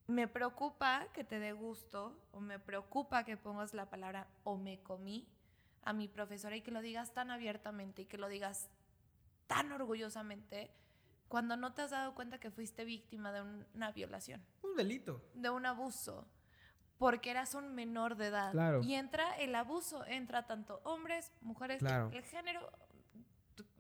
me 0.07 0.29
preocupa 0.29 1.07
que 1.13 1.25
te 1.25 1.39
dé 1.39 1.53
gusto, 1.53 2.17
o 2.33 2.41
me 2.41 2.59
preocupa 2.59 3.25
que 3.25 3.37
pongas 3.37 3.75
la 3.75 3.89
palabra 3.89 4.27
o 4.45 4.57
me 4.57 4.81
comí 4.83 5.29
a 5.83 5.93
mi 5.93 6.09
profesora 6.09 6.57
y 6.57 6.63
que 6.63 6.71
lo 6.71 6.81
digas 6.81 7.13
tan 7.13 7.31
abiertamente 7.31 8.03
y 8.03 8.07
que 8.07 8.19
lo 8.19 8.29
digas 8.29 8.69
tan 9.47 9.71
orgullosamente 9.73 10.71
cuando 11.29 11.57
no 11.57 11.73
te 11.75 11.83
has 11.83 11.91
dado 11.91 12.15
cuenta 12.15 12.39
que 12.39 12.51
fuiste 12.51 12.85
víctima 12.85 13.33
de 13.33 13.43
un- 13.43 13.67
una 13.75 13.91
violación, 13.93 14.45
Un 14.63 14.77
delito. 14.77 15.21
de 15.35 15.51
un 15.51 15.67
abuso, 15.67 16.27
porque 16.99 17.31
eras 17.31 17.55
un 17.55 17.75
menor 17.75 18.17
de 18.17 18.27
edad. 18.29 18.53
Claro. 18.53 18.81
Y 18.83 18.95
entra 18.95 19.37
el 19.39 19.55
abuso, 19.55 20.05
entra 20.07 20.47
tanto 20.47 20.81
hombres, 20.85 21.33
mujeres, 21.41 21.79
Claro. 21.81 22.11
el 22.13 22.23
género 22.25 22.71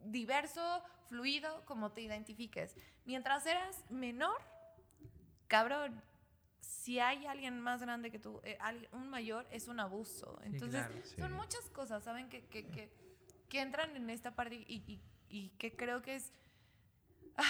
diverso, 0.06 0.82
fluido, 1.08 1.64
como 1.66 1.92
te 1.92 2.00
identifiques. 2.02 2.74
Mientras 3.04 3.46
eras 3.46 3.84
menor, 3.90 4.40
cabrón, 5.48 6.02
si 6.60 6.98
hay 6.98 7.26
alguien 7.26 7.60
más 7.60 7.80
grande 7.80 8.10
que 8.10 8.18
tú, 8.18 8.40
eh, 8.44 8.58
un 8.92 9.08
mayor, 9.08 9.46
es 9.50 9.68
un 9.68 9.80
abuso. 9.80 10.38
Entonces, 10.44 10.84
claro. 10.86 11.02
son 11.18 11.32
muchas 11.34 11.68
cosas, 11.70 12.02
¿saben? 12.04 12.28
Que, 12.28 12.44
que, 12.46 12.66
que, 12.68 12.90
que 13.48 13.60
entran 13.60 13.94
en 13.96 14.10
esta 14.10 14.34
parte 14.34 14.56
y, 14.56 14.82
y- 14.86 15.00
y 15.28 15.48
que 15.58 15.74
creo 15.76 16.02
que 16.02 16.16
es... 16.16 16.32
ah, 17.36 17.42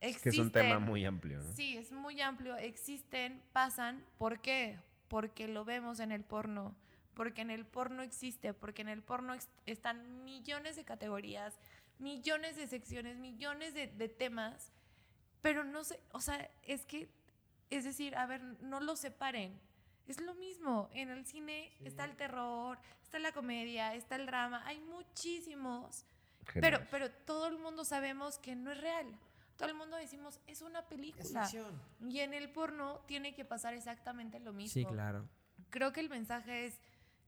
Es 0.00 0.20
que 0.20 0.30
es 0.30 0.38
un 0.38 0.50
tema 0.50 0.78
muy 0.78 1.04
amplio, 1.04 1.38
¿no? 1.38 1.52
Sí, 1.52 1.76
es 1.76 1.92
muy 1.92 2.20
amplio. 2.20 2.56
Existen, 2.56 3.42
pasan. 3.52 4.02
¿Por 4.18 4.40
qué? 4.40 4.78
Porque 5.08 5.46
lo 5.48 5.64
vemos 5.64 6.00
en 6.00 6.12
el 6.12 6.24
porno. 6.24 6.74
Porque 7.14 7.42
en 7.42 7.50
el 7.50 7.64
porno 7.66 8.02
existe. 8.02 8.52
Porque 8.54 8.82
en 8.82 8.88
el 8.88 9.02
porno 9.02 9.34
están 9.66 10.24
millones 10.24 10.76
de 10.76 10.84
categorías, 10.84 11.58
millones 11.98 12.56
de 12.56 12.66
secciones, 12.66 13.16
millones 13.18 13.74
de, 13.74 13.86
de 13.88 14.08
temas. 14.08 14.72
Pero 15.42 15.64
no 15.64 15.84
sé, 15.84 16.00
o 16.12 16.20
sea, 16.20 16.50
es 16.62 16.86
que, 16.86 17.10
es 17.70 17.84
decir, 17.84 18.16
a 18.16 18.26
ver, 18.26 18.42
no 18.62 18.80
lo 18.80 18.96
separen. 18.96 19.58
Es 20.06 20.20
lo 20.20 20.34
mismo. 20.34 20.90
En 20.92 21.10
el 21.10 21.24
cine 21.26 21.72
está 21.84 22.04
el 22.04 22.16
terror, 22.16 22.78
está 23.02 23.18
la 23.18 23.32
comedia, 23.32 23.94
está 23.94 24.16
el 24.16 24.26
drama. 24.26 24.62
Hay 24.66 24.80
muchísimos. 24.80 26.04
Pero, 26.52 26.78
pero 26.90 27.10
todo 27.10 27.46
el 27.46 27.58
mundo 27.58 27.84
sabemos 27.84 28.38
que 28.38 28.54
no 28.54 28.70
es 28.70 28.78
real. 28.80 29.06
Todo 29.56 29.68
el 29.68 29.74
mundo 29.74 29.96
decimos, 29.96 30.40
es 30.46 30.62
una 30.62 30.80
Es 30.80 30.84
película. 30.86 31.42
ficción. 31.42 31.80
Y 32.06 32.20
en 32.20 32.34
el 32.34 32.50
porno 32.50 33.00
tiene 33.06 33.34
que 33.34 33.44
pasar 33.44 33.72
exactamente 33.72 34.40
lo 34.40 34.52
mismo. 34.52 34.72
Sí, 34.74 34.84
claro. 34.84 35.26
Creo 35.70 35.92
que 35.92 36.00
el 36.00 36.10
mensaje 36.10 36.66
es, 36.66 36.78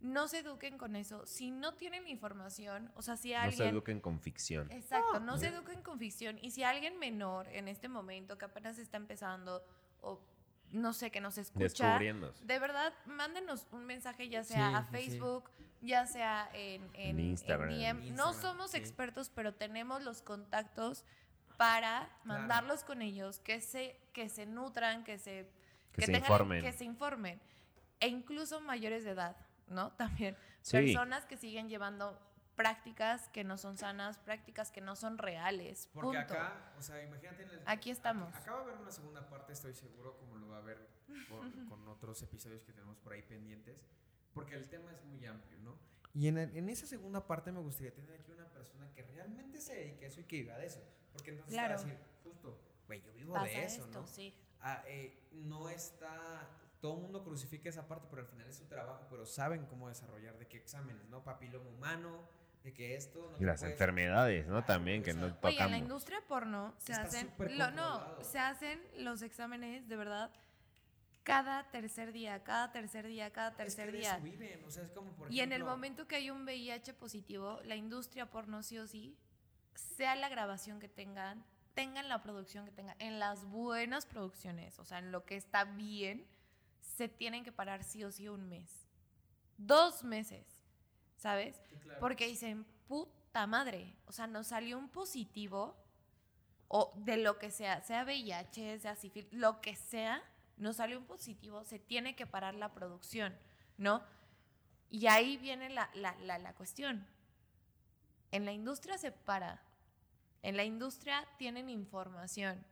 no 0.01 0.29
se 0.29 0.41
eduquen 0.41 0.77
con 0.79 0.95
eso. 0.97 1.25
Si 1.27 1.51
no 1.51 1.75
tienen 1.75 2.07
información, 2.07 2.91
o 2.95 3.03
sea, 3.03 3.17
si 3.17 3.31
No 3.31 3.35
se 3.35 3.45
alguien... 3.45 3.69
eduquen 3.71 4.01
con 4.01 4.21
ficción. 4.21 4.71
Exacto, 4.71 5.21
no 5.21 5.39
se 5.39 5.49
eduquen 5.49 5.83
con 5.83 5.99
ficción. 5.99 6.39
Y 6.43 6.51
si 6.51 6.63
alguien 6.63 6.99
menor 6.99 7.49
en 7.49 7.69
este 7.69 7.89
momento 7.89 8.37
que 8.39 8.45
apenas 8.45 8.79
está 8.79 8.97
empezando 8.99 9.65
o 10.03 10.21
no 10.73 10.93
sé, 10.93 11.11
que 11.11 11.21
nos 11.21 11.39
escucha, 11.39 11.99
de 11.99 12.59
verdad, 12.59 12.93
mándenos 13.07 13.67
un 13.71 13.87
mensaje 13.87 14.29
ya 14.29 14.43
sea 14.45 14.69
Sí, 14.71 14.75
a 14.75 14.83
sí. 14.83 14.89
Facebook, 14.91 15.51
ya 15.81 16.07
sea 16.07 16.51
en, 16.53 16.83
en- 16.95 17.19
En 17.19 17.21
Instagram. 17.21 17.71
en 17.71 17.79
DM. 18.01 18.11
No 18.17 18.33
somos 18.35 18.73
sí. 18.73 18.77
expertos, 18.79 19.31
pero 19.31 19.55
tenemos 19.55 20.03
los 20.03 20.23
contactos 20.23 21.05
para 21.57 22.11
mandarlos 22.25 22.85
con 22.85 23.01
ellos, 23.01 23.39
que 23.39 23.61
se, 23.61 23.99
que 24.13 24.29
se 24.29 24.45
nutran, 24.45 25.05
que 25.05 25.19
se, 25.19 25.49
Que 25.93 26.03
se 26.03 26.13
tengan- 26.13 26.21
informen. 26.33 26.63
que 26.63 26.73
se 26.73 26.85
informen. 26.85 27.41
E 28.01 28.09
incluso 28.09 28.61
mayores 28.61 29.05
de 29.05 29.11
edad, 29.13 29.37
¿no? 29.69 29.93
También. 29.97 30.37
Sí. 30.63 30.73
Personas 30.79 31.25
que 31.27 31.37
siguen 31.37 31.69
llevando 31.69 32.19
prácticas 32.57 33.29
que 33.29 33.45
no 33.45 33.59
son 33.59 33.77
sanas, 33.77 34.19
prácticas 34.19 34.71
que 34.71 34.81
no 34.81 34.97
son 34.97 35.19
reales. 35.19 35.91
Porque 35.93 36.19
punto. 36.19 36.35
acá, 36.35 36.73
o 36.79 36.83
sea, 36.83 37.03
imagínate. 37.03 37.43
en 37.43 37.51
el- 37.51 37.63
Aquí 37.67 37.91
estamos. 37.91 38.35
Acá 38.35 38.53
va 38.53 38.61
a 38.61 38.63
haber 38.63 38.79
una 38.79 38.91
segunda 38.91 39.29
parte, 39.29 39.53
estoy 39.53 39.75
seguro, 39.75 40.17
como 40.19 40.37
lo 40.37 40.49
va 40.49 40.57
a 40.57 40.61
haber 40.61 40.89
por- 41.29 41.41
con 41.69 41.87
otros 41.89 42.23
episodios 42.23 42.63
que 42.65 42.73
tenemos 42.73 42.97
por 42.99 43.13
ahí 43.13 43.23
pendientes. 43.23 43.85
Porque 44.33 44.55
el 44.55 44.69
tema 44.69 44.91
es 44.93 45.03
muy 45.05 45.25
amplio, 45.27 45.59
¿no? 45.61 45.79
Y 46.15 46.29
en, 46.29 46.39
en 46.39 46.69
esa 46.71 46.87
segunda 46.87 47.27
parte 47.27 47.53
me 47.53 47.61
gustaría 47.61 47.93
tener 47.95 48.19
aquí 48.21 48.33
una 48.33 48.47
persona 48.49 48.91
que 48.95 49.03
realmente 49.03 49.61
se 49.61 49.75
dedique 49.75 50.05
a 50.07 50.09
eso 50.09 50.21
y 50.21 50.25
que 50.25 50.37
viva 50.43 50.57
de 50.57 50.67
eso. 50.67 50.83
Porque 51.13 51.31
entonces 51.31 51.57
va 51.57 51.63
a 51.63 51.67
Claro. 51.69 51.83
decir, 51.83 51.99
justo, 52.25 52.59
güey, 52.87 53.03
yo 53.03 53.13
vivo 53.13 53.35
Pasa 53.35 53.47
de 53.47 53.65
eso, 53.65 53.85
esto, 53.85 54.01
¿no? 54.01 54.07
sí. 54.07 54.35
Ah, 54.61 54.83
eh, 54.87 55.29
no 55.33 55.69
está 55.69 56.49
todo 56.81 56.97
el 56.97 57.03
mundo 57.03 57.25
crucifica 57.25 57.69
esa 57.69 57.87
parte, 57.89 58.07
pero 58.11 58.23
al 58.23 58.29
final 58.29 58.49
es 58.49 58.57
su 58.57 58.65
trabajo, 58.67 59.07
pero 59.11 59.27
saben 59.27 59.67
cómo 59.67 59.89
desarrollar, 59.89 60.39
de 60.39 60.47
qué 60.47 60.57
exámenes, 60.59 61.05
¿no? 61.09 61.23
Papiloma 61.25 61.69
humano, 61.71 62.29
de 62.65 62.73
que 62.75 62.97
esto... 62.97 63.31
No 63.33 63.39
Y 63.41 63.45
las 63.45 63.63
enfermedades, 63.63 64.47
¿no? 64.47 64.65
También 64.65 65.03
que 65.03 65.15
no 65.15 65.27
Oye, 65.27 65.33
en 65.35 65.41
la 65.43 65.51
tocamos. 65.53 65.79
industria 65.79 66.21
porno 66.29 66.75
se 66.79 66.93
Está 66.93 67.05
hacen, 67.05 67.31
lo- 67.39 67.71
no, 67.71 68.23
se 68.25 68.39
hacen 68.39 68.81
los 68.99 69.23
exámenes 69.23 69.89
de 69.89 69.97
verdad 69.97 70.31
cada 71.23 71.65
tercer 71.71 72.13
día, 72.13 72.45
cada 72.45 72.71
tercer 72.71 73.07
día, 73.07 73.33
cada 73.33 73.55
tercer 73.57 73.91
día. 73.91 74.19
viven, 74.19 74.63
o 74.65 74.71
sea, 74.71 74.85
es 74.85 74.91
como 74.93 75.11
por 75.13 75.33
Y 75.33 75.41
en 75.41 75.51
el 75.51 75.55
ejemplo, 75.63 75.73
momento 75.73 76.07
que 76.07 76.17
hay 76.17 76.31
un 76.31 76.45
VIH 76.45 76.95
positivo, 76.95 77.61
la 77.65 77.75
industria 77.75 78.31
porno 78.31 78.63
sí 78.63 78.79
o 78.79 78.87
sí, 78.87 79.17
sea 79.75 80.15
la 80.15 80.29
grabación 80.29 80.79
que 80.79 80.89
tengan, 80.89 81.45
tengan 81.75 82.09
la 82.09 82.23
producción 82.23 82.65
que 82.65 82.71
tengan, 82.71 82.95
en 83.01 83.19
las 83.19 83.45
buenas 83.45 84.07
producciones, 84.07 84.79
o 84.79 84.85
sea, 84.85 84.99
en 85.01 85.11
lo 85.11 85.25
que 85.25 85.37
está 85.37 85.65
bien, 85.65 86.25
se 86.97 87.09
tienen 87.09 87.45
que 87.45 87.53
parar 87.53 87.85
sí 87.85 88.03
o 88.05 88.11
sí 88.11 88.27
un 88.27 88.49
mes. 88.49 88.89
Dos 89.59 90.03
meses, 90.03 90.47
¿sabes? 91.17 91.61
Claro. 91.83 92.01
Porque 92.01 92.27
dicen, 92.27 92.65
puta 92.89 93.47
madre, 93.47 93.95
o 94.07 94.13
sea, 94.13 94.27
nos 94.27 94.47
salió 94.47 94.79
un 94.79 94.89
positivo, 94.89 95.77
o 96.69 96.95
de 96.97 97.19
lo 97.19 97.39
que 97.39 97.51
sea, 97.51 97.83
sea 97.83 98.05
VIH, 98.05 98.79
sea 98.79 98.97
sífilis, 98.97 99.31
lo 99.33 99.61
que 99.61 99.77
sea, 99.77 100.23
nos 100.57 100.77
salió 100.77 100.99
un 100.99 101.05
positivo, 101.05 101.65
se 101.65 101.79
tiene 101.79 102.17
que 102.17 102.27
parar 102.27 102.55
la 102.55 102.73
producción, 102.73 103.39
¿no? 103.77 104.03
Y 104.89 105.07
ahí 105.07 105.37
viene 105.37 105.69
la, 105.69 105.91
la, 105.93 106.17
la, 106.21 106.39
la 106.39 106.55
cuestión. 106.55 107.07
En 108.33 108.47
la 108.47 108.53
industria 108.53 108.97
se 108.97 109.13
para. 109.13 109.63
En 110.43 110.57
la 110.57 110.65
industria 110.65 111.29
tienen 111.37 111.69
información. 111.69 112.65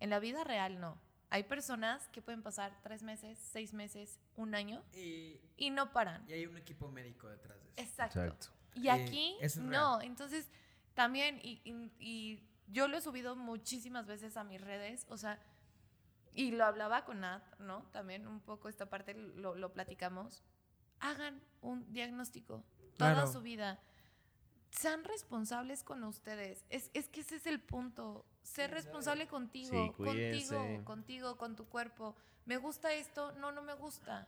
En 0.00 0.08
la 0.08 0.20
vida 0.20 0.42
real 0.42 0.80
no. 0.80 0.98
Hay 1.30 1.42
personas 1.44 2.08
que 2.08 2.22
pueden 2.22 2.42
pasar 2.42 2.78
tres 2.82 3.02
meses, 3.02 3.38
seis 3.38 3.72
meses, 3.72 4.20
un 4.36 4.54
año 4.54 4.82
Y, 4.94 5.40
y 5.56 5.70
no 5.70 5.92
paran. 5.92 6.24
y 6.28 6.32
hay 6.34 6.46
un 6.46 6.56
equipo 6.56 6.88
médico 6.88 7.28
detrás 7.28 7.60
de 7.62 7.68
eso. 7.70 7.80
Exacto. 7.82 8.20
Exacto. 8.20 8.48
Y 8.74 8.86
Eh, 8.88 8.90
aquí 8.92 9.36
es 9.40 9.56
no. 9.56 10.00
Entonces, 10.02 10.48
también, 10.94 11.40
y, 11.42 11.60
y- 11.64 11.92
y 11.98 12.48
yo 12.68 12.86
lo 12.88 12.96
he 12.96 13.00
subido 13.00 13.34
muchísimas 13.36 14.06
veces 14.06 14.36
a 14.36 14.44
mis 14.44 14.60
redes, 14.60 15.04
o 15.08 15.16
sea, 15.16 15.40
y 16.34 16.50
lo 16.52 16.64
hablaba 16.64 17.04
con 17.04 17.20
Nat, 17.20 17.42
¿no? 17.58 17.82
También 17.92 18.26
un 18.28 18.40
poco 18.40 18.68
esta 18.68 18.86
parte 18.88 19.14
lo, 19.14 19.54
lo 19.54 19.72
platicamos. 19.72 20.42
Hagan 21.00 21.42
un 21.60 21.90
diagnóstico 21.92 22.62
toda 22.98 23.14
Claro. 23.14 23.32
su 23.32 23.40
vida. 23.40 23.80
Sean 24.70 25.04
responsables 25.04 25.82
con 25.82 26.04
ustedes. 26.04 26.64
Es, 26.70 26.90
es 26.94 27.08
que 27.08 27.20
ese 27.20 27.36
es 27.36 27.46
el 27.46 27.60
punto. 27.60 28.26
Ser 28.46 28.70
responsable 28.70 29.26
contigo, 29.26 29.94
Sí, 29.98 30.04
contigo, 30.04 30.84
contigo, 30.84 31.36
con 31.36 31.56
tu 31.56 31.66
cuerpo. 31.66 32.14
¿Me 32.44 32.56
gusta 32.58 32.92
esto? 32.92 33.32
No, 33.32 33.50
no 33.50 33.60
me 33.60 33.74
gusta. 33.74 34.24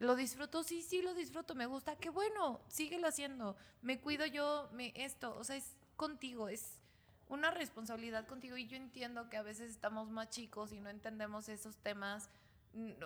¿Lo 0.00 0.16
disfruto? 0.16 0.64
Sí, 0.64 0.82
sí, 0.82 1.00
lo 1.00 1.14
disfruto, 1.14 1.54
me 1.54 1.66
gusta. 1.66 1.96
Qué 1.96 2.10
bueno, 2.10 2.60
síguelo 2.66 3.06
haciendo. 3.06 3.56
Me 3.82 4.00
cuido 4.00 4.26
yo, 4.26 4.68
me 4.72 4.92
esto. 4.96 5.36
O 5.36 5.44
sea, 5.44 5.54
es 5.54 5.76
contigo, 5.96 6.48
es 6.48 6.80
una 7.28 7.52
responsabilidad 7.52 8.26
contigo. 8.26 8.56
Y 8.56 8.66
yo 8.66 8.76
entiendo 8.76 9.30
que 9.30 9.36
a 9.36 9.42
veces 9.42 9.70
estamos 9.70 10.10
más 10.10 10.30
chicos 10.30 10.72
y 10.72 10.80
no 10.80 10.90
entendemos 10.90 11.48
esos 11.48 11.76
temas. 11.76 12.28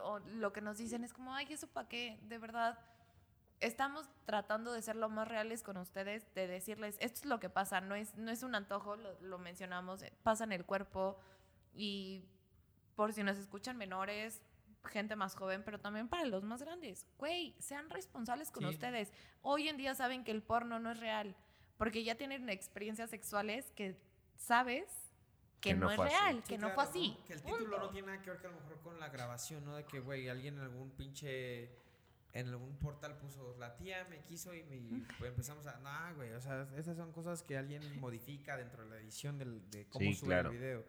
O 0.02 0.20
lo 0.20 0.54
que 0.54 0.62
nos 0.62 0.78
dicen 0.78 1.04
es 1.04 1.12
como, 1.12 1.34
ay, 1.34 1.46
¿eso 1.50 1.66
para 1.66 1.86
qué? 1.86 2.18
De 2.22 2.38
verdad, 2.38 2.78
estamos 3.60 4.08
tratando 4.24 4.72
de 4.72 4.82
ser 4.82 4.96
lo 4.96 5.08
más 5.08 5.26
reales 5.28 5.62
con 5.62 5.76
ustedes, 5.78 6.32
de 6.34 6.46
decirles, 6.46 6.96
esto 7.00 7.20
es 7.20 7.26
lo 7.26 7.40
que 7.40 7.48
pasa, 7.50 7.80
no 7.80 7.94
es, 7.94 8.14
no 8.16 8.30
es 8.30 8.42
un 8.42 8.54
antojo, 8.54 8.96
lo, 8.96 9.20
lo 9.20 9.38
mencionamos, 9.38 10.02
eh, 10.02 10.12
pasa 10.22 10.44
en 10.44 10.52
el 10.52 10.64
cuerpo. 10.64 11.18
Y 11.74 12.24
por 12.96 13.12
si 13.12 13.22
nos 13.22 13.36
escuchan 13.38 13.76
menores, 13.76 14.42
gente 14.84 15.16
más 15.16 15.34
joven, 15.34 15.62
pero 15.64 15.78
también 15.80 16.08
para 16.08 16.24
los 16.24 16.44
más 16.44 16.62
grandes. 16.62 17.06
Güey, 17.18 17.54
sean 17.58 17.90
responsables 17.90 18.50
con 18.50 18.62
Sí. 18.64 18.70
ustedes. 18.70 19.12
Hoy 19.42 19.68
en 19.68 19.76
día 19.76 19.94
saben 19.94 20.24
que 20.24 20.30
el 20.30 20.42
porno 20.42 20.78
no 20.78 20.90
es 20.90 20.98
real, 21.00 21.34
porque 21.76 22.04
ya 22.04 22.14
tienen 22.16 22.48
experiencias 22.48 23.10
sexuales 23.10 23.70
que 23.72 23.96
sabes 24.36 24.86
que, 25.60 25.70
Que 25.70 25.74
no, 25.74 25.86
no 25.86 25.92
es 25.92 25.98
así. 26.00 26.08
real, 26.10 26.36
Sí, 26.36 26.42
que 26.48 26.58
no 26.58 26.68
claro, 26.68 26.74
fue 26.74 26.84
así. 26.84 27.16
Que 27.26 27.32
el 27.32 27.42
título 27.42 27.58
Punto. 27.64 27.78
no 27.78 27.90
tiene 27.90 28.06
nada 28.06 28.22
que 28.22 28.30
ver 28.30 28.40
que 28.40 28.46
a 28.46 28.50
lo 28.50 28.60
mejor 28.60 28.80
con 28.80 29.00
la 29.00 29.08
grabación, 29.08 29.64
¿no? 29.64 29.74
De 29.74 29.84
que, 29.84 29.98
güey, 29.98 30.28
alguien 30.28 30.56
en 30.58 30.62
algún 30.62 30.90
pinche. 30.92 31.68
En 32.34 32.46
algún 32.48 32.76
portal 32.78 33.18
puso 33.18 33.56
la 33.58 33.76
tía 33.76 34.06
me 34.10 34.20
quiso 34.20 34.54
y, 34.54 34.62
me, 34.64 34.76
y, 34.76 35.06
pues, 35.18 35.30
empezamos 35.30 35.66
a. 35.66 35.78
No, 35.80 36.16
güey, 36.16 36.32
o 36.32 36.40
sea, 36.40 36.68
esas 36.76 36.96
son 36.96 37.10
cosas 37.12 37.42
que 37.42 37.56
alguien 37.56 37.82
modifica 38.00 38.56
dentro 38.56 38.84
de 38.84 38.90
la 38.90 38.96
edición 39.00 39.38
del- 39.38 39.68
de 39.70 39.86
cómo 39.88 40.04
Sí, 40.04 40.14
sube 40.14 40.28
claro. 40.28 40.50
el 40.50 40.58
video. 40.58 40.84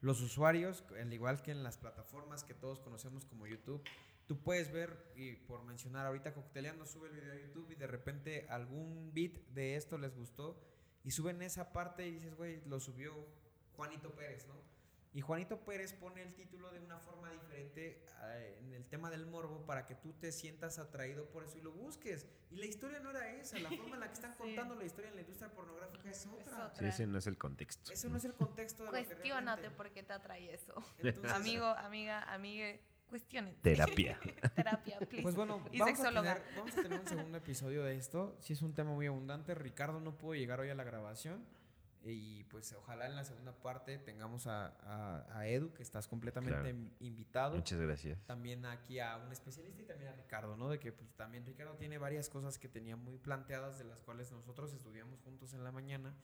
Los 0.00 0.20
usuarios, 0.22 0.84
al 0.98 1.12
igual 1.12 1.42
que 1.42 1.50
en 1.50 1.62
las 1.62 1.76
plataformas 1.76 2.42
que 2.44 2.54
todos 2.54 2.80
conocemos 2.80 3.26
como 3.26 3.46
YouTube, 3.46 3.82
tú 4.26 4.40
puedes 4.42 4.72
ver, 4.72 5.12
y 5.16 5.34
por 5.34 5.62
mencionar 5.64 6.06
ahorita, 6.06 6.32
Cocteleando 6.34 6.86
sube 6.86 7.08
el 7.08 7.14
video 7.14 7.32
a 7.32 7.36
YouTube 7.36 7.70
y 7.72 7.74
de 7.74 7.86
repente 7.86 8.46
algún 8.48 9.12
beat 9.12 9.32
de 9.54 9.76
esto 9.76 9.98
les 9.98 10.14
gustó 10.14 10.58
y 11.04 11.10
suben 11.10 11.42
esa 11.42 11.72
parte 11.72 12.06
y 12.06 12.12
dices, 12.12 12.34
güey, 12.36 12.62
lo 12.66 12.78
subió 12.80 13.12
Juanito 13.76 14.10
Pérez, 14.14 14.46
¿no? 14.46 14.54
Y 15.14 15.20
Juanito 15.20 15.58
Pérez 15.64 15.94
pone 15.94 16.22
el 16.22 16.34
título 16.34 16.70
de 16.70 16.80
una 16.80 16.98
forma 16.98 17.30
diferente 17.30 18.04
eh, 18.24 18.58
en 18.60 18.72
el 18.74 18.86
tema 18.86 19.10
del 19.10 19.26
morbo 19.26 19.64
para 19.64 19.86
que 19.86 19.94
tú 19.94 20.12
te 20.12 20.30
sientas 20.32 20.78
atraído 20.78 21.26
por 21.30 21.44
eso 21.44 21.58
y 21.58 21.62
lo 21.62 21.72
busques. 21.72 22.26
Y 22.50 22.56
la 22.56 22.66
historia 22.66 23.00
no 23.00 23.10
era 23.10 23.28
esa, 23.32 23.58
la 23.58 23.70
forma 23.70 23.94
en 23.94 24.00
la 24.00 24.06
que 24.08 24.14
están 24.14 24.32
Sí. 24.36 24.38
contando 24.38 24.74
la 24.74 24.84
historia 24.84 25.08
en 25.10 25.16
la 25.16 25.20
industria 25.22 25.50
pornográfica 25.50 26.10
es 26.10 26.26
otra. 26.26 26.66
otra. 26.66 26.78
Sí, 26.78 26.84
ese 26.84 27.06
no 27.06 27.18
es 27.18 27.26
el 27.26 27.38
contexto. 27.38 27.92
Eso 27.92 28.08
no 28.08 28.18
es 28.18 28.24
el 28.26 28.34
contexto 28.34 28.84
de 28.84 28.90
lo 28.90 28.96
que 28.98 29.04
Cuestiónate 29.06 29.70
por 29.70 29.90
qué 29.90 30.02
te 30.02 30.12
atrae 30.12 30.52
eso. 30.54 30.74
Entonces, 30.98 31.32
Amigo, 31.32 31.64
amiga, 31.66 32.22
amigue, 32.32 32.80
cuestiones. 33.08 33.56
Terapia. 33.62 34.20
Terapia, 34.54 34.98
please. 34.98 35.22
Pues 35.22 35.34
bueno, 35.34 35.64
Y 35.72 35.78
vamos 35.78 36.00
a, 36.00 36.12
tener, 36.12 36.42
vamos 36.54 36.76
a 36.76 36.82
tener 36.82 37.00
un 37.00 37.06
segundo 37.08 37.38
episodio 37.38 37.82
de 37.82 37.96
esto. 37.96 38.36
Sí 38.40 38.52
es 38.52 38.62
un 38.62 38.74
tema 38.74 38.92
muy 38.92 39.06
abundante. 39.06 39.54
Ricardo 39.54 40.00
no 40.00 40.16
pudo 40.16 40.34
llegar 40.34 40.60
hoy 40.60 40.68
a 40.68 40.74
la 40.74 40.84
grabación. 40.84 41.44
Y 42.04 42.44
pues 42.44 42.72
ojalá 42.72 43.06
en 43.06 43.16
la 43.16 43.24
segunda 43.24 43.52
parte 43.60 43.98
tengamos 43.98 44.46
a, 44.46 44.68
a- 44.82 45.26
a 45.38 45.46
Edu, 45.48 45.72
que 45.74 45.82
estás 45.82 46.06
completamente 46.06 46.60
Claro. 46.60 46.68
in- 46.70 46.92
invitado. 47.00 47.56
Muchas 47.56 47.80
gracias. 47.80 48.18
También 48.24 48.64
aquí 48.66 49.00
a 49.00 49.16
un 49.16 49.32
especialista 49.32 49.82
y 49.82 49.84
también 49.84 50.12
a 50.12 50.14
Ricardo, 50.14 50.56
¿no? 50.56 50.68
De 50.70 50.78
que 50.78 50.92
pues 50.92 51.10
también 51.16 51.44
Ricardo 51.44 51.74
tiene 51.74 51.98
varias 51.98 52.28
cosas 52.28 52.58
que 52.58 52.68
tenía 52.68 52.96
muy 52.96 53.18
planteadas 53.18 53.78
de 53.78 53.84
las 53.84 54.00
cuales 54.00 54.30
nosotros 54.32 54.72
estudiamos 54.72 55.20
juntos 55.22 55.52
en 55.54 55.64
la 55.64 55.72
mañana. 55.72 56.14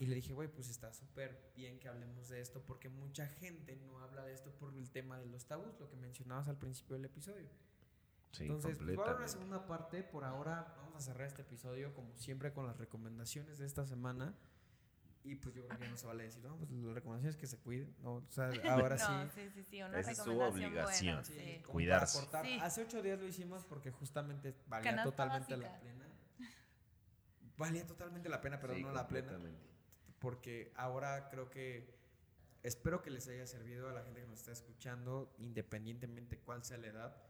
Y 0.00 0.06
le 0.06 0.14
dije, 0.16 0.32
güey, 0.32 0.48
pues 0.48 0.68
está 0.68 0.92
súper 0.92 1.52
bien 1.56 1.78
que 1.80 1.88
hablemos 1.88 2.28
de 2.28 2.40
esto 2.40 2.62
porque 2.64 2.88
mucha 2.88 3.26
gente 3.26 3.76
no 3.76 3.98
habla 4.00 4.24
de 4.24 4.32
esto 4.34 4.50
por 4.52 4.74
el 4.76 4.90
tema 4.90 5.18
de 5.18 5.26
los 5.26 5.46
tabús, 5.46 5.78
lo 5.80 5.88
que 5.88 5.96
mencionabas 5.96 6.48
al 6.48 6.56
principio 6.58 6.94
del 6.96 7.04
episodio. 7.06 7.48
Sí, 8.32 8.42
Entonces, 8.44 8.78
pues, 8.78 8.96
va 8.98 9.02
a 9.02 9.06
haber 9.06 9.16
una 9.18 9.28
segunda 9.28 9.66
parte. 9.66 10.02
Por 10.02 10.24
ahora 10.24 10.74
vamos 10.76 10.94
a 10.96 11.00
cerrar 11.00 11.26
este 11.26 11.42
episodio 11.42 11.94
como 11.94 12.14
siempre 12.16 12.52
con 12.52 12.66
las 12.66 12.76
recomendaciones 12.76 13.58
de 13.58 13.66
esta 13.66 13.86
semana. 13.86 14.34
Y 15.30 15.36
pues 15.36 15.54
yo 15.54 15.66
creo 15.66 15.78
que 15.78 15.84
ya 15.84 15.90
no 15.90 15.96
se 15.96 16.06
vale 16.06 16.24
decir, 16.24 16.42
no, 16.42 16.56
pues 16.56 16.70
las 16.70 16.94
recomendaciones 16.94 17.36
que 17.36 17.46
se 17.46 17.58
cuiden. 17.58 17.94
No, 18.02 18.14
o 18.14 18.26
sea, 18.30 18.50
ahora 18.70 18.96
no, 18.96 19.24
sí. 19.26 19.30
sí, 19.34 19.50
sí, 19.54 19.62
sí, 19.64 19.82
una 19.82 20.00
Esa 20.00 20.10
es 20.12 20.16
su 20.18 20.24
recomendación 20.30 20.66
obligación. 20.70 21.14
buena. 21.16 21.24
Sí, 21.24 21.32
sí. 21.34 21.40
como 21.40 21.60
para 21.62 21.72
Cuidarse. 21.72 22.18
cortar. 22.20 22.44
Sí. 22.46 22.58
Hace 22.62 22.82
ocho 22.82 23.02
días 23.02 23.18
lo 23.20 23.26
hicimos 23.26 23.64
porque 23.66 23.90
justamente 23.90 24.54
valía 24.66 24.90
Canasta 24.90 25.10
totalmente 25.10 25.56
la 25.56 25.80
pena. 25.80 26.04
Valía 27.56 27.86
totalmente 27.86 28.28
la 28.28 28.40
pena, 28.40 28.60
pero 28.60 28.74
Sí, 28.74 28.82
no 28.82 28.92
la 28.92 29.06
plena. 29.08 29.32
Porque 30.20 30.72
ahora 30.76 31.28
creo 31.28 31.50
que 31.50 31.94
espero 32.62 33.02
que 33.02 33.10
les 33.10 33.28
haya 33.28 33.46
servido 33.46 33.88
a 33.88 33.92
la 33.92 34.02
gente 34.02 34.20
que 34.20 34.26
nos 34.26 34.38
está 34.38 34.52
escuchando, 34.52 35.34
independientemente 35.38 36.38
cuál 36.38 36.64
sea 36.64 36.78
la 36.78 36.86
edad. 36.88 37.22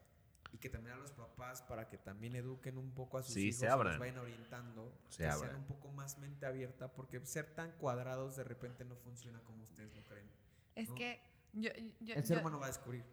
Y 0.52 0.58
que 0.58 0.70
también 0.70 0.96
a 0.96 0.98
los 0.98 1.12
papás 1.12 1.62
para 1.62 1.88
que 1.88 1.98
también 1.98 2.34
eduquen 2.34 2.78
un 2.78 2.92
poco 2.92 3.18
a 3.18 3.22
sus 3.22 3.34
Sí, 3.34 3.48
hijos 3.48 3.60
se 3.60 3.66
y 3.66 3.68
abran. 3.68 3.92
los 3.92 4.00
vayan 4.00 4.18
orientando. 4.18 4.92
Se 5.10 5.18
que 5.24 5.28
abran. 5.28 5.50
sean 5.50 5.56
un 5.62 5.66
poco 5.66 5.88
más 5.92 6.18
mente 6.18 6.46
abierta 6.46 6.90
porque 6.92 7.24
ser 7.26 7.54
tan 7.54 7.72
cuadrados 7.72 8.36
de 8.36 8.44
repente 8.44 8.84
no 8.84 8.96
funciona 8.96 9.40
como 9.40 9.64
ustedes 9.64 9.94
lo 9.94 10.02
creen. 10.04 10.30
Es 10.74 10.88
¿no? 10.88 10.94
que 10.94 11.20
yo, 11.52 11.70
yo, 12.00 12.14
El 12.14 12.24
ser 12.24 12.36
yo- 12.36 12.40
humano 12.40 12.58
va 12.60 12.66
a 12.66 12.68
descubrir. 12.68 13.04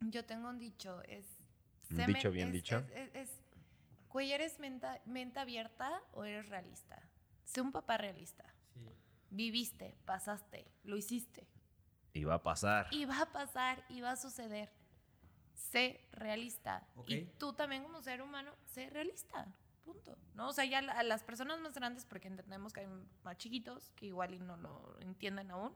yo 0.00 0.24
tengo 0.24 0.48
un 0.48 0.58
dicho, 0.58 1.02
es... 1.04 1.24
¿Un 1.90 2.06
dicho 2.06 2.30
bien 2.30 2.48
es- 2.48 2.54
dicho? 2.54 2.78
Es, 2.94 3.10
es- 3.14 3.30
es, 3.30 3.40
güey, 4.08 4.32
¿eres 4.32 4.58
menta- 4.58 5.00
mente 5.06 5.38
abierta 5.40 6.02
o 6.12 6.24
eres 6.24 6.48
realista? 6.48 7.00
Sé 7.44 7.60
un 7.60 7.70
papá 7.70 7.96
realista. 7.98 8.44
Sí. 8.74 8.88
Viviste, 9.30 9.94
pasaste, 10.04 10.66
lo 10.84 10.96
hiciste. 10.96 11.46
Y 12.12 12.24
va 12.24 12.34
a 12.34 12.42
pasar. 12.42 12.88
Y 12.90 13.04
va 13.04 13.22
a 13.22 13.32
pasar 13.32 13.84
y 13.88 14.00
va 14.00 14.12
a 14.12 14.16
suceder. 14.16 14.70
Sé 15.54 16.04
realista. 16.12 16.86
Y 17.06 17.24
tú 17.38 17.52
también 17.52 17.82
como 17.82 18.02
ser 18.02 18.22
humano, 18.22 18.52
sé 18.66 18.90
realista. 18.90 19.46
Punto. 19.84 20.16
¿No? 20.34 20.48
O 20.48 20.52
sea, 20.52 20.64
ya 20.64 20.78
a 20.78 21.02
las 21.02 21.24
personas 21.24 21.60
más 21.60 21.74
grandes, 21.74 22.04
porque 22.04 22.28
entendemos 22.28 22.72
que 22.72 22.80
hay 22.80 22.88
más 23.24 23.36
chiquitos 23.36 23.90
que 23.96 24.06
igual 24.06 24.34
y 24.34 24.38
no 24.38 24.56
lo 24.56 24.96
entienden 25.00 25.50
aún, 25.50 25.74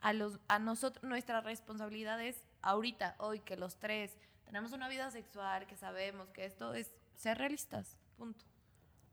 a, 0.00 0.12
los, 0.12 0.38
a 0.48 0.58
nosotros, 0.58 1.02
nuestra 1.02 1.40
responsabilidad 1.40 2.20
es 2.22 2.44
ahorita, 2.62 3.16
hoy 3.18 3.40
que 3.40 3.56
los 3.56 3.76
tres 3.78 4.16
tenemos 4.44 4.72
una 4.72 4.88
vida 4.88 5.10
sexual, 5.10 5.66
que 5.66 5.76
sabemos 5.76 6.30
que 6.30 6.44
esto 6.44 6.74
es 6.74 6.94
ser 7.14 7.38
realistas. 7.38 7.98
Punto. 8.16 8.44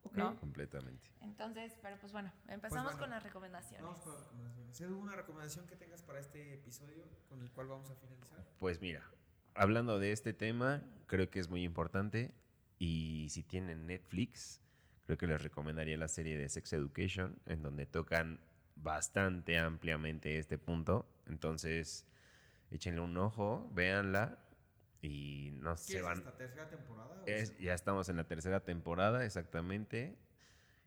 Ok. 0.04 0.18
¿No? 0.18 0.36
Completamente. 0.40 1.10
Entonces, 1.22 1.78
pero 1.82 1.98
pues 1.98 2.12
bueno, 2.12 2.32
empezamos 2.48 2.94
bueno, 2.94 3.00
con 3.00 3.10
las 3.10 3.24
recomendaciones. 3.24 3.84
Vamos 3.84 4.04
con 4.04 4.14
las 4.14 4.22
recomendaciones. 4.22 4.82
Edu, 4.82 5.00
una 5.00 5.16
recomendación 5.16 5.68
que 5.68 5.76
tengas 5.76 6.02
para 6.02 6.20
este 6.20 6.54
episodio 6.54 7.06
con 7.30 7.42
el 7.42 7.52
cual 7.52 7.68
vamos 7.68 7.90
a 7.90 7.96
finalizar? 7.96 8.46
Pues 8.60 8.82
mira, 8.82 9.04
hablando 9.56 10.00
de 10.00 10.12
este 10.12 10.34
tema, 10.34 10.84
creo 11.08 11.30
que 11.30 11.40
es 11.40 11.50
muy 11.50 11.64
importante. 11.64 12.32
Y 12.80 13.28
si 13.30 13.44
tienen 13.44 13.86
Netflix, 13.88 14.62
creo 15.06 15.18
que 15.18 15.28
les 15.28 15.42
recomendaría 15.42 15.98
la 15.98 16.08
serie 16.08 16.38
de 16.38 16.50
Sex 16.50 16.74
Education, 16.74 17.38
en 17.46 17.62
donde 17.62 17.86
tocan 17.86 18.40
bastante 18.76 19.58
ampliamente 19.60 20.40
este 20.40 20.58
punto. 20.58 21.06
Entonces, 21.28 22.06
échenle 22.72 23.02
un 23.02 23.18
ojo, 23.18 23.70
véanla 23.74 24.40
y 25.02 25.52
no 25.62 25.76
¿Qué 25.76 25.82
se 25.82 25.98
es 25.98 26.04
van. 26.04 26.18
esta 26.20 26.36
tercera 26.38 26.70
temporada? 26.70 27.24
Es- 27.26 27.58
ya 27.60 27.74
estamos 27.74 28.10
en 28.10 28.18
la 28.18 28.24
tercera 28.24 28.62
temporada, 28.62 29.26
exactamente. 29.26 30.18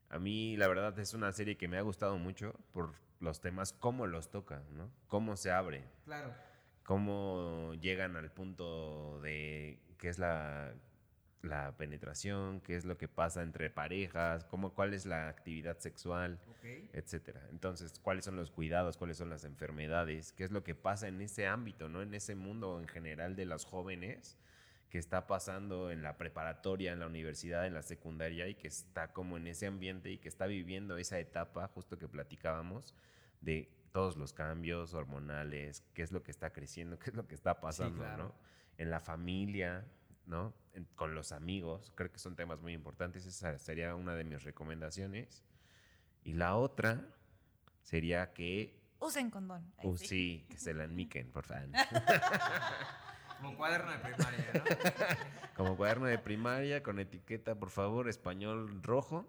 A 0.09 0.19
mí, 0.19 0.57
la 0.57 0.69
verdad, 0.69 0.99
es 0.99 1.15
una 1.15 1.33
serie 1.33 1.57
que 1.57 1.69
me 1.69 1.79
ha 1.79 1.83
gustado 1.83 2.19
mucho 2.19 2.55
por 2.73 2.95
los 3.21 3.41
temas, 3.41 3.73
cómo 3.73 4.07
los 4.07 4.31
toca, 4.31 4.63
¿no? 4.73 4.91
Cómo 5.09 5.37
se 5.37 5.51
abre, 5.53 5.85
Claro. 6.05 6.35
Cómo 6.85 7.75
llegan 7.81 8.15
al 8.17 8.31
punto 8.31 9.21
de 9.23 9.81
qué 9.99 10.09
es 10.09 10.19
la, 10.19 10.73
la 11.43 11.77
penetración, 11.77 12.61
qué 12.61 12.77
es 12.77 12.85
lo 12.85 12.97
que 12.97 13.09
pasa 13.09 13.43
entre 13.43 13.71
parejas, 13.71 14.45
cómo, 14.45 14.75
cuál 14.75 14.95
es 14.95 15.07
la 15.07 15.29
actividad 15.29 15.79
sexual, 15.79 16.39
Ok. 16.51 16.65
etcétera. 16.93 17.43
Entonces, 17.51 17.99
cuáles 18.01 18.25
son 18.25 18.37
los 18.37 18.51
cuidados, 18.51 18.97
cuáles 18.97 19.17
son 19.17 19.31
las 19.31 19.45
enfermedades, 19.45 20.33
qué 20.33 20.45
es 20.45 20.51
lo 20.51 20.63
que 20.63 20.75
pasa 20.75 21.09
en 21.09 21.21
ese 21.21 21.47
ámbito, 21.47 21.89
¿no? 21.89 22.03
En 22.03 22.15
ese 22.15 22.35
mundo 22.35 22.79
en 22.81 22.87
general 22.89 23.35
de 23.35 23.47
los 23.47 23.65
jóvenes 23.65 24.39
que 24.91 24.99
está 24.99 25.27
pasando 25.27 25.91
en 25.91 26.03
la 26.03 26.17
preparatoria, 26.19 26.93
en 26.93 27.01
la 27.01 27.07
universidad, 27.07 27.67
en 27.67 27.75
la 27.75 27.83
secundaria 27.83 28.47
y 28.47 28.55
que 28.55 28.69
está 28.69 29.13
como 29.13 29.37
en 29.37 29.49
ese 29.49 29.67
ambiente 29.67 30.11
y 30.11 30.19
que 30.19 30.29
está 30.29 30.47
viviendo 30.47 30.97
esa 30.99 31.19
etapa, 31.19 31.67
justo 31.69 31.99
que 31.99 32.07
platicábamos, 32.07 32.95
de 33.41 33.69
todos 33.95 34.17
los 34.17 34.33
cambios 34.33 34.93
hormonales, 34.93 35.85
qué 35.95 36.03
es 36.03 36.11
lo 36.11 36.25
que 36.25 36.33
está 36.33 36.53
creciendo, 36.53 36.99
qué 36.99 37.11
es 37.11 37.17
lo 37.17 37.29
que 37.29 37.37
está 37.37 37.61
pasando, 37.61 38.01
claro. 38.01 38.25
¿no? 38.25 38.35
En 38.77 38.91
la 38.91 38.99
familia, 38.99 39.87
¿no? 40.27 40.53
En- 40.73 40.85
con 40.97 41.15
los 41.15 41.31
amigos, 41.31 41.93
creo 41.95 42.11
que 42.11 42.19
son 42.19 42.35
temas 42.35 42.61
muy 42.61 42.73
importantes, 42.73 43.25
esa 43.25 43.57
sería 43.57 43.95
una 43.95 44.17
de 44.17 44.25
mis 44.25 44.43
recomendaciones. 44.43 45.45
Y 46.25 46.33
la 46.33 46.57
otra 46.57 47.07
sería 47.83 48.33
que, 48.33 48.83
Usen 48.99 49.31
condón. 49.31 49.73
Uh, 49.85 49.97
sí. 49.97 50.07
sí, 50.09 50.47
que 50.51 50.57
se 50.59 50.75
la 50.75 50.85
enmiquen, 50.91 51.31
por 51.31 51.45
favor. 51.45 51.69
Como 53.45 53.59
cuaderno 53.59 53.93
de 53.93 53.99
primaria, 53.99 54.47
¿no? 54.55 54.65
Como 55.55 55.77
cuaderno 55.77 56.07
de 56.07 56.19
primaria, 56.19 56.83
con 56.83 56.99
etiqueta, 56.99 57.55
por 57.55 57.69
favor, 57.69 58.09
español 58.09 58.83
rojo, 58.83 59.29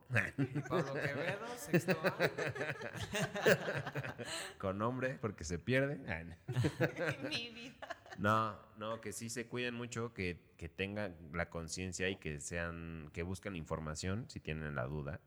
Pablo 0.69 0.93
Quevedo, 0.93 1.45
sexto 1.57 1.99
A. 2.01 2.15
con 4.57 4.77
nombre, 4.77 5.17
porque 5.19 5.43
se 5.43 5.59
pierde. 5.59 5.97
No. 5.97 6.33
Mi 7.29 7.49
vida. 7.49 7.75
No, 8.17 8.57
no, 8.77 9.01
que 9.01 9.11
sí 9.11 9.29
se 9.29 9.47
cuiden 9.47 9.75
mucho, 9.75 10.13
que, 10.13 10.39
que 10.55 10.69
tengan 10.69 11.13
la 11.33 11.49
conciencia 11.49 12.07
y 12.07 12.15
que 12.15 12.39
sean, 12.39 13.09
que 13.11 13.21
busquen 13.21 13.57
información 13.57 14.29
si 14.29 14.39
tienen 14.39 14.75
la 14.75 14.85
duda, 14.85 15.19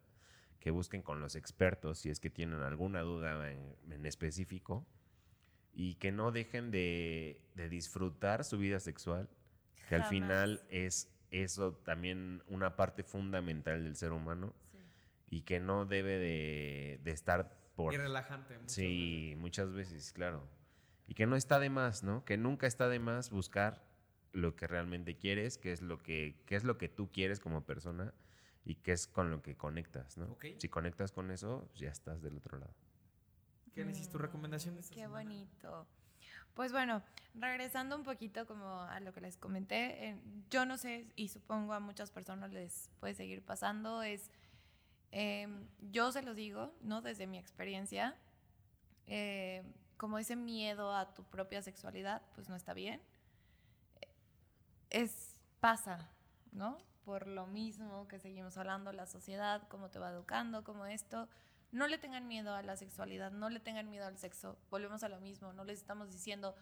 que 0.61 0.71
busquen 0.71 1.03
con 1.03 1.21
los 1.21 1.37
expertos 1.37 1.99
si 1.99 2.09
es 2.09 2.21
que 2.21 2.31
tienen 2.31 2.63
alguna 2.63 3.03
duda 3.03 3.53
en, 3.53 3.77
en 3.91 4.07
específico 4.07 4.87
y 5.81 5.95
que 5.95 6.11
no 6.11 6.33
dejen 6.33 6.73
de, 6.73 7.41
de 7.55 7.69
disfrutar 7.69 8.43
su 8.45 8.59
vida 8.59 8.81
sexual, 8.81 9.29
que 9.89 9.95
al 9.95 10.03
final 10.07 10.61
es 10.71 11.09
eso 11.31 11.73
también 11.85 12.43
una 12.49 12.75
parte 12.75 13.05
fundamental 13.05 13.85
del 13.85 13.95
ser 13.95 14.11
humano 14.11 14.53
Sí. 14.73 14.79
y 15.31 15.43
que 15.43 15.61
no 15.61 15.87
debe 15.87 16.19
de, 16.19 17.01
de 17.05 17.11
estar 17.13 17.57
por... 17.77 17.95
Y 17.95 17.97
relajante. 17.97 18.59
muchas 18.59 18.73
Sí, 18.73 19.35
muchas 19.39 19.73
veces, 19.73 20.13
claro. 20.13 20.49
Y 21.07 21.15
que 21.15 21.27
no 21.27 21.37
está 21.37 21.61
de 21.61 21.71
más, 21.71 22.03
¿no? 22.03 22.25
Que 22.25 22.37
nunca 22.37 22.67
está 22.67 22.89
de 22.89 22.99
más 22.99 23.31
buscar 23.31 23.87
lo 24.33 24.57
que 24.57 24.67
realmente 24.67 25.17
quieres, 25.17 25.59
qué 25.59 25.71
es 25.71 25.81
lo 25.81 26.03
que, 26.03 26.43
qué 26.45 26.57
es 26.57 26.65
lo 26.65 26.77
que 26.77 26.89
tú 26.89 27.13
quieres 27.13 27.39
como 27.39 27.65
persona 27.65 28.13
y 28.65 28.75
qué 28.75 28.91
es 28.91 29.07
con 29.07 29.31
lo 29.31 29.43
que 29.43 29.57
conectas, 29.57 30.19
¿no? 30.19 30.27
Ok. 30.33 30.47
Si 30.59 30.69
conectas 30.69 31.13
con 31.13 31.31
eso, 31.31 31.71
ya 31.77 31.91
estás 31.91 32.21
del 32.21 32.37
otro 32.37 32.59
lado. 32.59 32.75
¿Qué 33.79 33.85
necesitas 33.85 34.11
tu 34.11 34.19
recomendación 34.19 34.75
de 34.75 34.81
esta 34.81 34.93
Qué 34.93 35.03
semana? 35.03 35.23
bonito. 35.23 35.87
Pues 36.55 36.73
bueno, 36.73 37.01
regresando 37.35 37.95
un 37.95 38.03
poquito 38.03 38.45
como 38.45 38.81
a 38.81 38.99
lo 38.99 39.13
que 39.13 39.21
les 39.21 39.37
comenté, 39.37 40.09
eh, 40.09 40.21
yo 40.51 40.67
no 40.67 40.77
sé 40.77 41.07
y 41.15 41.29
supongo 41.29 41.75
a 41.75 41.79
muchas 41.79 42.11
personas 42.11 42.51
les 42.53 42.91
puede 42.99 43.15
seguir 43.15 43.41
pasando, 43.41 44.03
es, 44.03 44.33
eh, 45.13 45.47
yo 45.93 46.11
se 46.11 46.23
los 46.23 46.35
digo, 46.35 46.75
¿no? 46.83 47.03
Desde 47.03 47.29
mi 47.29 47.39
experiencia, 47.39 48.17
eh, 49.07 49.63
como 49.97 50.19
ese 50.19 50.35
miedo 50.35 50.93
a 50.93 51.15
tu 51.15 51.23
propia 51.23 51.63
sexualidad, 51.63 52.23
pues 52.35 52.49
no 52.49 52.57
está 52.57 52.75
bien. 52.75 53.01
Es, 54.91 55.37
pasa, 55.61 56.11
¿no? 56.51 56.79
Por 57.05 57.29
lo 57.29 57.47
mismo 57.47 58.09
que 58.09 58.19
seguimos 58.19 58.57
hablando, 58.59 58.93
la 58.93 59.07
sociedad, 59.07 59.69
cómo 59.69 59.89
te 59.89 60.01
va 60.01 60.11
educando, 60.11 60.65
cómo 60.65 60.85
esto. 60.85 61.29
No 61.71 61.87
le 61.87 61.99
tengan 61.99 62.27
miedo 62.27 62.55
a 62.55 62.63
la 62.63 62.77
sexualidad, 62.77 63.31
no 63.31 63.51
le 63.51 63.61
tengan 63.61 63.91
miedo 63.91 64.07
al 64.07 64.19
sexo. 64.19 64.59
Volvemos 64.71 65.03
a 65.03 65.09
lo 65.09 65.21
mismo, 65.21 65.53
no 65.53 65.65
les 65.65 65.79
estamos 65.79 66.11
diciendo, 66.11 66.55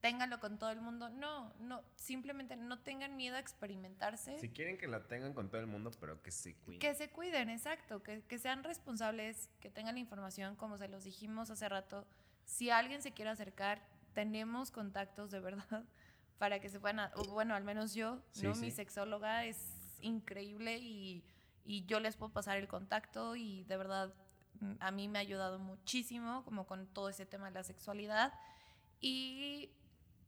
ténganlo 0.00 0.38
con 0.38 0.58
todo 0.58 0.70
el 0.70 0.80
mundo. 0.82 1.08
No, 1.08 1.54
no, 1.60 1.82
simplemente 1.96 2.56
no 2.56 2.78
tengan 2.80 3.16
miedo 3.16 3.36
a 3.36 3.38
experimentarse. 3.38 4.38
Si 4.38 4.50
quieren 4.50 4.76
que 4.76 4.86
la 4.86 5.06
tengan 5.06 5.32
con 5.32 5.48
todo 5.48 5.60
el 5.60 5.66
mundo, 5.66 5.90
pero 5.98 6.22
que 6.22 6.30
se 6.30 6.54
cuiden. 6.56 6.80
Que 6.80 6.94
se 6.94 7.10
cuiden, 7.10 7.48
exacto, 7.48 8.02
que, 8.02 8.22
que 8.22 8.38
sean 8.38 8.62
responsables, 8.62 9.48
que 9.60 9.70
tengan 9.70 9.94
la 9.94 10.00
información, 10.00 10.56
como 10.56 10.76
se 10.76 10.88
los 10.88 11.04
dijimos 11.04 11.50
hace 11.50 11.68
rato. 11.68 12.06
Si 12.44 12.68
alguien 12.70 13.00
se 13.00 13.12
quiere 13.12 13.30
acercar, 13.30 13.80
tenemos 14.12 14.70
contactos 14.70 15.30
de 15.30 15.40
verdad 15.40 15.84
para 16.38 16.60
que 16.60 16.68
se 16.68 16.80
puedan, 16.80 17.10
o 17.16 17.24
bueno, 17.32 17.54
al 17.54 17.64
menos 17.64 17.94
yo, 17.94 18.20
Sí, 18.32 18.46
¿no? 18.46 18.54
sí. 18.54 18.60
Mi 18.60 18.70
sexóloga 18.70 19.44
es 19.46 19.74
increíble 20.02 20.78
y, 20.78 21.24
y 21.64 21.84
yo 21.86 22.00
les 22.00 22.16
puedo 22.16 22.32
pasar 22.32 22.56
el 22.56 22.68
contacto 22.68 23.36
y 23.36 23.64
de 23.64 23.76
verdad 23.76 24.12
a 24.80 24.90
mí 24.90 25.08
me 25.08 25.18
ha 25.18 25.22
ayudado 25.22 25.58
muchísimo 25.58 26.44
como 26.44 26.66
con 26.66 26.86
todo 26.86 27.08
ese 27.08 27.26
tema 27.26 27.46
de 27.46 27.52
la 27.52 27.62
sexualidad 27.62 28.32
y 29.00 29.70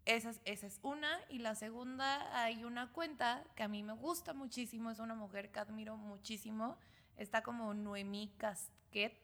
esa 0.05 0.31
es, 0.31 0.41
esa 0.45 0.67
es 0.67 0.81
una. 0.83 1.21
Y 1.29 1.39
la 1.39 1.55
segunda, 1.55 2.43
hay 2.43 2.65
una 2.65 2.93
cuenta 2.93 3.45
que 3.55 3.63
a 3.63 3.69
mí 3.69 3.83
me 3.83 3.93
gusta 3.93 4.33
muchísimo, 4.33 4.91
es 4.91 4.99
una 4.99 5.15
mujer 5.15 5.51
que 5.51 5.61
admiro 5.61 5.97
muchísimo. 5.97 6.79
Está 7.17 7.43
como 7.43 7.73
Noemí 7.75 8.33
Casquet 8.39 9.15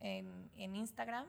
en, 0.00 0.50
en 0.56 0.76
Instagram. 0.76 1.26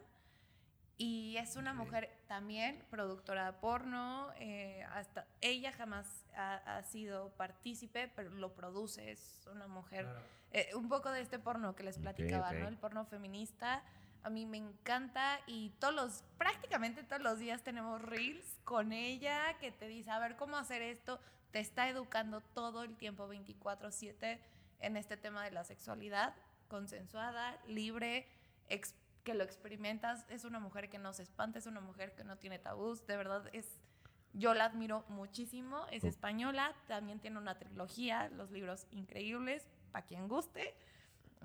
Y 0.96 1.36
es 1.38 1.56
una 1.56 1.74
mujer 1.74 2.16
también 2.28 2.86
productora 2.92 3.52
de 3.52 3.54
porno. 3.54 4.32
eh, 4.38 4.86
hasta 4.92 5.28
ella 5.42 5.72
jamás 5.72 6.24
ha, 6.36 6.78
ha 6.78 6.84
sido 6.84 7.30
partícipe, 7.32 8.08
pero 8.16 8.30
lo 8.30 8.54
produce. 8.54 9.12
Es 9.12 9.46
una 9.52 9.68
mujer 9.68 10.06
Claro. 10.06 10.22
Eh, 10.54 10.70
un 10.76 10.88
poco 10.88 11.12
de 11.12 11.22
este 11.22 11.40
porno 11.40 11.76
que 11.76 11.84
les 11.84 11.98
platicaba. 11.98 12.52
¿no? 12.54 12.68
El 12.68 12.78
porno 12.78 13.06
feminista. 13.06 13.84
A 14.22 14.30
mí 14.30 14.46
me 14.46 14.58
encanta 14.58 15.40
y 15.48 15.72
todos 15.80 15.94
los, 15.94 16.24
prácticamente 16.38 17.04
todos 17.04 17.22
los 17.22 17.40
días 17.40 17.62
tenemos 17.64 18.02
reels 18.02 18.60
con 18.64 18.94
ella 18.94 19.58
que 19.60 19.72
te 19.72 19.88
dice, 19.88 20.12
a 20.12 20.20
ver 20.20 20.38
cómo 20.38 20.56
hacer 20.56 20.82
esto. 20.82 21.20
Te 21.52 21.60
está 21.60 21.90
educando 21.90 22.40
todo 22.40 22.84
el 22.84 22.96
tiempo 22.96 23.28
24/7 23.28 24.40
en 24.80 24.98
este 24.98 25.18
tema 25.18 25.44
de 25.44 25.52
la 25.52 25.64
sexualidad, 25.64 26.36
consensuada, 26.68 27.60
libre, 27.68 28.28
que 29.24 29.34
lo 29.34 29.44
experimentas. 29.44 30.26
Es 30.30 30.46
una 30.46 30.60
mujer 30.60 30.90
que 30.90 31.00
no 31.00 31.14
se 31.14 31.24
espanta, 31.24 31.60
es 31.60 31.66
una 31.66 31.82
mujer 31.82 32.14
que 32.16 32.24
no 32.24 32.38
tiene 32.38 32.60
tabús. 32.60 33.06
De 33.08 33.18
verdad 33.18 33.50
es, 33.54 33.80
yo 34.34 34.54
la 34.54 34.66
admiro 34.66 35.04
muchísimo. 35.10 35.86
Es 35.92 36.04
española, 36.04 36.76
también 36.88 37.20
tiene 37.20 37.40
una 37.40 37.58
trilogía, 37.58 38.30
los 38.30 38.52
libros 38.52 38.86
increíbles, 38.92 39.66
para 39.94 40.06
quien 40.06 40.28
guste. 40.28 40.76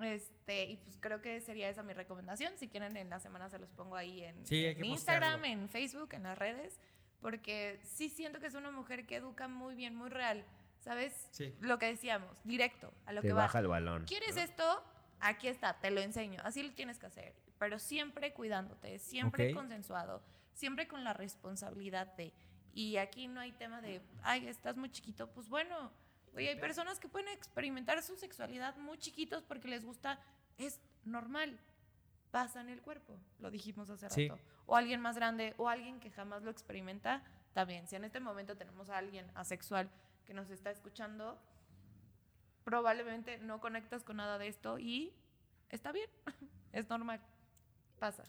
Este, 0.01 0.63
y 0.65 0.77
pues 0.77 0.97
creo 0.99 1.21
que 1.21 1.39
sería 1.41 1.69
esa 1.69 1.83
mi 1.83 1.93
recomendación. 1.93 2.53
Si 2.57 2.67
quieren, 2.67 2.97
en 2.97 3.09
la 3.09 3.19
semana 3.19 3.49
se 3.49 3.59
los 3.59 3.69
pongo 3.71 3.95
ahí 3.95 4.23
en, 4.23 4.45
Sí, 4.45 4.65
en 4.65 4.83
Instagram, 4.83 5.45
en 5.45 5.69
Facebook, 5.69 6.13
en 6.13 6.23
las 6.23 6.37
redes, 6.37 6.79
porque 7.21 7.79
sí 7.83 8.09
siento 8.09 8.39
que 8.39 8.47
es 8.47 8.55
una 8.55 8.71
mujer 8.71 9.05
que 9.05 9.15
educa 9.17 9.47
muy 9.47 9.75
bien, 9.75 9.95
muy 9.95 10.09
real. 10.09 10.43
¿Sabes? 10.79 11.27
Sí. 11.31 11.53
Lo 11.59 11.77
que 11.77 11.87
decíamos, 11.87 12.29
directo, 12.45 12.93
a 13.05 13.11
lo 13.11 13.21
Te 13.21 13.27
que 13.27 13.33
va. 13.33 13.41
baja 13.43 13.59
el 13.59 13.67
balón. 13.67 14.05
¿Quieres 14.05 14.35
¿no? 14.37 14.41
esto? 14.41 14.83
Aquí 15.19 15.49
está, 15.49 15.77
te 15.79 15.91
lo 15.91 15.99
enseño. 15.99 16.41
Así 16.45 16.63
lo 16.63 16.71
tienes 16.73 16.97
que 16.97 17.07
hacer. 17.07 17.35
Pero 17.59 17.77
siempre 17.79 18.31
cuidándote, 18.33 18.97
siempre 18.99 19.53
consensuado, 19.53 20.23
siempre 20.53 20.87
con 20.87 21.03
la 21.03 21.11
responsabilidad 21.13 22.07
de. 22.15 22.33
Y 22.73 22.95
aquí 22.95 23.27
no 23.27 23.41
hay 23.41 23.51
tema 23.51 23.81
de, 23.81 24.01
ay, 24.23 24.47
estás 24.47 24.77
muy 24.77 24.89
chiquito. 24.89 25.29
Pues 25.31 25.49
bueno, 25.49 25.91
oye, 26.35 26.49
hay 26.49 26.59
personas 26.59 26.99
que 26.99 27.07
pueden 27.09 27.27
experimentar 27.29 28.01
su 28.03 28.15
sexualidad 28.15 28.75
muy 28.77 28.97
chiquitos 28.97 29.43
porque 29.43 29.67
les 29.67 29.83
gusta. 29.85 30.19
Es 30.57 30.79
normal. 31.05 31.59
Pasa 32.31 32.61
en 32.61 32.69
el 32.69 32.81
cuerpo, 32.81 33.17
lo 33.39 33.49
dijimos 33.49 33.89
hace 33.89 34.09
Sí. 34.09 34.27
rato. 34.29 34.41
O 34.67 34.75
alguien 34.75 35.01
más 35.01 35.15
grande, 35.15 35.55
o 35.57 35.67
alguien 35.67 35.99
que 35.99 36.11
jamás 36.11 36.43
lo 36.43 36.51
experimenta, 36.51 37.23
también. 37.53 37.87
Si 37.87 37.95
en 37.95 38.03
este 38.03 38.19
momento 38.19 38.55
tenemos 38.55 38.89
a 38.91 38.97
alguien 38.97 39.25
asexual 39.33 39.89
que 40.25 40.33
nos 40.35 40.49
está 40.51 40.69
escuchando, 40.69 41.39
probablemente 42.63 43.39
no 43.39 43.59
conectas 43.59 44.03
con 44.03 44.17
nada 44.17 44.37
de 44.37 44.47
esto 44.47 44.77
y 44.77 45.11
está 45.69 45.91
bien, 45.91 46.09
es 46.73 46.87
normal, 46.89 47.19
pasa. 47.97 48.23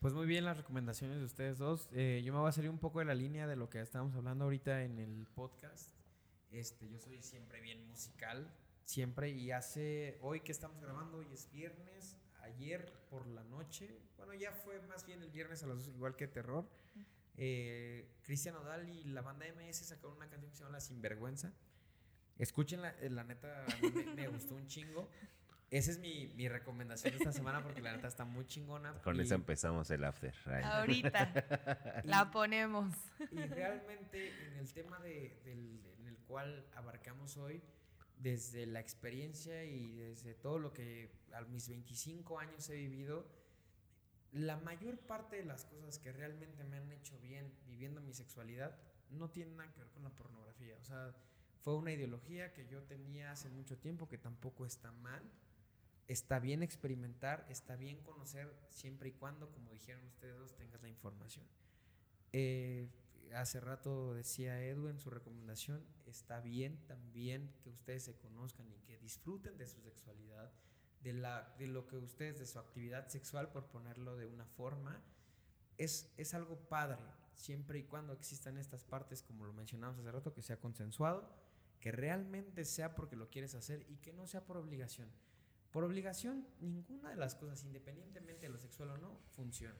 Pues 0.00 0.14
muy 0.14 0.26
bien 0.26 0.44
las 0.44 0.56
recomendaciones 0.56 1.18
de 1.18 1.24
ustedes 1.24 1.58
dos. 1.58 1.88
Eh, 1.92 2.22
yo 2.24 2.32
me 2.32 2.38
voy 2.38 2.48
a 2.48 2.52
salir 2.52 2.70
un 2.70 2.78
poco 2.78 3.00
de 3.00 3.04
la 3.06 3.14
línea 3.14 3.46
de 3.46 3.56
lo 3.56 3.68
que 3.68 3.80
estábamos 3.80 4.14
hablando 4.14 4.44
ahorita 4.44 4.82
en 4.84 4.98
el 4.98 5.26
podcast. 5.34 5.90
Este, 6.50 6.88
yo 6.88 6.98
soy 6.98 7.22
siempre 7.22 7.60
bien 7.60 7.86
musical, 7.88 8.50
siempre. 8.84 9.30
Y 9.30 9.50
hace, 9.50 10.18
hoy 10.22 10.40
que 10.40 10.52
estamos 10.52 10.80
grabando, 10.80 11.18
hoy 11.18 11.26
es 11.32 11.50
viernes, 11.50 12.16
ayer 12.42 12.92
por 13.10 13.26
la 13.26 13.42
noche, 13.44 13.98
bueno, 14.16 14.34
ya 14.34 14.52
fue 14.52 14.80
más 14.82 15.04
bien 15.06 15.22
el 15.22 15.30
viernes 15.30 15.62
a 15.62 15.66
las 15.66 15.78
dos, 15.78 15.88
igual 15.88 16.16
que 16.16 16.26
Terror. 16.28 16.68
Eh, 17.38 18.08
Cristian 18.22 18.54
Odal 18.56 18.88
y 18.88 19.04
la 19.04 19.20
banda 19.20 19.44
MS 19.46 19.76
sacaron 19.76 20.16
una 20.16 20.28
canción 20.28 20.50
que 20.50 20.56
se 20.56 20.62
llama 20.62 20.72
La 20.76 20.80
Sinvergüenza. 20.80 21.52
Escúchenla, 22.38 22.90
eh, 23.00 23.10
la 23.10 23.24
neta, 23.24 23.64
me, 23.82 24.14
me 24.14 24.28
gustó 24.28 24.54
un 24.54 24.66
chingo. 24.66 25.10
Esa 25.70 25.90
es 25.90 25.98
mi, 25.98 26.28
mi 26.36 26.48
recomendación 26.48 27.12
de 27.12 27.18
esta 27.18 27.32
semana 27.32 27.62
porque 27.62 27.80
la 27.82 27.92
neta 27.92 28.06
está 28.08 28.24
muy 28.24 28.46
chingona. 28.46 28.94
Con 29.02 29.16
y- 29.16 29.22
eso 29.22 29.34
empezamos 29.34 29.90
el 29.90 30.04
after. 30.04 30.34
Ay. 30.46 30.62
Ahorita 30.64 32.02
la 32.04 32.30
ponemos. 32.30 32.94
Y 33.32 33.36
realmente 33.42 34.46
en 34.46 34.58
el 34.58 34.72
tema 34.72 34.98
de- 35.00 35.40
del, 35.44 35.80
cual 36.26 36.66
abarcamos 36.74 37.36
hoy, 37.36 37.62
desde 38.18 38.66
la 38.66 38.80
experiencia 38.80 39.64
y 39.64 39.92
desde 39.92 40.34
todo 40.34 40.58
lo 40.58 40.72
que 40.72 41.10
a 41.32 41.42
mis 41.42 41.68
25 41.68 42.38
años 42.38 42.68
he 42.70 42.76
vivido, 42.76 43.26
la 44.32 44.56
mayor 44.58 44.98
parte 44.98 45.36
de 45.36 45.44
las 45.44 45.64
cosas 45.64 45.98
que 45.98 46.12
realmente 46.12 46.64
me 46.64 46.76
han 46.76 46.92
hecho 46.92 47.18
bien 47.20 47.52
viviendo 47.66 48.00
mi 48.00 48.12
sexualidad 48.12 48.76
no 49.10 49.30
tienen 49.30 49.56
nada 49.56 49.72
que 49.72 49.80
ver 49.80 49.90
con 49.90 50.02
la 50.02 50.10
pornografía. 50.10 50.76
O 50.80 50.84
sea, 50.84 51.14
fue 51.62 51.74
una 51.76 51.92
ideología 51.92 52.52
que 52.52 52.66
yo 52.66 52.82
tenía 52.82 53.32
hace 53.32 53.48
mucho 53.48 53.78
tiempo 53.78 54.08
que 54.08 54.18
tampoco 54.18 54.66
está 54.66 54.92
mal. 54.92 55.22
Está 56.08 56.38
bien 56.38 56.62
experimentar, 56.62 57.46
está 57.48 57.76
bien 57.76 58.00
conocer 58.02 58.54
siempre 58.68 59.08
y 59.08 59.12
cuando, 59.12 59.50
como 59.50 59.72
dijeron 59.72 60.04
ustedes 60.06 60.38
dos, 60.38 60.54
tengas 60.56 60.80
la 60.82 60.88
información. 60.88 61.44
Eh, 62.32 62.88
hace 63.34 63.60
rato 63.60 64.14
decía 64.14 64.62
Edu 64.62 64.88
en 64.88 64.98
su 64.98 65.10
recomendación, 65.10 65.84
está 66.06 66.40
bien 66.40 66.78
también 66.86 67.52
que 67.62 67.70
ustedes 67.70 68.04
se 68.04 68.16
conozcan 68.16 68.70
y 68.70 68.78
que 68.80 68.98
disfruten 68.98 69.56
de 69.58 69.66
su 69.66 69.80
sexualidad, 69.80 70.52
de, 71.00 71.12
la, 71.12 71.54
de 71.58 71.66
lo 71.66 71.86
que 71.86 71.96
ustedes, 71.96 72.38
de 72.38 72.46
su 72.46 72.58
actividad 72.58 73.08
sexual, 73.08 73.50
por 73.50 73.66
ponerlo 73.66 74.16
de 74.16 74.26
una 74.26 74.46
forma, 74.46 75.02
es, 75.78 76.12
es 76.16 76.34
algo 76.34 76.58
padre, 76.68 76.98
siempre 77.34 77.78
y 77.78 77.84
cuando 77.84 78.12
existan 78.12 78.58
estas 78.58 78.84
partes, 78.84 79.22
como 79.22 79.44
lo 79.44 79.52
mencionamos 79.52 79.98
hace 79.98 80.10
rato, 80.10 80.32
que 80.32 80.42
sea 80.42 80.58
consensuado, 80.58 81.30
que 81.80 81.92
realmente 81.92 82.64
sea 82.64 82.94
porque 82.94 83.16
lo 83.16 83.30
quieres 83.30 83.54
hacer 83.54 83.84
y 83.88 83.98
que 83.98 84.12
no 84.12 84.26
sea 84.26 84.44
por 84.44 84.56
obligación. 84.56 85.10
Por 85.70 85.84
obligación, 85.84 86.46
ninguna 86.60 87.10
de 87.10 87.16
las 87.16 87.34
cosas, 87.34 87.62
independientemente 87.64 88.46
de 88.46 88.52
lo 88.52 88.58
sexual 88.58 88.90
o 88.90 88.98
no, 88.98 89.20
funciona. 89.32 89.76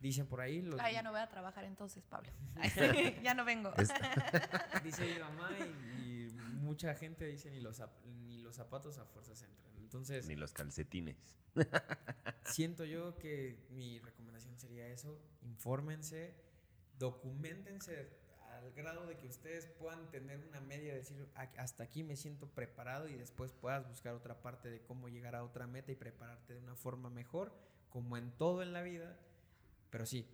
Dicen 0.00 0.26
por 0.26 0.40
ahí 0.40 0.60
los, 0.62 0.78
Ah, 0.80 0.90
ya 0.92 1.02
no 1.02 1.10
voy 1.10 1.20
a 1.20 1.28
trabajar 1.28 1.64
entonces, 1.64 2.04
Pablo. 2.04 2.30
ya 3.22 3.34
no 3.34 3.44
vengo. 3.44 3.72
dice 4.84 5.06
mi 5.14 5.18
mamá 5.20 5.50
y, 5.58 6.26
y 6.28 6.32
mucha 6.60 6.94
gente 6.94 7.24
dice 7.26 7.50
ni 7.50 7.60
los, 7.60 7.80
zap- 7.80 8.02
ni 8.04 8.38
los 8.38 8.56
zapatos 8.56 8.98
a 8.98 9.04
fuerzas 9.06 9.42
entran. 9.42 9.66
Entonces, 9.78 10.26
Ni 10.26 10.36
los 10.36 10.52
calcetines. 10.52 11.16
siento 12.44 12.84
yo 12.84 13.16
que 13.18 13.66
mi 13.70 13.98
recomendación 14.00 14.58
sería 14.58 14.86
eso, 14.88 15.18
infórmense, 15.42 16.34
documentense 16.98 18.08
al 18.50 18.72
grado 18.72 19.06
de 19.06 19.16
que 19.16 19.26
ustedes 19.26 19.66
puedan 19.66 20.10
tener 20.10 20.40
una 20.48 20.60
media 20.60 20.92
de 20.92 20.98
decir, 20.98 21.28
"A- 21.34 21.42
hasta 21.58 21.84
aquí 21.84 22.02
me 22.02 22.16
siento 22.16 22.48
preparado 22.48 23.08
y 23.08 23.14
después 23.14 23.52
puedas 23.52 23.86
buscar 23.88 24.14
otra 24.14 24.40
parte 24.42 24.70
de 24.70 24.80
cómo 24.82 25.08
llegar 25.08 25.34
a 25.34 25.44
otra 25.44 25.66
meta 25.66 25.92
y 25.92 25.96
prepararte 25.96 26.54
de 26.54 26.60
una 26.60 26.74
forma 26.74 27.10
mejor, 27.10 27.52
como 27.90 28.16
en 28.16 28.30
todo 28.32 28.62
en 28.62 28.72
la 28.72 28.82
vida, 28.82 29.16
pero 29.90 30.06
sí, 30.06 30.26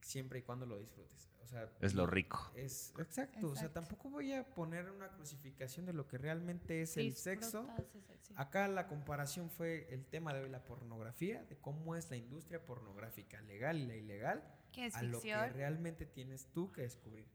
siempre 0.00 0.40
y 0.40 0.42
cuando 0.42 0.66
lo 0.66 0.78
disfrutes. 0.78 1.28
O 1.42 1.46
sea, 1.46 1.68
Es 1.80 1.94
lo 1.94 2.06
rico. 2.06 2.50
Es, 2.54 2.94
exacto, 2.98 3.48
o 3.48 3.56
sea, 3.56 3.70
tampoco 3.72 4.08
voy 4.08 4.32
a 4.32 4.44
poner 4.54 4.90
una 4.90 5.10
crucificación 5.10 5.84
de 5.84 5.92
lo 5.92 6.06
que 6.06 6.16
realmente 6.16 6.82
es 6.82 6.96
el 6.96 7.14
sexo. 7.14 7.68
Ese-. 7.78 8.32
Acá 8.36 8.68
la 8.68 8.86
comparación 8.86 9.50
fue 9.50 9.86
el 9.90 10.06
tema 10.06 10.32
de 10.32 10.42
hoy, 10.42 10.48
la 10.48 10.64
pornografía, 10.64 11.44
de 11.44 11.56
cómo 11.58 11.94
es 11.94 12.10
la 12.10 12.16
industria 12.16 12.64
pornográfica, 12.64 13.40
legal 13.42 13.78
y 13.78 13.86
la 13.86 13.96
ilegal, 13.96 14.42
¿Qué 14.72 14.86
es 14.86 14.94
a 14.94 15.02
lo 15.02 15.20
que 15.20 15.34
realmente 15.50 16.06
tienes 16.06 16.46
tú 16.52 16.72
que 16.72 16.82
descubrir. 16.82 17.26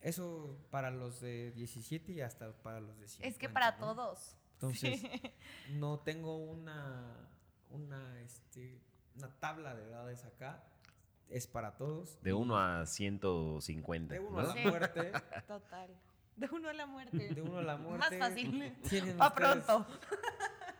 Eso 0.00 0.56
para 0.70 0.92
los 0.92 1.20
de 1.20 1.50
17 1.52 2.12
y 2.12 2.20
hasta 2.20 2.52
para 2.62 2.80
los 2.80 2.98
de 3.00 3.08
50. 3.08 3.28
Es 3.28 3.38
que 3.38 3.48
para 3.48 3.72
¿no? 3.72 3.78
todos. 3.78 4.36
Entonces, 4.52 5.02
no 5.72 5.98
tengo 6.00 6.36
una, 6.36 7.28
una, 7.70 8.20
este, 8.20 8.80
una 9.16 9.28
tabla 9.38 9.74
de 9.74 9.84
edades 9.84 10.24
acá. 10.24 10.64
Es 11.28 11.46
para 11.46 11.76
todos. 11.76 12.20
De 12.22 12.32
1 12.32 12.56
a 12.58 12.86
150. 12.86 14.14
De 14.14 14.20
uno 14.20 14.30
¿no? 14.30 14.38
a 14.38 14.42
la 14.44 14.52
Sí. 14.52 14.68
muerte. 14.68 15.12
Total. 15.48 15.90
De 16.36 16.48
uno 16.52 16.68
a 16.68 16.72
la 16.72 16.86
muerte. 16.86 17.34
De 17.34 17.42
uno 17.42 17.58
a 17.58 17.62
la 17.62 17.76
Más 17.76 17.86
muerte. 17.86 18.18
fácil. 18.18 18.76
Tienen 18.88 19.16
Pa' 19.16 19.28
ustedes 19.28 19.64
pronto. 19.64 19.86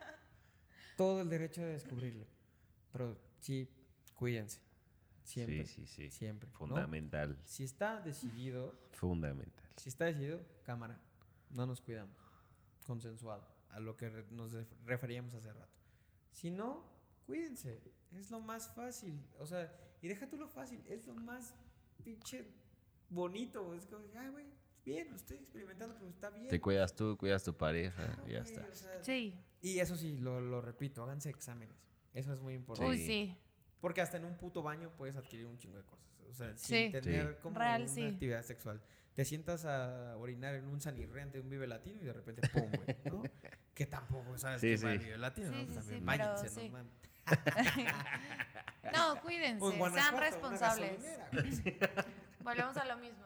todo 0.96 1.20
el 1.22 1.28
derecho 1.28 1.60
de 1.62 1.72
descubrirlo. 1.72 2.26
Pero 2.92 3.18
sí, 3.40 3.68
cuídense. 4.14 4.60
Siempre. 5.24 5.66
Sí, 5.66 5.86
sí, 5.86 5.86
sí. 5.86 6.10
Siempre. 6.10 6.48
¿no? 6.52 6.56
Fundamental. 6.58 7.38
Si 7.44 7.64
está 7.64 8.00
decidido, 8.00 8.74
Fundamental. 8.92 9.64
si 9.76 9.88
está 9.88 10.04
decidido, 10.04 10.40
cámara. 10.62 11.00
No 11.50 11.66
nos 11.66 11.80
cuidamos. 11.80 12.16
Consensuado. 12.86 13.46
A 13.70 13.80
lo 13.80 13.96
que 13.96 14.08
nos 14.30 14.52
ref- 14.52 14.68
referíamos 14.84 15.34
hace 15.34 15.52
rato. 15.52 15.72
Si 16.30 16.50
no, 16.50 16.84
cuídense. 17.26 17.82
Es 18.18 18.30
lo 18.30 18.40
más 18.40 18.68
fácil. 18.74 19.20
O 19.38 19.46
sea, 19.46 19.72
y 20.02 20.08
deja 20.08 20.28
tú 20.28 20.36
lo 20.36 20.48
fácil. 20.48 20.82
Es 20.88 21.06
lo 21.06 21.14
más 21.14 21.54
pinche 22.04 22.46
bonito. 23.08 23.74
Es 23.74 23.86
como, 23.86 24.04
ay, 24.16 24.28
güey, 24.28 24.46
bien, 24.84 25.10
lo 25.10 25.16
estoy 25.16 25.38
experimentando, 25.38 25.94
pero 25.98 26.08
está 26.10 26.30
bien. 26.30 26.48
Te 26.48 26.60
cuidas 26.60 26.94
tú, 26.94 27.16
cuidas 27.18 27.42
tu 27.44 27.54
pareja, 27.56 28.04
Claro, 28.06 28.26
ya 28.28 28.38
está. 28.40 28.66
o 28.70 28.74
sea, 28.74 29.02
Sí. 29.04 29.34
Y 29.62 29.78
eso 29.80 29.96
sí, 29.96 30.18
lo, 30.18 30.40
lo 30.40 30.60
repito, 30.60 31.02
háganse 31.02 31.30
exámenes. 31.30 31.76
Eso 32.14 32.32
es 32.32 32.40
muy 32.40 32.54
importante. 32.54 32.90
Uy, 32.90 32.98
Sí. 32.98 33.06
sí. 33.06 33.36
Porque 33.80 34.00
hasta 34.00 34.16
en 34.16 34.24
un 34.24 34.36
puto 34.36 34.62
baño 34.62 34.90
puedes 34.96 35.16
adquirir 35.16 35.46
un 35.46 35.58
chingo 35.58 35.76
de 35.76 35.84
cosas. 35.84 36.06
O 36.30 36.34
sea, 36.34 36.56
Sí. 36.56 36.90
sin 36.90 36.92
tener 36.92 37.34
Sí. 37.34 37.38
como 37.42 37.58
Real, 37.58 37.82
una 37.82 37.90
sí. 37.92 38.02
actividad 38.04 38.42
sexual. 38.42 38.80
Te 39.14 39.24
sientas 39.24 39.64
a 39.64 40.16
orinar 40.18 40.54
en 40.54 40.66
un 40.66 40.80
sanirrente, 40.80 41.40
un 41.40 41.48
vive 41.48 41.66
latino 41.66 42.00
y 42.02 42.04
de 42.04 42.12
repente 42.12 42.46
¡pum! 42.48 42.70
güey, 42.70 42.96
¿no? 43.06 43.22
que 43.74 43.86
tampoco 43.86 44.36
sabes 44.38 44.60
Sí, 44.60 44.68
que 44.68 44.74
va 44.76 44.80
sí. 44.80 44.86
el 44.86 44.98
vive 44.98 45.18
latino, 45.18 45.48
Sí, 45.48 45.52
¿no? 45.54 45.58
sí, 45.60 45.66
Pues 45.66 45.76
también 45.76 46.04
pero 46.06 46.24
¿no? 46.66 46.72
mames. 46.72 46.92
No, 48.92 49.20
cuídense. 49.20 49.78
Sean 49.92 50.16
responsables. 50.16 51.02
Volvemos 52.40 52.76
a 52.76 52.84
lo 52.84 52.96
mismo. 52.98 53.24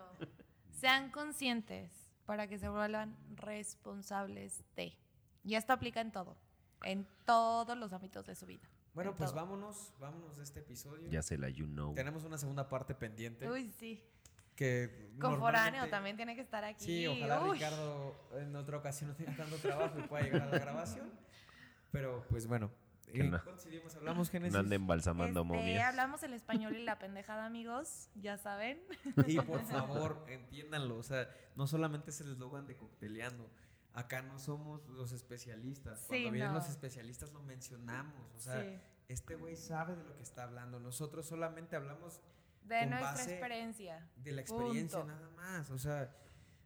Sean 0.73 1.11
conscientes 1.11 1.91
para 2.25 2.47
que 2.49 2.59
se 2.59 2.69
vuelvan 2.69 3.15
responsables 3.37 4.65
de. 4.77 4.97
Y 5.45 5.55
esto 5.55 5.73
aplica 5.73 6.01
en 6.01 6.13
todo. 6.13 6.37
En 6.83 7.07
todos 7.27 7.77
los 7.77 7.93
ámbitos 7.93 8.25
de 8.27 8.35
su 8.35 8.47
vida. 8.47 8.67
Bueno, 8.95 9.11
En 9.11 9.17
pues 9.17 9.31
todo. 9.31 9.41
vámonos, 9.43 9.93
vámonos 10.01 10.37
de 10.39 10.43
este 10.45 10.61
episodio. 10.61 11.09
Ya 11.11 11.23
se 11.23 11.37
la 11.37 11.49
you 11.51 11.67
know. 11.67 11.95
Tenemos 11.95 12.25
una 12.25 12.39
segunda 12.39 12.69
parte 12.69 12.95
pendiente. 12.95 13.49
Uy, 13.49 13.71
sí. 13.79 14.03
que 14.57 15.13
Con 15.21 15.39
foráneo 15.39 15.81
normalmente- 15.83 15.91
también 15.91 16.17
tiene 16.17 16.35
que 16.35 16.41
estar 16.41 16.65
aquí. 16.65 16.85
Sí, 16.85 17.07
ojalá 17.07 17.43
Uy. 17.45 17.55
Ricardo 17.59 18.29
en 18.39 18.57
otra 18.57 18.79
ocasión 18.79 19.11
no 19.11 19.17
tenga 19.17 19.37
tanto 19.37 19.57
trabajo 19.57 19.99
y 19.99 20.03
pueda 20.05 20.23
llegar 20.25 20.43
a 20.43 20.47
la 20.47 20.59
grabación. 20.59 21.11
Pero 21.93 22.25
pues 22.29 22.47
bueno, 22.47 22.71
Que 23.13 23.21
¿en 23.21 23.31
no. 23.31 23.43
cuántos 23.43 23.97
hablamos, 23.97 24.31
Génesis? 24.31 24.53
No 24.53 24.61
anden 24.61 24.83
embalsamando 24.83 25.43
Este, 25.43 25.55
momias. 25.55 25.85
hablamos 25.89 26.23
el 26.23 26.33
español 26.35 26.77
y 26.77 26.85
la 26.85 26.99
pendejada, 26.99 27.47
amigos. 27.47 28.09
Ya 28.15 28.37
saben. 28.39 28.81
Y 29.27 29.39
por 29.41 29.65
favor, 29.65 30.25
entiéndanlo. 30.29 30.97
O 30.97 31.03
sea, 31.03 31.29
no 31.57 31.67
solamente 31.67 32.11
es 32.11 32.21
el 32.21 32.33
eslogan 32.33 32.67
de 32.67 32.77
cocteleando. 32.77 33.49
Acá 33.93 34.23
no 34.23 34.39
somos 34.39 34.87
los 34.89 35.13
especialistas. 35.13 36.05
Cuando 36.07 36.15
Sí, 36.27 36.31
vienen 36.31 36.49
no. 36.53 36.55
los 36.55 36.69
especialistas 36.69 37.33
lo 37.33 37.43
mencionamos. 37.43 38.33
O 38.37 38.39
sea, 38.41 38.63
Sí. 38.63 38.79
este 39.09 39.35
güey 39.35 39.57
sabe 39.57 39.97
de 39.97 40.05
lo 40.05 40.17
que 40.17 40.23
está 40.23 40.45
hablando. 40.45 40.79
Nosotros 40.79 41.27
solamente 41.27 41.75
hablamos 41.77 42.21
De 42.63 42.87
nuestra 42.87 43.25
experiencia. 43.25 44.09
de 44.17 44.33
la 44.33 44.41
experiencia 44.43 45.01
Punto. 45.01 45.13
nada 45.13 45.31
más. 45.31 45.71
O 45.71 45.79
sea, 45.79 46.15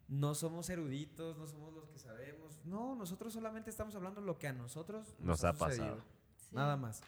no 0.07 0.35
somos 0.35 0.69
eruditos, 0.69 1.39
no 1.39 1.47
somos 1.47 1.73
los 1.73 1.89
que 1.89 1.99
sabemos. 1.99 2.61
No, 2.67 2.95
nosotros 2.95 3.33
solamente 3.33 3.71
estamos 3.71 3.95
hablando 3.95 4.21
lo 4.21 4.39
que 4.39 4.49
a 4.49 4.53
nosotros 4.53 5.15
Nos 5.19 5.43
ha 5.45 5.55
sucedido. 5.55 5.85
pasado. 5.97 6.05
Sí. 6.55 6.59
Nada 6.59 6.77
más. 6.77 7.03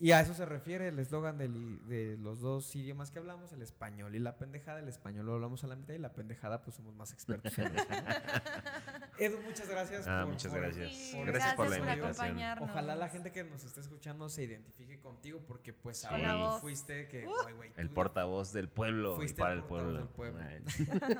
Y 0.00 0.12
a 0.12 0.20
eso 0.20 0.32
se 0.32 0.46
refiere 0.46 0.86
el 0.86 0.98
eslogan 1.00 1.38
de 1.38 2.16
los 2.20 2.38
dos 2.38 2.76
idiomas 2.76 3.10
que 3.10 3.18
hablamos, 3.18 3.52
el 3.52 3.62
español 3.62 4.14
y 4.14 4.20
la 4.20 4.36
pendejada. 4.38 4.78
El 4.78 4.86
español 4.86 5.26
lo 5.26 5.34
hablamos 5.34 5.64
a 5.64 5.66
la 5.66 5.74
mitad 5.74 5.92
y 5.92 5.98
la 5.98 6.12
pendejada 6.12 6.62
pues 6.62 6.76
somos 6.76 6.94
más 6.94 7.12
expertos 7.12 7.58
en 7.58 7.66
eso. 7.76 7.84
Edu, 9.18 9.40
muchas 9.42 9.68
gracias. 9.68 10.06
Ah, 10.06 10.20
por- 10.22 10.34
muchas 10.34 10.52
por- 10.52 10.60
gracias. 10.60 10.92
Sí, 10.92 11.16
por 11.16 11.26
Gracias 11.26 11.54
por 11.56 11.68
la 11.68 11.78
invitación. 11.78 12.06
acompañarnos. 12.06 12.70
Ojalá 12.70 12.94
la 12.94 13.08
gente 13.08 13.32
que 13.32 13.42
nos 13.42 13.64
esté 13.64 13.80
escuchando 13.80 14.28
se 14.28 14.44
identifique 14.44 15.00
contigo 15.00 15.40
porque 15.48 15.72
pues 15.72 15.98
Sí. 15.98 16.06
ahora 16.08 16.60
fuiste 16.60 17.08
que, 17.08 17.26
Uh. 17.26 17.32
El 17.76 17.90
portavoz 17.90 18.52
del 18.52 18.68
pueblo 18.68 19.14
y 19.14 19.16
Fuiste 19.16 19.40
para 19.40 19.54
el 19.54 19.58
el 19.58 19.64
pueblo. 19.64 19.98
del 19.98 20.06
pueblo. 20.08 20.38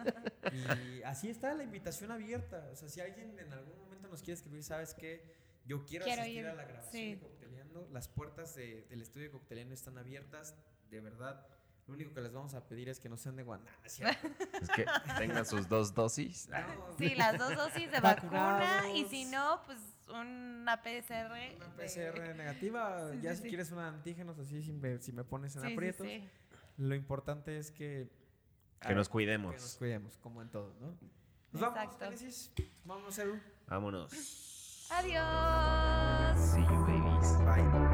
Y 0.99 1.03
así 1.03 1.29
está 1.29 1.53
la 1.55 1.65
invitación 1.65 2.13
abierta. 2.13 2.69
O 2.73 2.77
sea, 2.77 2.89
si 2.89 3.01
alguien 3.01 3.37
en 3.41 3.53
algún 3.53 3.77
momento 3.81 4.07
nos 4.09 4.21
quiere 4.23 4.35
escribir, 4.35 4.63
¿sabes 4.63 4.95
qué? 4.95 5.25
Yo 5.67 5.85
quiero, 5.85 6.05
Quiero 6.07 6.23
asistir 6.23 6.45
ir, 6.45 6.49
a 6.49 6.55
la 6.55 6.65
grabación 6.65 6.93
sí. 6.93 7.21
Las 7.93 8.09
puertas 8.09 8.55
de- 8.55 8.87
del 8.91 9.03
estudio 9.03 9.31
cocteliano 9.31 9.73
están 9.75 9.99
abiertas, 9.99 10.55
de 10.91 11.01
verdad. 11.01 11.47
Lo 11.87 11.95
único 11.95 12.13
que 12.13 12.21
les 12.21 12.33
vamos 12.33 12.53
a 12.53 12.67
pedir 12.69 12.89
es 12.91 13.01
que 13.01 13.09
no 13.09 13.17
sean 13.17 13.37
de 13.37 13.43
Guaná, 13.45 13.71
¿es 13.83 13.99
que 14.77 14.85
tengan 15.17 15.47
sus 15.47 15.67
dos 15.69 15.95
dosis. 15.95 16.47
No, 16.51 16.59
Sí, 16.99 17.15
las 17.15 17.39
dos 17.39 17.57
dosis 17.57 17.91
de 17.91 18.01
vacuna 18.01 18.83
y 18.95 19.07
si 19.07 19.25
no, 19.25 19.63
pues 19.65 19.79
una 20.09 20.83
PCR. 20.83 21.57
Una 21.57 21.67
de- 21.69 21.85
PCR 21.87 22.35
negativa, 22.35 23.09
Sí, 23.13 23.21
ya 23.23 23.31
sí, 23.31 23.37
si 23.39 23.43
sí. 23.45 23.49
quieres 23.49 23.73
un 23.73 23.79
antígenos 23.79 24.39
así, 24.39 24.63
si 24.63 24.73
me, 24.73 24.99
si 25.01 25.13
me 25.13 25.25
pones 25.25 25.57
en 25.57 25.73
aprietos. 25.73 26.07
sí. 26.07 26.29
Lo 26.77 26.95
importante 26.95 27.59
es 27.59 27.71
que... 27.73 28.09
Que 28.81 28.95
nos 28.95 29.09
ah, 29.09 29.11
cuidemos. 29.11 29.55
Que 29.55 29.61
nos 29.61 29.77
cuidemos, 29.77 30.19
como 30.19 30.43
en 30.43 30.51
todo, 30.51 30.73
¿no? 30.81 30.89
Nos 31.53 31.61
vamos, 31.63 31.79
Exacto. 31.79 32.63
Vamos, 32.85 33.19
Edu. 33.19 33.41
Vámonos. 33.67 34.87
Adiós. 34.91 36.39
See 36.53 36.61
you, 36.63 36.87
Peace. 37.21 37.33
Bye. 37.45 37.88